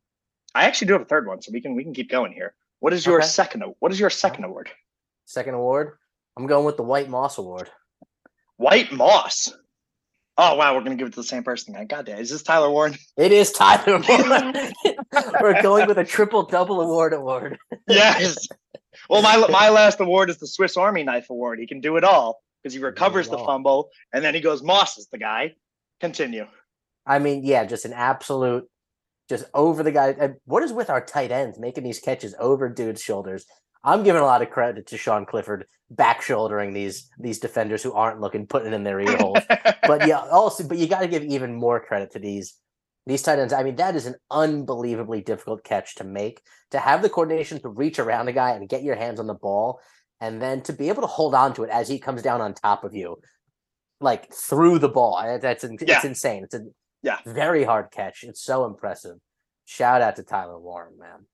I 0.55 0.65
actually 0.65 0.87
do 0.89 0.95
have 0.95 1.03
a 1.03 1.07
third 1.07 1.27
one, 1.27 1.43
so 1.43 1.51
we 1.53 1.61
can 1.61 1.75
we 1.75 1.85
can 1.85 1.93
keep 1.93 2.11
going 2.11 2.33
here. 2.33 2.55
What 2.81 2.93
is 2.93 3.05
your 3.05 3.19
Okay. 3.19 3.27
second? 3.27 3.65
What 3.81 3.93
is 3.93 4.01
your 4.01 4.11
second 4.11 4.45
award? 4.45 4.71
Second 5.27 5.55
award. 5.55 5.99
I'm 6.37 6.47
going 6.47 6.65
with 6.65 6.77
the 6.77 6.83
White 6.83 7.09
Moss 7.09 7.39
Award. 7.39 7.71
White 8.57 8.93
Moss. 8.93 9.53
Oh 10.39 10.55
wow, 10.57 10.75
we're 10.75 10.83
gonna 10.83 10.97
give 10.97 11.09
it 11.09 11.13
to 11.15 11.21
the 11.21 11.25
same 11.25 11.43
person. 11.43 11.75
God 11.89 12.07
damn, 12.07 12.19
is 12.19 12.31
this 12.31 12.43
Tyler 12.43 12.71
Warren? 12.71 12.97
It 13.17 13.33
is 13.33 13.53
Tyler 13.53 13.99
Warren. 14.09 14.73
We're 15.41 15.63
going 15.63 15.87
with 15.87 15.99
a 15.99 16.05
triple 16.05 16.43
double 16.45 16.81
award 16.81 17.13
award. 17.15 17.59
yes. 17.89 18.47
Well, 19.09 19.23
my 19.23 19.37
my 19.49 19.71
last 19.71 20.01
award 20.01 20.31
is 20.31 20.39
the 20.39 20.47
Swiss 20.47 20.77
Army 20.77 21.03
Knife 21.05 21.31
Award. 21.31 21.59
He 21.59 21.67
can 21.67 21.81
do 21.81 21.97
it 21.97 22.05
all 22.05 22.43
because 22.63 22.75
he 22.75 22.81
recovers 22.81 23.29
the 23.29 23.39
fumble 23.39 23.91
and 24.13 24.23
then 24.25 24.35
he 24.35 24.41
goes 24.41 24.63
Moss 24.63 24.99
is 24.99 25.09
the 25.09 25.19
guy. 25.19 25.55
Continue. 26.01 26.47
I 27.07 27.19
mean, 27.19 27.45
yeah, 27.45 27.65
just 27.65 27.85
an 27.85 27.93
absolute, 27.93 28.69
just 29.29 29.45
over 29.55 29.83
the 29.83 29.93
guy. 29.93 30.35
What 30.45 30.63
is 30.65 30.73
with 30.73 30.91
our 30.91 31.01
tight 31.01 31.31
ends 31.31 31.59
making 31.59 31.85
these 31.85 32.01
catches 32.01 32.35
over 32.39 32.69
dudes' 32.69 33.01
shoulders? 33.01 33.47
I'm 33.87 34.03
giving 34.03 34.21
a 34.21 34.27
lot 34.27 34.43
of 34.43 34.51
credit 34.51 34.89
to 34.89 34.99
Sean 34.99 35.25
Clifford 35.25 35.65
back 35.91 36.21
shouldering 36.21 36.75
these 36.75 37.09
these 37.21 37.39
defenders 37.39 37.83
who 37.83 37.93
aren't 37.93 38.21
looking, 38.21 38.47
putting 38.47 38.73
it 38.73 38.75
in 38.75 38.83
their 38.83 39.01
ear 39.01 39.17
holes. 39.17 39.45
but 39.87 40.05
yeah, 40.05 40.19
also, 40.19 40.67
but 40.67 40.77
you 40.77 40.89
got 40.89 41.01
to 41.01 41.09
give 41.09 41.23
even 41.23 41.55
more 41.55 41.79
credit 41.81 42.11
to 42.13 42.19
these 42.19 42.59
these 43.07 43.23
tight 43.23 43.39
ends. 43.39 43.53
I 43.53 43.63
mean, 43.63 43.77
that 43.77 43.95
is 43.95 44.07
an 44.07 44.17
unbelievably 44.31 45.23
difficult 45.23 45.63
catch 45.63 45.95
to 45.97 46.05
make. 46.05 46.43
To 46.73 46.81
have 46.81 47.01
the 47.01 47.09
coordination 47.09 47.61
to 47.63 47.69
reach 47.69 48.01
around 48.01 48.27
a 48.27 48.33
guy 48.33 48.51
and 48.51 48.69
get 48.69 48.83
your 48.83 48.97
hands 48.97 49.21
on 49.21 49.29
the 49.29 49.35
ball, 49.35 49.81
and 50.21 50.43
then 50.43 50.63
to 50.63 50.73
be 50.73 50.89
able 50.89 51.03
to 51.03 51.07
hold 51.09 51.35
on 51.37 51.55
to 51.55 51.63
it 51.63 51.71
as 51.71 51.89
he 51.89 52.01
comes 52.01 52.23
down 52.23 52.41
on 52.41 52.55
top 52.55 52.83
of 52.83 52.93
you, 52.93 53.21
like 54.01 54.33
through 54.35 54.81
the 54.81 54.89
ball. 54.89 55.23
That's 55.41 55.63
it's 55.63 55.83
Yeah. 55.87 56.05
insane. 56.05 56.43
It's 56.43 56.55
a 56.55 56.63
Yeah. 57.03 57.19
very 57.25 57.63
hard 57.63 57.93
catch. 57.93 58.25
It's 58.25 58.43
so 58.43 58.65
impressive. 58.65 59.19
Shout 59.65 60.03
out 60.03 60.17
to 60.17 60.25
Tyler 60.25 60.59
Warren, 60.59 60.99
man. 60.99 61.27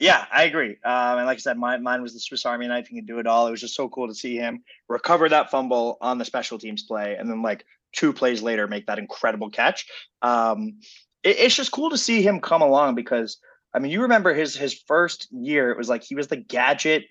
Yeah, 0.00 0.24
I 0.32 0.44
agree. 0.44 0.70
Um, 0.82 1.18
and 1.18 1.26
like 1.26 1.36
I 1.36 1.40
said, 1.40 1.58
mine, 1.58 1.82
mine 1.82 2.00
was 2.00 2.14
the 2.14 2.20
Swiss 2.20 2.46
Army 2.46 2.66
knife. 2.66 2.88
He 2.88 2.96
can 2.96 3.04
do 3.04 3.18
it 3.18 3.26
all. 3.26 3.46
It 3.46 3.50
was 3.50 3.60
just 3.60 3.74
so 3.74 3.88
cool 3.90 4.08
to 4.08 4.14
see 4.14 4.36
him 4.36 4.64
recover 4.88 5.28
that 5.28 5.50
fumble 5.50 5.98
on 6.00 6.16
the 6.16 6.24
special 6.24 6.58
teams 6.58 6.82
play, 6.82 7.16
and 7.16 7.28
then 7.30 7.42
like 7.42 7.64
two 7.92 8.12
plays 8.12 8.40
later 8.40 8.66
make 8.66 8.86
that 8.86 8.98
incredible 8.98 9.50
catch. 9.50 9.86
Um, 10.22 10.78
it- 11.22 11.38
it's 11.38 11.54
just 11.54 11.70
cool 11.70 11.90
to 11.90 11.98
see 11.98 12.22
him 12.22 12.40
come 12.40 12.62
along 12.62 12.94
because 12.94 13.38
I 13.74 13.78
mean, 13.78 13.92
you 13.92 14.02
remember 14.02 14.32
his 14.34 14.56
his 14.56 14.72
first 14.88 15.28
year, 15.30 15.70
it 15.70 15.76
was 15.78 15.88
like 15.88 16.02
he 16.02 16.14
was 16.14 16.28
the 16.28 16.36
gadget, 16.36 17.04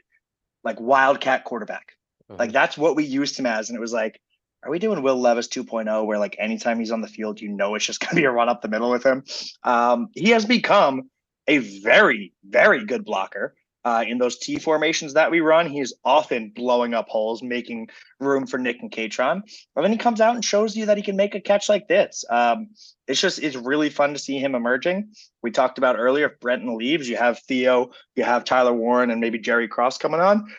like 0.63 0.79
wildcat 0.79 1.43
quarterback. 1.45 1.93
Like 2.27 2.49
Mhm. 2.49 2.53
that's 2.53 2.77
what 2.77 2.95
we 2.95 3.03
used 3.05 3.37
him 3.39 3.45
as, 3.45 3.69
and 3.69 3.77
it 3.77 3.79
was 3.79 3.93
like, 3.93 4.19
are 4.63 4.69
we 4.71 4.79
doing 4.79 5.01
Will 5.03 5.15
Levis 5.19 5.47
2.0, 5.47 6.05
where 6.05 6.19
like 6.19 6.35
anytime 6.39 6.79
he's 6.79 6.91
on 6.91 7.01
the 7.01 7.07
field, 7.07 7.39
you 7.39 7.49
know 7.49 7.75
it's 7.75 7.85
just 7.85 7.99
going 7.99 8.09
to 8.09 8.15
be 8.15 8.23
a 8.25 8.31
run 8.31 8.49
up 8.49 8.61
the 8.61 8.67
middle 8.67 8.89
with 8.89 9.03
him. 9.05 9.23
Um, 9.63 10.09
he 10.15 10.31
has 10.31 10.45
become 10.45 11.09
a 11.49 11.57
very, 11.57 12.33
very 12.47 12.85
good 12.85 13.03
blocker. 13.03 13.55
Uh, 13.85 14.03
in 14.05 14.17
those 14.17 14.37
T 14.37 14.59
formations 14.59 15.13
that 15.13 15.31
we 15.31 15.39
run, 15.39 15.65
he's 15.65 15.93
often 16.03 16.51
blowing 16.53 16.93
up 16.93 17.07
holes, 17.07 17.41
making 17.41 17.87
room 18.19 18.45
for 18.45 18.57
Nick 18.57 18.81
and 18.81 18.91
Kaytron. 18.91 19.41
But 19.73 19.83
then 19.83 19.91
he 19.91 19.97
comes 19.97 20.19
out 20.19 20.35
and 20.35 20.43
shows 20.43 20.75
you 20.75 20.85
that 20.85 20.97
he 20.97 21.03
can 21.03 21.15
make 21.15 21.33
a 21.33 21.39
catch 21.39 21.69
like 21.69 21.87
this. 21.87 22.25
Um, 22.29 22.67
it's 23.07 23.21
just 23.21 23.39
it's 23.39 23.55
really 23.55 23.89
fun 23.89 24.11
to 24.11 24.19
see 24.19 24.37
him 24.37 24.53
emerging. 24.53 25.13
We 25.41 25.51
talked 25.51 25.77
about 25.77 25.97
earlier 25.97 26.27
if 26.27 26.39
Brenton 26.41 26.77
leaves, 26.77 27.07
you 27.07 27.15
have 27.15 27.39
Theo, 27.39 27.91
you 28.15 28.23
have 28.23 28.43
Tyler 28.43 28.73
Warren, 28.73 29.11
and 29.11 29.21
maybe 29.21 29.39
Jerry 29.39 29.69
Cross 29.69 29.97
coming 29.97 30.19
on. 30.19 30.53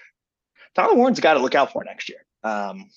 Tyler 0.74 0.94
Warren's 0.94 1.20
got 1.20 1.34
to 1.34 1.40
look 1.40 1.54
out 1.54 1.72
for 1.72 1.84
next 1.84 2.08
year. 2.08 2.24
Um, 2.42 2.88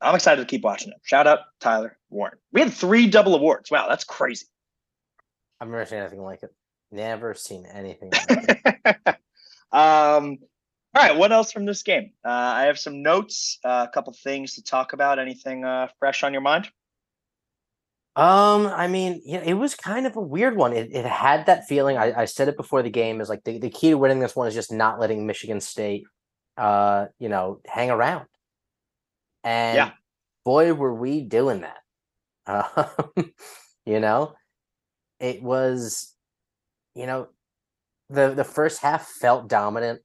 I'm 0.00 0.16
excited 0.16 0.42
to 0.42 0.46
keep 0.46 0.64
watching 0.64 0.88
him. 0.88 0.98
Shout 1.04 1.28
out 1.28 1.40
Tyler 1.60 1.96
Warren. 2.10 2.38
We 2.52 2.60
had 2.60 2.72
three 2.72 3.06
double 3.06 3.36
awards. 3.36 3.70
Wow, 3.70 3.86
that's 3.88 4.04
crazy. 4.04 4.46
I've 5.60 5.68
never 5.68 5.86
seen 5.86 6.00
anything 6.00 6.22
like 6.22 6.42
it. 6.42 6.52
Never 6.90 7.34
seen 7.34 7.66
anything. 7.66 8.12
Like 8.12 8.28
um, 9.72 10.38
all 10.94 11.02
right, 11.08 11.16
what 11.16 11.32
else 11.32 11.52
from 11.52 11.66
this 11.66 11.82
game? 11.82 12.12
Uh, 12.24 12.28
I 12.30 12.62
have 12.64 12.78
some 12.78 13.02
notes, 13.02 13.58
uh, 13.64 13.86
a 13.88 13.92
couple 13.92 14.14
things 14.24 14.54
to 14.54 14.62
talk 14.62 14.94
about. 14.94 15.18
Anything 15.18 15.64
uh, 15.64 15.88
fresh 15.98 16.22
on 16.22 16.32
your 16.32 16.42
mind? 16.42 16.68
Um, 18.16 18.66
I 18.66 18.88
mean, 18.88 19.22
yeah, 19.24 19.42
it 19.44 19.54
was 19.54 19.76
kind 19.76 20.04
of 20.06 20.16
a 20.16 20.20
weird 20.20 20.56
one. 20.56 20.72
It, 20.72 20.90
it 20.92 21.04
had 21.04 21.46
that 21.46 21.68
feeling. 21.68 21.96
I, 21.96 22.22
I 22.22 22.24
said 22.24 22.48
it 22.48 22.56
before 22.56 22.82
the 22.82 22.90
game 22.90 23.20
is 23.20 23.28
like 23.28 23.44
the, 23.44 23.58
the 23.58 23.70
key 23.70 23.90
to 23.90 23.98
winning 23.98 24.18
this 24.18 24.34
one 24.34 24.48
is 24.48 24.54
just 24.54 24.72
not 24.72 24.98
letting 24.98 25.24
Michigan 25.24 25.60
State, 25.60 26.04
uh, 26.56 27.06
you 27.20 27.28
know, 27.28 27.60
hang 27.64 27.90
around. 27.90 28.26
And 29.44 29.76
Yeah. 29.76 29.90
boy, 30.44 30.74
were 30.74 30.94
we 30.94 31.20
doing 31.20 31.60
that. 31.60 31.76
Uh, 32.44 32.88
you 33.86 34.00
know, 34.00 34.34
it 35.20 35.40
was, 35.40 36.12
you 36.98 37.06
know, 37.06 37.28
the 38.10 38.34
the 38.34 38.44
first 38.44 38.82
half 38.82 39.06
felt 39.06 39.48
dominant, 39.48 40.00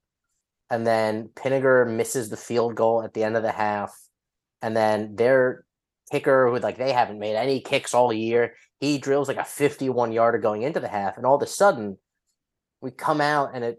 and 0.69 0.85
then 0.85 1.29
Pinegar 1.35 1.89
misses 1.89 2.29
the 2.29 2.37
field 2.37 2.75
goal 2.75 3.03
at 3.03 3.13
the 3.13 3.23
end 3.23 3.35
of 3.35 3.43
the 3.43 3.51
half, 3.51 3.91
and 4.61 4.77
then 4.77 5.15
their 5.15 5.65
kicker 6.11 6.49
who 6.49 6.59
like 6.59 6.77
they 6.77 6.93
haven't 6.93 7.19
made 7.19 7.35
any 7.35 7.59
kicks 7.61 7.93
all 7.93 8.13
year. 8.13 8.53
He 8.79 8.99
drills 8.99 9.27
like 9.27 9.37
a 9.37 9.45
51 9.45 10.11
yarder 10.11 10.37
going 10.37 10.61
into 10.61 10.79
the 10.79 10.87
half, 10.87 11.17
and 11.17 11.25
all 11.25 11.35
of 11.35 11.41
a 11.41 11.47
sudden 11.47 11.97
we 12.81 12.91
come 12.91 13.21
out 13.21 13.51
and 13.53 13.63
it 13.63 13.77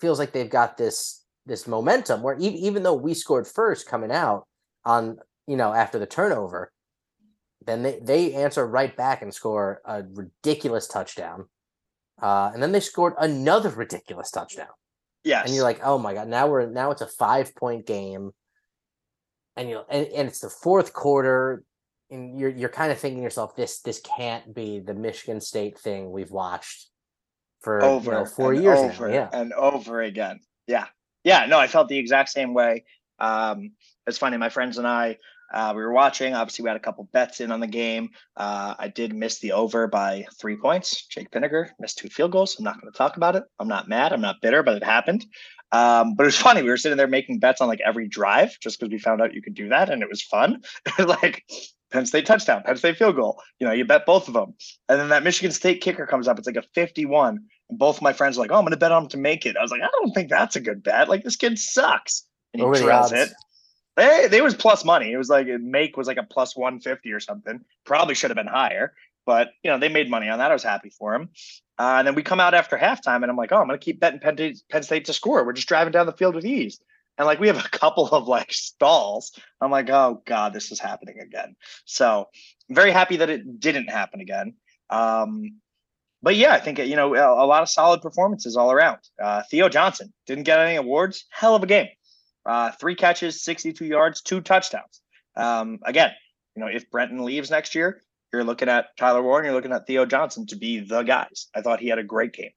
feels 0.00 0.18
like 0.18 0.32
they've 0.32 0.50
got 0.50 0.76
this 0.76 1.24
this 1.46 1.66
momentum 1.66 2.22
where 2.22 2.36
even, 2.38 2.58
even 2.58 2.82
though 2.82 2.94
we 2.94 3.14
scored 3.14 3.46
first 3.46 3.88
coming 3.88 4.12
out 4.12 4.46
on 4.84 5.16
you 5.46 5.56
know 5.56 5.72
after 5.72 5.98
the 5.98 6.06
turnover, 6.06 6.70
then 7.64 7.82
they, 7.82 7.98
they 8.02 8.34
answer 8.34 8.66
right 8.66 8.94
back 8.96 9.22
and 9.22 9.32
score 9.32 9.80
a 9.84 10.02
ridiculous 10.12 10.88
touchdown. 10.88 11.46
Uh, 12.20 12.50
and 12.52 12.62
then 12.62 12.72
they 12.72 12.80
scored 12.80 13.14
another 13.18 13.70
ridiculous 13.70 14.30
touchdown 14.30 14.66
Yes. 15.24 15.46
and 15.46 15.54
you're 15.54 15.64
like, 15.64 15.80
oh 15.84 15.98
my 15.98 16.14
god, 16.14 16.28
now 16.28 16.46
we're 16.48 16.66
now 16.66 16.90
it's 16.90 17.00
a 17.02 17.06
five 17.06 17.54
point 17.54 17.86
game, 17.86 18.30
and 19.56 19.68
you 19.68 19.82
and, 19.90 20.06
and 20.06 20.28
it's 20.28 20.40
the 20.40 20.50
fourth 20.50 20.92
quarter, 20.92 21.62
and 22.10 22.38
you're 22.38 22.50
you're 22.50 22.68
kind 22.68 22.92
of 22.92 22.98
thinking 22.98 23.18
to 23.18 23.24
yourself, 23.24 23.54
this 23.54 23.80
this 23.80 24.00
can't 24.00 24.54
be 24.54 24.80
the 24.80 24.94
Michigan 24.94 25.40
State 25.40 25.78
thing 25.78 26.10
we've 26.10 26.30
watched 26.30 26.88
for 27.60 27.82
over 27.82 28.12
you 28.12 28.16
know, 28.18 28.24
four 28.24 28.54
years 28.54 28.78
over 28.78 29.08
now. 29.08 29.14
Yeah, 29.14 29.28
and 29.32 29.52
over 29.52 30.00
again. 30.02 30.40
Yeah, 30.66 30.86
yeah. 31.24 31.46
No, 31.46 31.58
I 31.58 31.66
felt 31.66 31.88
the 31.88 31.98
exact 31.98 32.30
same 32.30 32.54
way. 32.54 32.84
Um, 33.18 33.72
it's 34.06 34.18
funny. 34.18 34.36
My 34.36 34.48
friends 34.48 34.78
and 34.78 34.86
I, 34.86 35.18
uh, 35.52 35.72
we 35.74 35.82
were 35.82 35.92
watching. 35.92 36.34
Obviously, 36.34 36.62
we 36.62 36.68
had 36.68 36.76
a 36.76 36.80
couple 36.80 37.08
bets 37.12 37.40
in 37.40 37.50
on 37.50 37.60
the 37.60 37.66
game. 37.66 38.10
Uh, 38.36 38.74
I 38.78 38.88
did 38.88 39.14
miss 39.14 39.38
the 39.38 39.52
over 39.52 39.86
by 39.86 40.26
three 40.38 40.56
points. 40.56 41.06
Jake 41.06 41.30
Pinegar 41.30 41.70
missed 41.80 41.98
two 41.98 42.08
field 42.08 42.32
goals. 42.32 42.56
I'm 42.58 42.64
not 42.64 42.80
going 42.80 42.92
to 42.92 42.96
talk 42.96 43.16
about 43.16 43.36
it. 43.36 43.44
I'm 43.58 43.68
not 43.68 43.88
mad. 43.88 44.12
I'm 44.12 44.20
not 44.20 44.42
bitter, 44.42 44.62
but 44.62 44.76
it 44.76 44.84
happened. 44.84 45.24
Um, 45.72 46.14
but 46.14 46.24
it 46.24 46.26
was 46.26 46.36
funny. 46.48 46.62
We 46.62 46.68
were 46.68 46.76
sitting 46.76 46.98
there 46.98 47.06
making 47.06 47.38
bets 47.38 47.60
on 47.60 47.68
like 47.68 47.80
every 47.84 48.08
drive 48.08 48.58
just 48.60 48.78
because 48.78 48.92
we 48.92 48.98
found 48.98 49.22
out 49.22 49.34
you 49.34 49.42
could 49.42 49.54
do 49.54 49.68
that, 49.70 49.90
and 49.90 50.02
it 50.02 50.08
was 50.08 50.22
fun. 50.22 50.62
like 50.98 51.44
Penn 51.90 52.06
State 52.06 52.26
touchdown, 52.26 52.62
Penn 52.64 52.76
State 52.76 52.98
field 52.98 53.16
goal. 53.16 53.40
You 53.58 53.66
know, 53.66 53.72
you 53.72 53.84
bet 53.84 54.06
both 54.06 54.28
of 54.28 54.34
them, 54.34 54.54
and 54.88 55.00
then 55.00 55.08
that 55.08 55.24
Michigan 55.24 55.52
State 55.52 55.80
kicker 55.80 56.06
comes 56.06 56.28
up. 56.28 56.38
It's 56.38 56.46
like 56.46 56.56
a 56.56 56.62
51. 56.74 57.40
And 57.70 57.78
both 57.78 57.96
of 57.96 58.02
my 58.02 58.12
friends 58.12 58.36
are 58.36 58.42
like, 58.42 58.50
"Oh, 58.50 58.56
I'm 58.56 58.64
going 58.64 58.72
to 58.72 58.78
bet 58.78 58.92
on 58.92 59.04
him 59.04 59.08
to 59.10 59.18
make 59.18 59.46
it." 59.46 59.56
I 59.56 59.62
was 59.62 59.70
like, 59.70 59.82
"I 59.82 59.88
don't 59.92 60.12
think 60.12 60.28
that's 60.28 60.56
a 60.56 60.60
good 60.60 60.82
bet. 60.82 61.08
Like 61.08 61.24
this 61.24 61.36
kid 61.36 61.58
sucks." 61.58 62.24
And 62.52 62.62
he 62.62 62.82
drills 62.82 63.12
it. 63.12 63.30
They 63.98 64.28
they 64.28 64.40
was 64.40 64.54
plus 64.54 64.84
money. 64.84 65.10
It 65.10 65.16
was 65.16 65.28
like 65.28 65.48
make 65.48 65.96
was 65.96 66.06
like 66.06 66.18
a 66.18 66.22
plus 66.22 66.56
150 66.56 67.12
or 67.12 67.18
something. 67.18 67.60
Probably 67.84 68.14
should 68.14 68.30
have 68.30 68.36
been 68.36 68.46
higher, 68.46 68.94
but 69.26 69.48
you 69.64 69.70
know 69.70 69.78
they 69.78 69.88
made 69.88 70.08
money 70.08 70.28
on 70.28 70.38
that. 70.38 70.52
I 70.52 70.54
was 70.54 70.62
happy 70.62 70.90
for 70.90 71.12
them. 71.12 71.30
Uh, 71.80 71.96
and 71.98 72.06
then 72.06 72.14
we 72.14 72.22
come 72.22 72.38
out 72.38 72.54
after 72.54 72.78
halftime, 72.78 73.22
and 73.22 73.30
I'm 73.30 73.36
like, 73.36 73.50
"Oh, 73.50 73.56
I'm 73.56 73.66
going 73.66 73.78
to 73.78 73.84
keep 73.84 73.98
betting 73.98 74.20
Penn 74.20 74.36
Penn 74.70 74.82
State 74.84 75.06
to 75.06 75.12
score. 75.12 75.44
We're 75.44 75.52
just 75.52 75.66
driving 75.66 75.92
down 75.92 76.06
the 76.06 76.12
field 76.12 76.36
with 76.36 76.46
ease." 76.46 76.78
And 77.18 77.26
like 77.26 77.40
we 77.40 77.48
have 77.48 77.58
a 77.58 77.68
couple 77.72 78.06
of 78.06 78.28
like 78.28 78.52
stalls. 78.52 79.32
I'm 79.60 79.72
like, 79.72 79.90
"Oh 79.90 80.22
God, 80.24 80.52
this 80.52 80.70
is 80.70 80.78
happening 80.78 81.18
again." 81.18 81.56
So 81.84 82.28
I'm 82.68 82.76
very 82.76 82.92
happy 82.92 83.16
that 83.16 83.30
it 83.30 83.58
didn't 83.58 83.90
happen 83.90 84.20
again. 84.20 84.54
Um, 84.90 85.58
but 86.22 86.36
yeah, 86.36 86.52
I 86.52 86.60
think 86.60 86.78
you 86.78 86.94
know 86.94 87.14
a 87.14 87.46
lot 87.46 87.62
of 87.62 87.68
solid 87.68 88.00
performances 88.00 88.56
all 88.56 88.70
around. 88.70 88.98
Uh, 89.20 89.42
Theo 89.50 89.68
Johnson 89.68 90.12
didn't 90.26 90.44
get 90.44 90.60
any 90.60 90.76
awards. 90.76 91.24
Hell 91.30 91.56
of 91.56 91.64
a 91.64 91.66
game. 91.66 91.88
Uh, 92.48 92.70
three 92.72 92.94
catches, 92.94 93.42
62 93.42 93.84
yards, 93.84 94.22
two 94.22 94.40
touchdowns. 94.40 95.02
Um, 95.36 95.80
again, 95.84 96.12
you 96.56 96.62
know, 96.64 96.68
if 96.68 96.90
Brenton 96.90 97.22
leaves 97.22 97.50
next 97.50 97.74
year, 97.74 98.00
you're 98.32 98.42
looking 98.42 98.70
at 98.70 98.96
Tyler 98.96 99.22
Warren, 99.22 99.44
you're 99.44 99.54
looking 99.54 99.72
at 99.72 99.86
Theo 99.86 100.06
Johnson 100.06 100.46
to 100.46 100.56
be 100.56 100.80
the 100.80 101.02
guys. 101.02 101.48
I 101.54 101.60
thought 101.60 101.78
he 101.78 101.88
had 101.88 101.98
a 101.98 102.04
great 102.04 102.32
game. 102.32 102.52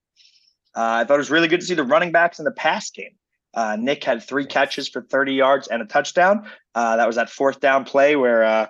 Uh, 0.74 1.04
I 1.04 1.04
thought 1.04 1.16
it 1.16 1.18
was 1.18 1.30
really 1.30 1.50
good 1.50 1.60
to 1.60 1.66
see 1.66 1.74
the 1.74 1.84
running 1.84 2.14
backs 2.14 2.40
in 2.40 2.46
the 2.46 2.52
pass 2.52 2.90
game. 2.90 3.12
Uh, 3.54 3.76
Nick 3.78 4.06
had 4.06 4.24
three 4.24 4.46
catches 4.46 4.88
for 4.88 5.02
30 5.02 5.34
yards 5.34 5.68
and 5.68 5.82
a 5.82 5.86
touchdown. 5.86 6.48
Uh, 6.74 6.96
that 6.96 7.06
was 7.06 7.18
that 7.18 7.30
fourth 7.30 7.60
down 7.60 7.84
play 7.84 8.16
where 8.16 8.46
uh, 8.46 8.68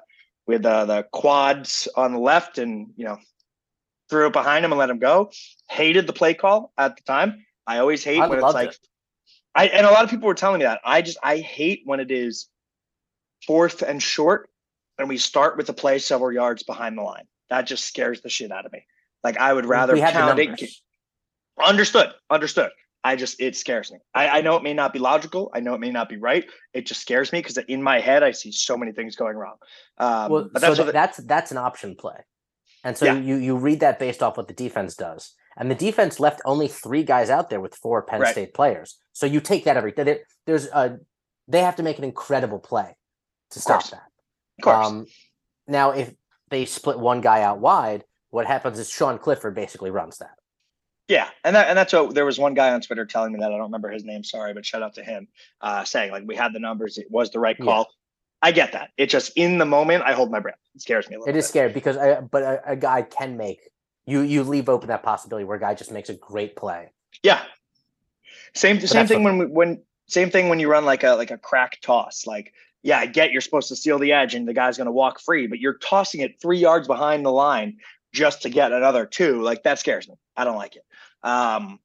with 0.47 0.65
uh, 0.65 0.85
the 0.85 1.03
quads 1.11 1.87
on 1.95 2.13
the 2.13 2.19
left 2.19 2.57
and 2.57 2.87
you 2.95 3.05
know 3.05 3.19
threw 4.09 4.25
it 4.25 4.33
behind 4.33 4.65
him 4.65 4.71
and 4.71 4.79
let 4.79 4.89
him 4.89 4.97
go. 4.97 5.31
Hated 5.69 6.07
the 6.07 6.13
play 6.13 6.33
call 6.33 6.73
at 6.79 6.97
the 6.97 7.03
time. 7.03 7.45
I 7.67 7.77
always 7.77 8.03
hate 8.03 8.19
I 8.19 8.27
when 8.27 8.39
it's 8.39 8.53
like 8.55 8.69
it. 8.69 8.79
I 9.55 9.67
and 9.67 9.85
a 9.85 9.91
lot 9.91 10.03
of 10.03 10.09
people 10.09 10.27
were 10.27 10.33
telling 10.33 10.59
me 10.59 10.65
that. 10.65 10.79
I 10.85 11.01
just 11.01 11.17
I 11.23 11.37
hate 11.37 11.81
when 11.85 11.99
it 11.99 12.11
is 12.11 12.47
fourth 13.45 13.81
and 13.81 14.01
short 14.01 14.49
and 14.97 15.09
we 15.09 15.17
start 15.17 15.57
with 15.57 15.67
the 15.67 15.73
play 15.73 15.99
several 15.99 16.31
yards 16.31 16.63
behind 16.63 16.97
the 16.97 17.01
line. 17.01 17.25
That 17.49 17.67
just 17.67 17.85
scares 17.85 18.21
the 18.21 18.29
shit 18.29 18.51
out 18.51 18.65
of 18.65 18.71
me. 18.71 18.85
Like 19.23 19.37
I 19.37 19.53
would 19.53 19.65
rather 19.65 19.93
we 19.93 19.99
had 19.99 20.13
the 20.13 20.19
pound 20.19 20.39
it. 20.39 20.69
Understood. 21.61 22.11
Understood. 22.29 22.71
I 23.03 23.15
just 23.15 23.41
it 23.41 23.55
scares 23.55 23.91
me. 23.91 23.97
I, 24.13 24.29
I 24.29 24.41
know 24.41 24.55
it 24.57 24.63
may 24.63 24.73
not 24.75 24.93
be 24.93 24.99
logical. 24.99 25.51
I 25.53 25.59
know 25.59 25.73
it 25.73 25.79
may 25.79 25.89
not 25.89 26.07
be 26.07 26.17
right. 26.17 26.45
It 26.73 26.85
just 26.85 27.01
scares 27.01 27.33
me 27.33 27.39
because 27.39 27.57
in 27.57 27.81
my 27.81 27.99
head 27.99 28.21
I 28.23 28.31
see 28.31 28.51
so 28.51 28.77
many 28.77 28.91
things 28.91 29.15
going 29.15 29.35
wrong. 29.35 29.55
Um, 29.97 30.31
Well, 30.31 30.49
but 30.53 30.61
so 30.61 30.67
that's 30.67 30.75
tha- 30.77 30.81
what 30.81 30.85
the- 30.85 30.91
that's 30.93 31.17
that's 31.17 31.51
an 31.51 31.57
option 31.57 31.95
play, 31.95 32.17
and 32.83 32.95
so 32.95 33.05
Yeah. 33.05 33.15
you 33.15 33.37
you 33.37 33.57
read 33.57 33.79
that 33.79 33.97
based 33.97 34.21
off 34.21 34.37
what 34.37 34.47
the 34.47 34.53
defense 34.53 34.95
does, 34.95 35.33
and 35.57 35.69
the 35.69 35.75
defense 35.75 36.19
left 36.19 36.41
only 36.45 36.67
three 36.67 37.03
guys 37.03 37.29
out 37.29 37.49
there 37.49 37.59
with 37.61 37.75
four 37.75 38.01
Penn 38.03 38.21
Right. 38.21 38.31
State 38.31 38.53
players. 38.53 38.97
So 39.13 39.25
you 39.25 39.39
take 39.41 39.65
that 39.65 39.77
every 39.77 39.91
there, 39.91 40.19
there's 40.45 40.67
a 40.67 40.99
they 41.47 41.61
have 41.61 41.75
to 41.77 41.83
make 41.83 41.97
an 41.97 42.03
incredible 42.03 42.59
play 42.59 42.95
to 43.51 43.59
stop 43.59 43.83
that. 43.89 44.03
of 44.59 44.63
course. 44.63 44.87
Um, 44.87 45.05
now, 45.67 45.91
if 45.91 46.13
they 46.49 46.65
split 46.65 46.99
one 46.99 47.21
guy 47.21 47.41
out 47.41 47.59
wide, 47.59 48.03
what 48.29 48.45
happens 48.45 48.79
is 48.79 48.89
Sean 48.89 49.17
Clifford 49.17 49.55
basically 49.55 49.91
runs 49.91 50.17
that. 50.19 50.31
Yeah, 51.07 51.27
and 51.43 51.55
that 51.55 51.67
and 51.67 51.77
that's 51.77 51.91
what 51.91 52.13
there 52.15 52.25
was 52.25 52.39
one 52.39 52.53
guy 52.53 52.71
on 52.71 52.79
Twitter 52.79 53.05
telling 53.05 53.33
me 53.33 53.39
that 53.39 53.47
I 53.47 53.49
don't 53.49 53.63
remember 53.63 53.89
his 53.89 54.05
name. 54.05 54.23
Sorry, 54.23 54.53
but 54.53 54.65
shout 54.65 54.81
out 54.81 54.93
to 54.95 55.03
him, 55.03 55.27
uh, 55.59 55.83
saying 55.83 56.11
like 56.11 56.23
we 56.25 56.35
had 56.37 56.53
the 56.53 56.59
numbers, 56.59 56.97
it 56.97 57.07
was 57.09 57.31
the 57.31 57.39
right 57.39 57.57
Yeah. 57.59 57.65
call. 57.65 57.89
I 58.41 58.51
get 58.53 58.71
that. 58.71 58.91
It 58.97 59.07
just 59.07 59.33
in 59.35 59.57
the 59.57 59.65
moment, 59.65 60.03
I 60.05 60.13
hold 60.13 60.31
my 60.31 60.39
breath. 60.39 60.57
It 60.73 60.81
scares 60.81 61.09
me 61.09 61.15
a 61.15 61.19
little 61.19 61.29
It 61.29 61.37
is 61.37 61.45
bit. 61.45 61.49
scary 61.49 61.73
because 61.73 61.97
I, 61.97 62.21
but 62.21 62.43
a, 62.43 62.71
a 62.71 62.75
guy 62.75 63.01
can 63.01 63.35
make 63.35 63.59
you 64.05 64.21
you 64.21 64.43
leave 64.43 64.69
open 64.69 64.89
that 64.89 65.03
possibility 65.03 65.45
where 65.45 65.57
a 65.57 65.59
guy 65.59 65.73
just 65.73 65.91
makes 65.91 66.09
a 66.09 66.13
great 66.13 66.55
play. 66.55 66.89
Yeah. 67.23 67.41
Same 68.53 68.79
same 68.81 69.07
thing 69.07 69.23
when 69.23 69.37
we, 69.37 69.45
when 69.45 69.81
same 70.07 70.29
thing 70.29 70.49
when 70.49 70.59
you 70.59 70.69
run 70.69 70.85
like 70.85 71.03
a 71.03 71.11
like 71.11 71.31
a 71.31 71.37
crack 71.37 71.79
toss. 71.81 72.25
Like 72.27 72.53
yeah, 72.83 72.99
I 72.99 73.05
get 73.05 73.31
you're 73.31 73.41
supposed 73.41 73.69
to 73.69 73.75
steal 73.75 73.99
the 73.99 74.11
edge 74.11 74.33
and 74.33 74.47
the 74.47 74.53
guy's 74.53 74.77
going 74.77 74.85
to 74.85 74.91
walk 74.91 75.19
free, 75.19 75.47
but 75.47 75.59
you're 75.59 75.77
tossing 75.77 76.21
it 76.21 76.41
three 76.41 76.57
yards 76.57 76.87
behind 76.87 77.25
the 77.25 77.31
line 77.31 77.77
just 78.13 78.41
to 78.41 78.49
get 78.49 78.71
another 78.71 79.05
two. 79.05 79.41
Like 79.41 79.63
that 79.63 79.79
scares 79.79 80.07
me. 80.07 80.15
I 80.35 80.43
don't 80.43 80.57
like 80.57 80.75
it. 80.75 80.83
Um, 81.23 81.79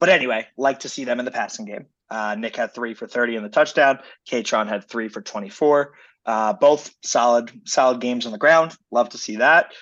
but 0.00 0.08
anyway, 0.08 0.46
like 0.56 0.80
to 0.80 0.88
see 0.88 1.04
them 1.04 1.18
in 1.18 1.24
the 1.24 1.30
passing 1.30 1.66
game. 1.66 1.86
Uh, 2.10 2.34
Nick 2.38 2.56
had 2.56 2.74
three 2.74 2.94
for 2.94 3.06
30 3.06 3.36
in 3.36 3.42
the 3.42 3.48
touchdown. 3.48 3.98
Kaytron 4.28 4.68
had 4.68 4.88
three 4.88 5.08
for 5.08 5.20
24. 5.20 5.94
Uh, 6.26 6.52
both 6.54 6.94
solid, 7.02 7.50
solid 7.64 8.00
games 8.00 8.26
on 8.26 8.32
the 8.32 8.38
ground. 8.38 8.76
Love 8.90 9.10
to 9.10 9.18
see 9.18 9.36
that. 9.36 9.72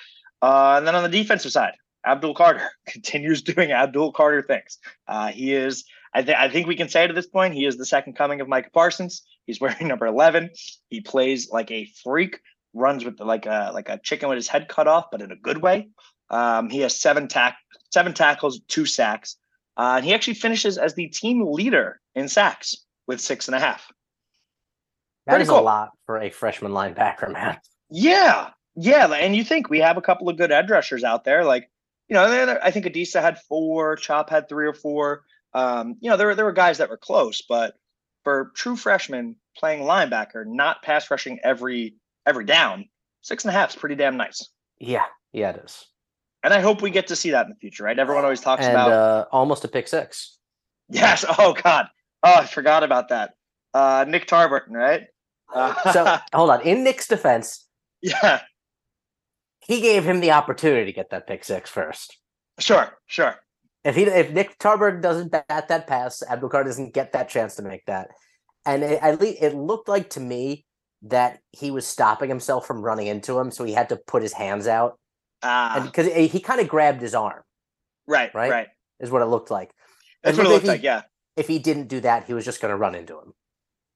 Uh, 0.42 0.74
and 0.76 0.86
then 0.86 0.94
on 0.94 1.04
the 1.04 1.08
defensive 1.08 1.52
side, 1.52 1.74
Abdul 2.04 2.34
Carter 2.34 2.68
continues 2.86 3.42
doing 3.42 3.70
Abdul 3.72 4.12
Carter 4.12 4.42
things. 4.42 4.78
Uh, 5.06 5.28
he 5.28 5.54
is, 5.54 5.84
I 6.14 6.22
think, 6.22 6.36
I 6.36 6.48
think 6.48 6.66
we 6.66 6.76
can 6.76 6.88
say 6.88 7.06
to 7.06 7.14
this 7.14 7.28
point, 7.28 7.54
he 7.54 7.64
is 7.64 7.78
the 7.78 7.86
second 7.86 8.14
coming 8.14 8.40
of 8.40 8.48
Micah 8.48 8.70
Parsons. 8.72 9.22
He's 9.46 9.60
wearing 9.60 9.88
number 9.88 10.06
11. 10.06 10.50
He 10.90 11.00
plays 11.00 11.50
like 11.50 11.70
a 11.70 11.88
freak, 12.02 12.40
runs 12.74 13.04
with 13.04 13.18
the, 13.18 13.24
like 13.24 13.46
a 13.46 13.70
like 13.72 13.88
a 13.88 13.98
chicken 14.02 14.28
with 14.28 14.36
his 14.36 14.48
head 14.48 14.68
cut 14.68 14.88
off, 14.88 15.06
but 15.12 15.22
in 15.22 15.30
a 15.30 15.36
good 15.36 15.62
way. 15.62 15.88
Um, 16.30 16.70
he 16.70 16.80
has 16.80 16.98
seven 16.98 17.28
tack 17.28 17.58
seven 17.92 18.14
tackles, 18.14 18.60
two 18.68 18.86
sacks, 18.86 19.36
uh, 19.76 19.94
and 19.96 20.04
he 20.04 20.14
actually 20.14 20.34
finishes 20.34 20.78
as 20.78 20.94
the 20.94 21.08
team 21.08 21.44
leader 21.46 22.00
in 22.14 22.28
sacks 22.28 22.74
with 23.06 23.20
six 23.20 23.48
and 23.48 23.54
a 23.54 23.60
half. 23.60 23.92
That 25.26 25.32
Pretty 25.32 25.42
is 25.44 25.48
cool. 25.50 25.60
a 25.60 25.62
lot 25.62 25.90
for 26.06 26.18
a 26.18 26.30
freshman 26.30 26.72
linebacker, 26.72 27.32
man. 27.32 27.58
Yeah, 27.90 28.48
yeah, 28.74 29.06
and 29.12 29.34
you 29.36 29.44
think 29.44 29.68
we 29.70 29.80
have 29.80 29.96
a 29.96 30.02
couple 30.02 30.28
of 30.28 30.36
good 30.36 30.52
edge 30.52 30.70
rushers 30.70 31.04
out 31.04 31.24
there, 31.24 31.44
like 31.44 31.70
you 32.08 32.14
know, 32.14 32.58
I 32.62 32.70
think 32.70 32.84
Adisa 32.86 33.22
had 33.22 33.38
four, 33.42 33.96
Chop 33.96 34.28
had 34.28 34.48
three 34.48 34.66
or 34.66 34.74
four. 34.74 35.22
Um, 35.54 35.96
you 36.00 36.10
know, 36.10 36.16
there 36.16 36.26
were 36.26 36.34
there 36.34 36.44
were 36.44 36.52
guys 36.52 36.78
that 36.78 36.90
were 36.90 36.96
close, 36.98 37.42
but 37.42 37.74
for 38.24 38.52
true 38.54 38.76
freshmen 38.76 39.36
playing 39.56 39.82
linebacker, 39.82 40.44
not 40.46 40.82
pass 40.82 41.10
rushing 41.10 41.38
every 41.42 41.94
every 42.26 42.44
down, 42.44 42.88
six 43.22 43.44
and 43.44 43.50
a 43.50 43.52
half 43.52 43.70
is 43.70 43.76
pretty 43.76 43.94
damn 43.94 44.16
nice. 44.16 44.48
Yeah, 44.78 45.04
yeah, 45.32 45.50
it 45.50 45.62
is. 45.64 45.86
and 46.42 46.52
I 46.52 46.60
hope 46.60 46.82
we 46.82 46.90
get 46.90 47.06
to 47.08 47.16
see 47.16 47.30
that 47.30 47.46
in 47.46 47.50
the 47.50 47.56
future. 47.56 47.84
Right? 47.84 47.98
Everyone 47.98 48.24
always 48.24 48.40
talks 48.40 48.64
and 48.64 48.72
about 48.72 48.92
uh, 48.92 49.24
almost 49.32 49.64
a 49.64 49.68
pick 49.68 49.88
six. 49.88 50.38
yes. 50.88 51.24
Oh 51.38 51.52
God. 51.54 51.86
Oh, 52.22 52.34
I 52.36 52.46
forgot 52.46 52.82
about 52.84 53.08
that. 53.08 53.34
Uh, 53.74 54.04
Nick 54.06 54.26
Tarburton, 54.26 54.70
right? 54.72 55.04
Uh, 55.54 55.74
So 55.92 56.18
hold 56.34 56.50
on. 56.50 56.60
In 56.62 56.84
Nick's 56.84 57.08
defense, 57.08 57.66
yeah, 58.00 58.42
he 59.66 59.80
gave 59.80 60.04
him 60.04 60.20
the 60.20 60.32
opportunity 60.32 60.86
to 60.86 60.92
get 60.92 61.10
that 61.10 61.26
pick 61.26 61.44
six 61.44 61.70
first. 61.70 62.18
sure, 62.58 62.98
sure. 63.06 63.36
If 63.84 63.96
he 63.96 64.04
if 64.04 64.30
Nick 64.32 64.58
Tarburton 64.58 65.00
doesn't 65.02 65.32
bat 65.32 65.66
that 65.68 65.86
pass, 65.86 66.22
Abdul 66.28 66.50
Carter 66.50 66.68
doesn't 66.68 66.94
get 66.94 67.12
that 67.12 67.28
chance 67.28 67.56
to 67.56 67.62
make 67.62 67.84
that. 67.86 68.08
And 68.64 68.84
it, 68.84 69.02
at 69.02 69.20
least 69.20 69.42
it 69.42 69.54
looked 69.54 69.88
like 69.88 70.10
to 70.10 70.20
me 70.20 70.64
that 71.02 71.40
he 71.50 71.72
was 71.72 71.84
stopping 71.84 72.28
himself 72.28 72.64
from 72.64 72.80
running 72.80 73.08
into 73.08 73.36
him, 73.38 73.50
so 73.50 73.64
he 73.64 73.72
had 73.72 73.88
to 73.88 73.96
put 73.96 74.22
his 74.22 74.32
hands 74.32 74.68
out, 74.68 75.00
Ah, 75.42 75.74
and 75.76 75.84
because 75.86 76.06
he 76.12 76.38
kind 76.38 76.60
of 76.60 76.68
grabbed 76.68 77.00
his 77.00 77.12
arm, 77.12 77.42
right, 78.06 78.32
right? 78.32 78.50
right. 78.52 78.68
is 79.00 79.10
what 79.10 79.20
it 79.20 79.24
looked 79.26 79.50
like. 79.50 79.72
That's 80.22 80.38
what 80.38 80.46
it 80.46 80.50
looked 80.50 80.62
he- 80.62 80.68
like. 80.68 80.82
Yeah, 80.84 81.02
If 81.36 81.48
he 81.48 81.58
didn't 81.58 81.88
do 81.88 81.98
that, 82.02 82.26
he 82.26 82.34
was 82.34 82.44
just 82.44 82.60
going 82.60 82.70
to 82.70 82.76
run 82.76 82.94
into 82.94 83.18
him. 83.18 83.32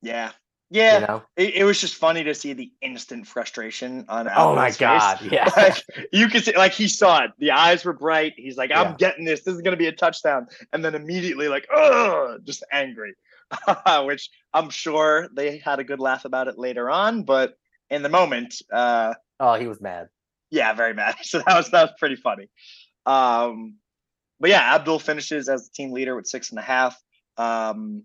yeah, 0.02 0.32
yeah. 0.70 1.00
You 1.00 1.06
know? 1.06 1.22
It, 1.36 1.54
it 1.56 1.64
was 1.64 1.80
just 1.80 1.94
funny 1.94 2.24
to 2.24 2.34
see 2.34 2.52
the 2.52 2.70
instant 2.82 3.26
frustration 3.26 4.04
on. 4.08 4.28
Oh 4.34 4.54
my 4.54 4.68
face. 4.70 4.76
god! 4.78 5.18
Yeah. 5.30 5.48
like 5.56 5.82
you 6.12 6.28
could 6.28 6.44
see 6.44 6.56
like 6.56 6.72
he 6.72 6.88
saw 6.88 7.24
it 7.24 7.30
the 7.38 7.50
eyes 7.52 7.84
were 7.84 7.92
bright 7.92 8.34
he's 8.36 8.56
like 8.56 8.70
i'm 8.72 8.88
Yeah. 8.92 8.96
getting 8.98 9.24
this 9.24 9.42
this 9.42 9.54
is 9.54 9.62
going 9.62 9.72
to 9.72 9.76
be 9.78 9.86
a 9.86 9.92
touchdown 9.92 10.46
and 10.72 10.84
then 10.84 10.94
immediately 10.94 11.48
like 11.48 11.66
oh 11.74 12.38
just 12.44 12.64
angry 12.72 13.14
which 14.04 14.28
i'm 14.54 14.70
sure 14.70 15.28
they 15.34 15.58
had 15.58 15.78
a 15.78 15.84
good 15.84 16.00
laugh 16.00 16.24
about 16.24 16.48
it 16.48 16.58
later 16.58 16.90
on 16.90 17.22
but 17.22 17.54
in 17.90 18.02
the 18.02 18.08
moment 18.08 18.54
uh 18.72 19.14
oh, 19.40 19.54
he 19.54 19.66
was 19.68 19.80
mad. 19.80 20.08
yeah 20.50 20.72
very 20.72 20.94
mad 20.94 21.14
so 21.22 21.38
that 21.46 21.56
was 21.56 21.70
that 21.70 21.82
was 21.82 21.92
pretty 21.98 22.16
funny 22.16 22.48
um 23.06 23.74
but 24.40 24.50
yeah 24.50 24.74
abdul 24.74 24.98
finishes 24.98 25.48
as 25.48 25.68
the 25.68 25.70
team 25.74 25.92
leader 25.92 26.16
with 26.16 26.26
six 26.26 26.50
and 26.50 26.58
a 26.58 26.62
half 26.62 27.00
um 27.36 28.02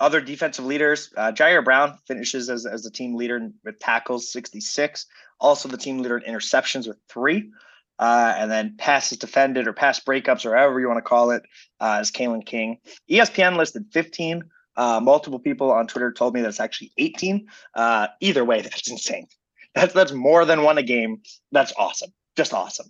other 0.00 0.20
defensive 0.20 0.64
leaders, 0.64 1.12
uh, 1.16 1.32
Ji'Ayir 1.32 1.64
Brown 1.64 1.98
finishes 2.06 2.48
as, 2.48 2.66
as 2.66 2.82
the 2.82 2.90
team 2.90 3.16
leader 3.16 3.50
with 3.64 3.78
tackles, 3.78 4.30
66. 4.32 5.06
Also 5.40 5.68
the 5.68 5.76
team 5.76 5.98
leader 5.98 6.18
in 6.18 6.32
interceptions 6.32 6.86
with 6.86 6.98
three. 7.08 7.50
Uh, 7.98 8.32
and 8.36 8.48
then 8.48 8.76
passes 8.78 9.18
defended 9.18 9.66
or 9.66 9.72
pass 9.72 9.98
breakups 9.98 10.46
or 10.46 10.54
however 10.54 10.78
you 10.78 10.86
want 10.86 10.98
to 10.98 11.02
call 11.02 11.32
it 11.32 11.42
uh, 11.80 11.98
is 12.00 12.12
Kalen 12.12 12.46
King. 12.46 12.78
ESPN 13.10 13.56
listed 13.56 13.86
15. 13.92 14.44
Uh, 14.76 15.00
multiple 15.00 15.40
people 15.40 15.72
on 15.72 15.88
Twitter 15.88 16.12
told 16.12 16.32
me 16.32 16.40
that's 16.40 16.60
actually 16.60 16.92
18. 16.96 17.48
Uh, 17.74 18.06
either 18.20 18.44
way, 18.44 18.60
that's 18.62 18.88
insane. 18.88 19.26
That's 19.74 19.92
that's 19.92 20.12
more 20.12 20.44
than 20.44 20.62
one 20.62 20.78
a 20.78 20.82
game. 20.82 21.22
That's 21.50 21.72
awesome. 21.76 22.10
Just 22.36 22.54
awesome. 22.54 22.86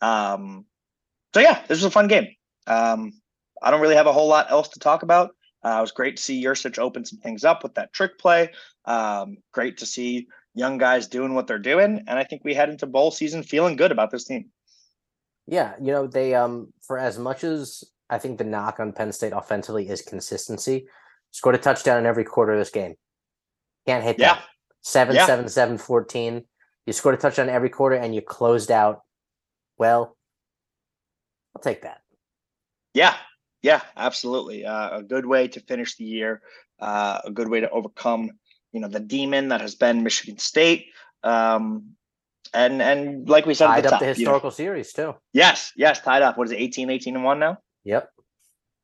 Um, 0.00 0.64
so 1.34 1.40
yeah, 1.40 1.60
this 1.68 1.78
was 1.78 1.84
a 1.84 1.90
fun 1.90 2.08
game. 2.08 2.28
Um, 2.66 3.12
I 3.62 3.70
don't 3.70 3.80
really 3.82 3.94
have 3.94 4.06
a 4.06 4.12
whole 4.12 4.28
lot 4.28 4.50
else 4.50 4.68
to 4.70 4.80
talk 4.80 5.02
about. 5.02 5.34
Uh, 5.62 5.76
it 5.78 5.80
was 5.80 5.92
great 5.92 6.16
to 6.16 6.22
see 6.22 6.42
Yurcich 6.42 6.78
open 6.78 7.04
some 7.04 7.18
things 7.18 7.44
up 7.44 7.62
with 7.62 7.74
that 7.74 7.92
trick 7.92 8.18
play. 8.18 8.50
Um, 8.86 9.36
great 9.52 9.76
to 9.78 9.86
see 9.86 10.26
young 10.54 10.78
guys 10.78 11.06
doing 11.06 11.34
what 11.34 11.46
they're 11.46 11.58
doing, 11.58 12.02
and 12.06 12.18
I 12.18 12.24
think 12.24 12.42
we 12.44 12.54
head 12.54 12.70
into 12.70 12.86
bowl 12.86 13.10
season 13.10 13.42
feeling 13.42 13.76
good 13.76 13.92
about 13.92 14.10
this 14.10 14.24
team. 14.24 14.50
Yeah, 15.46 15.74
you 15.80 15.92
know 15.92 16.06
they 16.06 16.34
um 16.34 16.72
for 16.82 16.98
as 16.98 17.18
much 17.18 17.44
as 17.44 17.84
I 18.08 18.18
think 18.18 18.38
the 18.38 18.44
knock 18.44 18.80
on 18.80 18.92
Penn 18.92 19.12
State 19.12 19.32
offensively 19.34 19.88
is 19.88 20.02
consistency, 20.02 20.86
scored 21.30 21.54
a 21.54 21.58
touchdown 21.58 21.98
in 21.98 22.06
every 22.06 22.24
quarter 22.24 22.52
of 22.52 22.58
this 22.58 22.70
game. 22.70 22.94
Can't 23.86 24.02
hit 24.04 24.18
Yeah. 24.18 24.34
that. 24.34 24.44
Seven, 24.82 25.14
Yeah. 25.14 25.26
seven, 25.26 25.48
seven, 25.48 25.78
14. 25.78 26.44
You 26.86 26.92
scored 26.92 27.14
a 27.14 27.18
touchdown 27.18 27.48
every 27.48 27.68
quarter 27.68 27.96
and 27.96 28.14
you 28.14 28.22
closed 28.22 28.70
out. 28.70 29.02
Well, 29.78 30.16
I'll 31.54 31.62
take 31.62 31.82
that. 31.82 32.00
Yeah, 32.94 33.14
yeah, 33.62 33.80
absolutely. 33.96 34.64
Uh, 34.64 34.98
a 34.98 35.02
good 35.02 35.26
way 35.26 35.48
to 35.48 35.60
finish 35.60 35.96
the 35.96 36.04
year. 36.04 36.42
Uh, 36.78 37.20
a 37.24 37.30
good 37.30 37.48
way 37.48 37.60
to 37.60 37.70
overcome, 37.70 38.30
you 38.72 38.80
know, 38.80 38.88
the 38.88 39.00
demon 39.00 39.48
that 39.48 39.60
has 39.60 39.74
been 39.74 40.02
Michigan 40.02 40.38
State. 40.38 40.86
Um, 41.22 41.90
and 42.54 42.80
and 42.82 43.28
like 43.28 43.46
we 43.46 43.54
said, 43.54 43.66
Tied 43.66 43.84
the 43.84 43.88
up 43.88 43.92
top, 43.92 44.00
the 44.00 44.06
you 44.06 44.10
know- 44.10 44.14
historical 44.14 44.50
series 44.50 44.92
too. 44.92 45.14
yes, 45.32 45.72
yes, 45.76 46.00
tied 46.00 46.22
up. 46.22 46.36
What 46.38 46.46
is 46.46 46.52
it? 46.52 46.56
18, 46.56 46.90
18 46.90 47.14
and 47.16 47.24
one 47.24 47.38
now. 47.38 47.58
Yep. 47.84 48.10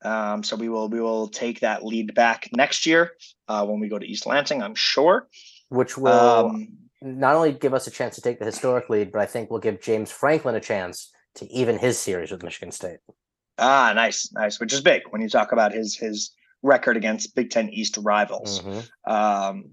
Um, 0.05 0.43
so 0.45 0.57
we 0.57 0.69
will 0.69 0.89
we 0.89 1.01
will 1.01 1.29
take 1.29 1.61
that 1.61 1.85
lead 1.85 2.15
back 2.15 2.49
next 2.53 2.87
year 2.87 3.13
uh, 3.49 3.65
when 3.67 3.81
we 3.81 3.89
go 3.89 3.99
to 3.99 4.07
East 4.07 4.27
Lansing. 4.27 4.63
I'm 4.63 4.75
sure. 4.75 5.27
Which 5.71 5.97
will 5.99 6.13
Um, 6.47 6.69
not 7.03 7.35
only 7.35 7.53
give 7.53 7.75
us 7.75 7.87
a 7.87 7.91
chance 7.91 8.15
to 8.17 8.21
take 8.21 8.39
the 8.39 8.45
historic 8.45 8.89
lead, 8.89 9.11
but 9.11 9.21
I 9.23 9.27
think 9.27 9.51
will 9.51 9.59
give 9.59 9.81
James 9.81 10.13
Franklin 10.13 10.55
a 10.55 10.61
chance 10.61 11.11
to 11.37 11.51
even 11.51 11.79
his 11.79 11.99
series 11.99 12.31
with 12.31 12.43
Michigan 12.43 12.71
State. 12.73 12.99
Ah, 13.59 13.93
nice, 13.95 14.31
nice. 14.33 14.61
Which 14.61 14.73
is 14.73 14.81
big 14.81 15.03
when 15.11 15.21
you 15.23 15.29
talk 15.29 15.53
about 15.53 15.73
his 15.73 15.97
his 15.97 16.33
record 16.63 16.97
against 16.97 17.35
Big 17.35 17.51
Ten 17.51 17.69
East 17.71 17.97
rivals. 17.99 18.61
Mhm. 18.61 18.89
Um, 19.11 19.65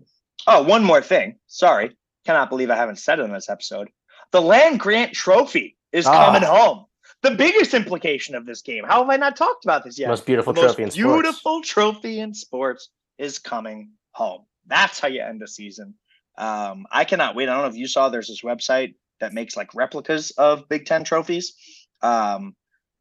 oh, 0.47 0.63
one 0.63 0.83
more 0.83 1.01
thing. 1.01 1.39
Sorry, 1.47 1.95
cannot 2.25 2.49
believe 2.49 2.69
I 2.69 2.75
haven't 2.75 2.99
said 2.99 3.19
it 3.19 3.23
in 3.23 3.33
this 3.33 3.49
episode. 3.49 3.89
The 4.31 4.41
Land 4.41 4.79
Grant 4.79 5.13
Trophy 5.13 5.77
is 5.91 6.05
Ah. 6.05 6.25
coming 6.25 6.43
home. 6.43 6.85
The 7.21 7.31
biggest 7.31 7.73
implication 7.73 8.35
of 8.35 8.45
this 8.45 8.61
game. 8.61 8.83
How 8.83 8.99
have 8.99 9.09
I 9.09 9.15
not 9.17 9.37
talked 9.37 9.63
about 9.63 9.83
this 9.85 9.97
yet? 9.97 10.09
Most 10.09 10.25
beautiful 10.25 10.51
the 10.53 10.61
most 10.61 10.75
trophy 10.75 10.83
in 10.83 10.91
sports. 10.91 10.95
beautiful 11.21 11.61
trophy 11.61 12.19
in 12.19 12.33
sports 12.33 12.89
is 13.17 13.39
coming 13.39 13.91
home. 14.11 14.45
That's 14.67 14.99
how 14.99 15.07
you 15.07 15.21
end 15.21 15.41
a 15.41 15.47
season. 15.47 15.95
Um, 16.37 16.85
I 16.91 17.05
cannot 17.05 17.35
wait. 17.35 17.47
I 17.47 17.53
don't 17.53 17.61
know 17.61 17.69
if 17.69 17.75
you 17.75 17.87
saw. 17.87 18.09
There's 18.09 18.27
this 18.27 18.41
website 18.41 18.95
that 19.19 19.33
makes 19.33 19.55
like 19.55 19.73
replicas 19.73 20.31
of 20.31 20.67
Big 20.67 20.85
Ten 20.85 21.03
trophies, 21.05 21.53
um, 22.01 22.55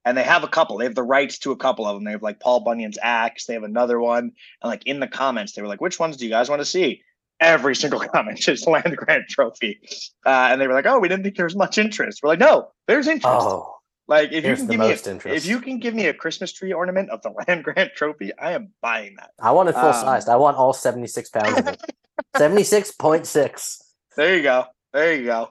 and 0.05 0.17
they 0.17 0.23
have 0.23 0.43
a 0.45 0.49
couple. 0.49 0.79
They 0.79 0.85
have 0.85 0.95
the 0.95 1.03
rights 1.03 1.39
to 1.41 1.53
a 1.53 1.57
couple 1.57 1.87
of 1.87 1.95
them. 1.97 2.05
They 2.05 2.11
have 2.13 2.23
like 2.23 2.41
Paul 2.41 2.61
Bunyan's 2.61 2.99
axe. 3.03 3.47
They 3.47 3.55
have 3.55 3.63
another 3.63 3.99
one, 4.01 4.25
and 4.25 4.71
like 4.71 4.87
in 4.87 5.01
the 5.01 5.07
comments, 5.09 5.53
they 5.53 5.63
were 5.63 5.69
like, 5.69 5.81
"Which 5.81 5.99
ones 6.01 6.17
do 6.17 6.25
you 6.25 6.31
guys 6.31 6.49
want 6.49 6.61
to 6.61 6.67
see?" 6.67 7.03
Every 7.41 7.75
single 7.75 8.01
comment 8.15 8.39
just 8.39 8.67
land 8.67 8.97
grant 8.97 9.25
trophy, 9.29 9.81
uh, 10.27 10.49
and 10.51 10.61
they 10.61 10.67
were 10.69 10.75
like, 10.75 10.87
"Oh, 10.87 10.99
we 10.99 11.09
didn't 11.09 11.25
think 11.25 11.37
there 11.37 11.47
was 11.47 11.57
much 11.57 11.79
interest." 11.79 12.21
We're 12.23 12.29
like, 12.31 12.39
"No, 12.39 12.69
there's 12.87 13.09
interest." 13.09 13.27
Oh, 13.41 13.77
Like 14.09 14.31
if 14.33 14.45
you 14.45 14.55
can 14.57 14.67
the 14.67 14.73
give 14.73 14.81
me 14.81 14.87
a, 14.91 15.13
interest. 15.13 15.27
if 15.27 15.47
you 15.47 15.61
can 15.61 15.79
give 15.79 15.95
me 15.95 16.07
a 16.07 16.15
Christmas 16.15 16.53
tree 16.53 16.73
ornament 16.73 17.11
of 17.11 17.23
the 17.23 17.31
land 17.49 17.65
grant 17.65 17.93
trophy, 17.97 18.31
I 18.39 18.53
am 18.53 18.71
buying 18.81 19.17
that. 19.17 19.31
I 19.41 19.51
want 19.53 19.69
it 19.69 19.73
full 19.73 19.87
Um, 19.87 19.93
sized. 19.95 20.29
I 20.29 20.37
want 20.37 20.57
all 20.57 20.73
76 20.73 21.31
pounds 21.31 21.77
76.6. 22.37 23.79
There 24.17 24.37
you 24.37 24.43
go. 24.43 24.65
There 24.93 25.15
you 25.15 25.25
go. 25.25 25.43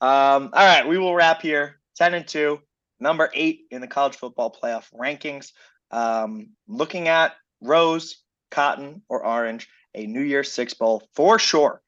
Um, 0.00 0.50
all 0.52 0.66
right, 0.66 0.86
we 0.88 0.98
will 0.98 1.14
wrap 1.14 1.40
here. 1.42 1.76
Ten 1.96 2.14
and 2.14 2.26
two, 2.26 2.60
number 3.00 3.30
eight 3.34 3.62
in 3.70 3.80
the 3.80 3.86
college 3.86 4.16
football 4.16 4.54
playoff 4.54 4.84
rankings. 4.92 5.52
Um, 5.90 6.50
looking 6.66 7.08
at 7.08 7.34
Rose, 7.60 8.22
Cotton, 8.50 9.02
or 9.08 9.24
Orange, 9.24 9.68
a 9.94 10.06
New 10.06 10.20
Year's 10.20 10.52
Six 10.52 10.74
bowl 10.74 11.08
for 11.14 11.38
sure. 11.38 11.82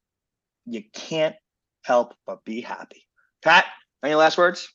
You 0.66 0.82
can't 0.93 1.37
help 1.85 2.15
but 2.27 2.45
be 2.45 2.61
happy. 2.61 3.07
Pat, 3.43 3.66
any 4.05 4.15
last 4.15 4.39
words? 4.39 4.69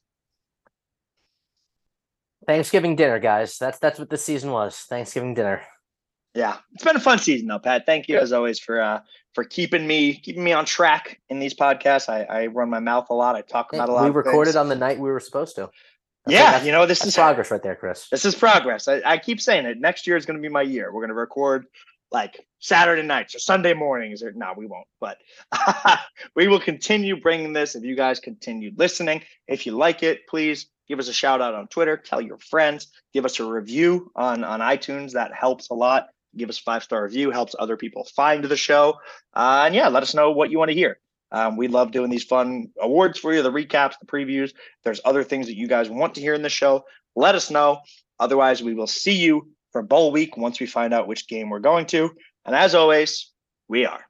Thanksgiving 2.48 2.96
dinner, 2.96 3.20
guys. 3.20 3.58
That's 3.58 3.80
that's 3.80 3.98
what 3.98 4.10
the 4.10 4.18
season 4.18 4.52
was. 4.52 4.78
Thanksgiving 4.78 5.34
dinner. 5.34 5.62
Yeah, 6.36 6.58
it's 6.74 6.84
been 6.84 6.98
a 6.98 7.00
fun 7.00 7.18
season 7.20 7.48
though, 7.48 7.60
Pat. 7.60 7.86
Thank 7.86 8.08
you 8.08 8.18
as 8.18 8.34
always 8.34 8.60
for 8.60 8.82
uh 8.82 9.00
for 9.34 9.44
keeping 9.44 9.88
me 9.88 10.16
keeping 10.16 10.44
me 10.44 10.54
on 10.54 10.66
track 10.66 11.20
in 11.30 11.40
these 11.40 11.54
podcasts. 11.54 12.10
I, 12.10 12.24
I 12.24 12.48
run 12.48 12.70
my 12.70 12.80
mouth 12.80 13.08
a 13.10 13.14
lot. 13.14 13.36
I 13.36 13.42
talk 13.42 13.74
about 13.74 13.90
a 13.90 13.94
lot. 13.94 14.04
we 14.04 14.10
recorded 14.12 14.52
things. 14.52 14.56
on 14.58 14.70
the 14.70 14.76
night 14.76 15.00
we 15.00 15.10
were 15.10 15.20
supposed 15.20 15.56
to. 15.56 15.70
That's 16.26 16.34
yeah, 16.34 16.64
you 16.64 16.72
know 16.72 16.86
this 16.86 17.06
is 17.06 17.14
progress 17.16 17.52
right 17.52 17.62
there, 17.62 17.76
Chris. 17.76 18.08
This 18.10 18.26
is 18.26 18.36
progress. 18.36 18.88
I, 18.88 19.02
I 19.06 19.18
keep 19.18 19.40
saying 19.40 19.66
it. 19.66 19.80
Next 19.80 20.08
year 20.08 20.18
is 20.18 20.26
going 20.26 20.38
to 20.38 20.42
be 20.42 20.50
my 20.50 20.64
year. 20.64 20.92
We're 20.92 21.02
going 21.02 21.10
to 21.10 21.16
record 21.16 21.68
like 22.12 22.46
Saturday 22.60 23.04
nights 23.04 23.36
or 23.36 23.40
Sunday 23.40 23.74
mornings. 23.74 24.24
Or 24.24 24.32
no, 24.32 24.54
we 24.58 24.66
won't. 24.66 24.88
But 25.00 25.18
we 26.36 26.48
will 26.48 26.60
continue 26.60 27.22
bringing 27.22 27.54
this. 27.54 27.76
If 27.76 27.84
you 27.84 27.96
guys 27.96 28.20
continue 28.20 28.72
listening, 28.76 29.22
if 29.48 29.66
you 29.66 29.74
like 29.74 30.02
it, 30.02 30.28
please 30.28 30.68
give 30.88 30.98
us 31.00 31.08
a 31.08 31.14
shout 31.14 31.42
out 31.42 31.54
on 31.54 31.68
Twitter. 31.68 31.98
Tell 31.98 32.22
your 32.22 32.38
friends. 32.38 32.88
Give 33.14 33.26
us 33.26 33.40
a 33.40 33.46
review 33.46 34.12
on 34.16 34.44
on 34.44 34.62
iTunes. 34.62 35.12
That 35.12 35.34
helps 35.34 35.70
a 35.70 35.76
lot. 35.76 36.08
Give 36.36 36.50
us 36.50 36.60
a 36.60 36.64
five 36.64 36.84
star 36.84 37.04
review. 37.04 37.32
Helps 37.32 37.56
other 37.58 37.78
people 37.78 38.08
find 38.16 38.44
the 38.44 38.58
show. 38.58 38.96
Uh, 39.34 39.64
and 39.68 39.76
yeah, 39.76 39.90
let 39.90 40.04
us 40.04 40.14
know 40.14 40.32
what 40.32 40.50
you 40.50 40.58
want 40.58 40.70
to 40.70 40.76
hear. 40.76 41.00
Um, 41.36 41.58
we 41.58 41.68
love 41.68 41.92
doing 41.92 42.10
these 42.10 42.24
fun 42.24 42.70
awards 42.80 43.20
for 43.20 43.34
you, 43.34 43.42
the 43.42 43.52
recaps, 43.52 43.96
the 44.00 44.06
previews. 44.06 44.52
If 44.52 44.84
there's 44.86 45.02
other 45.04 45.22
things 45.22 45.48
that 45.48 45.58
you 45.58 45.68
guys 45.68 45.90
want 45.90 46.16
to 46.16 46.22
hear 46.22 46.34
in 46.34 46.42
the 46.42 46.50
show, 46.50 46.86
let 47.14 47.36
us 47.36 47.52
know. 47.52 47.82
Otherwise, 48.22 48.64
we 48.64 48.74
will 48.74 48.88
see 48.88 49.12
you 49.12 49.50
for 49.74 49.82
bowl 49.82 50.14
week 50.14 50.38
once 50.38 50.62
we 50.62 50.66
find 50.66 50.94
out 50.94 51.10
which 51.10 51.28
game 51.28 51.50
we're 51.50 51.60
going 51.60 51.88
to. 51.88 52.10
And 52.46 52.56
as 52.56 52.74
always, 52.74 53.32
we 53.68 53.86
are 53.86 54.05